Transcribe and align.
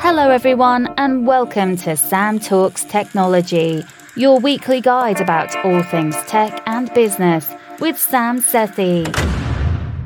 Hello, 0.00 0.28
everyone, 0.28 0.92
and 0.98 1.26
welcome 1.26 1.78
to 1.78 1.96
Sam 1.96 2.38
Talks 2.38 2.84
Technology, 2.84 3.86
your 4.16 4.38
weekly 4.38 4.82
guide 4.82 5.18
about 5.18 5.56
all 5.64 5.82
things 5.84 6.14
tech 6.24 6.62
and 6.66 6.92
business 6.92 7.50
with 7.80 7.96
Sam 7.96 8.42
Sethi. 8.42 9.06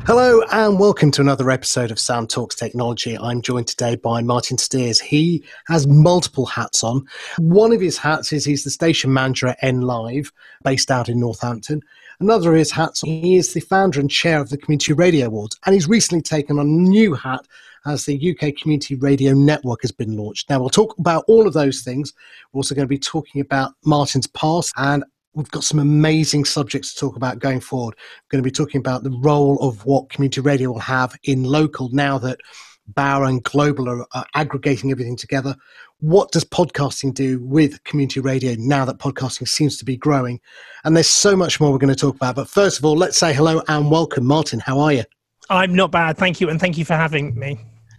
Hello 0.07 0.43
and 0.53 0.79
welcome 0.79 1.11
to 1.13 1.21
another 1.21 1.51
episode 1.51 1.91
of 1.91 1.99
Sam 1.99 2.29
Talks 2.29 2.55
Technology. 2.55 3.19
I'm 3.19 3.43
joined 3.43 3.67
today 3.67 3.97
by 3.97 4.23
Martin 4.23 4.59
Steers. 4.59 5.01
He 5.01 5.43
has 5.67 5.89
multiple 5.89 6.47
hats 6.47 6.85
on. 6.85 7.07
One 7.39 7.73
of 7.73 7.81
his 7.81 7.99
hats 7.99 8.33
is 8.33 8.45
he's 8.45 8.63
the 8.63 8.71
station 8.71 9.13
manager 9.13 9.49
at 9.49 9.61
NLive, 9.63 10.31
based 10.63 10.93
out 10.93 11.09
in 11.09 11.19
Northampton. 11.19 11.83
Another 12.21 12.53
of 12.53 12.59
his 12.59 12.71
hats, 12.71 13.01
he 13.01 13.37
is 13.37 13.53
the 13.53 13.61
founder 13.61 14.01
and 14.01 14.11
chair 14.11 14.41
of 14.41 14.51
the 14.51 14.59
Community 14.59 14.93
Radio 14.93 15.27
Awards, 15.27 15.59
and 15.67 15.75
he's 15.75 15.89
recently 15.89 16.23
taken 16.23 16.59
on 16.59 16.67
a 16.67 16.71
new 16.71 17.14
hat 17.14 17.46
as 17.87 18.04
the 18.04 18.31
UK 18.31 18.57
Community 18.57 18.95
Radio 18.95 19.35
Network 19.35 19.82
has 19.82 19.93
been 19.93 20.17
launched. 20.17 20.49
Now, 20.49 20.61
we'll 20.61 20.71
talk 20.71 20.96
about 20.99 21.25
all 21.29 21.46
of 21.46 21.53
those 21.53 21.82
things. 21.82 22.13
We're 22.53 22.61
also 22.61 22.75
going 22.75 22.87
to 22.87 22.89
be 22.89 22.99
talking 22.99 23.40
about 23.40 23.73
Martin's 23.85 24.27
past 24.29 24.73
and 24.77 25.04
we've 25.35 25.50
got 25.50 25.64
some 25.64 25.81
amazing 25.81 26.45
subjects 26.45 26.95
to 26.95 27.00
talk 27.00 27.17
about 27.17 27.40
going 27.40 27.61
forward. 27.61 27.95
We're 27.96 28.37
going 28.37 28.45
to 28.45 28.49
be 28.49 28.54
talking 28.54 28.79
about 28.79 29.03
the 29.03 29.11
role 29.11 29.59
of 29.61 29.85
what 29.85 30.09
community 30.09 30.40
radio 30.40 30.73
will 30.73 30.79
have 30.79 31.15
in 31.25 31.43
local 31.43 31.90
now 31.93 32.19
that 32.19 32.39
Bauer 32.87 33.25
and 33.25 33.42
Global 33.42 33.89
are, 33.89 34.06
are 34.12 34.27
aggregating 34.34 34.91
everything 34.91 35.17
together. 35.17 35.56
What 36.00 36.33
does 36.33 36.44
podcasting 36.44 37.14
do 37.14 37.41
with 37.41 37.83
community 37.84 38.20
radio 38.20 38.56
now 38.58 38.84
that 38.84 38.98
podcasting 38.98 39.48
seems 39.48 39.77
to 39.78 39.84
be 39.84 39.97
growing? 39.97 40.41
And 40.84 40.97
there's 40.97 41.08
so 41.08 41.36
much 41.36 41.61
more 41.61 41.70
we're 41.70 41.78
going 41.78 41.94
to 41.94 41.98
talk 41.98 42.17
about. 42.17 42.34
But 42.34 42.48
first 42.48 42.78
of 42.78 42.84
all, 42.84 42.97
let's 42.97 43.17
say 43.17 43.33
hello 43.33 43.62
and 43.69 43.91
welcome. 43.91 44.27
Martin, 44.27 44.58
how 44.58 44.80
are 44.80 44.92
you? 44.92 45.05
I'm 45.48 45.75
not 45.75 45.92
bad. 45.92 46.19
Thank 46.19 46.41
you. 46.41 46.50
And 46.50 46.58
thank 46.58 46.77
you 46.77 46.84
for 46.84 46.95
having 46.95 47.39
me. 47.39 47.59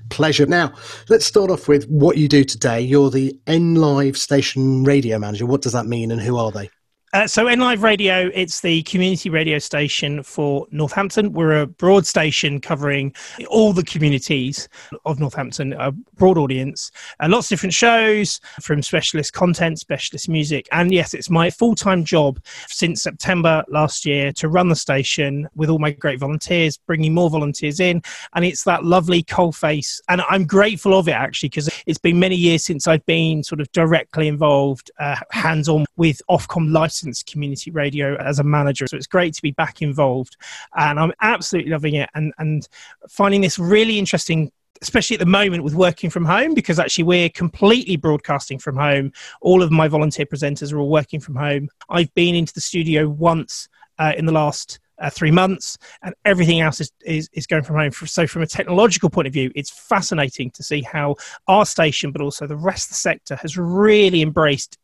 Pleasure. 0.09 0.45
Now, 0.45 0.73
let's 1.09 1.25
start 1.25 1.49
off 1.49 1.67
with 1.67 1.87
what 1.87 2.17
you 2.17 2.27
do 2.27 2.43
today. 2.43 2.81
You're 2.81 3.09
the 3.09 3.39
NLive 3.47 4.17
station 4.17 4.83
radio 4.83 5.17
manager. 5.17 5.45
What 5.45 5.61
does 5.61 5.73
that 5.73 5.85
mean 5.85 6.11
and 6.11 6.21
who 6.21 6.37
are 6.37 6.51
they? 6.51 6.69
Uh, 7.15 7.25
so, 7.25 7.45
NLive 7.45 7.81
Radio, 7.81 8.29
it's 8.33 8.59
the 8.59 8.83
community 8.83 9.29
radio 9.29 9.57
station 9.57 10.21
for 10.21 10.67
Northampton. 10.71 11.31
We're 11.31 11.61
a 11.61 11.65
broad 11.65 12.05
station 12.05 12.59
covering 12.59 13.15
all 13.47 13.71
the 13.71 13.85
communities 13.85 14.67
of 15.05 15.17
Northampton, 15.17 15.71
a 15.79 15.93
broad 15.93 16.37
audience, 16.37 16.91
and 17.21 17.31
lots 17.31 17.45
of 17.45 17.51
different 17.51 17.73
shows 17.73 18.41
from 18.59 18.81
specialist 18.81 19.31
content, 19.31 19.79
specialist 19.79 20.27
music. 20.27 20.67
And 20.73 20.91
yes, 20.91 21.13
it's 21.13 21.29
my 21.29 21.49
full 21.49 21.73
time 21.73 22.03
job 22.03 22.37
since 22.67 23.03
September 23.03 23.63
last 23.69 24.05
year 24.05 24.33
to 24.33 24.49
run 24.49 24.67
the 24.67 24.75
station 24.75 25.47
with 25.55 25.69
all 25.69 25.79
my 25.79 25.91
great 25.91 26.19
volunteers, 26.19 26.77
bringing 26.79 27.13
more 27.13 27.29
volunteers 27.29 27.79
in. 27.79 28.03
And 28.33 28.43
it's 28.43 28.65
that 28.65 28.83
lovely 28.83 29.23
cold 29.23 29.55
face. 29.55 30.01
And 30.09 30.21
I'm 30.29 30.45
grateful 30.45 30.99
of 30.99 31.07
it 31.07 31.13
actually, 31.13 31.47
because 31.47 31.69
it's 31.85 31.97
been 31.97 32.19
many 32.19 32.35
years 32.35 32.65
since 32.65 32.87
I've 32.87 33.05
been 33.05 33.41
sort 33.41 33.61
of 33.61 33.71
directly 33.71 34.27
involved, 34.27 34.91
uh, 34.99 35.15
hands 35.31 35.69
on 35.69 35.85
with 35.95 36.21
Ofcom 36.29 36.73
license 37.05 37.23
community 37.23 37.71
radio 37.71 38.15
as 38.15 38.39
a 38.39 38.43
manager. 38.43 38.87
So 38.87 38.97
it's 38.97 39.07
great 39.07 39.33
to 39.35 39.41
be 39.41 39.51
back 39.51 39.81
involved, 39.81 40.37
and 40.75 40.99
I'm 40.99 41.13
absolutely 41.21 41.71
loving 41.71 41.95
it 41.95 42.09
and 42.15 42.33
and 42.37 42.67
finding 43.09 43.41
this 43.41 43.59
really 43.59 43.99
interesting 43.99 44.51
especially 44.81 45.15
at 45.15 45.21
the 45.21 45.25
moment 45.25 45.63
with 45.63 45.73
working 45.73 46.09
from 46.09 46.25
home 46.25 46.53
because 46.53 46.79
actually 46.79 47.05
we're 47.05 47.29
completely 47.29 47.95
broadcasting 47.95 48.59
from 48.59 48.75
home 48.75 49.09
all 49.39 49.63
of 49.63 49.71
my 49.71 49.87
volunteer 49.87 50.25
presenters 50.25 50.73
are 50.73 50.79
all 50.79 50.89
working 50.89 51.21
from 51.21 51.33
home 51.33 51.69
i've 51.89 52.13
been 52.13 52.35
into 52.35 52.53
the 52.53 52.59
studio 52.59 53.07
once 53.07 53.69
uh, 53.99 54.11
in 54.17 54.25
the 54.25 54.33
last 54.33 54.79
uh, 54.99 55.09
three 55.09 55.31
months, 55.31 55.77
and 56.03 56.15
everything 56.23 56.61
else 56.61 56.79
is, 56.79 56.91
is, 57.05 57.29
is 57.33 57.45
going 57.45 57.63
from 57.63 57.75
home. 57.75 57.91
So, 57.91 58.27
from 58.27 58.41
a 58.43 58.47
technological 58.47 59.09
point 59.09 59.27
of 59.27 59.33
view, 59.33 59.51
it's 59.53 59.69
fascinating 59.69 60.51
to 60.51 60.63
see 60.63 60.81
how 60.81 61.15
our 61.47 61.65
station, 61.65 62.11
but 62.11 62.21
also 62.21 62.47
the 62.47 62.55
rest 62.55 62.85
of 62.85 62.89
the 62.91 62.95
sector, 62.95 63.35
has 63.35 63.57
really 63.57 64.21
embraced 64.21 64.77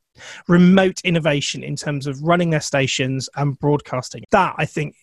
remote 0.48 1.02
innovation 1.04 1.64
in 1.64 1.76
terms 1.76 2.08
of 2.08 2.22
running 2.22 2.50
their 2.50 2.62
stations 2.62 3.30
and 3.36 3.58
broadcasting. 3.60 4.24
That 4.32 4.56
I 4.58 4.66
think 4.66 4.96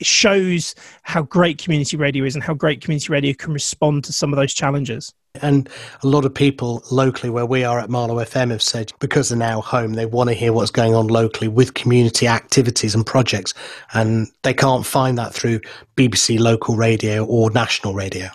shows 0.00 0.74
how 1.02 1.22
great 1.22 1.58
community 1.58 1.96
radio 1.96 2.24
is 2.24 2.34
and 2.34 2.42
how 2.42 2.54
great 2.54 2.80
community 2.80 3.12
radio 3.12 3.34
can 3.34 3.52
respond 3.52 4.04
to 4.04 4.12
some 4.12 4.32
of 4.32 4.36
those 4.36 4.52
challenges. 4.52 5.12
And 5.40 5.68
a 6.02 6.06
lot 6.06 6.26
of 6.26 6.34
people 6.34 6.82
locally 6.90 7.30
where 7.30 7.46
we 7.46 7.64
are 7.64 7.78
at 7.78 7.88
Marlow 7.88 8.16
FM 8.16 8.50
have 8.50 8.60
said 8.60 8.92
because 8.98 9.30
they're 9.30 9.38
now 9.38 9.62
home, 9.62 9.94
they 9.94 10.04
want 10.04 10.28
to 10.28 10.34
hear 10.34 10.52
what's 10.52 10.70
going 10.70 10.94
on 10.94 11.06
locally 11.06 11.48
with 11.48 11.72
community 11.72 12.26
activities 12.26 12.94
and 12.94 13.06
projects. 13.06 13.54
And 13.94 14.28
they 14.42 14.52
can't 14.52 14.84
find 14.84 15.16
that 15.16 15.32
through 15.32 15.60
BBC 15.96 16.38
local 16.38 16.76
radio 16.76 17.24
or 17.24 17.50
national 17.50 17.94
radio. 17.94 18.28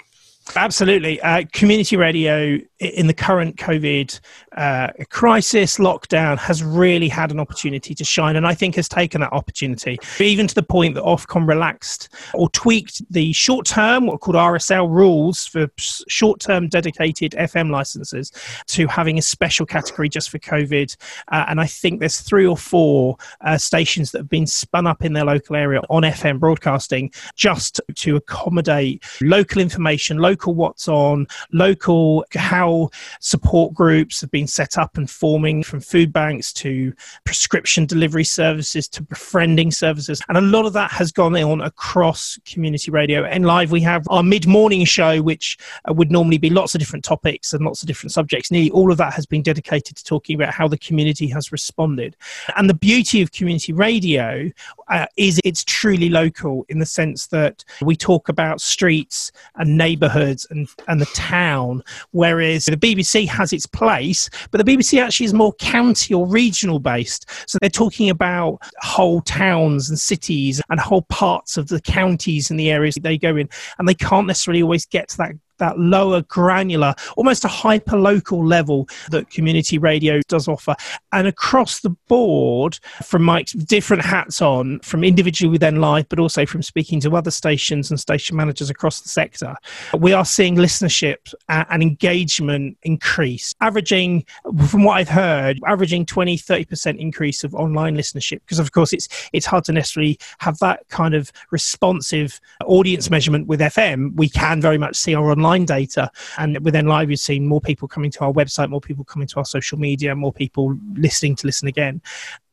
Absolutely. 0.55 1.19
Uh, 1.21 1.43
community 1.51 1.97
radio 1.97 2.57
in 2.79 3.07
the 3.07 3.13
current 3.13 3.57
COVID 3.57 4.19
uh, 4.55 4.89
crisis, 5.09 5.77
lockdown, 5.77 6.37
has 6.37 6.63
really 6.63 7.07
had 7.07 7.31
an 7.31 7.39
opportunity 7.39 7.95
to 7.95 8.03
shine, 8.03 8.35
and 8.35 8.45
I 8.45 8.53
think 8.53 8.75
has 8.75 8.87
taken 8.87 9.21
that 9.21 9.33
opportunity, 9.33 9.99
even 10.19 10.47
to 10.47 10.55
the 10.55 10.63
point 10.63 10.95
that 10.95 11.03
Ofcom 11.03 11.47
relaxed 11.47 12.09
or 12.33 12.49
tweaked 12.49 13.01
the 13.11 13.33
short 13.33 13.65
term, 13.65 14.07
what 14.07 14.15
are 14.15 14.17
called 14.19 14.35
RSL 14.35 14.89
rules 14.89 15.45
for 15.47 15.67
short 15.77 16.39
term 16.39 16.67
dedicated 16.69 17.33
FM 17.33 17.71
licenses, 17.71 18.31
to 18.67 18.87
having 18.87 19.17
a 19.17 19.23
special 19.23 19.65
category 19.65 20.09
just 20.09 20.29
for 20.29 20.39
COVID. 20.39 20.95
Uh, 21.31 21.45
and 21.47 21.59
I 21.59 21.65
think 21.65 21.99
there's 21.99 22.21
three 22.21 22.45
or 22.45 22.57
four 22.57 23.17
uh, 23.41 23.57
stations 23.57 24.11
that 24.11 24.19
have 24.19 24.29
been 24.29 24.47
spun 24.47 24.87
up 24.87 25.03
in 25.03 25.13
their 25.13 25.25
local 25.25 25.55
area 25.55 25.81
on 25.89 26.03
FM 26.03 26.39
broadcasting 26.39 27.11
just 27.35 27.81
to 27.95 28.15
accommodate 28.15 29.03
local 29.21 29.61
information, 29.61 30.17
local 30.17 30.36
what's 30.45 30.87
on, 30.87 31.27
local 31.51 32.25
how 32.35 32.57
how 32.57 32.89
support 33.19 33.73
groups 33.73 34.19
have 34.21 34.31
been 34.31 34.47
set 34.47 34.77
up 34.77 34.97
and 34.97 35.09
forming 35.09 35.63
from 35.63 35.79
food 35.79 36.11
banks 36.11 36.51
to 36.51 36.93
prescription 37.23 37.85
delivery 37.85 38.23
services 38.23 38.87
to 38.87 39.03
befriending 39.03 39.69
services. 39.71 40.21
And 40.27 40.37
a 40.37 40.41
lot 40.41 40.65
of 40.65 40.73
that 40.73 40.91
has 40.91 41.11
gone 41.11 41.35
on 41.37 41.61
across 41.61 42.39
community 42.45 42.89
radio. 42.89 43.23
NLive, 43.23 43.69
we 43.69 43.81
have 43.81 44.07
our 44.09 44.23
mid 44.23 44.47
morning 44.47 44.85
show, 44.85 45.21
which 45.21 45.57
uh, 45.87 45.93
would 45.93 46.11
normally 46.11 46.37
be 46.37 46.49
lots 46.49 46.73
of 46.73 46.79
different 46.79 47.05
topics 47.05 47.53
and 47.53 47.63
lots 47.63 47.83
of 47.83 47.87
different 47.87 48.11
subjects. 48.11 48.49
Nearly 48.49 48.71
all 48.71 48.91
of 48.91 48.97
that 48.97 49.13
has 49.13 49.25
been 49.25 49.43
dedicated 49.43 49.97
to 49.97 50.03
talking 50.03 50.35
about 50.35 50.53
how 50.53 50.67
the 50.67 50.77
community 50.77 51.27
has 51.27 51.51
responded. 51.51 52.15
And 52.55 52.69
the 52.69 52.73
beauty 52.73 53.21
of 53.21 53.31
community 53.31 53.73
radio 53.73 54.49
uh, 54.87 55.05
is 55.15 55.39
it's 55.43 55.63
truly 55.63 56.09
local 56.09 56.65
in 56.69 56.79
the 56.79 56.85
sense 56.85 57.27
that 57.27 57.63
we 57.81 57.95
talk 57.95 58.29
about 58.29 58.61
streets 58.61 59.31
and 59.55 59.77
neighborhoods 59.77 60.26
and, 60.49 60.67
and 60.87 61.01
the 61.01 61.05
town, 61.07 61.83
whereas 62.11 62.65
the 62.65 62.77
BBC 62.77 63.27
has 63.27 63.53
its 63.53 63.65
place, 63.65 64.29
but 64.51 64.63
the 64.63 64.71
BBC 64.71 65.01
actually 65.01 65.25
is 65.25 65.33
more 65.33 65.53
county 65.53 66.13
or 66.13 66.27
regional 66.27 66.79
based. 66.79 67.29
So 67.49 67.57
they're 67.61 67.69
talking 67.69 68.09
about 68.09 68.59
whole 68.79 69.21
towns 69.21 69.89
and 69.89 69.99
cities 69.99 70.61
and 70.69 70.79
whole 70.79 71.03
parts 71.03 71.57
of 71.57 71.67
the 71.67 71.81
counties 71.81 72.49
and 72.49 72.59
the 72.59 72.71
areas 72.71 72.95
they 73.01 73.17
go 73.17 73.35
in, 73.35 73.49
and 73.79 73.87
they 73.87 73.93
can't 73.93 74.27
necessarily 74.27 74.63
always 74.63 74.85
get 74.85 75.09
to 75.09 75.17
that 75.17 75.31
that 75.57 75.79
lower 75.79 76.21
granular, 76.23 76.93
almost 77.15 77.45
a 77.45 77.47
hyper 77.47 77.97
local 77.97 78.45
level 78.45 78.87
that 79.09 79.29
community 79.29 79.77
radio 79.77 80.21
does 80.27 80.47
offer. 80.47 80.75
And 81.11 81.27
across 81.27 81.79
the 81.79 81.89
board, 82.07 82.79
from 83.03 83.23
Mike's 83.23 83.53
different 83.53 84.03
hats 84.03 84.41
on, 84.41 84.79
from 84.79 85.03
individually 85.03 85.51
with 85.51 85.61
NLive, 85.61 86.07
but 86.09 86.19
also 86.19 86.45
from 86.45 86.61
speaking 86.61 86.99
to 87.01 87.15
other 87.15 87.31
stations 87.31 87.89
and 87.89 87.99
station 87.99 88.37
managers 88.37 88.69
across 88.69 89.01
the 89.01 89.09
sector, 89.09 89.55
we 89.97 90.13
are 90.13 90.25
seeing 90.25 90.55
listenership 90.55 91.33
uh, 91.49 91.65
and 91.69 91.81
engagement 91.81 92.77
increase, 92.83 93.53
averaging, 93.61 94.25
from 94.67 94.83
what 94.83 94.97
I've 94.97 95.09
heard, 95.09 95.59
averaging 95.65 96.05
20, 96.05 96.37
30% 96.37 96.97
increase 96.97 97.43
of 97.43 97.55
online 97.55 97.95
listenership. 97.95 98.41
Because, 98.41 98.59
of 98.59 98.71
course, 98.71 98.93
it's, 98.93 99.07
it's 99.33 99.45
hard 99.45 99.63
to 99.65 99.71
necessarily 99.71 100.19
have 100.39 100.59
that 100.59 100.87
kind 100.89 101.13
of 101.13 101.31
responsive 101.51 102.39
audience 102.65 103.09
measurement 103.09 103.47
with 103.47 103.59
FM. 103.59 104.15
We 104.15 104.29
can 104.29 104.61
very 104.61 104.77
much 104.77 104.95
see 104.95 105.15
our 105.15 105.31
online 105.31 105.46
online 105.47 105.65
data. 105.65 106.11
And 106.37 106.59
with 106.59 106.73
NLive, 106.73 107.09
you've 107.09 107.19
seen 107.19 107.47
more 107.47 107.61
people 107.61 107.87
coming 107.87 108.11
to 108.11 108.21
our 108.21 108.33
website, 108.33 108.69
more 108.69 108.81
people 108.81 109.05
coming 109.05 109.27
to 109.29 109.37
our 109.37 109.45
social 109.45 109.77
media, 109.77 110.15
more 110.15 110.33
people 110.33 110.77
listening 110.95 111.35
to 111.37 111.47
listen 111.47 111.67
again 111.67 112.01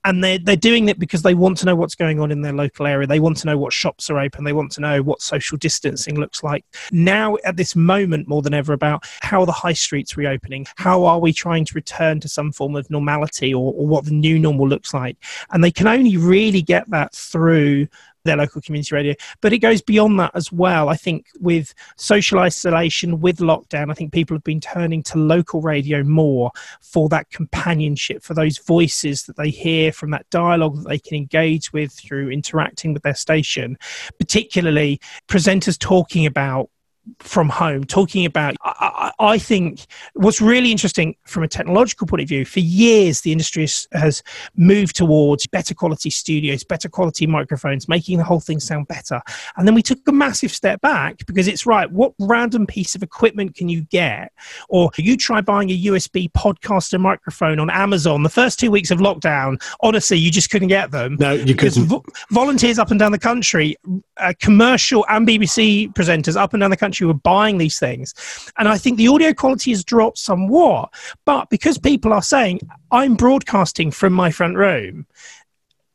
and 0.06 0.22
they're, 0.22 0.38
they're 0.38 0.56
doing 0.56 0.88
it 0.88 0.98
because 0.98 1.22
they 1.22 1.32
want 1.32 1.56
to 1.58 1.66
know 1.66 1.74
what's 1.74 1.94
going 1.94 2.20
on 2.20 2.30
in 2.30 2.42
their 2.42 2.52
local 2.52 2.86
area. 2.86 3.06
They 3.06 3.20
want 3.20 3.38
to 3.38 3.46
know 3.46 3.56
what 3.56 3.72
shops 3.72 4.10
are 4.10 4.18
open. 4.18 4.44
They 4.44 4.52
want 4.52 4.70
to 4.72 4.82
know 4.82 5.02
what 5.02 5.22
social 5.22 5.56
distancing 5.56 6.20
looks 6.20 6.42
like. 6.42 6.64
Now, 6.92 7.38
at 7.44 7.56
this 7.56 7.74
moment, 7.74 8.28
more 8.28 8.42
than 8.42 8.52
ever, 8.52 8.74
about 8.74 9.04
how 9.22 9.40
are 9.40 9.46
the 9.46 9.52
high 9.52 9.72
streets 9.72 10.16
reopening. 10.16 10.66
How 10.76 11.04
are 11.04 11.18
we 11.18 11.32
trying 11.32 11.64
to 11.64 11.74
return 11.74 12.20
to 12.20 12.28
some 12.28 12.52
form 12.52 12.76
of 12.76 12.90
normality 12.90 13.54
or, 13.54 13.72
or 13.72 13.86
what 13.86 14.04
the 14.04 14.12
new 14.12 14.38
normal 14.38 14.68
looks 14.68 14.92
like? 14.92 15.16
And 15.52 15.64
they 15.64 15.70
can 15.70 15.86
only 15.86 16.18
really 16.18 16.60
get 16.60 16.88
that 16.90 17.14
through 17.14 17.88
their 18.24 18.36
local 18.36 18.60
community 18.60 18.94
radio. 18.94 19.14
But 19.40 19.52
it 19.52 19.58
goes 19.58 19.82
beyond 19.82 20.18
that 20.20 20.32
as 20.34 20.50
well. 20.50 20.88
I 20.88 20.96
think 20.96 21.26
with 21.40 21.74
social 21.96 22.38
isolation, 22.38 23.20
with 23.20 23.38
lockdown, 23.38 23.90
I 23.90 23.94
think 23.94 24.12
people 24.12 24.34
have 24.34 24.44
been 24.44 24.60
turning 24.60 25.02
to 25.04 25.18
local 25.18 25.60
radio 25.60 26.02
more 26.02 26.50
for 26.80 27.08
that 27.10 27.30
companionship, 27.30 28.22
for 28.22 28.34
those 28.34 28.58
voices 28.58 29.24
that 29.24 29.36
they 29.36 29.50
hear 29.50 29.92
from 29.92 30.10
that 30.10 30.28
dialogue 30.30 30.76
that 30.76 30.88
they 30.88 30.98
can 30.98 31.16
engage 31.16 31.72
with 31.72 31.92
through 31.92 32.30
interacting 32.30 32.92
with 32.92 33.02
their 33.02 33.14
station, 33.14 33.76
particularly 34.18 35.00
presenters 35.28 35.78
talking 35.78 36.26
about 36.26 36.70
from 37.18 37.48
home 37.48 37.84
talking 37.84 38.24
about 38.24 38.54
I, 38.62 39.12
I, 39.18 39.38
think 39.38 39.86
what's 40.14 40.40
really 40.40 40.70
interesting 40.70 41.14
from 41.24 41.42
a 41.42 41.48
technological 41.48 42.06
point 42.06 42.22
of 42.22 42.28
view 42.28 42.44
for 42.44 42.60
years 42.60 43.20
the 43.20 43.32
industry 43.32 43.68
has 43.92 44.22
moved 44.56 44.96
towards 44.96 45.46
better 45.46 45.74
quality 45.74 46.08
studios 46.08 46.64
better 46.64 46.88
quality 46.88 47.26
microphones 47.26 47.88
making 47.88 48.18
the 48.18 48.24
whole 48.24 48.40
thing 48.40 48.58
sound 48.58 48.88
better. 48.88 49.20
And 49.56 49.66
then 49.66 49.74
we 49.74 49.82
took 49.82 49.98
a 50.08 50.12
massive 50.12 50.50
step 50.50 50.80
back 50.80 51.26
because 51.26 51.46
it's 51.46 51.66
right 51.66 51.90
what 51.90 52.14
random 52.18 52.66
piece 52.66 52.94
of 52.94 53.02
equipment 53.02 53.54
can 53.54 53.68
you 53.68 53.82
get? 53.82 54.32
Or 54.68 54.90
you 54.96 55.16
try 55.16 55.40
buying 55.40 55.70
a 55.70 55.78
usb 55.84 56.32
podcaster 56.32 56.98
microphone 56.98 57.58
on 57.58 57.68
amazon 57.68 58.22
the 58.22 58.30
first 58.30 58.58
two 58.58 58.70
weeks 58.70 58.90
of 58.90 58.98
lockdown 58.98 59.62
honestly 59.80 60.16
you 60.16 60.30
just 60.30 60.50
couldn't 60.50 60.68
get 60.68 60.90
them. 60.90 61.16
No 61.20 61.32
you 61.32 61.54
couldn't. 61.54 61.84
vo- 61.84 62.04
volunteers 62.30 62.78
up 62.78 62.90
and 62.90 62.98
down 62.98 63.12
the 63.12 63.18
country 63.18 63.76
uh, 64.16 64.32
commercial 64.40 65.04
and 65.08 65.28
bbc 65.28 65.92
presenters 65.92 66.36
up 66.36 66.54
and 66.54 66.60
down 66.60 66.70
the 66.70 66.76
country 66.76 66.93
country 66.94 67.06
were 67.06 67.14
buying 67.14 67.58
these 67.58 67.78
things. 67.78 68.14
And 68.56 68.68
I 68.68 68.78
think 68.78 68.96
the 68.96 69.08
audio 69.08 69.32
quality 69.34 69.72
has 69.72 69.84
dropped 69.84 70.18
somewhat. 70.18 70.92
But 71.24 71.50
because 71.50 71.78
people 71.78 72.12
are 72.12 72.22
saying, 72.22 72.60
I'm 72.90 73.16
broadcasting 73.16 73.90
from 73.90 74.12
my 74.12 74.30
front 74.30 74.56
room, 74.56 75.06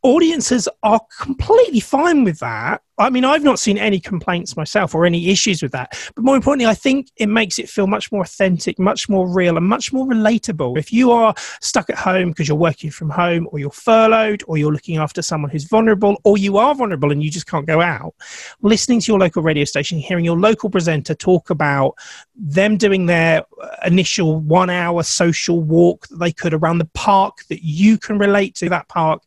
audiences 0.04 0.68
are 0.84 1.02
completely 1.20 1.80
fine 1.80 2.24
with 2.24 2.40
that 2.40 2.82
I 3.00 3.10
mean, 3.10 3.24
I've 3.24 3.44
not 3.44 3.60
seen 3.60 3.78
any 3.78 4.00
complaints 4.00 4.58
myself 4.58 4.94
or 4.94 5.06
any 5.06 5.30
issues 5.30 5.64
with 5.64 5.72
that. 5.72 5.98
But 6.16 6.26
more 6.26 6.36
importantly, 6.36 6.66
I 6.66 6.74
think 6.74 7.10
it 7.16 7.28
makes 7.28 7.58
it 7.58 7.70
feel 7.70 7.88
much 7.88 8.12
more 8.12 8.22
authentic, 8.22 8.78
much 8.78 9.08
more 9.08 9.28
real, 9.28 9.56
and 9.56 9.66
much 9.66 9.94
more 9.94 10.06
relatable. 10.06 10.78
If 10.78 10.92
you 10.92 11.12
are 11.12 11.34
stuck 11.62 11.90
at 11.90 11.98
home 11.98 12.30
because 12.30 12.50
you're 12.50 12.58
working 12.58 12.92
from 12.92 13.10
home, 13.10 13.48
or 13.52 13.60
you're 13.60 13.72
furloughed, 13.72 14.44
or 14.48 14.58
you're 14.58 14.74
looking 14.74 14.98
after 14.98 15.22
someone 15.22 15.50
who's 15.50 15.64
vulnerable, 15.64 16.20
or 16.26 16.38
you 16.38 16.58
are 16.58 16.76
vulnerable 16.76 17.12
and 17.12 17.24
you 17.24 17.32
just 17.32 17.48
can't 17.48 17.66
go 17.66 17.80
out, 17.80 18.14
listening 18.62 19.00
to 19.00 19.12
your 19.12 19.20
local 19.20 19.42
radio 19.42 19.64
station, 19.64 19.98
hearing 19.98 20.26
your 20.26 20.38
local 20.38 20.70
presenter 20.70 21.16
talk 21.16 21.50
about 21.50 21.96
them 22.36 22.76
doing 22.76 23.06
their 23.06 23.46
uh, 23.62 23.68
initial 23.86 24.42
one 24.42 24.70
hour 24.70 25.04
social 25.04 25.62
walk 25.62 26.08
that 26.10 26.20
they 26.20 26.34
could 26.34 26.54
around 26.54 26.80
the 26.80 26.90
park 26.94 27.38
that 27.48 27.64
you 27.64 27.98
can 27.98 28.18
relate 28.18 28.56
to 28.56 28.68
that 28.68 28.90
park 28.90 29.24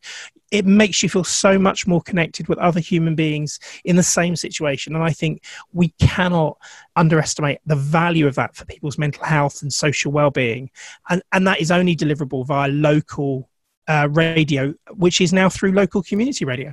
it 0.53 0.67
makes 0.67 1.01
you 1.01 1.09
feel 1.09 1.23
so 1.23 1.57
much 1.57 1.87
more 1.87 1.99
connected 1.99 2.47
with 2.47 2.59
other 2.59 2.79
human 2.79 3.15
beings 3.15 3.59
in 3.83 3.95
the 3.95 4.03
same 4.03 4.35
situation. 4.35 4.93
And 4.93 5.03
I 5.03 5.09
think 5.09 5.43
we 5.73 5.89
cannot 5.99 6.59
underestimate 6.95 7.57
the 7.65 7.75
value 7.75 8.27
of 8.27 8.35
that 8.35 8.55
for 8.55 8.63
people's 8.65 8.99
mental 8.99 9.23
health 9.25 9.63
and 9.63 9.73
social 9.73 10.11
well-being. 10.11 10.69
And, 11.09 11.23
and 11.31 11.47
that 11.47 11.59
is 11.59 11.71
only 11.71 11.95
deliverable 11.95 12.45
via 12.45 12.69
local 12.69 13.49
uh, 13.87 14.07
radio, 14.11 14.75
which 14.91 15.19
is 15.21 15.33
now 15.33 15.49
through 15.49 15.71
local 15.71 16.03
community 16.03 16.45
radio. 16.45 16.71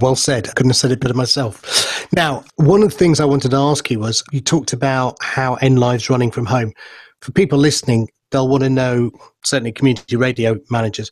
Well 0.00 0.16
said. 0.16 0.48
I 0.48 0.52
couldn't 0.52 0.70
have 0.70 0.76
said 0.76 0.90
it 0.90 1.00
better 1.00 1.14
myself. 1.14 2.08
Now, 2.16 2.44
one 2.56 2.82
of 2.82 2.90
the 2.90 2.96
things 2.96 3.20
I 3.20 3.26
wanted 3.26 3.50
to 3.50 3.58
ask 3.58 3.90
you 3.90 4.00
was 4.00 4.24
you 4.32 4.40
talked 4.40 4.72
about 4.72 5.18
how 5.20 5.56
NLive's 5.56 6.08
running 6.08 6.30
from 6.30 6.46
home. 6.46 6.72
For 7.20 7.30
people 7.30 7.58
listening, 7.58 8.08
they'll 8.30 8.48
want 8.48 8.62
to 8.62 8.70
know, 8.70 9.10
certainly 9.44 9.70
community 9.70 10.16
radio 10.16 10.58
managers, 10.70 11.10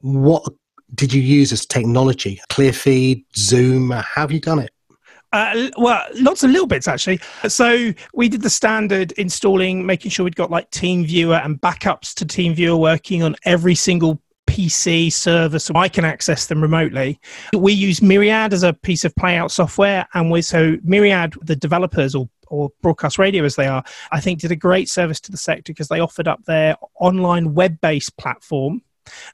what 0.00 0.44
did 0.94 1.12
you 1.12 1.22
use 1.22 1.52
as 1.52 1.66
technology? 1.66 2.40
CleanFeed, 2.50 3.24
Zoom? 3.36 3.90
How 3.90 4.02
have 4.02 4.32
you 4.32 4.40
done 4.40 4.58
it? 4.58 4.70
Uh, 5.32 5.68
well, 5.76 6.04
lots 6.14 6.44
of 6.44 6.50
little 6.50 6.66
bits 6.66 6.86
actually. 6.86 7.18
So 7.48 7.92
we 8.12 8.28
did 8.28 8.42
the 8.42 8.50
standard 8.50 9.10
installing, 9.12 9.84
making 9.84 10.12
sure 10.12 10.22
we'd 10.22 10.36
got 10.36 10.50
like 10.50 10.70
TeamViewer 10.70 11.44
and 11.44 11.60
backups 11.60 12.14
to 12.14 12.24
TeamViewer 12.24 12.78
working 12.78 13.24
on 13.24 13.34
every 13.44 13.74
single 13.74 14.20
PC 14.46 15.12
server 15.12 15.58
so 15.58 15.74
I 15.74 15.88
can 15.88 16.04
access 16.04 16.46
them 16.46 16.62
remotely. 16.62 17.18
We 17.52 17.72
use 17.72 18.00
Myriad 18.00 18.52
as 18.52 18.62
a 18.62 18.72
piece 18.72 19.04
of 19.04 19.12
playout 19.16 19.50
software, 19.50 20.06
and 20.14 20.30
we 20.30 20.40
so 20.40 20.76
Myriad, 20.84 21.34
the 21.42 21.56
developers 21.56 22.14
or 22.14 22.28
or 22.48 22.70
broadcast 22.82 23.18
radio 23.18 23.42
as 23.42 23.56
they 23.56 23.66
are, 23.66 23.82
I 24.12 24.20
think 24.20 24.40
did 24.40 24.52
a 24.52 24.56
great 24.56 24.88
service 24.88 25.18
to 25.22 25.32
the 25.32 25.36
sector 25.36 25.72
because 25.72 25.88
they 25.88 25.98
offered 25.98 26.28
up 26.28 26.44
their 26.44 26.76
online 27.00 27.54
web 27.54 27.80
based 27.80 28.16
platform 28.18 28.82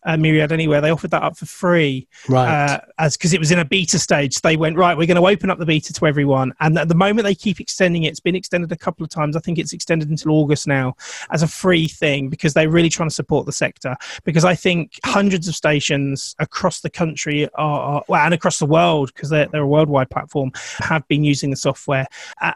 uh, 0.04 0.16
Myriad 0.16 0.52
Anywhere. 0.52 0.80
They 0.80 0.90
offered 0.90 1.10
that 1.12 1.22
up 1.22 1.36
for 1.36 1.46
free, 1.46 2.08
right? 2.28 2.48
Uh, 2.48 2.80
as 2.98 3.16
because 3.16 3.32
it 3.32 3.40
was 3.40 3.50
in 3.50 3.58
a 3.58 3.64
beta 3.64 3.98
stage. 3.98 4.40
They 4.40 4.56
went 4.56 4.76
right. 4.76 4.96
We're 4.96 5.06
going 5.06 5.20
to 5.20 5.26
open 5.26 5.50
up 5.50 5.58
the 5.58 5.66
beta 5.66 5.92
to 5.92 6.06
everyone, 6.06 6.52
and 6.60 6.78
at 6.78 6.88
the 6.88 6.94
moment 6.94 7.24
they 7.24 7.34
keep 7.34 7.60
extending 7.60 8.04
it. 8.04 8.08
It's 8.08 8.20
been 8.20 8.36
extended 8.36 8.72
a 8.72 8.76
couple 8.76 9.04
of 9.04 9.10
times. 9.10 9.36
I 9.36 9.40
think 9.40 9.58
it's 9.58 9.72
extended 9.72 10.10
until 10.10 10.32
August 10.32 10.66
now 10.66 10.94
as 11.30 11.42
a 11.42 11.48
free 11.48 11.88
thing 11.88 12.28
because 12.28 12.54
they're 12.54 12.70
really 12.70 12.88
trying 12.88 13.08
to 13.08 13.14
support 13.14 13.46
the 13.46 13.52
sector. 13.52 13.96
Because 14.24 14.44
I 14.44 14.54
think 14.54 14.98
hundreds 15.04 15.48
of 15.48 15.54
stations 15.54 16.34
across 16.38 16.80
the 16.80 16.90
country 16.90 17.48
are, 17.54 17.80
are 17.80 18.04
well, 18.08 18.24
and 18.24 18.34
across 18.34 18.58
the 18.58 18.66
world 18.66 19.12
because 19.14 19.30
they're, 19.30 19.46
they're 19.48 19.62
a 19.62 19.66
worldwide 19.66 20.10
platform 20.10 20.52
have 20.78 21.06
been 21.08 21.24
using 21.24 21.50
the 21.50 21.56
software, 21.56 22.06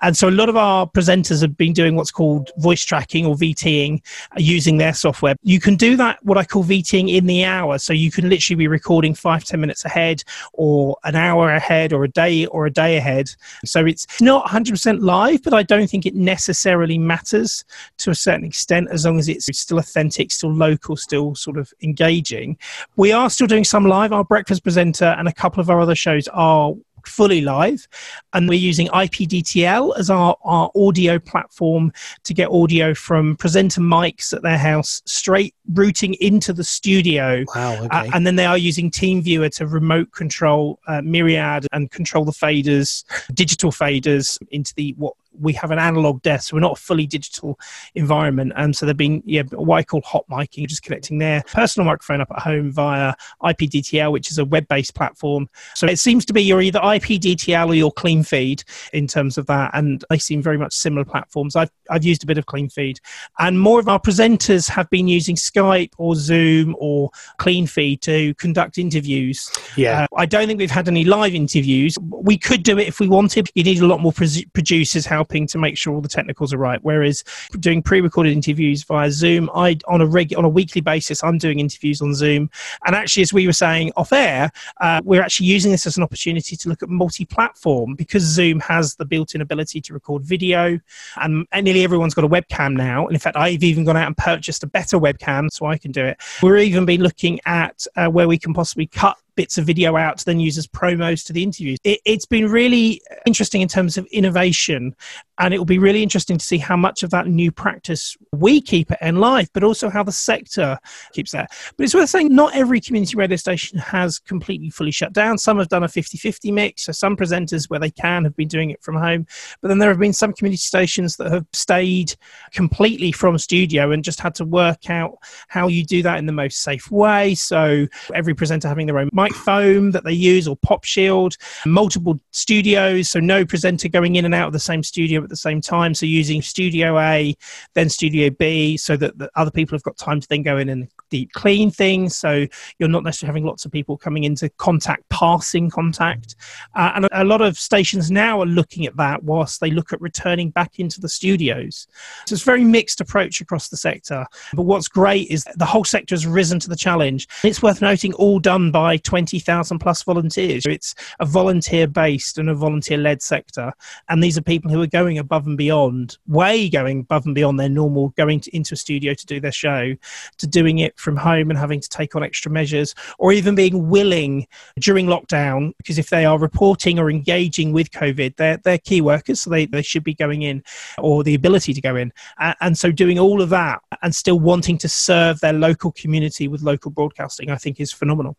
and 0.02 0.16
so 0.16 0.28
a 0.28 0.31
lot 0.31 0.49
of 0.49 0.56
our 0.56 0.87
presenters 0.87 1.40
have 1.40 1.56
been 1.56 1.72
doing 1.72 1.96
what's 1.96 2.11
called 2.11 2.50
voice 2.58 2.84
tracking 2.84 3.26
or 3.26 3.34
VTing 3.34 4.02
uh, 4.32 4.37
using 4.38 4.76
their 4.76 4.94
software. 4.94 5.37
You 5.43 5.61
can 5.61 5.76
do 5.76 5.96
that 5.96 6.19
what 6.25 6.38
I 6.38 6.44
call 6.44 6.64
VTing 6.64 7.04
in 7.09 7.27
the 7.27 7.45
hour. 7.45 7.79
So 7.79 7.93
you 7.93 8.11
can 8.11 8.29
literally 8.29 8.56
be 8.56 8.69
recording 8.69 9.15
five, 9.15 9.45
ten 9.45 9.61
minutes 9.61 9.85
ahead 9.85 10.23
or 10.53 10.97
an 11.05 11.15
hour 11.15 11.51
ahead 11.51 11.93
or 11.93 12.05
a 12.05 12.09
day 12.09 12.47
or 12.47 12.67
a 12.67 12.71
day 12.71 12.97
ahead. 12.97 13.31
So 13.65 13.87
it's 13.87 14.06
not 14.21 14.47
100% 14.47 15.01
live, 15.01 15.43
but 15.43 15.55
I 15.55 15.62
don't 15.62 15.89
think 15.89 16.06
it 16.06 16.15
necessarily 16.15 16.99
matters 16.99 17.65
to 17.99 18.11
a 18.11 18.15
certain 18.15 18.45
extent 18.45 18.89
as 18.91 19.05
long 19.05 19.19
as 19.19 19.29
it's 19.29 19.59
still 19.59 19.79
authentic, 19.79 20.31
still 20.31 20.53
local, 20.53 20.97
still 20.97 21.35
sort 21.35 21.59
of 21.59 21.73
engaging. 21.83 22.59
We 22.97 23.12
are 23.12 23.31
still 23.31 23.47
doing 23.47 23.65
some 23.65 23.87
live. 23.87 24.12
Our 24.12 24.25
breakfast 24.25 24.62
presenter 24.62 25.15
and 25.19 25.29
a 25.29 25.33
couple 25.33 25.61
of 25.61 25.71
our 25.71 25.81
other 25.81 25.95
shows 25.95 26.29
are 26.29 26.75
fully 27.06 27.41
live. 27.41 27.87
And 28.33 28.49
we're 28.49 28.59
using 28.59 28.89
IPDTL 28.89 29.99
as 29.99 30.11
our, 30.11 30.37
our 30.45 30.71
audio 30.75 31.19
platform 31.19 31.93
to 32.25 32.35
get 32.35 32.51
audio 32.51 32.95
from 32.95 33.37
presenter 33.37 33.81
mics 33.81 34.33
at 34.33 34.43
their 34.43 34.59
house 34.59 35.03
straight 35.06 35.55
routing 35.73 36.15
into 36.15 36.53
the 36.53 36.65
studio. 36.65 37.45
Wow. 37.55 37.85
Okay. 37.85 37.89
Uh, 37.91 38.11
and 38.15 38.27
then 38.27 38.37
they 38.37 38.47
are 38.47 38.59
using 38.59 38.91
TeamViewer 38.91 39.55
to 39.56 39.67
remote 39.67 40.12
control 40.12 40.79
uh, 40.87 41.03
Myriad 41.03 41.67
and 41.73 41.91
control 41.91 42.25
the 42.25 42.33
faders, 42.33 43.05
digital 43.33 43.71
faders 43.71 44.39
into 44.50 44.75
the 44.77 44.95
what 44.97 45.15
we 45.39 45.53
have 45.55 45.71
an 45.71 45.79
analog 45.79 46.23
desk, 46.23 46.51
so 46.51 46.57
we're 46.57 46.61
not 46.61 46.79
a 46.79 46.81
fully 46.81 47.07
digital 47.07 47.59
environment. 47.95 48.53
And 48.57 48.75
so 48.75 48.87
they're 48.87 48.95
being 48.95 49.23
yeah, 49.27 49.43
what 49.53 49.77
I 49.77 49.83
call 49.83 50.03
hot 50.03 50.25
miking, 50.31 50.67
just 50.67 50.83
connecting 50.83 51.19
their 51.19 51.43
personal 51.53 51.87
microphone 51.87 52.21
up 52.21 52.31
at 52.31 52.41
home 52.41 52.73
via 52.73 53.15
IPDTL, 53.43 54.13
which 54.13 54.31
is 54.31 54.39
a 54.39 54.45
web 54.45 54.67
based 54.69 54.95
platform. 54.95 55.49
So 55.75 55.87
it 55.87 55.99
seems 55.99 56.25
to 56.27 56.33
be 56.33 56.43
you're 56.43 56.63
either 56.63 56.81
IPDTL 56.81 57.69
or 57.69 57.75
you're 57.75 57.91
CleanFeed 57.91 58.65
in 58.93 59.07
terms 59.07 59.38
of 59.38 59.47
that. 59.47 59.71
And 59.75 60.05
they 60.11 60.19
seem 60.19 60.43
very 60.43 60.59
much 60.59 60.75
similar 60.75 61.05
platforms. 61.05 61.57
I've, 61.57 61.71
I've 61.91 62.05
used 62.05 62.23
a 62.23 62.26
bit 62.26 62.38
of 62.38 62.47
CleanFeed. 62.47 62.99
And 63.38 63.59
more 63.61 63.81
of 63.81 63.88
our 63.88 64.00
presenters 64.00 64.69
have 64.69 64.88
been 64.91 65.09
using 65.09 65.37
Skype 65.37 65.93
or 65.99 66.14
Zoom 66.14 66.76
or 66.79 67.11
CleanFeed 67.38 68.00
to 68.03 68.35
conduct 68.35 68.79
interviews. 68.79 69.50
Yeah. 69.76 70.03
Uh, 70.03 70.07
I 70.17 70.26
don't 70.26 70.47
think 70.47 70.59
we've 70.59 70.71
had 70.71 70.88
any 70.88 71.05
live 71.05 71.35
interviews. 71.35 71.97
We 72.00 72.38
could 72.38 72.62
do 72.62 72.79
it 72.79 72.88
if 72.88 73.00
we 73.00 73.09
wanted. 73.09 73.49
You 73.55 73.64
need 73.64 73.81
a 73.81 73.87
lot 73.87 74.00
more 74.00 74.12
producers, 74.12 75.07
how 75.07 75.24
helping 75.25 75.47
to 75.47 75.57
make 75.57 75.78
sure 75.78 75.95
all 75.95 76.02
the 76.02 76.09
technicals 76.09 76.52
are 76.52 76.59
right. 76.59 76.81
Whereas 76.83 77.25
doing 77.61 77.83
pre-recorded 77.83 78.31
interviews 78.31 78.83
via 78.85 79.11
Zoom, 79.11 79.49
I 79.54 79.78
on 79.88 80.02
a 80.02 80.07
reg 80.07 80.35
on 80.37 80.45
a 80.45 80.49
weekly 80.50 80.83
basis, 80.83 81.25
I'm 81.25 81.38
doing 81.38 81.61
interviews 81.61 82.02
on 82.02 82.14
Zoom. 82.14 82.50
And 82.85 82.95
actually, 82.95 83.23
as 83.23 83.33
we 83.33 83.47
were 83.47 83.54
saying 83.54 83.93
off 83.97 84.12
air, 84.12 84.50
uh, 84.83 85.00
we're 85.02 85.23
actually 85.23 85.47
using 85.47 85.73
this 85.73 85.87
as 85.87 85.97
an 85.97 86.02
opportunity 86.02 86.57
to 86.57 86.69
look 86.69 86.83
at 86.83 86.90
multi-platform 86.90 87.95
because 87.95 88.23
Zoom 88.23 88.61
has 88.61 88.97
the 88.97 89.07
built-in 89.07 89.40
ability 89.40 89.81
to 89.81 89.95
record 89.95 90.23
video, 90.23 90.78
and, 91.16 91.47
and 91.52 91.64
nearly 91.64 91.85
everyone's 91.85 92.12
got 92.12 92.25
a 92.25 92.28
webcam 92.28 92.76
now. 92.76 93.07
And 93.07 93.14
in 93.14 93.21
fact, 93.21 93.38
I've 93.38 93.64
even 93.64 93.85
gone 93.85 93.97
out 93.97 94.07
and 94.07 94.16
purchased 94.16 94.62
a 94.62 94.66
better 94.66 94.99
webcam 94.99 95.50
so 95.50 95.64
I 95.64 95.78
can 95.78 95.90
do 95.90 96.04
it. 96.04 96.21
We're 96.43 96.59
even 96.59 96.85
been 96.85 97.00
looking 97.00 97.40
at 97.47 97.87
uh, 97.97 98.09
where 98.09 98.28
we 98.28 98.38
can 98.38 98.52
possibly 98.52 98.88
cut 98.88 99.16
bits 99.37 99.59
of 99.59 99.67
video 99.67 99.97
out 99.97 100.19
to 100.19 100.25
then 100.25 100.41
use 100.41 100.59
as 100.59 100.67
promos 100.67 101.25
to 101.26 101.33
the 101.33 101.43
interviews. 101.43 101.79
It, 101.85 102.00
has 102.07 102.26
been 102.26 102.50
really 102.50 103.00
interesting 103.26 103.61
in 103.61 103.69
terms 103.69 103.97
of 103.97 104.07
innovation, 104.07 104.95
and 105.38 105.53
it 105.53 105.59
will 105.59 105.64
be 105.64 105.79
really 105.79 106.03
interesting 106.03 106.38
to 106.38 106.45
see 106.45 106.59
how 106.59 106.76
much 106.76 107.03
of 107.03 107.11
that 107.11 107.26
new 107.26 107.50
practice 107.50 108.17
we 108.33 108.61
keep 108.61 108.91
at 108.91 109.00
NLive, 109.00 109.49
but 109.53 109.64
also 109.64 109.91
how 109.91 110.03
the 110.03 110.12
sector 110.12 110.79
keeps 111.12 111.33
that. 111.33 111.50
But 111.76 111.85
it's 111.85 111.95
worth 111.95 112.11
saying 112.11 112.35
not 112.35 112.55
every 112.55 112.81
community 112.81 113.17
radio 113.17 113.37
station 113.37 113.79
has 113.79 114.19
completely 114.19 114.71
fully 114.71 114.93
shut 114.93 115.12
down. 115.12 115.38
Some 115.38 115.59
have 115.59 115.69
done 115.69 115.83
a 115.83 115.88
50 115.88 116.19
50 116.19 116.53
mix, 116.53 116.85
so 116.85 116.93
some 116.93 117.17
presenters 117.17 117.69
where 117.69 117.81
they 117.81 117.91
can 117.91 118.25
have 118.25 118.37
been 118.37 118.49
doing 118.49 118.71
it 118.71 118.83
from 118.83 118.97
home. 118.97 119.26
But 119.61 119.69
then 119.69 119.79
there 119.79 119.91
have 119.91 119.99
been 119.99 120.12
some 120.12 120.33
community 120.33 120.59
stations 120.59 121.17
that 121.17 121.33
have 121.33 121.47
stayed 121.53 122.14
completely 122.53 123.12
from 123.12 123.37
studio 123.38 123.91
and 123.91 124.05
just 124.05 124.21
had 124.21 124.35
to 124.37 124.45
work 124.45 124.88
out 124.91 125.19
how 125.49 125.69
you 125.69 125.85
do 125.85 126.03
that 126.03 126.19
in 126.19 126.26
the 126.26 126.33
most 126.33 126.61
safe 126.61 126.91
way. 126.91 127.35
So 127.35 127.87
every 128.14 128.35
presenter 128.35 128.69
having 128.69 128.87
their 128.87 128.99
own 128.99 129.11
foam 129.33 129.93
that 129.93 130.04
they 130.04 130.12
use 130.12 130.47
or 130.47 130.57
pop 130.57 130.85
shield, 130.85 131.37
multiple 131.66 132.21
studios, 132.33 133.11
so 133.11 133.21
no 133.21 133.45
presenter 133.45 133.88
going 133.88 134.16
in 134.16 134.25
and 134.25 134.35
out 134.35 134.49
of 134.49 134.52
the 134.52 134.61
same 134.61 134.83
studio 134.83 135.23
at 135.23 135.28
the 135.28 135.37
same 135.37 135.61
time. 135.61 135.95
So 135.95 136.07
using 136.07 136.43
Studio 136.43 136.99
A, 136.99 137.37
then 137.75 137.88
Studio 137.88 138.31
B, 138.31 138.76
so 138.76 138.97
that 138.97 139.19
the 139.19 139.31
other 139.37 139.50
people 139.50 139.76
have 139.76 139.83
got 139.83 139.97
time 139.97 140.21
to 140.21 140.28
then 140.28 140.43
go 140.43 140.59
in 140.59 140.69
and 140.69 140.88
deep 141.11 141.33
clean 141.33 141.71
things. 141.71 142.16
So 142.16 142.47
you're 142.78 142.88
not 142.88 143.04
necessarily 143.04 143.31
having 143.31 143.45
lots 143.45 143.64
of 143.64 143.73
people 143.73 143.97
coming 143.97 144.25
into 144.25 144.49
contact, 144.59 145.09
passing 145.09 145.71
contact. 145.71 146.37
Uh, 146.75 146.93
and 146.97 147.09
a 147.12 147.25
lot 147.25 147.40
of 147.40 147.57
stations 147.57 148.11
now 148.11 148.40
are 148.40 148.47
looking 148.47 148.87
at 148.87 148.97
that 148.97 149.23
whilst 149.23 149.61
they 149.61 149.71
look 149.71 149.93
at 149.93 150.00
returning 150.00 150.50
back 150.50 150.78
into 150.78 151.00
the 151.00 151.09
studios. 151.09 151.87
So 152.26 152.35
it's 152.35 152.43
a 152.43 152.45
very 152.45 152.64
mixed 152.64 153.00
approach 153.00 153.40
across 153.40 153.69
the 153.69 153.76
sector. 153.76 154.26
But 154.54 154.62
what's 154.62 154.88
great 154.88 155.28
is 155.31 155.45
the 155.57 155.64
whole 155.64 155.85
sector 155.85 156.14
has 156.14 156.26
risen 156.26 156.59
to 156.61 156.69
the 156.69 156.76
challenge. 156.76 157.28
It's 157.43 157.62
worth 157.62 157.81
noting 157.81 158.12
all 158.14 158.38
done 158.38 158.71
by 158.71 158.97
20,000 159.14 159.78
plus 159.78 160.02
volunteers. 160.02 160.66
It's 160.66 160.92
a 161.21 161.25
volunteer 161.25 161.87
based 161.87 162.37
and 162.37 162.50
a 162.50 162.54
volunteer 162.54 162.99
led 162.99 163.23
sector. 163.23 163.73
And 164.09 164.21
these 164.21 164.37
are 164.37 164.42
people 164.42 164.73
who 164.73 164.83
are 164.83 164.88
going 164.88 165.18
above 165.18 165.47
and 165.47 165.56
beyond, 165.56 166.18
way 166.26 166.68
going 166.68 166.99
above 166.99 167.25
and 167.25 167.33
beyond 167.33 167.61
their 167.61 167.68
normal 167.68 168.09
going 168.16 168.40
to, 168.40 168.56
into 168.56 168.75
a 168.75 168.76
studio 168.76 169.14
to 169.14 169.26
do 169.26 169.38
their 169.38 169.52
show, 169.52 169.94
to 170.38 170.47
doing 170.49 170.80
it 170.80 170.99
from 170.99 171.16
home 171.16 171.50
and 171.50 171.56
having 171.56 171.80
to 171.80 171.88
take 171.88 172.16
on 172.16 172.25
extra 172.25 172.50
measures, 172.50 172.92
or 173.21 173.33
even 173.33 173.54
being 173.54 173.88
willing 173.88 174.49
during 174.80 175.06
lockdown, 175.06 175.71
because 175.78 175.97
if 175.97 176.11
they 176.11 176.25
are 176.25 176.37
reporting 176.37 176.99
or 176.99 177.09
engaging 177.09 177.73
with 177.73 177.92
COVID, 177.92 178.35
they're, 178.35 178.56
they're 178.64 178.78
key 178.78 179.00
workers, 179.00 179.42
so 179.42 179.50
they, 179.50 179.66
they 179.66 179.83
should 179.83 180.02
be 180.02 180.14
going 180.14 180.42
in 180.42 180.61
or 180.99 181.23
the 181.23 181.37
ability 181.37 181.73
to 181.73 181.80
go 181.80 181.94
in. 181.94 182.12
and 182.61 182.76
so 182.76 182.90
doing 182.90 183.21
all 183.21 183.40
of 183.40 183.50
that 183.50 183.80
and 184.02 184.12
still 184.12 184.40
wanting 184.40 184.76
to 184.78 184.88
serve 184.88 185.38
their 185.38 185.52
local 185.52 185.92
community 185.92 186.49
with 186.49 186.62
local 186.62 186.90
broadcasting, 186.90 187.49
I 187.50 187.59
think 187.59 187.78
is 187.78 187.92
phenomenal. 187.92 188.37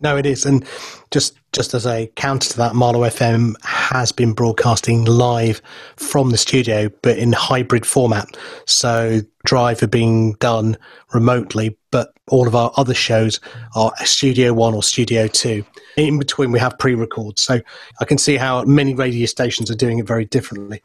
No, 0.00 0.16
it 0.18 0.26
is, 0.26 0.44
and 0.44 0.62
just 1.10 1.38
just 1.52 1.72
as 1.72 1.86
a 1.86 2.06
counter 2.16 2.50
to 2.50 2.56
that, 2.58 2.74
Marlow 2.74 3.00
FM 3.00 3.54
has 3.62 4.12
been 4.12 4.34
broadcasting 4.34 5.06
live 5.06 5.62
from 5.96 6.28
the 6.28 6.36
studio, 6.36 6.90
but 7.00 7.16
in 7.16 7.32
hybrid 7.32 7.86
format. 7.86 8.36
So 8.66 9.22
Drive 9.46 9.82
are 9.82 9.86
being 9.86 10.34
done 10.34 10.76
remotely, 11.14 11.78
but 11.90 12.12
all 12.28 12.46
of 12.46 12.54
our 12.54 12.70
other 12.76 12.92
shows 12.92 13.40
are 13.74 13.90
Studio 14.04 14.52
One 14.52 14.74
or 14.74 14.82
Studio 14.82 15.28
Two. 15.28 15.64
In 15.96 16.18
between, 16.18 16.52
we 16.52 16.58
have 16.58 16.78
pre-records, 16.78 17.40
so 17.40 17.62
I 17.98 18.04
can 18.04 18.18
see 18.18 18.36
how 18.36 18.64
many 18.64 18.94
radio 18.94 19.24
stations 19.24 19.70
are 19.70 19.74
doing 19.74 19.98
it 19.98 20.06
very 20.06 20.26
differently. 20.26 20.82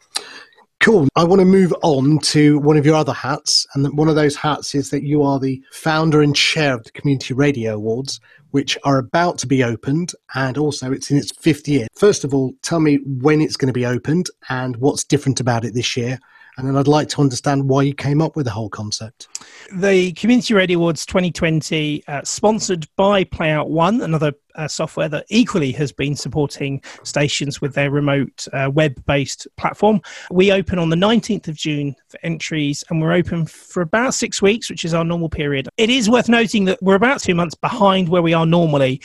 Cool. 0.82 1.08
I 1.16 1.24
want 1.24 1.42
to 1.42 1.46
move 1.46 1.76
on 1.84 2.18
to 2.20 2.58
one 2.58 2.76
of 2.76 2.88
your 2.88 2.96
other 2.96 3.14
hats. 3.14 3.68
And 3.76 3.96
one 3.96 4.10
of 4.10 4.16
those 4.16 4.36
hats 4.36 4.74
is 4.74 4.90
that 4.90 5.04
you 5.04 5.22
are 5.22 5.40
the 5.40 5.62
founder 5.72 6.24
and 6.24 6.36
chair 6.36 6.74
of 6.74 6.84
the 6.84 6.92
Community 6.92 7.36
Radio 7.36 7.76
Awards, 7.76 8.20
which 8.50 8.80
are 8.84 8.98
about 8.98 9.38
to 9.40 9.48
be 9.48 9.64
opened. 9.64 10.14
And 10.34 10.58
also, 10.58 10.92
it's 10.92 11.12
in 11.12 11.18
its 11.18 11.32
fifth 11.34 11.68
year. 11.68 11.86
First 11.94 12.24
of 12.24 12.34
all, 12.34 12.54
tell 12.64 12.80
me 12.80 12.98
when 13.06 13.42
it's 13.42 13.58
going 13.58 13.68
to 13.68 13.80
be 13.80 13.86
opened 13.86 14.32
and 14.50 14.76
what's 14.78 15.04
different 15.04 15.40
about 15.40 15.66
it 15.66 15.76
this 15.76 15.96
year. 15.96 16.18
And 16.58 16.68
then 16.68 16.76
I'd 16.76 16.88
like 16.88 17.10
to 17.10 17.22
understand 17.22 17.70
why 17.70 17.84
you 17.84 17.94
came 17.94 18.20
up 18.20 18.36
with 18.36 18.46
the 18.46 18.52
whole 18.52 18.70
concept. 18.70 19.28
The 19.74 20.14
Community 20.14 20.54
Radio 20.54 20.78
Awards 20.78 21.06
2020, 21.06 22.04
uh, 22.08 22.22
sponsored 22.24 22.88
by 22.96 23.24
Playout 23.24 23.70
One, 23.70 24.02
another 24.02 24.34
uh, 24.56 24.68
software 24.68 25.10
that 25.10 25.26
equally 25.30 25.72
has 25.72 25.92
been 25.92 26.16
supporting 26.16 26.82
stations 27.04 27.62
with 27.62 27.74
their 27.74 27.92
remote 27.92 28.48
uh, 28.54 28.70
web 28.74 29.04
based 29.06 29.48
platform. 29.58 30.02
We 30.30 30.52
open 30.52 30.80
on 30.80 30.90
the 30.90 30.96
19th 30.96 31.48
of 31.48 31.56
June 31.56 31.96
for 32.08 32.20
entries 32.24 32.84
and 32.90 33.02
we're 33.02 33.14
open 33.14 33.46
for 33.46 33.82
about 33.82 34.14
six 34.14 34.42
weeks, 34.42 34.70
which 34.70 34.86
is 34.86 34.94
our 34.94 35.04
normal 35.04 35.30
period. 35.30 35.70
It 35.78 35.90
is 35.90 36.10
worth 36.10 36.30
noting 36.30 36.66
that 36.66 36.82
we're 36.82 36.96
about 36.96 37.22
two 37.22 37.36
months 37.36 37.56
behind 37.56 38.10
where 38.10 38.22
we 38.22 38.34
are 38.34 38.46
normally. 38.46 39.02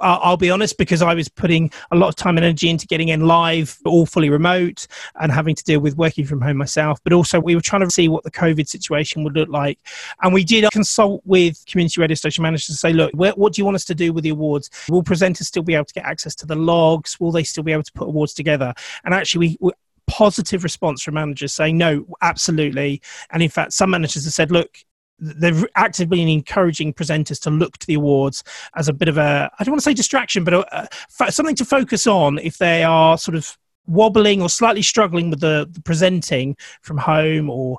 I'll 0.00 0.36
be 0.36 0.50
honest, 0.50 0.78
because 0.78 1.02
I 1.02 1.14
was 1.14 1.28
putting 1.28 1.70
a 1.90 1.96
lot 1.96 2.08
of 2.08 2.16
time 2.16 2.36
and 2.36 2.44
energy 2.44 2.68
into 2.68 2.86
getting 2.86 3.08
NLive, 3.08 3.78
all 3.84 4.06
fully 4.06 4.30
remote, 4.30 4.86
and 5.20 5.32
having 5.32 5.54
to 5.54 5.64
deal 5.64 5.80
with 5.80 5.96
working 5.96 6.24
from 6.24 6.40
home 6.40 6.56
myself. 6.56 6.98
But 7.02 7.12
also, 7.12 7.40
we 7.40 7.54
were 7.54 7.60
trying 7.60 7.82
to 7.82 7.90
see 7.90 8.08
what 8.08 8.24
the 8.24 8.30
COVID 8.30 8.68
situation 8.68 9.24
would 9.24 9.34
look 9.34 9.48
like. 9.48 9.78
And 10.22 10.32
we 10.32 10.44
did 10.44 10.70
consult 10.70 11.22
with 11.24 11.64
community 11.66 12.00
radio 12.00 12.14
station 12.14 12.42
managers 12.42 12.66
to 12.66 12.74
say, 12.74 12.92
look, 12.92 13.12
what 13.14 13.52
do 13.52 13.60
you 13.60 13.64
want 13.64 13.74
us 13.74 13.84
to 13.86 13.94
do 13.94 14.12
with 14.12 14.24
the 14.24 14.30
awards? 14.30 14.70
Will 14.88 15.02
presenters 15.02 15.44
still 15.44 15.62
be 15.62 15.74
able 15.74 15.86
to 15.86 15.94
get 15.94 16.04
access 16.04 16.34
to 16.36 16.46
the 16.46 16.56
logs? 16.56 17.18
Will 17.20 17.32
they 17.32 17.44
still 17.44 17.62
be 17.64 17.72
able 17.72 17.82
to 17.82 17.92
put 17.92 18.08
awards 18.08 18.34
together? 18.34 18.74
And 19.04 19.14
actually, 19.14 19.56
we, 19.60 19.70
positive 20.06 20.64
response 20.64 21.02
from 21.02 21.14
managers 21.14 21.52
saying 21.52 21.78
no, 21.78 22.04
absolutely. 22.20 23.00
And 23.30 23.42
in 23.42 23.48
fact, 23.48 23.72
some 23.72 23.90
managers 23.90 24.24
have 24.24 24.32
said, 24.32 24.50
look, 24.50 24.78
they've 25.20 25.64
actively 25.76 26.18
been 26.18 26.28
encouraging 26.28 26.92
presenters 26.92 27.40
to 27.42 27.50
look 27.50 27.78
to 27.78 27.86
the 27.86 27.94
awards 27.94 28.42
as 28.74 28.88
a 28.88 28.92
bit 28.92 29.08
of 29.08 29.18
a 29.18 29.50
I 29.58 29.64
don't 29.64 29.72
want 29.72 29.80
to 29.80 29.84
say 29.84 29.94
distraction, 29.94 30.44
but 30.44 30.54
a, 30.54 30.88
a, 31.20 31.32
something 31.32 31.56
to 31.56 31.64
focus 31.64 32.06
on 32.06 32.38
if 32.38 32.58
they 32.58 32.82
are 32.82 33.18
sort 33.18 33.36
of 33.36 33.56
wobbling 33.86 34.40
or 34.40 34.48
slightly 34.48 34.82
struggling 34.82 35.30
with 35.30 35.40
the, 35.40 35.68
the 35.70 35.82
presenting 35.82 36.56
from 36.82 36.96
home 36.96 37.50
or 37.50 37.78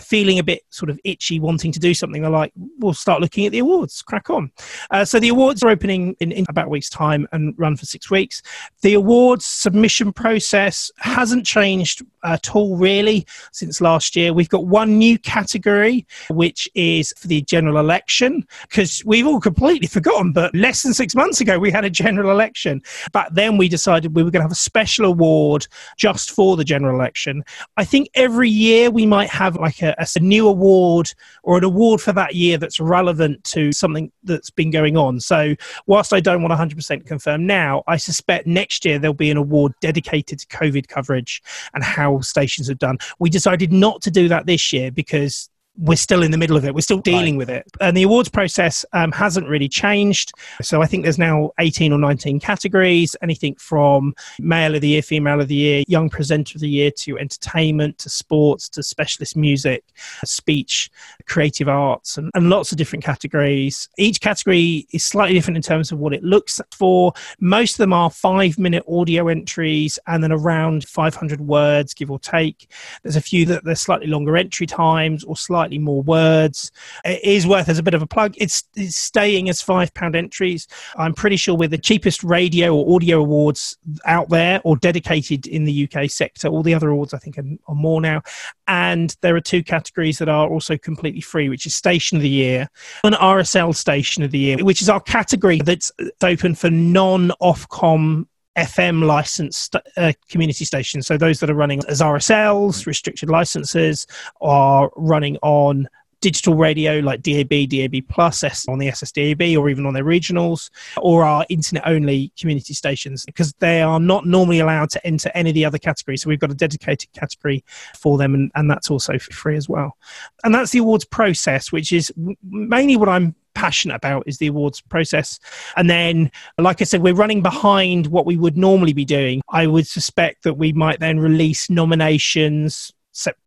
feeling 0.00 0.38
a 0.38 0.42
bit 0.42 0.62
sort 0.70 0.90
of 0.90 0.98
itchy, 1.04 1.40
wanting 1.40 1.72
to 1.72 1.80
do 1.80 1.94
something, 1.94 2.22
they're 2.22 2.30
like, 2.30 2.52
we'll 2.78 2.94
start 2.94 3.20
looking 3.20 3.46
at 3.46 3.52
the 3.52 3.58
awards, 3.58 4.02
crack 4.02 4.30
on. 4.30 4.50
Uh, 4.90 5.04
so 5.04 5.18
the 5.18 5.28
awards 5.28 5.62
are 5.62 5.68
opening 5.68 6.16
in, 6.20 6.32
in, 6.32 6.46
about 6.48 6.66
a 6.66 6.70
week's 6.70 6.90
time 6.90 7.26
and 7.32 7.54
run 7.58 7.76
for 7.76 7.86
six 7.86 8.10
weeks. 8.10 8.42
The 8.82 8.94
awards 8.94 9.44
submission 9.44 10.12
process 10.12 10.90
hasn't 10.98 11.46
changed 11.46 12.02
at 12.24 12.54
all, 12.54 12.76
really, 12.76 13.26
since 13.52 13.80
last 13.80 14.14
year. 14.14 14.32
We've 14.32 14.48
got 14.48 14.66
one 14.66 14.98
new 14.98 15.18
category, 15.18 16.06
which 16.30 16.68
is 16.74 17.12
for 17.18 17.26
the 17.26 17.42
general 17.42 17.78
election, 17.78 18.46
because 18.68 19.02
we've 19.04 19.26
all 19.26 19.40
completely 19.40 19.86
forgotten, 19.88 20.32
but 20.32 20.54
less 20.54 20.82
than 20.82 20.94
six 20.94 21.14
months 21.14 21.40
ago, 21.40 21.58
we 21.58 21.70
had 21.70 21.84
a 21.84 21.90
general 21.90 22.30
election. 22.30 22.82
But 23.12 23.34
then 23.34 23.56
we 23.56 23.68
decided 23.68 24.14
we 24.14 24.22
were 24.22 24.30
going 24.30 24.40
to 24.40 24.44
have 24.44 24.52
a 24.52 24.56
special 24.56 25.06
award 25.06 25.66
just 25.96 26.30
for 26.30 26.56
the 26.56 26.64
general 26.64 26.94
election. 26.94 27.42
I 27.76 27.84
think 27.84 28.08
every 28.14 28.48
year 28.48 28.90
we 28.90 29.06
might 29.06 29.30
have 29.30 29.56
like 29.56 29.71
a, 29.80 29.94
a, 29.98 30.20
new 30.20 30.48
award 30.48 31.12
or 31.42 31.56
an 31.56 31.64
award 31.64 32.00
for 32.00 32.12
that 32.12 32.34
year 32.34 32.58
that's 32.58 32.80
relevant 32.80 33.42
to 33.44 33.72
something 33.72 34.12
that's 34.24 34.50
been 34.50 34.70
going 34.70 34.96
on. 34.96 35.20
So, 35.20 35.54
whilst 35.86 36.12
I 36.12 36.20
don't 36.20 36.42
want 36.42 36.52
100% 36.52 37.06
confirm 37.06 37.46
now, 37.46 37.82
I 37.86 37.96
suspect 37.96 38.46
next 38.46 38.84
year 38.84 38.98
there'll 38.98 39.14
be 39.14 39.30
an 39.30 39.36
award 39.36 39.72
dedicated 39.80 40.40
to 40.40 40.46
COVID 40.48 40.88
coverage 40.88 41.42
and 41.74 41.82
how 41.82 42.20
stations 42.20 42.68
have 42.68 42.78
done. 42.78 42.98
We 43.18 43.30
decided 43.30 43.72
not 43.72 44.02
to 44.02 44.10
do 44.10 44.28
that 44.28 44.46
this 44.46 44.72
year 44.72 44.90
because 44.90 45.48
we're 45.78 45.96
still 45.96 46.22
in 46.22 46.30
the 46.30 46.38
middle 46.38 46.56
of 46.56 46.64
it. 46.64 46.74
We're 46.74 46.82
still 46.82 46.98
dealing 46.98 47.34
right. 47.34 47.38
with 47.38 47.50
it. 47.50 47.66
And 47.80 47.96
the 47.96 48.02
awards 48.02 48.28
process 48.28 48.84
um, 48.92 49.10
hasn't 49.12 49.48
really 49.48 49.68
changed. 49.68 50.32
So 50.60 50.82
I 50.82 50.86
think 50.86 51.02
there's 51.02 51.18
now 51.18 51.52
18 51.58 51.92
or 51.92 51.98
19 51.98 52.40
categories, 52.40 53.16
anything 53.22 53.54
from 53.56 54.14
male 54.38 54.74
of 54.74 54.82
the 54.82 54.88
year, 54.88 55.02
female 55.02 55.40
of 55.40 55.48
the 55.48 55.54
year, 55.54 55.82
young 55.88 56.10
presenter 56.10 56.56
of 56.56 56.60
the 56.60 56.68
year, 56.68 56.90
to 56.98 57.18
entertainment, 57.18 57.98
to 57.98 58.10
sports, 58.10 58.68
to 58.70 58.82
specialist 58.82 59.34
music, 59.36 59.84
speech, 60.24 60.90
creative 61.26 61.68
arts, 61.68 62.18
and, 62.18 62.30
and 62.34 62.50
lots 62.50 62.70
of 62.70 62.78
different 62.78 63.04
categories. 63.04 63.88
Each 63.96 64.20
category 64.20 64.86
is 64.92 65.04
slightly 65.04 65.34
different 65.34 65.56
in 65.56 65.62
terms 65.62 65.90
of 65.90 65.98
what 65.98 66.12
it 66.12 66.22
looks 66.22 66.60
for. 66.70 67.14
Most 67.40 67.74
of 67.74 67.78
them 67.78 67.94
are 67.94 68.10
five 68.10 68.58
minute 68.58 68.84
audio 68.86 69.28
entries 69.28 69.98
and 70.06 70.22
then 70.22 70.32
around 70.32 70.84
500 70.84 71.40
words, 71.40 71.94
give 71.94 72.10
or 72.10 72.18
take. 72.18 72.70
There's 73.02 73.16
a 73.16 73.22
few 73.22 73.46
that 73.46 73.64
they're 73.64 73.74
slightly 73.74 74.06
longer 74.06 74.36
entry 74.36 74.66
times 74.66 75.24
or 75.24 75.34
slightly 75.34 75.61
slightly 75.62 75.78
more 75.78 76.02
words. 76.02 76.72
It 77.04 77.22
is 77.22 77.46
worth 77.46 77.68
as 77.68 77.78
a 77.78 77.84
bit 77.84 77.94
of 77.94 78.02
a 78.02 78.06
plug. 78.06 78.34
It's, 78.36 78.64
it's 78.74 78.96
staying 78.96 79.48
as 79.48 79.62
five 79.62 79.94
pound 79.94 80.16
entries. 80.16 80.66
I'm 80.96 81.14
pretty 81.14 81.36
sure 81.36 81.54
we're 81.54 81.68
the 81.68 81.78
cheapest 81.78 82.24
radio 82.24 82.74
or 82.74 82.96
audio 82.96 83.20
awards 83.20 83.76
out 84.04 84.28
there 84.28 84.60
or 84.64 84.76
dedicated 84.76 85.46
in 85.46 85.64
the 85.64 85.88
UK 85.88 86.10
sector. 86.10 86.48
All 86.48 86.64
the 86.64 86.74
other 86.74 86.88
awards 86.88 87.14
I 87.14 87.18
think 87.18 87.38
are, 87.38 87.44
are 87.68 87.76
more 87.76 88.00
now. 88.00 88.22
And 88.66 89.16
there 89.20 89.36
are 89.36 89.40
two 89.40 89.62
categories 89.62 90.18
that 90.18 90.28
are 90.28 90.48
also 90.48 90.76
completely 90.76 91.20
free, 91.20 91.48
which 91.48 91.64
is 91.64 91.76
Station 91.76 92.16
of 92.16 92.22
the 92.22 92.28
Year 92.28 92.68
and 93.04 93.14
RSL 93.14 93.74
Station 93.76 94.24
of 94.24 94.32
the 94.32 94.38
Year, 94.38 94.64
which 94.64 94.82
is 94.82 94.88
our 94.88 95.00
category 95.00 95.60
that's 95.60 95.92
open 96.22 96.56
for 96.56 96.70
non 96.70 97.30
Ofcom 97.40 98.26
FM 98.56 99.04
licensed 99.04 99.76
uh, 99.96 100.12
community 100.28 100.64
stations. 100.64 101.06
So 101.06 101.16
those 101.16 101.40
that 101.40 101.50
are 101.50 101.54
running 101.54 101.80
as 101.88 102.00
RSLs, 102.00 102.86
restricted 102.86 103.30
licenses, 103.30 104.06
are 104.40 104.90
running 104.96 105.38
on 105.42 105.88
digital 106.22 106.54
radio 106.54 107.00
like 107.00 107.20
DAB, 107.20 107.68
DAB 107.68 108.08
Plus 108.08 108.42
on 108.68 108.78
the 108.78 108.86
SSDAB 108.88 109.58
or 109.58 109.68
even 109.68 109.84
on 109.84 109.92
their 109.92 110.04
regionals, 110.04 110.70
or 110.96 111.24
are 111.24 111.44
internet 111.50 111.86
only 111.86 112.32
community 112.38 112.72
stations 112.72 113.26
because 113.26 113.52
they 113.58 113.82
are 113.82 114.00
not 114.00 114.24
normally 114.24 114.60
allowed 114.60 114.88
to 114.90 115.06
enter 115.06 115.30
any 115.34 115.50
of 115.50 115.54
the 115.54 115.64
other 115.64 115.78
categories. 115.78 116.22
So 116.22 116.28
we've 116.28 116.38
got 116.38 116.50
a 116.50 116.54
dedicated 116.54 117.12
category 117.12 117.64
for 117.98 118.16
them, 118.16 118.34
and, 118.34 118.50
and 118.54 118.70
that's 118.70 118.90
also 118.90 119.18
free 119.18 119.56
as 119.56 119.68
well. 119.68 119.98
And 120.44 120.54
that's 120.54 120.70
the 120.70 120.78
awards 120.78 121.04
process, 121.04 121.72
which 121.72 121.92
is 121.92 122.12
mainly 122.42 122.96
what 122.96 123.08
I'm 123.08 123.34
passionate 123.54 123.94
about 123.94 124.24
is 124.26 124.38
the 124.38 124.48
awards 124.48 124.80
process. 124.80 125.38
And 125.76 125.88
then, 125.88 126.30
like 126.58 126.80
I 126.80 126.84
said, 126.84 127.02
we're 127.02 127.14
running 127.14 127.42
behind 127.42 128.08
what 128.08 128.26
we 128.26 128.36
would 128.36 128.56
normally 128.56 128.92
be 128.92 129.04
doing. 129.04 129.42
I 129.50 129.66
would 129.66 129.86
suspect 129.86 130.44
that 130.44 130.54
we 130.54 130.72
might 130.72 131.00
then 131.00 131.18
release 131.20 131.70
nominations 131.70 132.92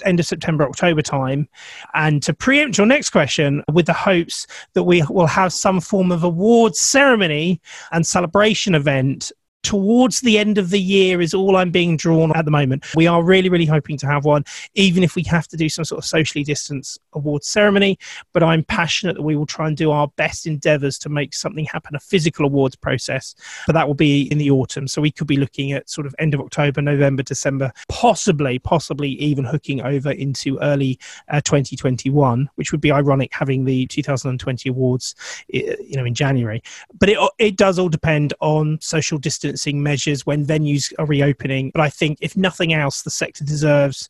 end 0.06 0.20
of 0.20 0.26
September, 0.26 0.64
October 0.64 1.02
time. 1.02 1.48
And 1.94 2.22
to 2.24 2.34
preempt 2.34 2.78
your 2.78 2.88
next 2.88 3.10
question, 3.10 3.64
with 3.72 3.88
the 3.88 3.94
hopes 3.94 4.48
that 4.74 4.84
we 4.84 5.02
will 5.10 5.28
have 5.28 5.54
some 5.54 5.82
form 5.82 6.12
of 6.12 6.24
awards 6.24 6.80
ceremony 6.80 7.62
and 7.92 8.06
celebration 8.06 8.76
event 8.76 9.32
towards 9.66 10.22
the 10.22 10.38
end 10.38 10.60
of 10.60 10.70
the 10.70 10.80
year 10.80 11.20
is 11.22 11.34
all 11.34 11.58
I'm 11.58 11.72
being 11.72 11.98
drawn 11.98 12.32
at 12.36 12.46
the 12.46 12.52
moment. 12.52 12.86
We 12.96 13.08
are 13.08 13.24
really, 13.24 13.50
really 13.50 13.66
hoping 13.66 13.98
to 13.98 14.06
have 14.06 14.24
one, 14.24 14.46
even 14.76 15.04
if 15.04 15.16
we 15.16 15.24
have 15.24 15.48
to 15.48 15.58
do 15.58 15.70
some 15.70 15.84
sort 15.84 15.98
of 15.98 16.06
socially 16.06 16.44
distanced 16.44 17.00
awards 17.14 17.48
ceremony. 17.48 17.98
But 18.32 18.44
I'm 18.44 18.64
passionate 18.64 19.16
that 19.16 19.24
we 19.24 19.36
will 19.36 19.48
try 19.48 19.68
and 19.68 19.76
do 19.76 19.90
our 19.90 20.08
best 20.18 20.46
endeavours 20.46 21.00
to 21.00 21.10
make 21.10 21.34
something 21.34 21.66
happen, 21.66 21.96
a 21.96 22.00
physical 22.00 22.46
awards 22.46 22.76
process. 22.76 23.34
But 23.66 23.74
that 23.74 23.88
will 23.88 23.96
be 23.96 24.32
in 24.32 24.38
the 24.38 24.52
autumn. 24.52 24.88
So 24.88 25.02
we 25.02 25.12
could 25.12 25.26
be 25.26 25.38
looking 25.38 25.72
at 25.72 25.90
sort 25.90 26.06
of 26.06 26.14
end 26.20 26.36
of 26.36 26.42
October, 26.42 26.84
November, 26.84 27.24
December, 27.24 27.72
possibly, 27.90 28.60
possibly 28.60 29.10
even 29.10 29.46
hooking 29.46 29.82
over 29.82 30.12
into 30.12 30.60
early 30.60 31.00
uh, 31.30 31.42
2021, 31.42 32.52
which 32.54 32.72
would 32.72 32.82
be 32.82 32.92
ironic 32.92 33.32
having 33.34 33.66
the 33.66 33.88
2020 33.88 34.70
awards, 34.70 35.16
you 35.48 35.96
know, 35.96 36.06
in 36.06 36.14
January. 36.14 36.62
But 37.00 37.10
it, 37.10 37.18
it 37.40 37.58
does 37.58 37.80
all 37.80 37.90
depend 37.90 38.36
on 38.42 38.78
social 38.80 39.18
distance 39.18 39.55
distancing 39.56 39.82
measures 39.82 40.26
when 40.26 40.46
venues 40.46 40.94
are 41.00 41.06
reopening. 41.06 41.72
But 41.74 41.82
I 41.82 41.90
think, 41.90 42.18
if 42.22 42.36
nothing 42.36 42.74
else, 42.74 43.04
the 43.04 43.10
sector 43.10 43.44
deserves 43.46 44.10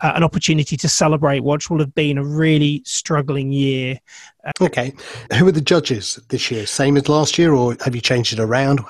uh, 0.00 0.12
an 0.14 0.24
opportunity 0.24 0.76
to 0.76 0.88
celebrate 0.88 1.40
what 1.40 1.68
will 1.70 1.78
have 1.78 1.94
been 1.94 2.18
a 2.18 2.24
really 2.24 2.82
struggling 2.84 3.52
year. 3.52 4.00
Uh, 4.44 4.50
okay. 4.60 4.92
Who 5.38 5.46
are 5.46 5.52
the 5.52 5.60
judges 5.60 6.18
this 6.28 6.50
year? 6.50 6.66
Same 6.66 6.96
as 6.96 7.08
last 7.08 7.38
year, 7.38 7.54
or 7.54 7.76
have 7.84 7.94
you 7.94 8.00
changed 8.00 8.32
it 8.32 8.40
around? 8.40 8.80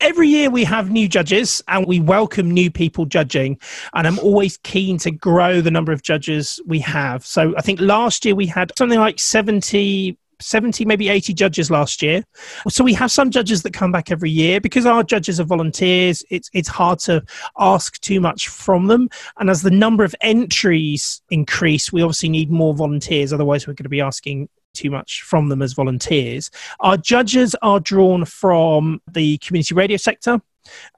Every 0.00 0.28
year 0.28 0.50
we 0.50 0.64
have 0.64 0.90
new 0.90 1.08
judges 1.08 1.62
and 1.68 1.86
we 1.86 2.00
welcome 2.00 2.50
new 2.50 2.70
people 2.70 3.06
judging. 3.06 3.58
And 3.94 4.06
I'm 4.06 4.18
always 4.18 4.58
keen 4.58 4.98
to 4.98 5.10
grow 5.10 5.62
the 5.62 5.70
number 5.70 5.90
of 5.90 6.02
judges 6.02 6.60
we 6.66 6.80
have. 6.80 7.24
So 7.24 7.54
I 7.56 7.62
think 7.62 7.80
last 7.80 8.24
year 8.26 8.34
we 8.34 8.46
had 8.46 8.72
something 8.76 8.98
like 8.98 9.18
70 9.18 10.18
70 10.40 10.84
maybe 10.84 11.08
80 11.08 11.34
judges 11.34 11.70
last 11.70 12.02
year. 12.02 12.24
So 12.68 12.84
we 12.84 12.94
have 12.94 13.10
some 13.10 13.30
judges 13.30 13.62
that 13.62 13.72
come 13.72 13.92
back 13.92 14.10
every 14.10 14.30
year. 14.30 14.60
Because 14.60 14.86
our 14.86 15.02
judges 15.02 15.40
are 15.40 15.44
volunteers 15.44 16.22
it's 16.30 16.50
it's 16.52 16.68
hard 16.68 16.98
to 17.00 17.22
ask 17.58 18.00
too 18.00 18.20
much 18.20 18.48
from 18.48 18.86
them. 18.86 19.08
And 19.38 19.50
as 19.50 19.62
the 19.62 19.70
number 19.70 20.04
of 20.04 20.14
entries 20.20 21.22
increase 21.30 21.92
we 21.92 22.02
obviously 22.02 22.28
need 22.28 22.50
more 22.50 22.74
volunteers. 22.74 23.32
Otherwise 23.32 23.66
we're 23.66 23.74
going 23.74 23.84
to 23.84 23.90
be 23.90 24.00
asking 24.00 24.48
too 24.74 24.90
much 24.90 25.22
from 25.22 25.48
them 25.48 25.62
as 25.62 25.72
volunteers. 25.72 26.50
Our 26.80 26.96
judges 26.96 27.56
are 27.62 27.80
drawn 27.80 28.24
from 28.24 29.00
the 29.10 29.38
community 29.38 29.74
radio 29.74 29.96
sector 29.96 30.40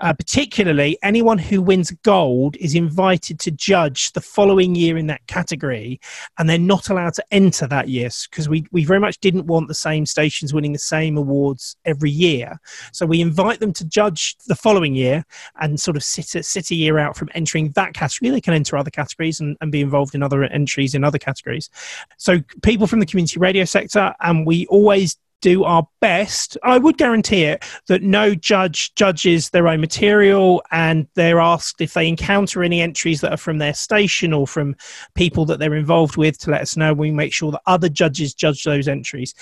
uh, 0.01 0.13
particularly, 0.13 0.99
anyone 1.03 1.39
who 1.39 1.63
wins 1.63 1.91
gold 2.03 2.57
is 2.57 2.75
invited 2.75 3.39
to 3.41 3.51
judge 3.51 4.13
the 4.13 4.21
following 4.21 4.75
year 4.75 4.97
in 4.97 5.07
that 5.09 5.27
category, 5.27 6.01
and 6.39 6.49
they're 6.49 6.59
not 6.59 6.91
allowed 6.91 7.15
to 7.15 7.25
enter 7.31 7.67
that 7.67 7.89
year 7.89 8.09
because 8.31 8.49
we, 8.49 8.67
we 8.73 8.85
very 8.85 9.01
much 9.01 9.19
didn't 9.19 9.47
want 9.47 9.69
the 9.69 9.75
same 9.75 10.07
stations 10.07 10.55
winning 10.55 10.73
the 10.73 10.79
same 10.79 11.17
awards 11.17 11.77
every 11.85 12.11
year. 12.11 12.59
So 12.93 13.07
we 13.07 13.21
invite 13.21 13.61
them 13.61 13.73
to 13.75 13.85
judge 13.85 14.37
the 14.47 14.55
following 14.57 14.95
year 14.95 15.25
and 15.61 15.79
sort 15.79 15.97
of 15.97 16.05
sit 16.05 16.35
a, 16.35 16.43
sit 16.43 16.71
a 16.71 16.75
year 16.75 16.99
out 16.99 17.17
from 17.17 17.29
entering 17.35 17.71
that 17.71 17.95
category. 17.95 18.31
They 18.31 18.41
can 18.41 18.55
enter 18.55 18.77
other 18.77 18.91
categories 18.91 19.41
and, 19.41 19.57
and 19.61 19.73
be 19.73 19.81
involved 19.81 20.15
in 20.15 20.23
other 20.23 20.45
entries 20.45 20.95
in 20.95 21.05
other 21.05 21.19
categories. 21.19 21.71
So 22.17 22.39
people 22.63 22.87
from 22.87 23.01
the 23.01 23.07
community 23.07 23.39
radio 23.39 23.65
sector, 23.65 24.15
and 24.21 24.47
we 24.47 24.67
always 24.67 25.17
do 25.41 25.65
our 25.65 25.87
best. 26.01 26.57
I 26.63 26.79
would 26.79 26.99
guarantee 26.99 27.45
it 27.45 27.65
that 27.87 28.03
no 28.03 28.35
judge 28.35 28.95
judges 28.95 29.51
their 29.51 29.69
own 29.69 29.81
material 29.81 30.63
and 30.71 31.07
they're 31.15 31.41
asked 31.41 31.81
if 31.81 31.95
they 31.95 32.09
encounter 32.09 32.63
any 32.63 32.81
entries 32.81 33.21
that 33.21 33.33
are 33.33 33.39
from 33.39 33.59
their 33.59 33.75
station 33.75 34.33
or 34.33 34.47
from 34.47 34.77
people 35.15 35.45
that 35.47 35.59
they're 35.59 35.75
involved 35.75 36.17
with 36.17 36.39
to 36.39 36.51
let 36.51 36.63
us 36.63 36.77
know. 36.77 36.93
We 36.93 37.11
make 37.11 37.33
sure 37.33 37.53
that 37.53 37.63
other 37.67 37.89
judges 37.89 38.35
judge 38.35 38.65
those 38.65 38.89
entries. 38.89 39.35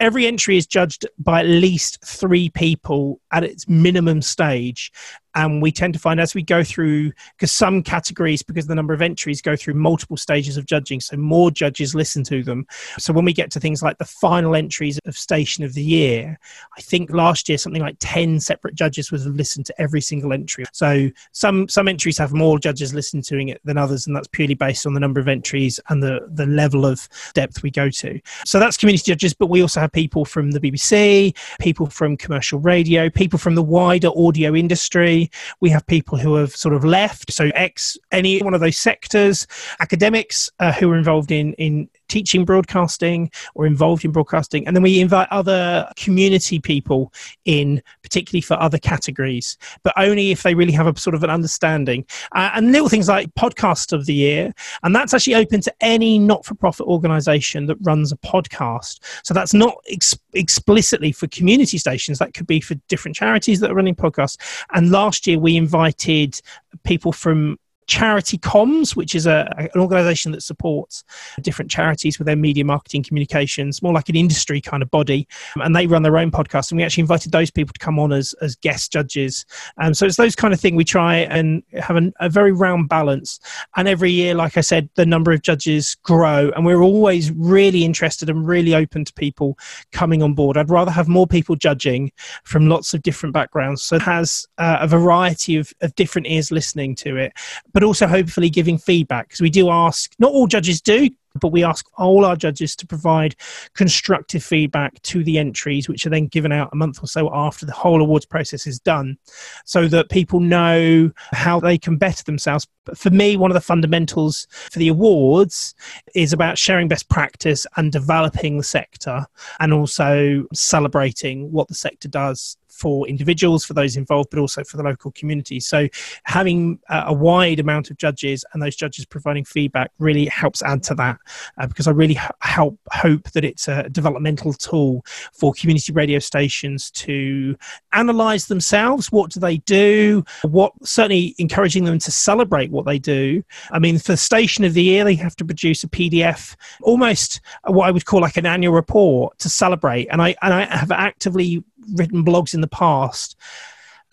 Every 0.00 0.26
entry 0.26 0.56
is 0.56 0.66
judged 0.66 1.06
by 1.18 1.40
at 1.40 1.46
least 1.46 2.04
three 2.04 2.48
people 2.50 3.20
at 3.32 3.44
its 3.44 3.68
minimum 3.68 4.22
stage 4.22 4.92
and 5.34 5.60
we 5.62 5.72
tend 5.72 5.94
to 5.94 6.00
find 6.00 6.20
as 6.20 6.34
we 6.34 6.42
go 6.42 6.62
through 6.62 7.12
because 7.36 7.52
some 7.52 7.82
categories 7.82 8.42
because 8.42 8.66
the 8.66 8.74
number 8.74 8.94
of 8.94 9.02
entries 9.02 9.42
go 9.42 9.56
through 9.56 9.74
multiple 9.74 10.16
stages 10.16 10.56
of 10.56 10.66
judging 10.66 11.00
so 11.00 11.16
more 11.16 11.50
judges 11.50 11.94
listen 11.94 12.22
to 12.24 12.42
them. 12.42 12.66
So 12.98 13.12
when 13.12 13.24
we 13.24 13.32
get 13.32 13.50
to 13.52 13.60
things 13.60 13.82
like 13.82 13.98
the 13.98 14.04
final 14.04 14.54
entries 14.54 14.98
of 15.06 15.16
station 15.16 15.64
of 15.64 15.74
the 15.74 15.82
year 15.82 16.38
i 16.76 16.80
think 16.80 17.10
last 17.10 17.48
year 17.48 17.58
something 17.58 17.82
like 17.82 17.96
10 18.00 18.40
separate 18.40 18.74
judges 18.74 19.10
would 19.10 19.20
have 19.22 19.34
listened 19.34 19.66
to 19.66 19.80
every 19.80 20.00
single 20.00 20.32
entry. 20.32 20.64
So 20.72 21.10
some 21.32 21.68
some 21.68 21.88
entries 21.88 22.18
have 22.18 22.32
more 22.32 22.58
judges 22.58 22.94
listening 22.94 23.22
to 23.24 23.38
it 23.38 23.60
than 23.64 23.76
others 23.76 24.06
and 24.06 24.14
that's 24.14 24.28
purely 24.28 24.54
based 24.54 24.86
on 24.86 24.94
the 24.94 25.00
number 25.00 25.20
of 25.20 25.28
entries 25.28 25.80
and 25.88 26.02
the 26.02 26.26
the 26.32 26.46
level 26.46 26.86
of 26.86 27.08
depth 27.34 27.62
we 27.62 27.70
go 27.70 27.90
to. 27.90 28.20
So 28.44 28.58
that's 28.58 28.76
community 28.76 29.10
judges 29.10 29.34
but 29.34 29.46
we 29.46 29.62
also 29.62 29.80
have 29.80 29.92
people 29.92 30.24
from 30.24 30.52
the 30.52 30.60
bbc 30.60 31.36
people 31.58 31.86
from 31.86 32.16
commercial 32.16 32.58
radio 32.60 33.10
people 33.10 33.38
from 33.38 33.54
the 33.54 33.62
wider 33.62 34.10
audio 34.16 34.54
industry 34.54 35.23
we 35.60 35.70
have 35.70 35.86
people 35.86 36.18
who 36.18 36.34
have 36.34 36.54
sort 36.54 36.74
of 36.74 36.84
left, 36.84 37.32
so 37.32 37.50
ex 37.54 37.96
any 38.12 38.42
one 38.42 38.54
of 38.54 38.60
those 38.60 38.78
sectors, 38.78 39.46
academics 39.80 40.50
uh, 40.60 40.72
who 40.72 40.90
are 40.90 40.96
involved 40.96 41.30
in 41.30 41.52
in 41.54 41.88
teaching 42.14 42.44
broadcasting 42.44 43.28
or 43.56 43.66
involved 43.66 44.04
in 44.04 44.12
broadcasting. 44.12 44.64
And 44.68 44.76
then 44.76 44.84
we 44.84 45.00
invite 45.00 45.26
other 45.32 45.90
community 45.96 46.60
people 46.60 47.12
in, 47.44 47.82
particularly 48.04 48.40
for 48.40 48.54
other 48.60 48.78
categories, 48.78 49.58
but 49.82 49.92
only 49.96 50.30
if 50.30 50.44
they 50.44 50.54
really 50.54 50.72
have 50.72 50.86
a 50.86 50.96
sort 50.96 51.16
of 51.16 51.24
an 51.24 51.30
understanding. 51.30 52.06
Uh, 52.30 52.50
and 52.54 52.70
little 52.70 52.88
things 52.88 53.08
like 53.08 53.34
podcast 53.34 53.92
of 53.92 54.06
the 54.06 54.14
year. 54.14 54.54
And 54.84 54.94
that's 54.94 55.12
actually 55.12 55.34
open 55.34 55.60
to 55.62 55.74
any 55.80 56.20
not 56.20 56.44
for 56.44 56.54
profit 56.54 56.86
organization 56.86 57.66
that 57.66 57.78
runs 57.80 58.12
a 58.12 58.16
podcast. 58.18 59.00
So 59.24 59.34
that's 59.34 59.52
not 59.52 59.74
ex- 59.90 60.16
explicitly 60.34 61.10
for 61.10 61.26
community 61.26 61.78
stations, 61.78 62.20
that 62.20 62.32
could 62.32 62.46
be 62.46 62.60
for 62.60 62.76
different 62.86 63.16
charities 63.16 63.58
that 63.58 63.72
are 63.72 63.74
running 63.74 63.96
podcasts. 63.96 64.36
And 64.72 64.92
last 64.92 65.26
year 65.26 65.40
we 65.40 65.56
invited 65.56 66.40
people 66.84 67.10
from 67.10 67.58
Charity 67.86 68.38
Comms, 68.38 68.96
which 68.96 69.14
is 69.14 69.26
a, 69.26 69.52
an 69.58 69.80
organization 69.80 70.32
that 70.32 70.42
supports 70.42 71.04
different 71.42 71.70
charities 71.70 72.18
with 72.18 72.26
their 72.26 72.36
media 72.36 72.64
marketing 72.64 73.02
communications, 73.02 73.82
more 73.82 73.92
like 73.92 74.08
an 74.08 74.16
industry 74.16 74.60
kind 74.60 74.82
of 74.82 74.90
body. 74.90 75.26
And 75.56 75.74
they 75.74 75.86
run 75.86 76.02
their 76.02 76.16
own 76.16 76.30
podcast. 76.30 76.70
And 76.70 76.78
we 76.78 76.84
actually 76.84 77.02
invited 77.02 77.32
those 77.32 77.50
people 77.50 77.72
to 77.72 77.78
come 77.78 77.98
on 77.98 78.12
as, 78.12 78.34
as 78.40 78.56
guest 78.56 78.92
judges. 78.92 79.44
Um, 79.78 79.94
so 79.94 80.06
it's 80.06 80.16
those 80.16 80.36
kind 80.36 80.54
of 80.54 80.60
thing 80.60 80.76
we 80.76 80.84
try 80.84 81.16
and 81.16 81.62
have 81.80 81.96
an, 81.96 82.12
a 82.20 82.28
very 82.28 82.52
round 82.52 82.88
balance. 82.88 83.40
And 83.76 83.88
every 83.88 84.10
year, 84.10 84.34
like 84.34 84.56
I 84.56 84.62
said, 84.62 84.88
the 84.94 85.06
number 85.06 85.32
of 85.32 85.42
judges 85.42 85.96
grow. 86.02 86.50
And 86.56 86.64
we're 86.64 86.82
always 86.82 87.30
really 87.32 87.84
interested 87.84 88.30
and 88.30 88.46
really 88.46 88.74
open 88.74 89.04
to 89.04 89.12
people 89.14 89.58
coming 89.92 90.22
on 90.22 90.34
board. 90.34 90.56
I'd 90.56 90.70
rather 90.70 90.90
have 90.90 91.08
more 91.08 91.26
people 91.26 91.56
judging 91.56 92.12
from 92.44 92.68
lots 92.68 92.94
of 92.94 93.02
different 93.02 93.32
backgrounds. 93.32 93.82
So 93.82 93.96
it 93.96 94.02
has 94.02 94.46
uh, 94.58 94.78
a 94.80 94.88
variety 94.88 95.56
of, 95.56 95.72
of 95.80 95.94
different 95.94 96.26
ears 96.28 96.50
listening 96.50 96.94
to 96.96 97.16
it 97.16 97.32
but 97.74 97.82
also 97.82 98.06
hopefully 98.06 98.48
giving 98.48 98.78
feedback 98.78 99.28
because 99.28 99.42
we 99.42 99.50
do 99.50 99.68
ask, 99.68 100.14
not 100.18 100.32
all 100.32 100.46
judges 100.46 100.80
do, 100.80 101.10
but 101.40 101.48
we 101.48 101.64
ask 101.64 101.84
all 101.98 102.24
our 102.24 102.36
judges 102.36 102.76
to 102.76 102.86
provide 102.86 103.34
constructive 103.74 104.42
feedback 104.42 105.02
to 105.02 105.24
the 105.24 105.36
entries, 105.36 105.88
which 105.88 106.06
are 106.06 106.10
then 106.10 106.28
given 106.28 106.52
out 106.52 106.70
a 106.72 106.76
month 106.76 107.02
or 107.02 107.08
so 107.08 107.28
after 107.34 107.66
the 107.66 107.72
whole 107.72 108.00
awards 108.00 108.24
process 108.24 108.68
is 108.68 108.78
done, 108.78 109.18
so 109.64 109.88
that 109.88 110.10
people 110.10 110.38
know 110.38 111.10
how 111.32 111.58
they 111.58 111.76
can 111.76 111.96
better 111.96 112.22
themselves. 112.22 112.68
But 112.84 112.96
for 112.96 113.10
me, 113.10 113.36
one 113.36 113.50
of 113.50 113.54
the 113.54 113.60
fundamentals 113.60 114.46
for 114.50 114.78
the 114.78 114.88
awards 114.88 115.74
is 116.14 116.32
about 116.32 116.56
sharing 116.56 116.86
best 116.86 117.08
practice 117.08 117.66
and 117.76 117.90
developing 117.90 118.56
the 118.56 118.62
sector 118.62 119.26
and 119.58 119.72
also 119.72 120.44
celebrating 120.52 121.50
what 121.50 121.66
the 121.66 121.74
sector 121.74 122.08
does 122.08 122.56
for 122.74 123.06
individuals, 123.08 123.64
for 123.64 123.74
those 123.74 123.96
involved, 123.96 124.30
but 124.30 124.38
also 124.38 124.64
for 124.64 124.76
the 124.76 124.82
local 124.82 125.12
community. 125.12 125.60
So 125.60 125.88
having 126.24 126.78
a 126.88 127.12
wide 127.12 127.60
amount 127.60 127.90
of 127.90 127.96
judges 127.96 128.44
and 128.52 128.62
those 128.62 128.76
judges 128.76 129.06
providing 129.06 129.44
feedback 129.44 129.90
really 129.98 130.26
helps 130.26 130.62
add 130.62 130.82
to 130.84 130.94
that 130.96 131.18
uh, 131.58 131.66
because 131.66 131.86
I 131.86 131.92
really 131.92 132.14
h- 132.14 132.30
help 132.40 132.78
hope 132.90 133.30
that 133.32 133.44
it's 133.44 133.68
a 133.68 133.88
developmental 133.88 134.52
tool 134.52 135.04
for 135.32 135.52
community 135.52 135.92
radio 135.92 136.18
stations 136.18 136.90
to 136.92 137.56
analyze 137.92 138.46
themselves. 138.46 139.12
What 139.12 139.30
do 139.30 139.40
they 139.40 139.58
do? 139.58 140.24
What 140.42 140.72
certainly 140.82 141.34
encouraging 141.38 141.84
them 141.84 141.98
to 141.98 142.10
celebrate 142.10 142.70
what 142.70 142.86
they 142.86 142.98
do. 142.98 143.42
I 143.70 143.78
mean, 143.78 143.98
for 143.98 144.16
Station 144.16 144.64
of 144.64 144.74
the 144.74 144.82
Year, 144.82 145.04
they 145.04 145.14
have 145.16 145.36
to 145.36 145.44
produce 145.44 145.84
a 145.84 145.88
PDF, 145.88 146.56
almost 146.82 147.40
what 147.66 147.86
I 147.86 147.90
would 147.90 148.04
call 148.04 148.20
like 148.20 148.36
an 148.36 148.46
annual 148.46 148.72
report 148.72 149.38
to 149.38 149.48
celebrate. 149.48 150.08
And 150.08 150.20
I 150.20 150.34
and 150.42 150.52
I 150.52 150.64
have 150.64 150.90
actively 150.90 151.62
written 151.94 152.24
blogs 152.24 152.54
in 152.54 152.60
the 152.60 152.68
past 152.68 153.36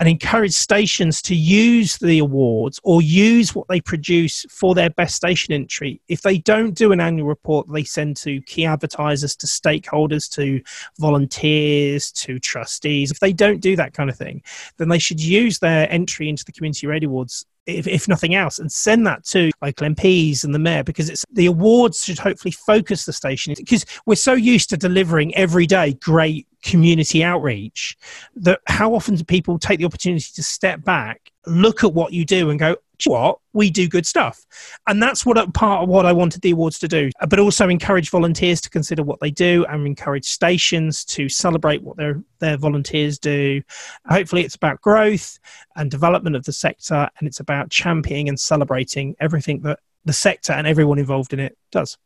and 0.02 0.10
encourage 0.10 0.54
stations 0.54 1.22
to 1.22 1.36
use 1.36 1.98
the 1.98 2.18
awards 2.18 2.80
or 2.84 3.04
use 3.04 3.54
what 3.54 3.68
they 3.68 3.80
produce 3.80 4.48
for 4.50 4.74
their 4.74 4.90
best 4.90 5.16
station 5.16 5.54
entry. 5.54 6.02
If 6.08 6.24
they 6.24 6.40
don't 6.40 6.74
do 6.74 6.92
an 6.92 7.00
annual 7.00 7.28
report, 7.28 7.68
they 7.72 7.84
send 7.84 8.18
to 8.18 8.42
key 8.42 8.66
advertisers, 8.66 9.36
to 9.36 9.46
stakeholders, 9.46 10.28
to 10.32 10.60
volunteers, 11.00 12.12
to 12.14 12.40
trustees. 12.40 13.12
If 13.12 13.20
they 13.20 13.32
don't 13.32 13.62
do 13.62 13.76
that 13.76 13.94
kind 13.94 14.10
of 14.10 14.18
thing, 14.18 14.42
then 14.78 14.90
they 14.90 14.98
should 14.98 15.22
use 15.22 15.60
their 15.60 15.88
entry 15.92 16.30
into 16.30 16.46
the 16.46 16.52
Community 16.52 16.88
Radio 16.88 17.08
Awards 17.08 17.46
if, 17.68 17.88
if 17.88 18.08
nothing 18.08 18.34
else, 18.34 18.58
and 18.58 18.72
send 18.72 19.06
that 19.06 19.24
to 19.26 19.52
local 19.62 19.88
MPs 19.88 20.44
and 20.44 20.56
the 20.56 20.60
mayor 20.60 20.84
because 20.84 21.12
it's 21.12 21.24
the 21.32 21.46
awards 21.46 22.04
should 22.04 22.18
hopefully 22.18 22.52
focus 22.52 23.06
the 23.06 23.14
station 23.14 23.54
because 23.56 23.86
we're 24.08 24.16
so 24.16 24.34
used 24.34 24.72
to 24.72 24.78
delivering 24.78 25.36
every 25.36 25.68
day 25.68 25.94
great 25.94 26.48
community 26.62 27.24
outreach 27.24 27.98
that 28.36 28.62
how 28.68 28.94
often 28.94 29.16
do 29.16 29.24
people 29.24 29.58
take 29.60 29.80
the 29.80 29.86
opportunity 29.86 30.32
to 30.34 30.44
step 30.44 30.84
back, 30.84 31.32
look 31.46 31.84
at 31.84 31.94
what 31.94 32.14
you 32.14 32.26
do, 32.26 32.50
and 32.50 32.60
go, 32.60 32.76
what? 33.06 33.40
We 33.54 33.70
do 33.70 33.88
good 33.88 34.06
stuff. 34.06 34.46
And 34.88 35.02
that's 35.02 35.26
what 35.26 35.54
part 35.54 35.84
of 35.84 35.90
what 35.90 36.06
i 36.06 36.12
wanted 36.14 36.42
the 36.42 36.52
awards 36.52 36.80
to 36.80 36.88
do. 36.88 37.10
But 37.28 37.40
also 37.40 37.68
encourage 37.68 38.10
volunteers 38.10 38.62
to 38.62 38.70
consider 38.70 39.04
what 39.04 39.20
they 39.20 39.32
do 39.32 39.66
and 39.70 39.86
encourage 39.86 40.26
stations 40.26 41.04
to 41.06 41.28
celebrate 41.30 41.82
what 41.82 41.98
their 41.98 42.22
their 42.40 42.58
volunteers 42.58 43.18
do. 43.20 43.62
Hopefully 44.08 44.44
it's 44.44 44.56
about 44.56 44.82
growth 44.82 45.40
and 45.76 45.90
development 45.90 46.36
of 46.36 46.44
the 46.44 46.54
sector 46.54 47.10
and 47.20 47.28
it's 47.28 47.40
about 47.40 47.70
championing 47.70 48.30
and 48.30 48.40
celebrating 48.40 49.16
everything 49.20 49.62
that 49.62 49.80
the 50.06 50.14
sector 50.14 50.54
and 50.54 50.68
everyone 50.68 51.00
involved 51.00 51.34
in 51.34 51.40
it 51.40 51.58
does. 51.72 51.98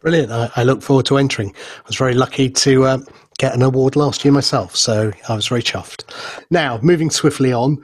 Brilliant. 0.00 0.32
I, 0.32 0.50
I, 0.56 0.62
look 0.62 0.82
forward 0.82 1.04
to 1.06 1.18
entering. 1.18 1.50
I 1.50 1.82
was 1.86 1.96
very 1.96 2.14
lucky 2.14 2.48
to 2.48 2.86
um, 2.86 3.06
get 3.40 3.54
an 3.54 3.62
award 3.62 3.96
last 3.96 4.22
year 4.22 4.32
myself, 4.32 4.76
so 4.76 5.10
I 5.26 5.34
was 5.34 5.48
very 5.48 5.62
chuffed. 5.62 6.04
Now, 6.50 6.78
moving 6.82 7.08
swiftly 7.08 7.54
on, 7.54 7.82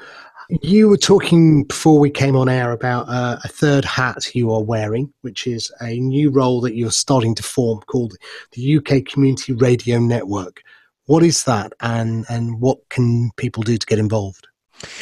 you 0.61 0.91
were 0.91 0.99
talking 0.99 1.65
before 1.65 1.99
we 1.99 2.11
came 2.11 2.37
on 2.37 2.51
air 2.51 2.73
about 2.73 3.09
uh, 3.09 3.39
a 3.43 3.49
third 3.49 3.83
hat 3.87 4.35
you 4.35 4.53
are 4.53 4.63
wearing, 4.63 5.11
which 5.23 5.47
is 5.47 5.73
a 5.81 5.99
new 5.99 6.31
role 6.31 6.61
that 6.61 6.77
you're 6.77 6.91
starting 6.91 7.35
to 7.37 7.43
form 7.43 7.81
called 7.87 8.13
the 8.53 8.77
UK 8.77 9.07
Community 9.07 9.55
Radio 9.55 9.99
Network. 9.99 10.61
What 11.07 11.23
is 11.23 11.45
that, 11.45 11.73
and, 11.81 12.27
and 12.29 12.61
what 12.61 12.87
can 12.91 13.31
people 13.39 13.63
do 13.63 13.79
to 13.79 13.87
get 13.87 13.99
involved? 13.99 14.47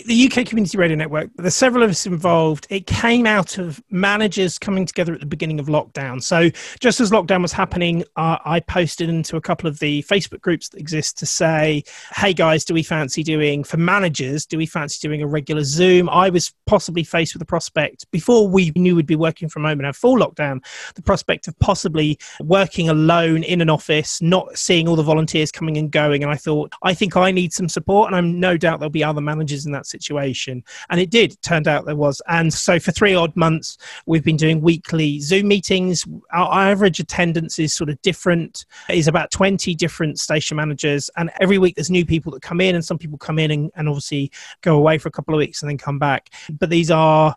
The 0.07 0.31
UK 0.31 0.47
Community 0.47 0.79
Radio 0.79 0.97
Network, 0.97 1.31
there's 1.37 1.57
several 1.57 1.83
of 1.83 1.91
us 1.91 2.07
involved. 2.07 2.67
It 2.71 2.87
came 2.87 3.27
out 3.27 3.59
of 3.59 3.83
managers 3.91 4.59
coming 4.59 4.87
together 4.87 5.15
at 5.15 5.21
the 5.21 5.27
beginning 5.27 5.59
of 5.59 5.67
lockdown. 5.67 6.23
So, 6.23 6.51
just 6.79 7.01
as 7.01 7.11
lockdown 7.11 7.43
was 7.43 7.53
happening, 7.53 8.05
uh, 8.17 8.39
I 8.45 8.61
posted 8.61 9.09
into 9.09 9.37
a 9.37 9.41
couple 9.41 9.69
of 9.69 9.79
the 9.81 10.03
Facebook 10.05 10.41
groups 10.41 10.69
that 10.69 10.81
exist 10.81 11.19
to 11.19 11.27
say, 11.27 11.83
hey 12.15 12.33
guys, 12.33 12.65
do 12.65 12.75
we 12.75 12.83
fancy 12.83 13.23
doing, 13.23 13.65
for 13.65 13.77
managers, 13.77 14.47
do 14.47 14.59
we 14.59 14.67
fancy 14.67 15.07
doing 15.07 15.23
a 15.23 15.27
regular 15.27 15.65
Zoom? 15.65 16.09
I 16.09 16.31
was 16.31 16.53
possibly 16.67 17.03
faced 17.03 17.35
with 17.35 17.41
the 17.41 17.47
prospect, 17.47 18.11
before 18.13 18.47
we 18.47 18.73
knew 18.77 18.95
we'd 18.95 19.07
be 19.07 19.17
working 19.17 19.49
from 19.49 19.65
home 19.65 19.81
and 19.81 19.87
have 19.87 19.97
full 19.97 20.17
lockdown, 20.17 20.65
the 20.95 21.03
prospect 21.03 21.49
of 21.49 21.59
possibly 21.59 22.19
working 22.41 22.89
alone 22.89 23.43
in 23.43 23.61
an 23.61 23.71
office, 23.71 24.23
not 24.23 24.57
seeing 24.57 24.89
all 24.89 24.97
the 24.97 25.03
volunteers 25.03 25.51
coming 25.51 25.77
and 25.77 25.91
going. 25.91 26.23
And 26.23 26.31
I 26.31 26.37
thought, 26.37 26.73
I 26.83 26.95
think 26.95 27.17
I 27.17 27.33
need 27.33 27.53
some 27.53 27.69
support. 27.69 28.09
And 28.09 28.17
I'm 28.17 28.39
no 28.39 28.57
doubt 28.57 28.79
there'll 28.79 28.91
be 28.91 29.05
other 29.05 29.21
managers 29.21 29.64
in 29.67 29.73
that 29.73 29.87
situation. 29.87 30.63
And 30.91 31.01
it 31.01 31.11
did, 31.11 31.41
turned 31.43 31.69
out 31.69 31.87
there 31.87 31.97
was. 31.97 32.21
And 32.29 32.53
so 32.53 32.79
for 32.79 32.93
three 32.93 33.15
odd 33.15 33.35
months, 33.37 33.79
we've 34.07 34.25
been 34.25 34.37
doing 34.37 34.61
weekly 34.61 35.21
Zoom 35.21 35.49
meetings. 35.49 36.07
Our 36.33 36.71
average 36.71 37.01
attendance 37.01 37.59
is 37.59 37.73
sort 37.73 37.91
of 37.91 38.01
different, 38.03 38.67
is 38.89 39.09
about 39.09 39.31
20 39.31 39.75
different 39.75 40.19
station 40.19 40.57
managers. 40.57 41.11
And 41.17 41.31
every 41.41 41.59
week 41.59 41.77
there's 41.77 41.91
new 41.91 42.07
people 42.07 42.33
that 42.33 42.43
come 42.43 42.61
in, 42.61 42.75
and 42.75 42.85
some 42.85 42.99
people 42.99 43.19
come 43.19 43.39
in 43.39 43.51
and, 43.51 43.71
and 43.77 43.89
obviously 43.89 44.31
go 44.63 44.77
away 44.77 44.99
for 44.99 45.09
a 45.09 45.13
couple 45.13 45.35
of 45.35 45.39
weeks 45.39 45.63
and 45.63 45.71
then 45.71 45.79
come 45.79 45.99
back. 45.99 46.31
But 46.51 46.71
these 46.71 46.91
are 46.91 47.35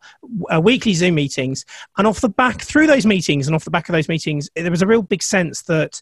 uh, 0.54 0.62
weekly 0.62 0.94
Zoom 0.94 1.16
meetings. 1.16 1.66
And 1.98 2.08
off 2.08 2.22
the 2.22 2.30
back, 2.30 2.62
through 2.62 2.88
those 2.88 3.06
meetings 3.06 3.48
and 3.48 3.56
off 3.56 3.66
the 3.66 3.72
back 3.72 3.90
of 3.90 3.94
those 3.94 4.10
meetings, 4.10 4.50
there 4.56 4.72
was 4.72 4.82
a 4.82 4.88
real 4.88 5.02
big 5.02 5.24
sense 5.24 5.64
that 5.64 6.02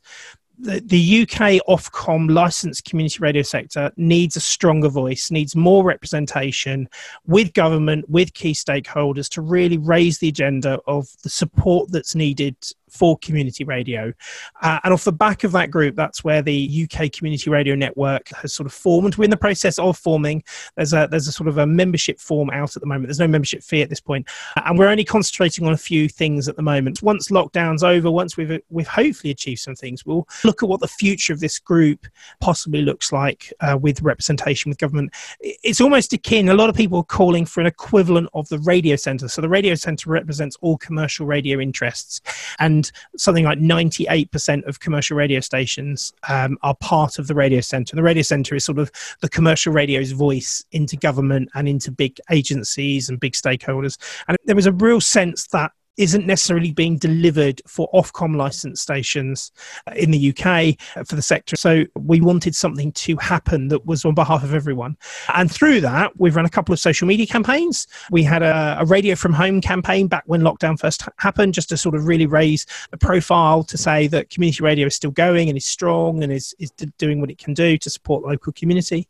the, 0.60 1.22
UK 1.22 1.62
Ofcom 1.68 2.32
licensed 2.32 2.86
community 2.86 3.18
radio 3.20 3.42
sector 3.42 3.92
needs 3.98 4.36
a 4.36 4.40
stronger 4.40 4.90
voice, 4.90 5.32
needs 5.32 5.56
more 5.56 5.84
representation 5.84 6.88
with 7.28 7.54
government, 7.54 8.10
with 8.10 8.34
key 8.34 8.54
stakeholders 8.54 9.30
to 9.30 9.42
really 9.42 9.78
raise 9.78 10.20
the 10.20 10.30
agenda 10.30 10.80
of 10.88 11.08
the 11.24 11.30
support 11.30 11.92
that's 11.92 12.16
needed 12.16 12.56
for 12.96 13.18
community 13.20 13.64
radio. 13.64 14.14
Uh, 14.62 14.80
and 14.84 14.94
off 14.94 15.04
the 15.04 15.12
back 15.12 15.44
of 15.44 15.52
that 15.52 15.72
group, 15.72 15.96
that's 15.96 16.24
where 16.24 16.42
the 16.42 16.88
UK 16.90 17.12
Community 17.12 17.50
Radio 17.50 17.76
Network 17.76 18.30
has 18.30 18.54
sort 18.54 18.66
of 18.66 18.74
formed. 18.74 19.18
We're 19.18 19.26
in 19.26 19.30
the 19.30 19.38
process 19.38 19.78
of 19.80 19.98
forming. 19.98 20.44
There's 20.76 20.94
a 20.94 21.08
there's 21.10 21.28
a 21.28 21.32
sort 21.32 21.48
of 21.48 21.58
a 21.58 21.66
membership 21.66 22.20
form 22.20 22.50
out 22.50 22.76
at 22.76 22.82
the 22.82 22.88
moment. 22.88 23.08
There's 23.08 23.20
no 23.20 23.28
membership 23.28 23.64
fee 23.64 23.82
at 23.82 23.90
this 23.90 24.00
point, 24.00 24.28
uh, 24.56 24.62
and 24.66 24.78
we're 24.78 24.88
only 24.88 25.04
concentrating 25.04 25.66
on 25.68 25.74
a 25.74 25.78
few 25.78 26.08
things 26.08 26.48
at 26.48 26.56
the 26.56 26.62
moment. 26.62 27.02
Once 27.02 27.30
lockdown's 27.30 27.84
over, 27.84 28.10
once 28.10 28.38
we've 28.38 28.60
we've 28.70 28.88
hopefully 28.88 29.32
achieved 29.32 29.62
some 29.62 29.76
things, 29.76 30.06
we'll 30.06 30.28
look 30.44 30.64
at 30.64 30.70
what 30.70 30.80
the 30.80 30.88
future 30.88 31.34
of 31.34 31.40
this 31.40 31.60
group 31.60 32.06
possibly 32.40 32.82
looks 32.82 33.12
like 33.12 33.52
uh, 33.62 33.78
with 33.80 34.02
representation 34.02 34.70
with 34.70 34.78
government. 34.78 35.14
It's 35.40 35.82
almost 35.82 36.14
akin. 36.14 36.50
A 36.50 36.54
lot 36.54 36.70
of 36.70 36.76
people 36.76 37.00
are 37.00 37.04
calling 37.04 37.46
for 37.46 37.62
an 37.62 37.68
equivalent 37.68 38.30
of 38.34 38.48
the 38.50 38.60
radio 38.60 38.96
centre. 38.96 39.28
So 39.28 39.42
the 39.42 39.50
radio 39.50 39.76
centre 39.76 40.10
represents 40.10 40.58
all 40.62 40.78
commercial 40.78 41.26
radio 41.26 41.60
interests, 41.60 42.22
and 42.60 42.85
something 43.18 43.46
like 43.46 43.60
98% 43.60 44.68
of 44.68 44.80
commercial 44.80 45.18
radio 45.18 45.40
stations 45.40 46.14
um, 46.30 46.58
are 46.62 46.76
part 46.76 47.20
of 47.20 47.28
the 47.28 47.36
radio 47.36 47.62
centre. 47.62 47.94
And 47.94 47.98
the 47.98 48.04
radio 48.04 48.24
centre 48.24 48.56
is 48.56 48.66
sort 48.66 48.80
of 48.80 48.92
the 49.22 49.30
commercial 49.30 49.74
radio's 49.74 50.12
voice 50.12 50.64
into 50.72 50.98
government 50.98 51.50
and 51.56 51.68
into 51.68 51.92
big 51.92 52.20
agencies 52.32 53.10
and 53.10 53.20
big 53.20 53.34
stakeholders. 53.34 53.98
And 54.28 54.38
there 54.46 54.56
was 54.56 54.66
a 54.66 54.72
real 54.72 55.02
sense 55.02 55.48
that 55.48 55.72
isn't 55.98 56.26
necessarily 56.26 56.72
being 56.72 56.98
delivered 56.98 57.62
for 57.68 57.90
Ofcom 57.94 58.36
licensed 58.36 58.82
stations 58.82 59.52
uh, 59.88 59.94
in 59.96 60.12
the 60.12 60.30
UK 60.30 60.78
uh, 60.96 61.04
for 61.04 61.16
the 61.16 61.22
sector. 61.22 61.56
So 61.56 61.86
we 61.96 62.22
wanted 62.22 62.56
something 62.56 62.92
to 62.94 63.16
happen 63.18 63.70
that 63.70 63.86
was 63.86 64.06
on 64.06 64.14
behalf 64.14 64.44
of 64.44 64.54
everyone. 64.54 64.98
And 65.34 65.52
through 65.52 65.82
that, 65.82 66.12
we've 66.20 66.36
run 66.36 66.46
a 66.46 66.50
couple 66.50 66.74
of 66.74 66.80
social 66.80 67.08
media 67.08 67.26
campaigns. 67.26 67.88
We 68.12 68.24
had 68.24 68.44
a, 68.44 68.78
a 68.80 68.86
radio 68.86 69.16
from 69.16 69.34
home 69.34 69.62
campaign 69.62 70.08
back 70.08 70.24
when 70.26 70.42
lockdown 70.42 70.80
first 70.80 71.08
happened, 71.18 71.54
just 71.54 71.70
to 71.70 71.78
sort 71.78 71.96
of 71.96 72.06
really 72.08 72.26
raise 72.26 72.66
the 72.92 72.98
profile 72.98 73.64
to 73.64 73.78
say 73.78 74.08
that 74.08 74.30
community 74.30 74.64
radio 74.64 74.88
is 74.88 74.96
still 74.96 75.12
going 75.12 75.50
and 75.50 75.58
is 75.58 75.66
strong 75.66 76.24
and 76.24 76.32
is, 76.32 76.56
is 76.60 76.72
doing 76.98 77.22
what 77.22 77.30
it 77.30 77.38
can 77.38 77.54
do 77.54 77.78
to 77.78 77.90
support 77.90 78.26
local 78.26 78.54
community. 78.54 79.08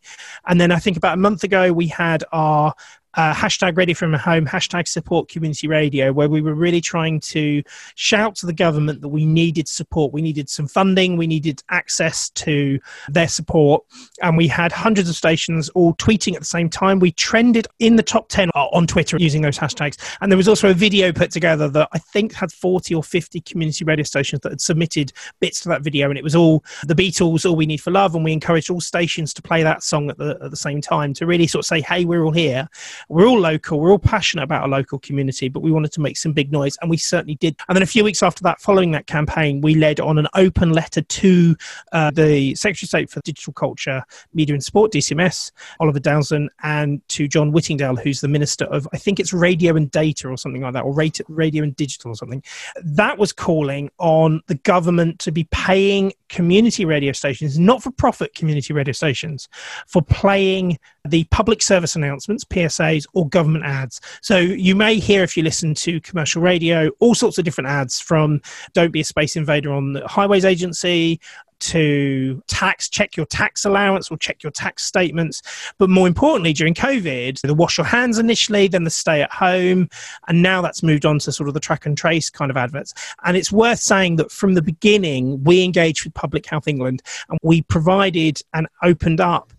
And 0.48 0.60
then 0.60 0.72
I 0.72 0.80
think 0.80 0.98
about 0.98 1.16
a 1.16 1.22
month 1.22 1.44
ago, 1.44 1.74
we 1.74 1.88
had 1.88 2.24
our 2.32 2.74
uh, 3.16 3.34
hashtag 3.34 3.78
ready 3.78 3.94
from 3.94 4.14
home, 4.14 4.46
hashtag 4.46 4.88
support 4.88 5.30
community 5.30 5.68
radio, 5.68 6.12
where 6.12 6.30
we 6.30 6.42
were 6.42 6.54
really 6.54 6.82
trying 6.82 7.20
to 7.20 7.64
shout 7.96 8.36
to 8.36 8.46
the 8.46 8.54
government 8.54 9.02
that 9.02 9.10
we 9.10 9.26
needed 9.26 9.68
support. 9.68 10.14
We 10.14 10.22
needed 10.22 10.50
some 10.50 10.68
funding, 10.68 11.18
we 11.18 11.28
needed 11.28 11.64
access 11.70 12.30
to 12.32 12.80
their 13.10 13.28
support. 13.28 13.84
And 14.22 14.38
we 14.38 14.48
had 14.48 14.72
hundreds 14.72 15.10
of 15.10 15.16
stations 15.16 15.70
all 15.70 15.94
tweeting 15.96 16.34
at 16.34 16.40
the 16.40 16.46
same 16.46 16.70
time. 16.70 17.00
We 17.00 17.12
trended 17.12 17.68
in 17.80 17.96
the 17.96 18.04
top 18.04 18.30
10 18.30 18.50
on 18.50 18.88
Twitter 18.88 19.18
using 19.18 19.42
those 19.42 19.58
hashtags. 19.58 19.98
And 20.22 20.32
there 20.32 20.38
was 20.38 20.48
also 20.48 20.70
a 20.70 20.74
video 20.74 21.12
put 21.12 21.32
together 21.32 21.70
that 21.70 21.90
I 21.94 22.00
think 22.00 22.34
had 22.34 22.52
40 22.52 22.96
or 22.96 23.04
50 23.04 23.42
community 23.42 23.86
radio 23.86 24.04
stations 24.04 24.42
that 24.42 24.52
had 24.52 24.62
submitted 24.62 25.14
bits 25.40 25.62
to 25.62 25.70
that 25.70 25.82
video. 25.82 26.10
And 26.10 26.18
it 26.18 26.24
was 26.24 26.36
all 26.36 26.64
the 26.86 26.96
Beatles, 26.96 27.46
All 27.46 27.56
We 27.56 27.66
Need 27.66 27.82
for 27.82 27.92
Love. 27.92 28.16
And 28.16 28.24
we 28.24 28.34
encouraged 28.34 28.70
all 28.70 28.82
stations 28.82 29.34
to 29.36 29.42
play 29.42 29.64
that 29.64 29.84
song 29.84 30.10
at 30.10 30.18
the, 30.18 30.38
at 30.42 30.52
the 30.52 30.58
same 30.58 30.82
time 30.82 31.14
to 31.14 31.26
really 31.26 31.48
sort 31.48 31.64
of 31.64 31.68
say, 31.68 31.82
hey, 31.82 32.06
we're 32.06 32.24
all 32.24 32.32
here 32.32 32.68
we're 33.10 33.28
all 33.28 33.40
local, 33.40 33.80
we're 33.80 33.92
all 33.92 34.00
passionate 34.00 34.44
about 34.44 34.64
our 34.64 34.68
local 34.68 35.00
community, 35.00 35.50
but 35.50 35.62
we 35.62 35.72
wanted 35.72 35.92
to 35.94 36.02
make 36.02 36.18
some 36.18 36.34
big 36.34 36.52
noise, 36.52 36.78
and 36.82 36.90
we 36.90 36.98
certainly 36.98 37.36
did. 37.36 37.56
And 37.68 37.76
then 37.76 37.84
a 37.84 37.88
few 37.88 38.04
weeks 38.04 38.24
after 38.24 38.44
that, 38.44 38.60
following 38.62 38.92
that 38.92 39.08
campaign, 39.08 39.62
we 39.62 39.76
led 39.76 40.00
on 40.00 40.18
an 40.18 40.28
open 40.36 40.72
letter 40.72 41.02
to 41.02 41.56
uh, 41.92 42.12
the 42.12 42.56
Secretary 42.56 42.86
of 42.86 42.90
State 42.90 43.10
for 43.10 43.22
Digital 43.22 43.54
Culture, 43.54 44.04
Media 44.34 44.54
and 44.56 44.64
Sport, 44.64 44.92
DCMS, 44.92 45.52
Oliver 45.80 46.00
Dowden, 46.00 46.50
and 46.64 47.08
to 47.10 47.28
John 47.28 47.52
Whittingdale, 47.52 47.96
who's 47.96 48.22
the 48.22 48.28
Minister 48.28 48.66
of, 48.66 48.88
I 48.94 48.98
think 48.98 49.20
it's 49.20 49.34
Radio 49.34 49.76
and 49.76 49.90
Data 49.92 50.28
or 50.28 50.38
something 50.38 50.62
like 50.62 50.74
that, 50.74 50.84
or 50.84 50.94
Radio 50.94 51.64
and 51.64 51.76
Digital 51.76 52.12
or 52.12 52.16
something. 52.16 52.44
That 52.84 53.18
was 53.18 53.32
calling 53.34 53.90
on 54.00 54.42
the 54.48 54.56
government 54.56 55.20
to 55.20 55.32
be 55.32 55.48
paying 55.52 56.14
community 56.30 56.86
radio 56.86 57.12
stations, 57.12 57.60
not 57.60 57.84
for 57.84 57.92
profit 57.92 58.34
community 58.36 58.74
radio 58.74 58.94
stations, 58.94 59.48
for 59.88 60.02
playing 60.02 60.78
the 61.06 61.24
public 61.26 61.62
service 61.62 61.96
announcements, 61.96 62.44
PSAs, 62.44 63.06
or 63.14 63.28
government 63.30 63.66
ads. 63.66 64.02
So 64.22 64.38
you 64.38 64.76
may 64.76 65.00
hear, 65.00 65.24
if 65.24 65.38
you 65.38 65.44
listen 65.44 65.74
to 65.76 66.02
commercial 66.02 66.42
radio, 66.42 66.90
all 67.00 67.16
sorts 67.16 67.38
of 67.38 67.46
different 67.46 67.70
ads 67.70 68.00
from 68.00 68.42
Don't 68.74 68.92
Be 68.92 69.02
a 69.02 69.06
Space 69.06 69.36
Invader 69.36 69.72
on 69.72 69.94
the 69.94 70.08
Highways 70.08 70.46
Agency 70.46 71.20
to 71.58 72.44
tax, 72.48 72.90
check 72.90 73.16
your 73.16 73.26
tax 73.26 73.66
allowance 73.66 74.12
or 74.12 74.18
check 74.18 74.44
your 74.44 74.52
tax 74.52 74.84
statements. 74.84 75.42
But 75.78 75.90
more 75.90 76.08
importantly, 76.08 76.54
during 76.54 76.74
COVID, 76.74 77.42
the 77.42 77.54
wash 77.54 77.78
your 77.78 77.86
hands 77.86 78.20
initially, 78.20 78.68
then 78.68 78.84
the 78.84 78.90
stay 78.90 79.22
at 79.22 79.32
home, 79.32 79.90
and 80.28 80.42
now 80.42 80.62
that's 80.62 80.84
moved 80.84 81.06
on 81.06 81.20
to 81.20 81.32
sort 81.32 81.48
of 81.48 81.54
the 81.54 81.60
track 81.60 81.86
and 81.86 81.98
trace 81.98 82.30
kind 82.30 82.52
of 82.52 82.58
adverts. 82.58 82.94
And 83.24 83.38
it's 83.38 83.52
worth 83.52 83.80
saying 83.80 84.18
that 84.18 84.32
from 84.32 84.54
the 84.54 84.62
beginning, 84.62 85.44
we 85.44 85.64
engaged 85.64 86.04
with 86.04 86.14
Public 86.14 86.46
Health 86.46 86.68
England 86.68 87.02
and 87.30 87.40
we 87.42 87.62
provided 87.62 88.42
and 88.54 88.68
opened 88.84 89.22
up 89.22 89.54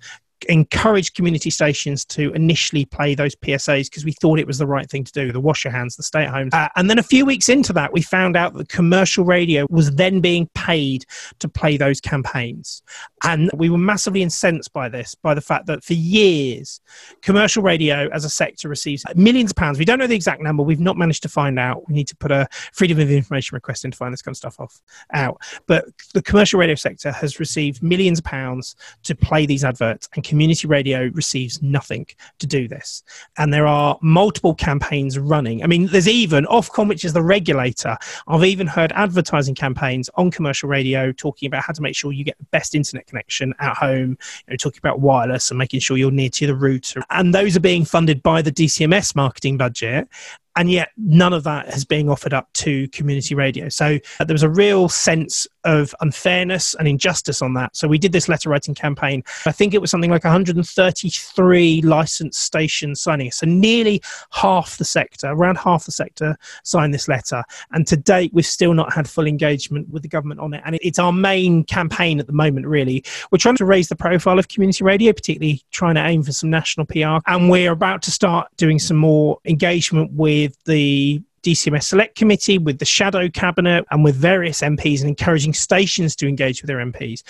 encouraged 0.48 1.14
community 1.14 1.50
stations 1.50 2.04
to 2.06 2.32
initially 2.32 2.84
play 2.84 3.14
those 3.14 3.34
PSAs 3.36 3.90
because 3.90 4.04
we 4.04 4.12
thought 4.12 4.38
it 4.38 4.46
was 4.46 4.58
the 4.58 4.66
right 4.66 4.88
thing 4.88 5.04
to 5.04 5.12
do 5.12 5.32
the 5.32 5.40
wash 5.40 5.64
your 5.64 5.72
hands, 5.72 5.96
the 5.96 6.02
stay 6.02 6.24
at 6.24 6.30
home. 6.30 6.50
Uh, 6.52 6.68
and 6.76 6.88
then 6.88 6.98
a 6.98 7.02
few 7.02 7.24
weeks 7.24 7.48
into 7.48 7.72
that, 7.72 7.92
we 7.92 8.02
found 8.02 8.36
out 8.36 8.54
that 8.54 8.68
commercial 8.68 9.24
radio 9.24 9.66
was 9.70 9.92
then 9.92 10.20
being 10.20 10.48
paid 10.54 11.04
to 11.38 11.48
play 11.48 11.76
those 11.76 12.00
campaigns. 12.00 12.82
And 13.24 13.50
we 13.54 13.70
were 13.70 13.78
massively 13.78 14.22
incensed 14.22 14.72
by 14.72 14.88
this, 14.88 15.14
by 15.14 15.34
the 15.34 15.40
fact 15.40 15.66
that 15.66 15.84
for 15.84 15.94
years, 15.94 16.80
commercial 17.22 17.62
radio 17.62 18.08
as 18.12 18.24
a 18.24 18.30
sector 18.30 18.68
receives 18.68 19.04
millions 19.14 19.50
of 19.50 19.56
pounds. 19.56 19.78
We 19.78 19.84
don't 19.84 19.98
know 19.98 20.06
the 20.06 20.14
exact 20.14 20.42
number. 20.42 20.62
We've 20.62 20.80
not 20.80 20.96
managed 20.96 21.22
to 21.24 21.28
find 21.28 21.58
out. 21.58 21.88
We 21.88 21.94
need 21.94 22.08
to 22.08 22.16
put 22.16 22.30
a 22.30 22.48
freedom 22.72 22.98
of 23.00 23.10
information 23.10 23.54
request 23.54 23.84
in 23.84 23.90
to 23.90 23.96
find 23.96 24.12
this 24.12 24.22
kind 24.22 24.32
of 24.32 24.38
stuff 24.38 24.60
off 24.60 24.80
out. 25.12 25.40
But 25.66 25.86
the 26.14 26.22
commercial 26.22 26.60
radio 26.60 26.74
sector 26.74 27.12
has 27.12 27.40
received 27.40 27.82
millions 27.82 28.18
of 28.18 28.24
pounds 28.24 28.76
to 29.04 29.14
play 29.14 29.46
these 29.46 29.64
adverts, 29.64 30.08
and 30.14 30.24
community 30.36 30.66
radio 30.66 31.10
receives 31.14 31.62
nothing 31.62 32.06
to 32.38 32.46
do 32.46 32.68
this. 32.68 33.02
And 33.38 33.54
there 33.54 33.66
are 33.66 33.98
multiple 34.02 34.54
campaigns 34.54 35.18
running. 35.18 35.64
I 35.64 35.66
mean, 35.66 35.86
there's 35.86 36.06
even 36.06 36.44
Ofcom, 36.44 36.88
which 36.88 37.06
is 37.06 37.14
the 37.14 37.22
regulator. 37.22 37.96
I've 38.28 38.44
even 38.44 38.66
heard 38.66 38.92
advertising 38.92 39.54
campaigns 39.54 40.10
on 40.16 40.30
commercial 40.30 40.68
radio 40.68 41.10
talking 41.10 41.46
about 41.46 41.62
how 41.64 41.72
to 41.72 41.80
make 41.80 41.96
sure 41.96 42.12
you 42.12 42.22
get 42.22 42.36
the 42.36 42.44
best 42.52 42.74
internet 42.74 43.06
connection 43.06 43.54
at 43.60 43.78
home, 43.78 44.10
you 44.10 44.50
know, 44.50 44.56
talking 44.56 44.80
about 44.82 45.00
wireless 45.00 45.50
and 45.50 45.56
making 45.56 45.80
sure 45.80 45.96
you're 45.96 46.10
near 46.10 46.28
to 46.28 46.46
the 46.46 46.54
router. 46.54 47.02
And 47.08 47.34
those 47.34 47.56
are 47.56 47.60
being 47.60 47.86
funded 47.86 48.22
by 48.22 48.42
the 48.42 48.52
DCMS 48.52 49.16
marketing 49.16 49.56
budget 49.56 50.06
and 50.56 50.70
yet 50.70 50.90
none 50.96 51.32
of 51.32 51.44
that 51.44 51.68
is 51.68 51.84
being 51.84 52.10
offered 52.10 52.34
up 52.34 52.52
to 52.54 52.88
community 52.88 53.34
radio. 53.34 53.68
So 53.68 53.98
uh, 54.18 54.24
there 54.24 54.34
was 54.34 54.42
a 54.42 54.48
real 54.48 54.88
sense 54.88 55.46
of 55.64 55.94
unfairness 56.00 56.74
and 56.74 56.88
injustice 56.88 57.42
on 57.42 57.54
that. 57.54 57.76
So 57.76 57.88
we 57.88 57.98
did 57.98 58.12
this 58.12 58.28
letter 58.28 58.48
writing 58.48 58.74
campaign. 58.74 59.22
I 59.44 59.52
think 59.52 59.74
it 59.74 59.80
was 59.80 59.90
something 59.90 60.10
like 60.10 60.24
133 60.24 61.82
licensed 61.82 62.40
stations 62.40 63.00
signing. 63.00 63.30
So 63.32 63.46
nearly 63.46 64.00
half 64.30 64.78
the 64.78 64.84
sector, 64.84 65.28
around 65.28 65.58
half 65.58 65.84
the 65.84 65.92
sector, 65.92 66.36
signed 66.64 66.94
this 66.94 67.08
letter. 67.08 67.42
And 67.72 67.86
to 67.88 67.96
date, 67.96 68.30
we've 68.32 68.46
still 68.46 68.74
not 68.74 68.92
had 68.92 69.08
full 69.08 69.26
engagement 69.26 69.88
with 69.90 70.02
the 70.02 70.08
government 70.08 70.40
on 70.40 70.54
it. 70.54 70.62
And 70.64 70.78
it's 70.80 70.98
our 70.98 71.12
main 71.12 71.64
campaign 71.64 72.20
at 72.20 72.26
the 72.26 72.32
moment, 72.32 72.66
really. 72.66 73.04
We're 73.30 73.38
trying 73.38 73.56
to 73.56 73.64
raise 73.64 73.88
the 73.88 73.96
profile 73.96 74.38
of 74.38 74.48
community 74.48 74.84
radio, 74.84 75.12
particularly 75.12 75.62
trying 75.72 75.96
to 75.96 76.04
aim 76.04 76.22
for 76.22 76.32
some 76.32 76.48
national 76.48 76.86
PR. 76.86 77.18
And 77.26 77.50
we're 77.50 77.72
about 77.72 78.02
to 78.02 78.10
start 78.10 78.48
doing 78.56 78.78
some 78.78 78.96
more 78.96 79.38
engagement 79.44 80.12
with 80.12 80.45
the 80.64 81.22
DCMS 81.46 81.84
Select 81.84 82.16
Committee, 82.16 82.58
with 82.58 82.80
the 82.80 82.84
Shadow 82.84 83.28
Cabinet, 83.28 83.84
and 83.92 84.02
with 84.02 84.16
various 84.16 84.62
MPs 84.62 85.00
and 85.00 85.08
encouraging 85.08 85.52
stations 85.54 86.16
to 86.16 86.26
engage 86.26 86.60
with 86.60 86.66
their 86.66 86.78
MPs. 86.78 87.22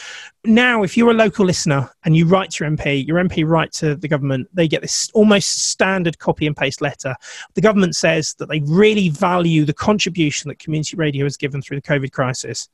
Now, 0.44 0.82
if 0.82 0.96
you're 0.96 1.10
a 1.10 1.14
local 1.14 1.44
listener 1.44 1.90
and 2.04 2.16
you 2.16 2.26
write 2.26 2.52
to 2.52 2.64
your 2.64 2.72
MP, 2.72 3.06
your 3.06 3.18
MP 3.18 3.46
writes 3.46 3.80
to 3.80 3.94
the 3.94 4.08
government, 4.08 4.48
they 4.54 4.68
get 4.68 4.80
this 4.80 5.10
almost 5.12 5.68
standard 5.70 6.18
copy 6.18 6.46
and 6.46 6.56
paste 6.56 6.80
letter. 6.80 7.14
The 7.54 7.60
government 7.60 7.94
says 7.94 8.34
that 8.38 8.48
they 8.48 8.60
really 8.60 9.10
value 9.10 9.64
the 9.66 9.74
contribution 9.74 10.48
that 10.48 10.58
community 10.58 10.96
radio 10.96 11.24
has 11.24 11.36
given 11.36 11.60
through 11.60 11.78
the 11.78 11.86
COVID 11.86 12.12
crisis, 12.12 12.68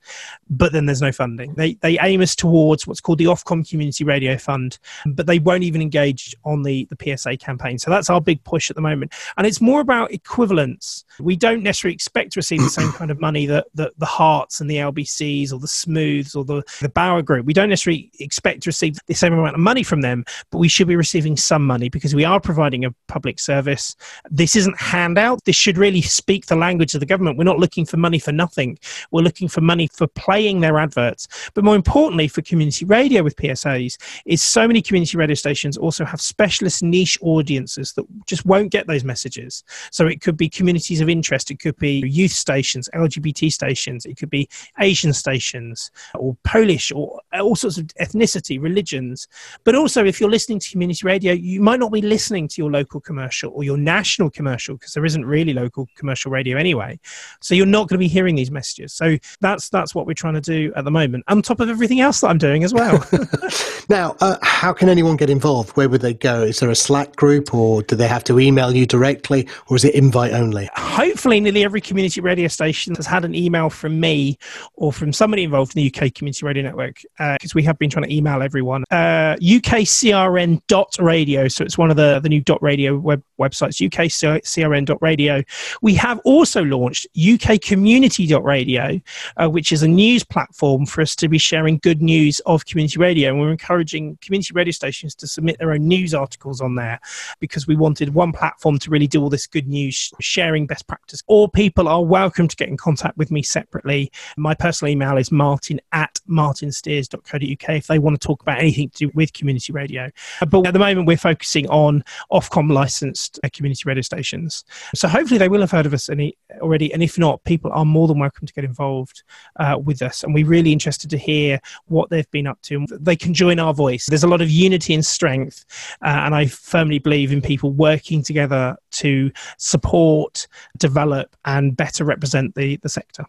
but 0.48 0.72
then 0.72 0.86
there's 0.86 1.02
no 1.02 1.12
funding. 1.12 1.54
They, 1.54 1.74
they 1.74 1.98
aim 2.00 2.20
us 2.20 2.36
towards 2.36 2.86
what's 2.86 3.00
called 3.00 3.18
the 3.18 3.24
Ofcom 3.24 3.68
Community 3.68 4.04
Radio 4.04 4.38
Fund, 4.38 4.78
but 5.06 5.26
they 5.26 5.40
won't 5.40 5.64
even 5.64 5.82
engage 5.82 6.36
on 6.44 6.62
the, 6.62 6.86
the 6.90 7.16
PSA 7.16 7.38
campaign. 7.38 7.78
So 7.78 7.90
that's 7.90 8.10
our 8.10 8.20
big 8.20 8.44
push 8.44 8.70
at 8.70 8.76
the 8.76 8.82
moment. 8.82 9.12
And 9.36 9.46
it's 9.46 9.60
more 9.60 9.80
about 9.80 10.12
equivalence. 10.12 11.04
We 11.18 11.31
we 11.32 11.36
don't 11.36 11.62
necessarily 11.62 11.94
expect 11.94 12.32
to 12.32 12.40
receive 12.40 12.60
the 12.60 12.68
same 12.68 12.92
kind 12.98 13.10
of 13.10 13.18
money 13.18 13.46
that, 13.46 13.66
that 13.72 13.90
the 13.96 14.04
Hearts 14.04 14.60
and 14.60 14.70
the 14.70 14.76
LBCs 14.76 15.50
or 15.50 15.58
the 15.58 15.66
Smooths 15.66 16.34
or 16.34 16.44
the, 16.44 16.62
the 16.82 16.90
Bauer 16.90 17.22
Group, 17.22 17.46
we 17.46 17.54
don't 17.54 17.70
necessarily 17.70 18.10
expect 18.20 18.64
to 18.64 18.68
receive 18.68 18.98
the 19.06 19.14
same 19.14 19.32
amount 19.32 19.54
of 19.54 19.60
money 19.60 19.82
from 19.82 20.02
them, 20.02 20.26
but 20.50 20.58
we 20.58 20.68
should 20.68 20.88
be 20.88 20.94
receiving 20.94 21.38
some 21.38 21.66
money 21.66 21.88
because 21.88 22.14
we 22.14 22.26
are 22.26 22.38
providing 22.38 22.84
a 22.84 22.90
public 23.08 23.40
service. 23.40 23.96
This 24.30 24.54
isn't 24.56 24.78
handout. 24.78 25.42
This 25.46 25.56
should 25.56 25.78
really 25.78 26.02
speak 26.02 26.44
the 26.44 26.54
language 26.54 26.92
of 26.92 27.00
the 27.00 27.06
government. 27.06 27.38
We're 27.38 27.44
not 27.44 27.58
looking 27.58 27.86
for 27.86 27.96
money 27.96 28.18
for 28.18 28.32
nothing. 28.32 28.78
We're 29.10 29.22
looking 29.22 29.48
for 29.48 29.62
money 29.62 29.88
for 29.90 30.06
playing 30.08 30.60
their 30.60 30.78
adverts. 30.78 31.28
But 31.54 31.64
more 31.64 31.76
importantly, 31.76 32.28
for 32.28 32.42
community 32.42 32.84
radio 32.84 33.22
with 33.22 33.36
PSAs, 33.36 33.96
is 34.26 34.42
so 34.42 34.66
many 34.66 34.82
community 34.82 35.16
radio 35.16 35.34
stations 35.34 35.78
also 35.78 36.04
have 36.04 36.20
specialist 36.20 36.82
niche 36.82 37.16
audiences 37.22 37.94
that 37.94 38.04
just 38.26 38.44
won't 38.44 38.70
get 38.70 38.86
those 38.86 39.02
messages. 39.02 39.64
So 39.90 40.06
it 40.06 40.20
could 40.20 40.36
be 40.36 40.50
communities 40.50 41.00
of 41.00 41.08
interest 41.08 41.21
interest. 41.22 41.50
It 41.50 41.60
could 41.60 41.76
be 41.76 42.02
youth 42.06 42.32
stations, 42.32 42.88
LGBT 42.94 43.52
stations, 43.52 44.04
it 44.04 44.16
could 44.16 44.30
be 44.30 44.48
Asian 44.80 45.12
stations, 45.12 45.90
or 46.14 46.36
Polish, 46.42 46.90
or 46.90 47.20
all 47.40 47.54
sorts 47.54 47.78
of 47.78 47.86
ethnicity, 48.00 48.60
religions. 48.60 49.28
But 49.62 49.76
also, 49.76 50.04
if 50.04 50.20
you're 50.20 50.30
listening 50.30 50.58
to 50.58 50.70
community 50.70 51.06
radio, 51.06 51.32
you 51.32 51.60
might 51.60 51.78
not 51.78 51.92
be 51.92 52.02
listening 52.02 52.48
to 52.48 52.60
your 52.60 52.70
local 52.70 53.00
commercial 53.00 53.52
or 53.54 53.62
your 53.62 53.76
national 53.76 54.30
commercial 54.30 54.76
because 54.76 54.94
there 54.94 55.04
isn't 55.04 55.24
really 55.24 55.52
local 55.52 55.86
commercial 55.96 56.32
radio 56.32 56.58
anyway. 56.58 56.98
So 57.40 57.54
you're 57.54 57.66
not 57.66 57.88
going 57.88 57.98
to 57.98 57.98
be 57.98 58.08
hearing 58.08 58.34
these 58.34 58.50
messages. 58.50 58.92
So 58.92 59.16
that's 59.40 59.68
that's 59.68 59.94
what 59.94 60.06
we're 60.06 60.14
trying 60.14 60.34
to 60.34 60.40
do 60.40 60.72
at 60.74 60.84
the 60.84 60.90
moment, 60.90 61.24
on 61.28 61.42
top 61.42 61.60
of 61.60 61.68
everything 61.68 62.00
else 62.00 62.20
that 62.20 62.28
I'm 62.28 62.38
doing 62.38 62.64
as 62.64 62.74
well. 62.74 63.04
now, 63.88 64.16
uh, 64.20 64.38
how 64.42 64.72
can 64.72 64.88
anyone 64.88 65.16
get 65.16 65.30
involved? 65.30 65.76
Where 65.76 65.88
would 65.88 66.00
they 66.00 66.14
go? 66.14 66.42
Is 66.42 66.58
there 66.58 66.70
a 66.70 66.74
Slack 66.74 67.14
group, 67.16 67.54
or 67.54 67.82
do 67.82 67.94
they 67.94 68.08
have 68.08 68.24
to 68.24 68.40
email 68.40 68.74
you 68.74 68.86
directly, 68.86 69.48
or 69.68 69.76
is 69.76 69.84
it 69.84 69.94
invite 69.94 70.32
only? 70.32 70.68
Hopefully 71.12 71.40
nearly 71.40 71.62
every 71.62 71.82
community 71.82 72.22
radio 72.22 72.48
station 72.48 72.94
has 72.94 73.04
had 73.04 73.22
an 73.22 73.34
email 73.34 73.68
from 73.68 74.00
me 74.00 74.38
or 74.76 74.90
from 74.90 75.12
somebody 75.12 75.44
involved 75.44 75.76
in 75.76 75.82
the 75.82 75.94
UK 75.94 76.14
Community 76.14 76.46
Radio 76.46 76.62
Network 76.62 77.02
because 77.18 77.50
uh, 77.50 77.54
we 77.54 77.62
have 77.62 77.78
been 77.78 77.90
trying 77.90 78.06
to 78.06 78.14
email 78.14 78.40
everyone. 78.40 78.82
Uh, 78.90 79.36
UKCRN.radio, 79.36 81.48
so 81.48 81.64
it's 81.64 81.76
one 81.76 81.90
of 81.90 81.98
the, 81.98 82.18
the 82.20 82.30
new 82.30 82.40
dot 82.40 82.62
radio 82.62 82.96
web 82.96 83.22
websites, 83.38 83.86
UKCRN.radio. 83.86 85.42
We 85.82 85.92
have 85.96 86.18
also 86.24 86.64
launched 86.64 87.06
UK 87.14 87.60
Community.radio, 87.60 88.98
uh, 89.36 89.50
which 89.50 89.70
is 89.70 89.82
a 89.82 89.88
news 89.88 90.24
platform 90.24 90.86
for 90.86 91.02
us 91.02 91.14
to 91.16 91.28
be 91.28 91.36
sharing 91.36 91.76
good 91.76 92.00
news 92.00 92.40
of 92.46 92.64
community 92.64 92.98
radio. 92.98 93.32
And 93.32 93.38
we're 93.38 93.50
encouraging 93.50 94.16
community 94.22 94.54
radio 94.54 94.72
stations 94.72 95.14
to 95.16 95.26
submit 95.26 95.58
their 95.58 95.72
own 95.72 95.86
news 95.86 96.14
articles 96.14 96.62
on 96.62 96.76
there 96.76 96.98
because 97.38 97.66
we 97.66 97.76
wanted 97.76 98.14
one 98.14 98.32
platform 98.32 98.78
to 98.78 98.88
really 98.88 99.06
do 99.06 99.22
all 99.22 99.28
this 99.28 99.46
good 99.46 99.68
news, 99.68 100.10
sharing 100.20 100.66
best 100.66 100.86
practice. 100.92 101.22
All 101.26 101.48
people 101.48 101.88
are 101.88 102.04
welcome 102.04 102.46
to 102.46 102.54
get 102.54 102.68
in 102.68 102.76
contact 102.76 103.16
with 103.16 103.30
me 103.30 103.40
separately. 103.40 104.12
My 104.36 104.52
personal 104.52 104.92
email 104.92 105.16
is 105.16 105.32
martin 105.32 105.80
at 105.92 106.20
martinsteers.co.uk 106.28 107.68
if 107.70 107.86
they 107.86 107.98
want 107.98 108.20
to 108.20 108.26
talk 108.26 108.42
about 108.42 108.58
anything 108.58 108.90
to 108.90 109.06
do 109.06 109.10
with 109.14 109.32
community 109.32 109.72
radio. 109.72 110.10
But 110.46 110.66
at 110.66 110.74
the 110.74 110.78
moment, 110.78 111.06
we're 111.06 111.16
focusing 111.16 111.66
on 111.70 112.04
Ofcom 112.30 112.70
licensed 112.70 113.40
uh, 113.42 113.48
community 113.54 113.84
radio 113.86 114.02
stations. 114.02 114.64
So 114.94 115.08
hopefully 115.08 115.38
they 115.38 115.48
will 115.48 115.62
have 115.62 115.70
heard 115.70 115.86
of 115.86 115.94
us 115.94 116.10
any, 116.10 116.36
already. 116.60 116.92
And 116.92 117.02
if 117.02 117.18
not, 117.18 117.42
people 117.44 117.70
are 117.72 117.86
more 117.86 118.06
than 118.06 118.18
welcome 118.18 118.46
to 118.46 118.52
get 118.52 118.64
involved 118.64 119.22
uh, 119.58 119.78
with 119.82 120.02
us. 120.02 120.22
And 120.22 120.34
we're 120.34 120.44
really 120.44 120.72
interested 120.72 121.08
to 121.08 121.16
hear 121.16 121.58
what 121.86 122.10
they've 122.10 122.30
been 122.32 122.46
up 122.46 122.60
to. 122.64 122.84
They 122.90 123.16
can 123.16 123.32
join 123.32 123.58
our 123.58 123.72
voice. 123.72 124.04
There's 124.10 124.24
a 124.24 124.28
lot 124.28 124.42
of 124.42 124.50
unity 124.50 124.92
and 124.92 125.06
strength. 125.06 125.64
Uh, 126.02 126.20
and 126.26 126.34
I 126.34 126.48
firmly 126.48 126.98
believe 126.98 127.32
in 127.32 127.40
people 127.40 127.72
working 127.72 128.22
together 128.22 128.76
to 128.90 129.32
support, 129.56 130.46
develop, 130.82 131.34
and 131.44 131.76
better 131.76 132.04
represent 132.04 132.54
the, 132.54 132.76
the 132.82 132.88
sector. 132.88 133.24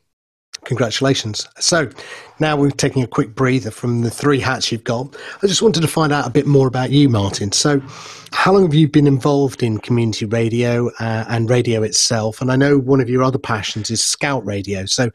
Congratulations. 0.65 1.47
So 1.59 1.89
now 2.39 2.55
we're 2.55 2.71
taking 2.71 3.03
a 3.03 3.07
quick 3.07 3.35
breather 3.35 3.69
from 3.69 4.01
the 4.01 4.09
three 4.09 4.39
hats 4.39 4.71
you've 4.71 4.83
got. 4.83 5.15
I 5.41 5.47
just 5.47 5.61
wanted 5.61 5.81
to 5.81 5.87
find 5.87 6.13
out 6.13 6.25
a 6.25 6.29
bit 6.29 6.47
more 6.47 6.67
about 6.67 6.89
you, 6.89 7.09
Martin. 7.09 7.51
So, 7.51 7.81
how 8.31 8.53
long 8.53 8.63
have 8.63 8.73
you 8.73 8.87
been 8.87 9.05
involved 9.05 9.61
in 9.61 9.77
community 9.77 10.25
radio 10.25 10.89
uh, 10.99 11.25
and 11.27 11.49
radio 11.49 11.83
itself? 11.83 12.41
And 12.41 12.51
I 12.51 12.55
know 12.55 12.77
one 12.77 13.01
of 13.01 13.09
your 13.09 13.23
other 13.23 13.37
passions 13.37 13.91
is 13.91 14.03
scout 14.03 14.45
radio. 14.45 14.85
So, 14.85 15.09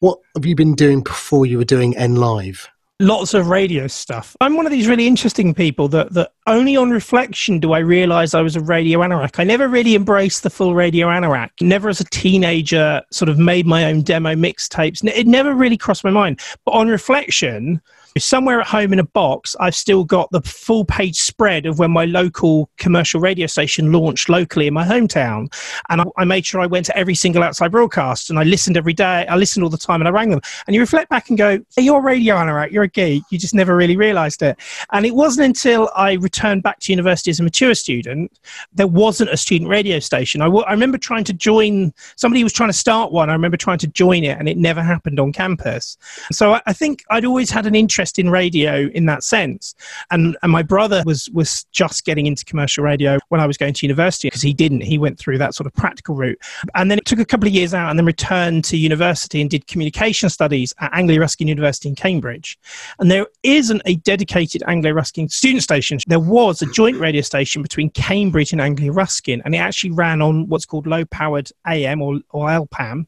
what 0.00 0.18
have 0.34 0.46
you 0.46 0.54
been 0.54 0.74
doing 0.74 1.02
before 1.02 1.46
you 1.46 1.58
were 1.58 1.64
doing 1.64 1.94
NLive? 1.94 2.66
Lots 3.00 3.34
of 3.34 3.48
radio 3.48 3.86
stuff. 3.86 4.36
I'm 4.40 4.56
one 4.56 4.66
of 4.66 4.72
these 4.72 4.86
really 4.86 5.06
interesting 5.06 5.52
people 5.52 5.88
that, 5.88 6.12
that 6.14 6.32
only 6.46 6.76
on 6.76 6.90
reflection 6.90 7.58
do 7.58 7.72
I 7.72 7.78
realize 7.78 8.34
I 8.34 8.40
was 8.40 8.56
a 8.56 8.60
radio 8.60 9.00
anorak. 9.00 9.38
I 9.38 9.44
never 9.44 9.68
really 9.68 9.94
embraced 9.94 10.42
the 10.42 10.50
full 10.50 10.74
radio 10.74 11.08
anorak. 11.08 11.50
Never 11.60 11.88
as 11.88 12.00
a 12.00 12.04
teenager 12.04 13.02
sort 13.10 13.28
of 13.28 13.38
made 13.38 13.66
my 13.66 13.84
own 13.84 14.02
demo 14.02 14.34
mixtapes. 14.34 15.04
It 15.04 15.26
never 15.26 15.54
really 15.54 15.76
crossed 15.76 16.04
my 16.04 16.10
mind. 16.10 16.40
But 16.64 16.72
on 16.72 16.88
reflection, 16.88 17.80
somewhere 18.18 18.60
at 18.60 18.66
home 18.66 18.92
in 18.92 18.98
a 18.98 19.04
box, 19.04 19.56
I've 19.58 19.74
still 19.74 20.04
got 20.04 20.30
the 20.30 20.40
full 20.42 20.84
page 20.84 21.16
spread 21.16 21.66
of 21.66 21.78
when 21.78 21.90
my 21.90 22.04
local 22.04 22.70
commercial 22.76 23.20
radio 23.20 23.46
station 23.46 23.90
launched 23.92 24.28
locally 24.28 24.66
in 24.68 24.74
my 24.74 24.84
hometown. 24.84 25.52
And 25.88 26.00
I, 26.00 26.04
I, 26.18 26.24
made 26.24 26.46
sure 26.46 26.60
I 26.60 26.66
went 26.66 26.86
to 26.86 26.96
every 26.96 27.14
single 27.14 27.42
outside 27.42 27.72
broadcast 27.72 28.30
and 28.30 28.38
I 28.38 28.44
listened 28.44 28.76
every 28.76 28.92
day. 28.92 29.26
I 29.26 29.36
listened 29.36 29.64
all 29.64 29.70
the 29.70 29.78
time 29.78 30.00
and 30.00 30.08
I 30.08 30.12
rang 30.12 30.30
them. 30.30 30.40
And 30.66 30.74
you 30.74 30.80
reflect 30.80 31.10
back 31.10 31.28
and 31.28 31.36
go, 31.36 31.58
hey, 31.74 31.82
you're 31.82 31.98
a 31.98 32.02
radio 32.02 32.36
anorak, 32.36 32.70
you're 32.70 32.84
a 32.84 32.88
geek. 32.88 33.24
You 33.30 33.38
just 33.38 33.54
never 33.54 33.74
really 33.76 33.96
realized 33.96 34.42
it. 34.42 34.58
And 34.92 35.04
it 35.04 35.14
wasn't 35.14 35.46
until 35.46 35.90
I 35.96 36.12
returned 36.12 36.62
back 36.62 36.78
to 36.80 36.92
university 36.92 37.30
as 37.30 37.40
a 37.40 37.42
mature 37.42 37.74
student, 37.74 38.38
there 38.72 38.86
wasn't 38.86 39.30
a 39.30 39.36
student 39.36 39.68
radio 39.70 39.98
station. 39.98 40.40
I, 40.40 40.46
w- 40.46 40.64
I 40.64 40.72
remember 40.72 40.98
trying 40.98 41.24
to 41.24 41.32
join, 41.32 41.92
somebody 42.16 42.44
was 42.44 42.52
trying 42.52 42.68
to 42.68 42.74
start 42.74 43.10
one. 43.10 43.28
I 43.28 43.32
remember 43.32 43.56
trying 43.56 43.78
to 43.78 43.88
join 43.88 44.22
it 44.22 44.38
and 44.38 44.48
it 44.48 44.56
never 44.56 44.82
happened 44.82 45.18
on 45.18 45.32
campus. 45.32 45.96
So 46.30 46.54
I, 46.54 46.62
I 46.66 46.72
think 46.72 47.02
I'd 47.10 47.24
always 47.24 47.50
had 47.50 47.66
an 47.66 47.74
interest 47.74 48.03
interest 48.04 48.18
in 48.18 48.30
radio 48.30 48.88
in 48.94 49.06
that 49.06 49.22
sense. 49.22 49.74
And, 50.10 50.36
and 50.42 50.52
my 50.52 50.62
brother 50.62 51.02
was, 51.06 51.28
was 51.32 51.64
just 51.72 52.04
getting 52.04 52.26
into 52.26 52.44
commercial 52.44 52.84
radio 52.84 53.18
when 53.28 53.40
I 53.40 53.46
was 53.46 53.56
going 53.56 53.74
to 53.74 53.86
university 53.86 54.28
because 54.28 54.42
he 54.42 54.52
didn't. 54.52 54.82
He 54.82 54.98
went 54.98 55.18
through 55.18 55.38
that 55.38 55.54
sort 55.54 55.66
of 55.66 55.74
practical 55.74 56.14
route. 56.14 56.38
And 56.74 56.90
then 56.90 56.98
it 56.98 57.06
took 57.06 57.18
a 57.18 57.24
couple 57.24 57.48
of 57.48 57.54
years 57.54 57.72
out 57.72 57.90
and 57.90 57.98
then 57.98 58.06
returned 58.06 58.64
to 58.64 58.76
university 58.76 59.40
and 59.40 59.50
did 59.50 59.66
communication 59.66 60.28
studies 60.28 60.74
at 60.80 60.92
Anglia 60.94 61.20
Ruskin 61.20 61.48
University 61.48 61.88
in 61.88 61.94
Cambridge. 61.94 62.58
And 62.98 63.10
there 63.10 63.26
isn't 63.42 63.82
a 63.86 63.96
dedicated 63.96 64.62
Anglia 64.66 64.94
Ruskin 64.94 65.28
student 65.28 65.62
station. 65.62 65.98
There 66.06 66.20
was 66.20 66.62
a 66.62 66.66
joint 66.66 66.98
radio 66.98 67.22
station 67.22 67.62
between 67.62 67.90
Cambridge 67.90 68.52
and 68.52 68.60
Anglia 68.60 68.92
Ruskin, 68.92 69.40
and 69.44 69.54
it 69.54 69.58
actually 69.58 69.92
ran 69.92 70.20
on 70.20 70.48
what's 70.48 70.66
called 70.66 70.86
low 70.86 71.04
powered 71.06 71.50
AM 71.66 72.02
or, 72.02 72.20
or 72.30 72.48
LPAM 72.48 73.06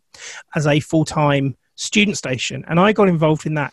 as 0.54 0.66
a 0.66 0.80
full 0.80 1.04
time 1.04 1.56
student 1.74 2.16
station. 2.16 2.64
And 2.68 2.80
I 2.80 2.92
got 2.92 3.09
involved 3.09 3.46
in 3.46 3.54
that 3.54 3.72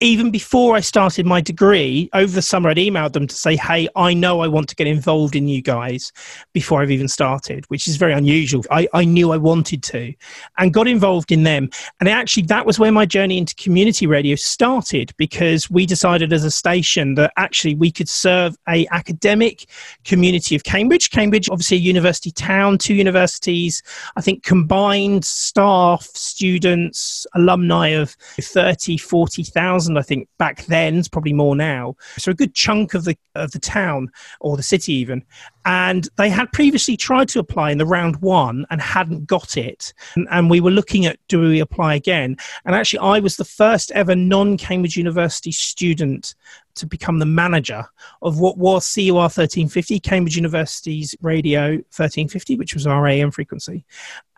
even 0.00 0.30
before 0.30 0.76
I 0.76 0.80
started 0.80 1.26
my 1.26 1.40
degree, 1.40 2.08
over 2.12 2.32
the 2.32 2.42
summer, 2.42 2.70
I'd 2.70 2.76
emailed 2.76 3.12
them 3.12 3.26
to 3.26 3.34
say, 3.34 3.56
Hey, 3.56 3.88
I 3.96 4.14
know 4.14 4.40
I 4.40 4.48
want 4.48 4.68
to 4.68 4.76
get 4.76 4.86
involved 4.86 5.36
in 5.36 5.48
you 5.48 5.62
guys 5.62 6.12
before 6.52 6.82
I've 6.82 6.90
even 6.90 7.08
started, 7.08 7.64
which 7.66 7.86
is 7.88 7.96
very 7.96 8.12
unusual. 8.12 8.64
I, 8.70 8.88
I 8.92 9.04
knew 9.04 9.32
I 9.32 9.36
wanted 9.36 9.82
to 9.84 10.14
and 10.58 10.72
got 10.72 10.88
involved 10.88 11.32
in 11.32 11.42
them. 11.42 11.70
And 12.00 12.08
actually, 12.08 12.44
that 12.44 12.66
was 12.66 12.78
where 12.78 12.92
my 12.92 13.06
journey 13.06 13.38
into 13.38 13.54
community 13.54 14.06
radio 14.06 14.36
started 14.36 15.12
because 15.16 15.70
we 15.70 15.86
decided 15.86 16.32
as 16.32 16.44
a 16.44 16.50
station 16.50 17.14
that 17.14 17.32
actually 17.36 17.74
we 17.74 17.90
could 17.90 18.08
serve 18.08 18.56
a 18.68 18.86
academic 18.90 19.66
community 20.04 20.54
of 20.54 20.64
Cambridge. 20.64 21.10
Cambridge, 21.10 21.48
obviously 21.50 21.76
a 21.76 21.80
university 21.80 22.30
town, 22.30 22.78
two 22.78 22.94
universities, 22.94 23.82
I 24.16 24.20
think 24.20 24.42
combined 24.42 25.24
staff, 25.24 26.04
students, 26.14 27.26
alumni 27.34 27.88
of 27.88 28.16
30, 28.40 28.96
40 28.96 29.44
thousand, 29.64 29.96
I 29.96 30.02
think, 30.02 30.28
back 30.38 30.64
then. 30.66 30.98
It's 30.98 31.08
probably 31.08 31.32
more 31.32 31.56
now. 31.56 31.96
So 32.18 32.30
a 32.30 32.34
good 32.34 32.54
chunk 32.54 32.94
of 32.94 33.04
the 33.04 33.16
of 33.34 33.52
the 33.52 33.58
town 33.58 34.10
or 34.40 34.56
the 34.56 34.62
city 34.62 34.92
even 34.92 35.24
and 35.64 36.08
they 36.16 36.28
had 36.28 36.52
previously 36.52 36.96
tried 36.96 37.28
to 37.28 37.38
apply 37.38 37.70
in 37.70 37.78
the 37.78 37.86
round 37.86 38.16
one 38.16 38.66
and 38.70 38.80
hadn't 38.80 39.26
got 39.26 39.56
it. 39.56 39.94
And, 40.14 40.28
and, 40.30 40.50
we 40.50 40.60
were 40.60 40.70
looking 40.70 41.06
at 41.06 41.18
do 41.28 41.40
we 41.40 41.60
apply 41.60 41.94
again? 41.94 42.36
And 42.64 42.74
actually, 42.74 42.98
I 42.98 43.18
was 43.18 43.36
the 43.36 43.44
first 43.44 43.90
ever 43.92 44.14
non 44.14 44.56
Cambridge 44.58 44.96
University 44.96 45.52
student 45.52 46.34
to 46.76 46.86
become 46.86 47.18
the 47.18 47.26
manager 47.26 47.84
of 48.22 48.40
what 48.40 48.58
was 48.58 48.92
CUR 48.92 49.14
1350, 49.14 50.00
Cambridge 50.00 50.36
University's 50.36 51.14
Radio 51.22 51.70
1350, 51.70 52.56
which 52.56 52.74
was 52.74 52.86
our 52.86 53.06
AM 53.06 53.30
frequency. 53.30 53.84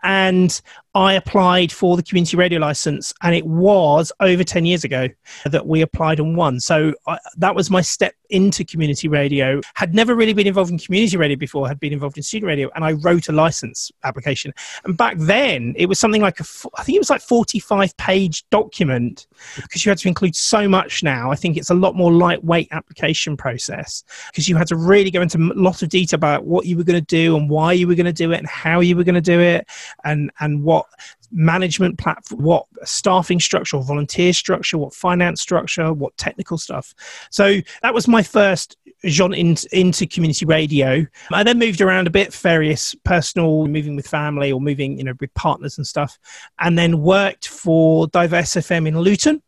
And 0.03 0.61
I 0.93 1.13
applied 1.13 1.71
for 1.71 1.97
the 1.97 2.03
community 2.03 2.37
radio 2.37 2.59
license, 2.59 3.13
and 3.23 3.33
it 3.33 3.45
was 3.45 4.11
over 4.19 4.43
10 4.43 4.65
years 4.65 4.83
ago 4.83 5.09
that 5.45 5.65
we 5.65 5.81
applied 5.81 6.19
and 6.19 6.37
won. 6.37 6.59
So 6.59 6.93
I, 7.07 7.17
that 7.37 7.55
was 7.55 7.71
my 7.71 7.81
step 7.81 8.13
into 8.29 8.63
community 8.63 9.07
radio. 9.07 9.59
Had 9.73 9.95
never 9.95 10.15
really 10.15 10.33
been 10.33 10.47
involved 10.47 10.71
in 10.71 10.77
community 10.77 11.16
radio 11.19 11.37
before, 11.37 11.67
had 11.67 11.79
been 11.79 11.93
involved 11.93 12.17
in 12.17 12.23
student 12.23 12.47
radio, 12.47 12.69
and 12.75 12.83
I 12.83 12.93
wrote 12.93 13.29
a 13.29 13.31
license 13.31 13.91
application. 14.03 14.53
And 14.83 14.97
back 14.97 15.15
then, 15.17 15.73
it 15.77 15.87
was 15.87 15.99
something 15.99 16.21
like 16.21 16.39
a, 16.39 16.45
I 16.77 16.83
think 16.83 16.95
it 16.95 16.99
was 16.99 17.09
like 17.09 17.21
45 17.21 17.95
page 17.97 18.47
document 18.49 19.27
because 19.55 19.85
you 19.85 19.89
had 19.89 19.97
to 19.99 20.07
include 20.07 20.35
so 20.35 20.67
much 20.67 21.03
now. 21.03 21.31
I 21.31 21.35
think 21.35 21.57
it's 21.57 21.69
a 21.69 21.75
lot 21.75 21.95
more 21.95 22.11
lightweight 22.11 22.69
application 22.71 23.37
process 23.37 24.03
because 24.31 24.47
you 24.47 24.55
had 24.55 24.67
to 24.67 24.75
really 24.75 25.11
go 25.11 25.21
into 25.21 25.37
a 25.37 25.59
lot 25.59 25.81
of 25.81 25.89
detail 25.89 26.17
about 26.17 26.45
what 26.45 26.65
you 26.65 26.77
were 26.77 26.83
going 26.83 26.99
to 26.99 27.05
do 27.05 27.35
and 27.35 27.49
why 27.49 27.73
you 27.73 27.87
were 27.87 27.95
going 27.95 28.05
to 28.05 28.13
do 28.13 28.31
it 28.31 28.37
and 28.37 28.47
how 28.47 28.79
you 28.79 28.95
were 28.95 29.03
going 29.03 29.15
to 29.15 29.21
do 29.21 29.39
it 29.39 29.67
and, 30.03 30.31
and 30.39 30.63
what 30.63 30.85
management 31.31 31.97
platform, 31.97 32.41
what 32.41 32.65
staffing 32.83 33.39
structure 33.39 33.77
volunteer 33.77 34.33
structure, 34.33 34.77
what 34.77 34.93
finance 34.93 35.41
structure, 35.41 35.93
what 35.93 36.15
technical 36.17 36.57
stuff. 36.57 36.93
So 37.31 37.59
that 37.81 37.93
was 37.93 38.07
my 38.07 38.23
first 38.23 38.77
genre 39.07 39.37
in, 39.37 39.55
into 39.71 40.07
community 40.07 40.45
radio. 40.45 41.05
I 41.31 41.43
then 41.43 41.59
moved 41.59 41.81
around 41.81 42.07
a 42.07 42.11
bit, 42.11 42.33
various 42.33 42.95
personal, 43.03 43.67
moving 43.67 43.95
with 43.95 44.07
family 44.07 44.51
or 44.51 44.61
moving, 44.61 44.97
you 44.97 45.03
know, 45.03 45.13
with 45.19 45.33
partners 45.33 45.77
and 45.77 45.85
stuff, 45.85 46.17
and 46.59 46.77
then 46.77 47.01
worked 47.01 47.47
for 47.47 48.07
Diverse 48.07 48.53
FM 48.53 48.87
in 48.87 48.99
Luton 48.99 49.41